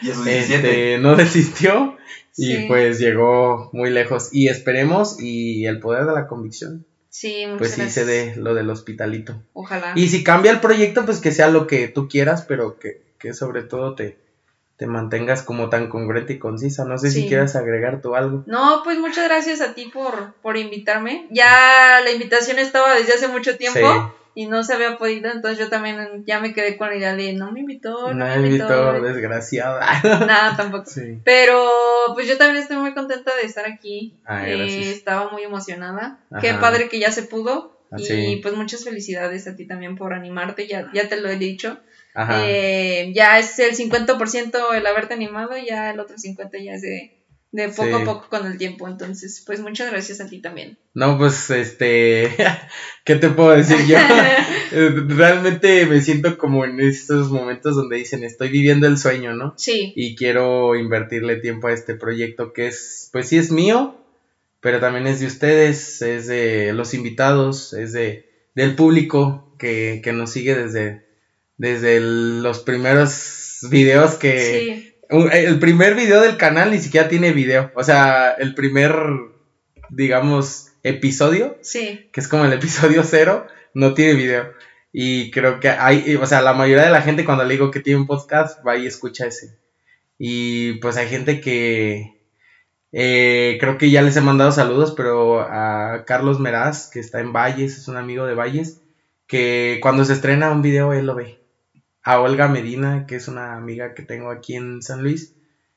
y 0.02 0.10
eso 0.10 0.26
este, 0.26 0.98
no 0.98 1.16
desistió 1.16 1.98
y 2.38 2.68
pues 2.68 3.00
llegó 3.00 3.70
muy 3.74 3.90
lejos 3.90 4.30
y 4.32 4.48
esperemos 4.48 5.20
y 5.20 5.66
el 5.66 5.80
poder 5.80 6.06
de 6.06 6.14
la 6.14 6.28
convicción. 6.28 6.86
Sí, 7.10 7.44
muchas 7.46 7.58
Pues 7.58 7.72
sí 7.74 7.90
se 7.90 8.06
dé 8.06 8.36
lo 8.38 8.54
del 8.54 8.70
hospitalito. 8.70 9.44
Ojalá. 9.52 9.92
Y 9.96 10.08
si 10.08 10.24
cambia 10.24 10.52
el 10.52 10.62
proyecto, 10.62 11.06
pues 11.06 11.20
que 11.20 11.34
sea 11.34 11.50
lo 11.50 11.68
que 11.68 11.90
tú 11.90 12.08
quieras, 12.08 12.46
pero 12.48 12.80
que, 12.80 13.02
que 13.20 13.34
sobre 13.34 13.64
todo 13.64 13.96
te, 13.96 14.18
te 14.78 14.88
mantengas 14.88 15.44
como 15.44 15.68
tan 15.68 15.90
congruente 15.90 16.34
y 16.34 16.40
concisa. 16.40 16.86
No 16.86 16.98
sé 16.98 17.12
si 17.12 17.28
quieras 17.28 17.58
agregar 17.58 18.02
tú 18.02 18.16
algo. 18.16 18.46
No, 18.48 18.80
pues 18.86 18.98
muchas 18.98 19.26
gracias 19.26 19.60
a 19.60 19.74
ti 19.74 19.92
por, 19.94 20.36
por 20.42 20.56
invitarme. 20.56 21.28
Ya 21.32 22.00
la 22.02 22.12
invitación 22.12 22.60
estaba 22.60 22.96
desde 22.96 23.14
hace 23.14 23.28
mucho 23.28 23.58
tiempo 23.58 24.16
y 24.34 24.46
no 24.46 24.64
se 24.64 24.74
había 24.74 24.98
podido, 24.98 25.30
entonces 25.30 25.60
yo 25.60 25.70
también 25.70 26.24
ya 26.26 26.40
me 26.40 26.54
quedé 26.54 26.78
con 26.78 26.90
la 26.90 26.96
idea 26.96 27.16
de 27.16 27.34
no 27.34 27.52
me 27.52 27.62
invitó, 27.62 28.14
no, 28.14 28.26
me 28.26 28.48
invitó. 28.48 29.02
desgraciada. 29.02 29.86
Nada, 30.04 30.56
tampoco. 30.56 30.90
Pero 31.24 31.66
pues 32.14 32.28
yo 32.28 32.38
también 32.38 32.62
estoy 32.62 32.78
muy 32.78 32.94
contenta 32.94 33.36
de 33.36 33.44
estar 33.44 33.66
aquí. 33.66 34.16
Eh, 34.46 34.92
estaba 34.92 35.30
muy 35.32 35.44
emocionada. 35.44 36.20
Qué 36.40 36.54
padre 36.54 36.88
que 36.90 37.00
ya 37.00 37.12
se 37.12 37.24
pudo. 37.24 37.78
Ah, 37.92 37.98
y 38.00 38.38
pues 38.38 38.54
muchas 38.54 38.86
felicidades 38.86 39.48
a 39.48 39.56
ti 39.56 39.68
también 39.68 39.98
por 39.98 40.14
animarte, 40.14 40.66
ya, 40.66 40.90
ya 40.94 41.10
te 41.10 41.20
lo 41.20 41.30
he 41.30 41.36
dicho. 41.36 41.78
Eh, 42.16 43.12
ya 43.14 43.38
es 43.38 43.60
el 43.60 43.76
50% 43.76 44.74
el 44.74 44.88
haberte 44.88 45.14
animado, 45.14 45.58
ya 45.58 45.92
el 45.92 46.00
otro 46.00 46.16
50% 46.18 46.64
ya 46.64 46.74
es 46.74 46.82
de, 46.82 47.12
de 47.52 47.68
poco 47.70 47.96
a 47.98 48.04
poco 48.04 48.30
con 48.30 48.46
el 48.46 48.58
tiempo. 48.58 48.88
Entonces, 48.88 49.44
pues 49.46 49.60
muchas 49.60 49.92
gracias 49.92 50.22
a 50.22 50.28
ti 50.28 50.40
también. 50.40 50.78
No, 50.94 51.18
pues 51.18 51.50
este, 51.50 52.36
¿qué 53.06 53.16
te 53.16 53.30
puedo 53.30 53.52
decir 53.52 53.78
yo? 53.88 53.98
Realmente 54.72 55.86
me 55.86 56.02
siento 56.02 56.38
como 56.38 56.66
en 56.66 56.80
estos 56.80 57.30
momentos 57.30 57.76
donde 57.76 57.98
dicen 57.98 58.24
estoy 58.24 58.50
viviendo 58.50 58.88
el 58.88 58.98
sueño, 58.98 59.34
¿no? 59.34 59.54
Sí. 59.58 59.94
Y 59.96 60.16
quiero 60.16 60.76
invertirle 60.76 61.38
tiempo 61.38 61.68
a 61.68 61.74
este 61.74 61.96
proyecto 61.96 62.54
que 62.54 62.68
es, 62.68 63.10
pues 63.12 63.28
sí 63.28 63.38
es 63.38 63.52
mío, 63.52 63.98
pero 64.62 64.80
también 64.80 65.08
es 65.08 65.20
de 65.20 65.28
ustedes, 65.28 66.02
es 66.02 66.28
de 66.28 66.74
los 66.74 66.94
invitados, 66.94 67.74
es 67.74 67.92
de 67.94 68.30
del 68.54 68.76
público 68.76 69.56
que, 69.58 70.02
que 70.04 70.12
nos 70.12 70.32
sigue 70.32 70.56
desde 70.56 71.06
desde 71.62 72.00
los 72.02 72.60
primeros 72.60 73.60
videos 73.70 74.16
que... 74.16 74.91
El 75.12 75.60
primer 75.60 75.96
video 75.96 76.22
del 76.22 76.38
canal 76.38 76.72
ni 76.72 76.80
siquiera 76.80 77.10
tiene 77.10 77.34
video. 77.34 77.70
O 77.76 77.84
sea, 77.84 78.32
el 78.32 78.56
primer, 78.56 78.96
digamos, 79.90 80.72
episodio. 80.84 81.58
Sí. 81.62 82.10
Que 82.14 82.22
es 82.22 82.30
como 82.30 82.46
el 82.46 82.54
episodio 82.54 83.04
cero, 83.04 83.46
no 83.74 83.94
tiene 83.94 84.14
video. 84.14 84.54
Y 84.94 85.30
creo 85.32 85.60
que 85.60 85.70
hay, 85.70 86.16
o 86.16 86.26
sea, 86.26 86.42
la 86.42 86.54
mayoría 86.54 86.86
de 86.86 86.92
la 86.92 87.02
gente 87.02 87.26
cuando 87.26 87.44
le 87.44 87.54
digo 87.54 87.72
que 87.72 87.82
tiene 87.82 88.00
un 88.00 88.08
podcast 88.08 88.66
va 88.66 88.78
y 88.78 88.88
escucha 88.88 89.28
ese. 89.28 89.58
Y 90.18 90.74
pues 90.80 90.96
hay 90.96 91.08
gente 91.08 91.42
que 91.42 92.18
eh, 92.94 93.58
creo 93.60 93.78
que 93.78 93.90
ya 93.90 94.02
les 94.02 94.16
he 94.16 94.22
mandado 94.22 94.52
saludos, 94.54 94.94
pero 94.96 95.42
a 95.42 96.06
Carlos 96.06 96.40
Meraz, 96.40 96.90
que 96.90 97.00
está 97.00 97.20
en 97.20 97.34
Valles, 97.34 97.78
es 97.78 97.88
un 97.90 97.98
amigo 97.98 98.26
de 98.26 98.36
Valles, 98.36 98.82
que 99.28 99.80
cuando 99.82 100.06
se 100.06 100.14
estrena 100.14 100.52
un 100.52 100.62
video 100.62 100.94
él 100.94 101.06
lo 101.06 101.16
ve 101.16 101.41
a 102.04 102.20
Olga 102.20 102.48
Medina, 102.48 103.06
que 103.06 103.16
es 103.16 103.28
una 103.28 103.56
amiga 103.56 103.94
que 103.94 104.04
tengo 104.04 104.32
aquí 104.32 104.56
en 104.56 104.82
San 104.82 105.04
Luis, 105.04 105.36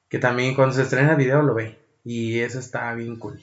que 0.09 0.19
también 0.19 0.55
cuando 0.55 0.75
se 0.75 0.83
estrena 0.83 1.13
el 1.13 1.17
video 1.17 1.43
lo 1.43 1.55
ve. 1.55 1.79
Y 2.05 2.41
eso 2.41 2.59
está 2.59 2.93
bien 2.95 3.17
cool. 3.17 3.43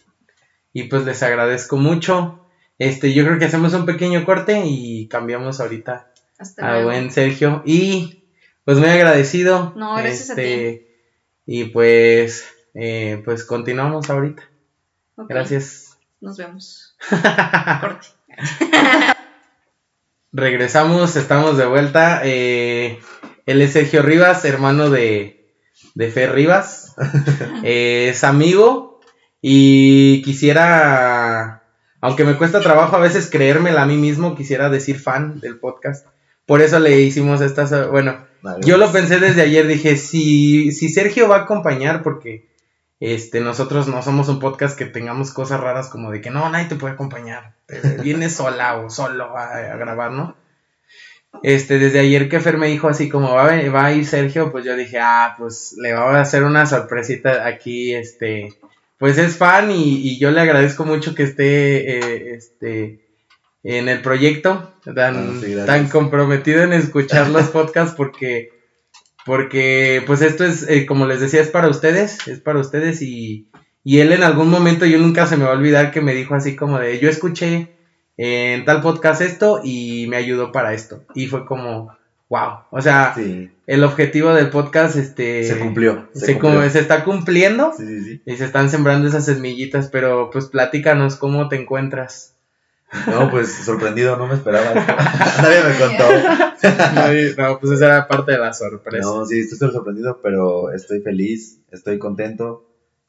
Y 0.74 0.84
pues 0.84 1.06
les 1.06 1.22
agradezco 1.24 1.78
mucho. 1.78 2.46
Este, 2.78 3.14
yo 3.14 3.26
creo 3.26 3.38
que 3.38 3.46
hacemos 3.46 3.74
un 3.74 3.86
pequeño 3.86 4.26
corte 4.26 4.64
y 4.66 5.08
cambiamos 5.08 5.60
ahorita 5.60 6.12
Hasta 6.40 6.80
a 6.80 6.84
buen 6.84 7.12
Sergio. 7.12 7.62
Y 7.66 8.24
pues 8.64 8.78
muy 8.78 8.90
agradecido. 8.90 9.74
No, 9.76 9.96
gracias 9.96 10.32
a 10.32 10.36
ti. 10.36 10.42
Este, 10.42 10.88
y 11.46 11.66
pues, 11.66 12.46
eh, 12.74 13.22
pues 13.26 13.44
continuamos 13.44 14.10
ahorita. 14.10 14.44
Gracias. 15.18 15.98
Nos 16.20 16.38
vemos. 16.38 16.96
Regresamos, 20.34 21.18
estamos 21.18 21.58
de 21.58 21.66
vuelta. 21.66 22.22
Eh, 22.24 23.00
él 23.46 23.62
es 23.62 23.74
Sergio 23.74 24.02
Rivas, 24.02 24.46
hermano 24.46 24.90
de, 24.90 25.52
de 25.94 26.10
Fer 26.10 26.34
Rivas. 26.34 26.96
es 27.64 28.24
amigo 28.24 29.02
y 29.42 30.22
quisiera, 30.22 31.64
aunque 32.00 32.24
me 32.24 32.38
cuesta 32.38 32.62
trabajo 32.62 32.96
a 32.96 33.00
veces 33.00 33.30
creérmela 33.30 33.82
a 33.82 33.86
mí 33.86 33.98
mismo, 33.98 34.36
quisiera 34.36 34.70
decir 34.70 35.00
fan 35.00 35.42
del 35.42 35.60
podcast. 35.60 36.08
Por 36.46 36.62
eso 36.62 36.80
le 36.80 37.02
hicimos 37.02 37.42
estas, 37.42 37.90
bueno, 37.90 38.26
yo 38.62 38.78
lo 38.78 38.92
pensé 38.92 39.20
desde 39.20 39.42
ayer, 39.42 39.68
dije, 39.68 39.98
si, 39.98 40.72
si 40.72 40.90
Sergio 40.90 41.28
va 41.28 41.38
a 41.38 41.42
acompañar, 41.42 42.04
porque 42.04 42.51
este, 43.02 43.42
nosotros 43.42 43.88
no 43.88 44.04
somos 44.04 44.30
un 44.30 44.40
podcast 44.40 44.78
que 44.78 44.86
tengamos 44.86 45.34
cosas 45.34 45.60
raras 45.60 45.90
como 45.90 46.12
de 46.12 46.22
que 46.22 46.30
no, 46.30 46.48
nadie 46.50 46.68
te 46.68 46.76
puede 46.76 46.94
acompañar, 46.94 47.56
vienes 48.04 48.36
sola 48.36 48.78
o 48.78 48.92
solo 48.92 49.36
a, 49.36 49.56
a, 49.56 49.76
grabar, 49.76 50.12
¿no? 50.12 50.36
Este, 51.42 51.80
desde 51.80 52.00
ayer 52.00 52.30
que 52.30 52.40
Fer 52.40 52.58
me 52.58 52.68
dijo 52.68 52.88
así 52.88 53.10
como 53.10 53.34
va 53.34 53.54
a, 53.54 53.70
va 53.72 53.86
a 53.86 53.94
ir 53.94 54.06
Sergio, 54.06 54.52
pues 54.52 54.66
yo 54.66 54.76
dije, 54.76 55.00
ah, 55.00 55.34
pues 55.40 55.76
le 55.82 55.94
vamos 55.94 56.14
a 56.14 56.22
hacer 56.22 56.44
una 56.44 56.68
sorpresita 56.68 57.48
aquí, 57.48 57.96
este, 57.96 58.54
pues 59.00 59.18
es 59.18 59.36
fan 59.36 59.72
y, 59.72 60.20
yo 60.20 60.30
le 60.30 60.42
agradezco 60.42 60.86
mucho 60.86 61.16
que 61.16 61.24
esté, 61.24 61.98
eh, 61.98 62.36
este, 62.36 63.00
en 63.64 63.90
el 63.90 64.04
proyecto, 64.04 64.76
tan, 64.94 65.42
ah, 65.42 65.66
tan 65.66 65.90
comprometido 65.90 66.62
en 66.62 66.74
escuchar 66.74 67.30
los 67.30 67.46
podcasts 67.50 67.96
porque, 67.98 68.61
porque 69.26 70.04
pues 70.08 70.22
esto 70.22 70.44
es, 70.46 70.68
eh, 70.70 70.86
como 70.86 71.06
les 71.06 71.22
decía, 71.22 71.42
es 71.42 71.50
para 71.50 71.70
ustedes, 71.70 72.28
es 72.28 72.40
para 72.40 72.60
ustedes 72.60 73.02
y, 73.02 73.48
y 73.84 74.00
él 74.00 74.12
en 74.12 74.24
algún 74.24 74.50
momento, 74.50 74.86
yo 74.86 75.00
nunca 75.00 75.28
se 75.28 75.38
me 75.38 75.46
va 75.46 75.52
a 75.52 75.58
olvidar 75.58 75.92
que 75.92 76.02
me 76.02 76.14
dijo 76.14 76.36
así 76.36 76.56
como 76.56 76.80
de, 76.80 77.00
yo 77.00 77.10
escuché 77.10 77.76
en 78.18 78.66
tal 78.66 78.82
podcast 78.82 79.22
esto 79.22 79.62
y 79.64 80.06
me 80.08 80.18
ayudó 80.18 80.52
para 80.52 80.74
esto. 80.74 81.04
Y 81.16 81.28
fue 81.28 81.46
como, 81.46 81.92
wow. 82.30 82.60
O 82.70 82.82
sea, 82.82 83.16
el 83.68 83.84
objetivo 83.84 84.34
del 84.34 84.50
podcast 84.50 84.96
este, 84.96 85.44
se 85.44 85.58
cumplió. 85.60 86.08
Se, 86.14 86.40
se 86.70 86.80
está 86.80 87.04
cumpliendo 87.04 87.74
y 88.26 88.38
se 88.38 88.46
están 88.46 88.70
sembrando 88.70 89.08
esas 89.08 89.26
semillitas, 89.26 89.88
pero 89.88 90.30
pues 90.32 90.46
platícanos 90.46 91.16
cómo 91.16 91.50
te 91.50 91.56
encuentras. 91.56 92.36
No, 93.08 93.32
pues 93.32 93.54
sorprendido, 93.54 94.18
no 94.18 94.28
me 94.28 94.36
esperaba. 94.36 94.74
Nadie 95.42 95.64
me 95.64 95.80
contó. 95.80 97.42
no, 97.42 97.60
pues 97.60 97.74
esa 97.74 97.86
era 97.86 98.08
parte 98.08 98.34
de 98.34 98.38
la 98.38 98.54
sorpresa. 98.54 99.08
No, 99.08 99.26
sí, 99.26 99.40
estoy 99.40 99.72
sorprendido, 99.72 100.20
pero 100.22 100.72
estoy 100.72 101.02
feliz, 101.02 101.60
estoy 101.72 102.00
contento. 102.00 102.68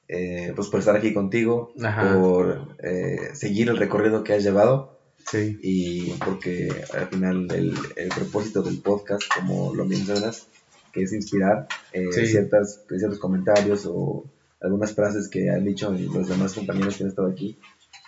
Eh, 0.09 0.53
pues 0.55 0.68
por 0.68 0.80
estar 0.80 0.95
aquí 0.95 1.14
contigo, 1.14 1.72
por 2.14 2.76
eh, 2.83 3.30
seguir 3.33 3.70
el 3.70 3.78
recorrido 3.78 4.22
que 4.22 4.35
has 4.35 4.43
llevado. 4.43 4.99
Sí. 5.30 5.59
Y 5.62 6.11
porque 6.24 6.68
al 6.93 7.07
final 7.07 7.49
el, 7.53 7.74
el, 7.97 8.09
propósito 8.09 8.62
del 8.62 8.78
podcast, 8.80 9.22
como 9.33 9.74
lo 9.74 9.85
mencionas, 9.85 10.49
que 10.93 11.03
es 11.05 11.12
inspirar 11.12 11.66
eh, 11.93 12.12
ciertas, 12.12 12.85
ciertos 12.89 13.18
comentarios 13.18 13.87
o 13.87 14.24
algunas 14.61 14.93
frases 14.95 15.28
que 15.28 15.49
han 15.49 15.64
dicho 15.64 15.91
los 15.91 16.28
demás 16.28 16.53
compañeros 16.53 16.97
que 16.97 17.05
han 17.05 17.11
estado 17.11 17.28
aquí, 17.28 17.59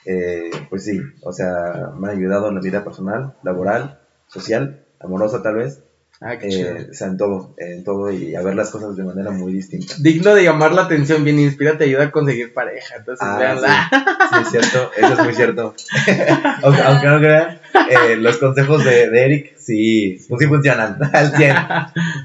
eh, 0.04 0.50
pues 0.68 0.84
sí, 0.84 1.00
o 1.22 1.32
sea, 1.32 1.90
me 1.98 2.08
ha 2.08 2.10
ayudado 2.12 2.48
en 2.48 2.56
la 2.56 2.60
vida 2.60 2.84
personal, 2.84 3.34
laboral, 3.42 4.00
social, 4.28 4.84
amorosa 5.00 5.42
tal 5.42 5.56
vez. 5.56 5.82
Ah, 6.20 6.34
eh, 6.40 6.86
o 6.90 6.94
sea, 6.94 7.08
en 7.08 7.16
todo, 7.18 7.54
en 7.58 7.84
todo 7.84 8.10
y 8.10 8.34
a 8.34 8.40
ver 8.40 8.54
las 8.54 8.70
cosas 8.70 8.96
de 8.96 9.02
manera 9.02 9.30
muy 9.30 9.52
distinta. 9.52 9.94
Digno 9.98 10.34
de 10.34 10.44
llamar 10.44 10.72
la 10.72 10.82
atención, 10.82 11.24
bien 11.24 11.38
inspira, 11.38 11.76
te 11.76 11.84
ayuda 11.84 12.04
a 12.04 12.10
conseguir 12.10 12.54
pareja. 12.54 12.96
Entonces, 12.96 13.26
ah, 13.28 13.90
Sí. 14.30 14.36
es 14.42 14.48
cierto, 14.50 14.90
eso 14.96 15.12
es 15.12 15.18
muy 15.24 15.34
cierto. 15.34 15.74
aunque, 16.62 17.06
no 17.08 17.18
crean, 17.18 17.60
eh, 17.90 18.16
los 18.16 18.38
consejos 18.38 18.84
de, 18.84 19.04
Eric 19.04 19.56
sí, 19.58 20.24
pues 20.28 20.40
sí 20.40 20.46
funcionan 20.46 20.98
al 21.12 21.36
100. 21.36 21.56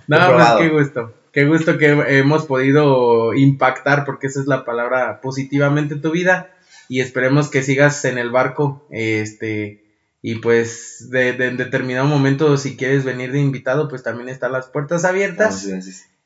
no, 0.07 0.17
pues 0.33 0.47
qué 0.59 0.69
gusto. 0.69 1.13
Qué 1.31 1.45
gusto 1.45 1.77
que 1.77 1.89
hemos 2.19 2.45
podido 2.45 3.33
impactar, 3.33 4.05
porque 4.05 4.27
esa 4.27 4.39
es 4.39 4.47
la 4.47 4.65
palabra, 4.65 5.19
positivamente 5.21 5.95
tu 5.95 6.11
vida 6.11 6.51
y 6.89 6.99
esperemos 6.99 7.49
que 7.49 7.61
sigas 7.61 8.03
en 8.03 8.17
el 8.17 8.31
barco, 8.31 8.85
este, 8.89 9.79
y 10.21 10.35
pues 10.39 11.07
de, 11.09 11.29
en 11.29 11.55
determinado 11.55 12.07
momento 12.07 12.57
si 12.57 12.75
quieres 12.75 13.05
venir 13.05 13.31
de 13.31 13.39
invitado, 13.39 13.87
pues 13.87 14.03
también 14.03 14.27
están 14.27 14.51
las 14.51 14.67
puertas 14.67 15.05
abiertas. 15.05 15.65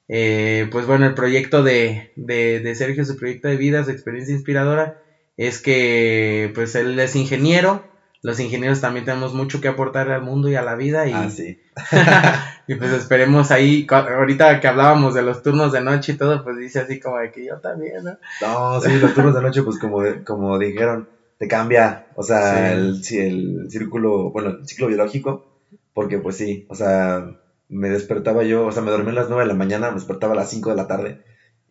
Eh, 0.08 0.68
pues 0.72 0.86
bueno, 0.88 1.06
el 1.06 1.14
proyecto 1.14 1.64
de, 1.64 2.12
de, 2.16 2.60
de 2.62 2.76
Sergio, 2.76 3.06
su 3.06 3.16
proyecto 3.16 3.50
de 3.50 3.58
vida, 3.58 3.84
su 3.84 3.92
experiencia 3.92 4.34
inspiradora, 4.34 4.98
es 5.38 5.60
que 5.60 6.52
pues 6.56 6.76
él 6.76 6.98
es 7.00 7.16
ingeniero, 7.16 7.93
los 8.24 8.40
ingenieros 8.40 8.80
también 8.80 9.06
tenemos 9.06 9.34
mucho 9.34 9.60
que 9.60 9.68
aportar 9.68 10.10
al 10.10 10.22
mundo 10.22 10.48
y 10.48 10.56
a 10.56 10.62
la 10.62 10.76
vida 10.76 11.08
y, 11.08 11.14
ah, 11.14 11.30
sí. 11.30 11.60
y 12.68 12.76
pues 12.76 12.92
esperemos 12.94 13.52
ahí, 13.52 13.86
ahorita 13.90 14.62
que 14.62 14.68
hablábamos 14.70 15.14
de 15.14 15.24
los 15.24 15.44
turnos 15.44 15.74
de 15.74 15.82
noche 15.82 16.14
y 16.14 16.18
todo, 16.18 16.42
pues 16.42 16.58
dice 16.58 16.80
así 16.80 17.02
como 17.02 17.18
de 17.18 17.32
que 17.32 17.46
yo 17.46 17.58
también, 17.60 18.02
¿no? 18.02 18.18
No, 18.42 18.80
sí, 18.80 18.98
los 18.98 19.14
turnos 19.14 19.36
de 19.36 19.42
noche 19.42 19.62
pues 19.64 19.78
como, 19.78 20.02
como 20.26 20.58
dijeron, 20.58 21.10
te 21.38 21.50
cambia, 21.50 22.08
o 22.16 22.24
sea, 22.24 22.72
el, 22.72 23.02
el 23.12 23.68
círculo, 23.70 24.32
bueno, 24.32 24.52
el 24.52 24.68
ciclo 24.68 24.88
biológico, 24.88 25.46
porque 25.94 26.18
pues 26.18 26.38
sí, 26.38 26.66
o 26.70 26.76
sea, 26.76 27.30
me 27.68 27.90
despertaba 27.90 28.44
yo, 28.44 28.68
o 28.68 28.72
sea, 28.72 28.84
me 28.84 28.92
dormí 28.92 29.12
a 29.12 29.16
las 29.16 29.28
9 29.28 29.44
de 29.44 29.50
la 29.50 29.54
mañana, 29.54 29.90
me 29.90 29.96
despertaba 29.96 30.32
a 30.32 30.38
las 30.38 30.50
5 30.50 30.70
de 30.70 30.76
la 30.78 30.88
tarde 30.88 31.22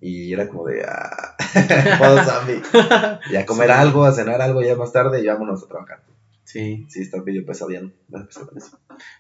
y 0.03 0.35
era 0.35 0.49
como 0.49 0.67
de, 0.67 0.85
ah, 0.85 1.35
zombie. 2.27 2.61
y 3.31 3.37
a 3.37 3.47
comer 3.47 3.71
algo, 3.71 4.05
a 4.05 4.13
cenar 4.13 4.43
algo 4.43 4.61
ya 4.61 4.77
más 4.77 4.93
tarde 4.93 5.23
y 5.23 5.27
vámonos 5.27 5.65
a 5.65 5.69
trabajar. 5.69 6.01
Sí. 6.53 6.85
Sí, 6.87 7.01
está 7.01 7.23
medio 7.23 7.47
pesadían. 7.47 7.95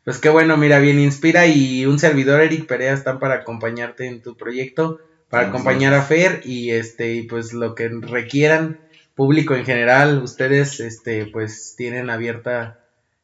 Pues 0.04 0.18
qué 0.18 0.28
bueno, 0.28 0.58
mira, 0.58 0.80
bien 0.80 1.00
inspira 1.00 1.46
y 1.46 1.86
un 1.86 1.98
servidor, 1.98 2.42
Eric 2.42 2.66
Perea, 2.66 2.92
están 2.92 3.18
para 3.18 3.36
acompañarte 3.36 4.06
en 4.06 4.20
tu 4.20 4.36
proyecto, 4.36 4.98
para 5.30 5.48
acompañar 5.48 5.94
a 5.94 6.02
Fer 6.02 6.42
y 6.44 6.72
este, 6.72 7.14
y 7.14 7.22
pues 7.22 7.54
lo 7.54 7.74
que 7.74 7.88
requieran, 7.88 8.80
público 9.14 9.54
en 9.54 9.64
general, 9.64 10.22
ustedes, 10.22 10.78
este, 10.80 11.24
pues 11.24 11.74
tienen 11.74 12.10
abierta, 12.10 12.80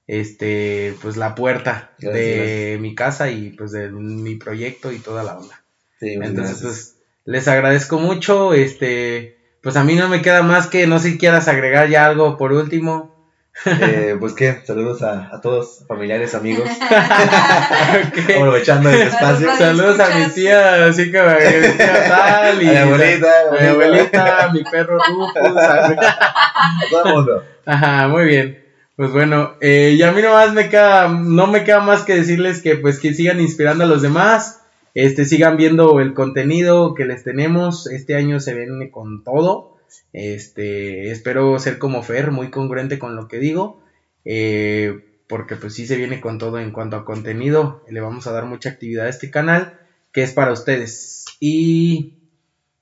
este, 0.07 0.95
pues 1.03 1.19
la 1.19 1.35
puerta 1.35 1.93
de 1.99 2.79
mi 2.81 2.95
casa 2.95 3.31
y 3.31 3.51
pues 3.51 3.73
de 3.73 3.91
mi 3.91 4.37
proyecto 4.37 4.91
y 4.91 5.01
toda 5.01 5.23
la 5.23 5.37
onda. 5.37 5.63
Sí, 6.01 6.15
Entonces, 6.15 6.61
pues 6.63 6.95
les 7.27 7.47
agradezco 7.47 7.99
mucho, 7.99 8.55
este, 8.55 9.37
pues 9.63 9.77
a 9.77 9.85
mí 9.85 9.97
no 9.97 10.09
me 10.09 10.23
queda 10.23 10.43
más 10.43 10.67
que, 10.67 10.87
no 10.87 10.99
sé 10.99 11.11
si 11.11 11.19
quieras 11.19 11.47
agregar 11.47 11.91
ya 11.91 12.07
algo 12.07 12.39
por 12.39 12.53
último. 12.53 13.18
Eh, 13.65 14.17
pues 14.21 14.35
qué, 14.35 14.61
saludos 14.65 15.03
a, 15.03 15.35
a 15.35 15.41
todos, 15.41 15.85
familiares, 15.87 16.35
amigos. 16.35 16.69
Aprovechando 18.37 18.91
este 18.91 19.09
espacio. 19.09 19.49
Saludos 19.57 20.01
a 20.01 20.19
mi 20.19 20.29
tía, 20.33 20.87
así 20.87 21.11
que 21.11 21.21
mi 21.21 21.77
tía 21.77 22.09
tal. 22.09 22.63
Y 22.63 22.69
a 22.69 22.71
mi 22.71 22.77
abuelita. 22.77 23.33
A 23.51 23.61
mi 23.61 23.67
abuelita, 23.67 24.45
a 24.45 24.53
mi 24.53 24.63
perro 24.65 24.99
Rufus. 24.99 25.33
Todo 26.91 27.05
el 27.05 27.15
mundo. 27.15 27.45
Ajá, 27.67 28.09
muy 28.09 28.27
bien. 28.27 28.65
Pues 28.97 29.13
bueno, 29.13 29.55
eh, 29.61 29.95
y 29.97 30.03
a 30.03 30.11
mí 30.11 30.23
nomás 30.23 30.53
me 30.53 30.69
queda, 30.69 31.09
no 31.09 31.47
me 31.47 31.63
queda 31.63 31.81
más 31.81 32.03
que 32.03 32.17
decirles 32.17 32.63
que 32.63 32.75
pues 32.77 32.99
que 32.99 33.15
sigan 33.15 33.41
inspirando 33.41 33.85
a 33.85 33.87
los 33.87 34.03
demás, 34.03 34.63
este, 34.95 35.25
sigan 35.25 35.57
viendo 35.57 36.01
el 36.01 36.15
contenido 36.15 36.95
que 36.95 37.05
les 37.05 37.23
tenemos, 37.23 37.87
este 37.87 38.17
año 38.17 38.41
se 38.41 38.55
viene 38.55 38.91
con 38.91 39.23
todo, 39.23 39.78
este, 40.13 41.11
espero 41.11 41.59
ser 41.59 41.79
como 41.79 42.03
Fer, 42.03 42.31
muy 42.31 42.51
congruente 42.51 42.99
con 42.99 43.17
lo 43.17 43.29
que 43.29 43.39
digo. 43.39 43.79
Eh, 44.25 45.01
porque 45.27 45.57
pues 45.57 45.75
sí 45.75 45.87
se 45.87 45.97
viene 45.97 46.21
con 46.21 46.39
todo 46.39 46.59
en 46.59 46.73
cuanto 46.73 46.97
a 46.97 47.05
contenido. 47.05 47.83
Le 47.89 48.01
vamos 48.01 48.27
a 48.27 48.33
dar 48.33 48.47
mucha 48.47 48.71
actividad 48.71 49.07
a 49.07 49.11
este 49.11 49.31
canal 49.31 49.75
que 50.13 50.23
es 50.23 50.33
para 50.33 50.53
ustedes. 50.53 51.27
Y 51.39 52.13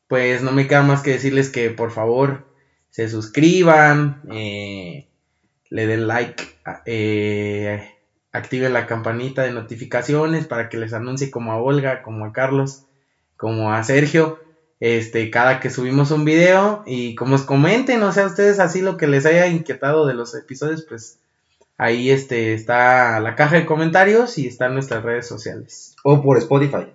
pues 0.09 0.43
no 0.43 0.53
me 0.53 0.67
queda 0.67 0.83
más 0.83 1.03
que 1.03 1.11
decirles 1.13 1.51
que 1.51 1.71
por 1.71 1.91
favor 1.91 2.47
se 2.91 3.09
suscriban, 3.09 4.21
eh, 4.31 5.07
le 5.69 5.87
den 5.87 6.07
like, 6.07 6.45
eh, 6.87 7.91
activen 8.33 8.73
la 8.73 8.87
campanita 8.87 9.43
de 9.43 9.51
notificaciones 9.51 10.47
para 10.47 10.69
que 10.69 10.79
les 10.79 10.93
anuncie 10.95 11.31
como 11.31 11.53
a 11.53 11.61
Olga, 11.61 12.03
como 12.03 12.25
a 12.25 12.33
Carlos, 12.33 12.85
como 13.37 13.73
a 13.73 13.83
Sergio 13.83 14.39
este, 14.81 15.31
cada 15.31 15.61
que 15.61 15.71
subimos 15.71 16.11
un 16.11 16.25
video 16.25 16.83
y 16.87 17.15
como 17.15 17.35
os 17.35 17.43
comenten, 17.43 18.03
o 18.03 18.13
sea, 18.13 18.27
ustedes 18.27 18.59
así 18.59 18.83
lo 18.83 18.97
que 18.97 19.07
les 19.07 19.25
haya 19.27 19.47
inquietado 19.47 20.07
de 20.07 20.15
los 20.15 20.35
episodios, 20.35 20.85
pues 20.87 21.19
ahí 21.79 22.11
este, 22.11 22.55
está 22.55 23.21
la 23.21 23.37
caja 23.37 23.57
de 23.57 23.67
comentarios 23.67 24.39
y 24.39 24.47
están 24.47 24.75
nuestras 24.75 25.03
redes 25.03 25.27
sociales. 25.27 25.95
O 26.03 26.23
por 26.23 26.39
Spotify. 26.39 26.89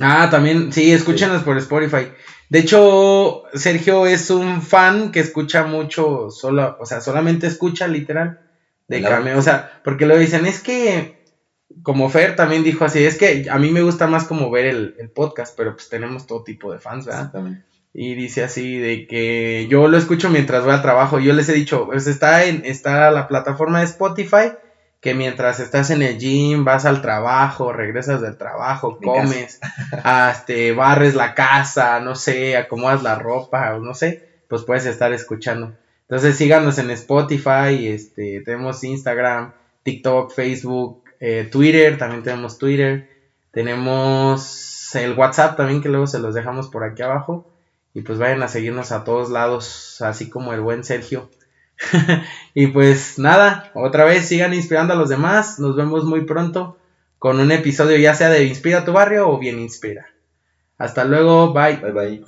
Ah, 0.00 0.28
también, 0.30 0.72
sí, 0.72 0.92
escúchenos 0.92 1.42
por 1.42 1.56
Spotify. 1.58 2.08
De 2.48 2.60
hecho, 2.60 3.44
Sergio 3.54 4.06
es 4.06 4.30
un 4.30 4.62
fan 4.62 5.10
que 5.10 5.20
escucha 5.20 5.64
mucho, 5.64 6.30
solo, 6.30 6.76
o 6.80 6.86
sea, 6.86 7.00
solamente 7.00 7.46
escucha 7.46 7.88
literal 7.88 8.40
de 8.88 9.02
Cameo, 9.02 9.38
o 9.38 9.42
sea, 9.42 9.80
porque 9.82 10.06
lo 10.06 10.16
dicen, 10.16 10.46
es 10.46 10.60
que 10.60 11.15
como 11.82 12.08
Fer 12.08 12.36
también 12.36 12.64
dijo 12.64 12.84
así, 12.84 13.04
es 13.04 13.16
que 13.16 13.46
a 13.50 13.58
mí 13.58 13.70
me 13.70 13.82
gusta 13.82 14.06
más 14.06 14.24
como 14.24 14.50
ver 14.50 14.66
el, 14.66 15.10
podcast, 15.14 15.56
pero 15.56 15.74
pues 15.74 15.88
tenemos 15.88 16.26
todo 16.26 16.42
tipo 16.42 16.72
de 16.72 16.78
fans, 16.78 17.06
¿verdad? 17.06 17.32
Y 17.92 18.14
dice 18.14 18.44
así 18.44 18.78
de 18.78 19.06
que 19.06 19.66
yo 19.70 19.88
lo 19.88 19.96
escucho 19.96 20.28
mientras 20.28 20.64
voy 20.64 20.74
al 20.74 20.82
trabajo. 20.82 21.18
Yo 21.18 21.32
les 21.32 21.48
he 21.48 21.54
dicho, 21.54 21.86
pues 21.86 22.06
está 22.06 22.44
en 22.44 22.62
está 22.64 23.10
la 23.10 23.26
plataforma 23.26 23.78
de 23.78 23.86
Spotify 23.86 24.52
que 25.00 25.14
mientras 25.14 25.60
estás 25.60 25.90
en 25.90 26.02
el 26.02 26.18
gym, 26.18 26.64
vas 26.64 26.84
al 26.84 27.00
trabajo, 27.00 27.72
regresas 27.72 28.20
del 28.20 28.36
trabajo, 28.36 28.98
comes, 28.98 29.60
este, 30.32 30.72
barres 30.72 31.14
la 31.14 31.34
casa, 31.34 32.00
no 32.00 32.16
sé, 32.16 32.56
acomodas 32.56 33.04
la 33.04 33.14
ropa, 33.14 33.78
no 33.78 33.94
sé, 33.94 34.28
pues 34.48 34.64
puedes 34.64 34.84
estar 34.84 35.12
escuchando. 35.12 35.74
Entonces 36.02 36.36
síganos 36.36 36.78
en 36.78 36.90
Spotify, 36.90 37.86
este, 37.86 38.40
tenemos 38.40 38.82
Instagram, 38.82 39.52
TikTok, 39.84 40.32
Facebook, 40.32 41.04
eh, 41.20 41.48
Twitter, 41.50 41.98
también 41.98 42.22
tenemos 42.22 42.58
Twitter, 42.58 43.08
tenemos 43.50 44.94
el 44.94 45.12
WhatsApp 45.12 45.56
también 45.56 45.82
que 45.82 45.88
luego 45.88 46.06
se 46.06 46.18
los 46.18 46.34
dejamos 46.34 46.68
por 46.68 46.84
aquí 46.84 47.02
abajo 47.02 47.50
y 47.94 48.02
pues 48.02 48.18
vayan 48.18 48.42
a 48.42 48.48
seguirnos 48.48 48.92
a 48.92 49.04
todos 49.04 49.30
lados, 49.30 50.00
así 50.02 50.28
como 50.28 50.52
el 50.52 50.60
buen 50.60 50.84
Sergio. 50.84 51.30
y 52.54 52.68
pues 52.68 53.18
nada, 53.18 53.70
otra 53.74 54.04
vez 54.04 54.26
sigan 54.26 54.54
inspirando 54.54 54.92
a 54.92 54.96
los 54.96 55.08
demás, 55.08 55.58
nos 55.58 55.76
vemos 55.76 56.04
muy 56.04 56.22
pronto 56.22 56.78
con 57.18 57.40
un 57.40 57.50
episodio 57.52 57.96
ya 57.96 58.14
sea 58.14 58.28
de 58.30 58.44
Inspira 58.44 58.84
tu 58.84 58.92
barrio 58.92 59.28
o 59.28 59.38
bien 59.38 59.58
Inspira. 59.58 60.06
Hasta 60.78 61.04
luego, 61.04 61.52
bye. 61.52 61.76
Bye 61.76 61.92
bye. 61.92 62.24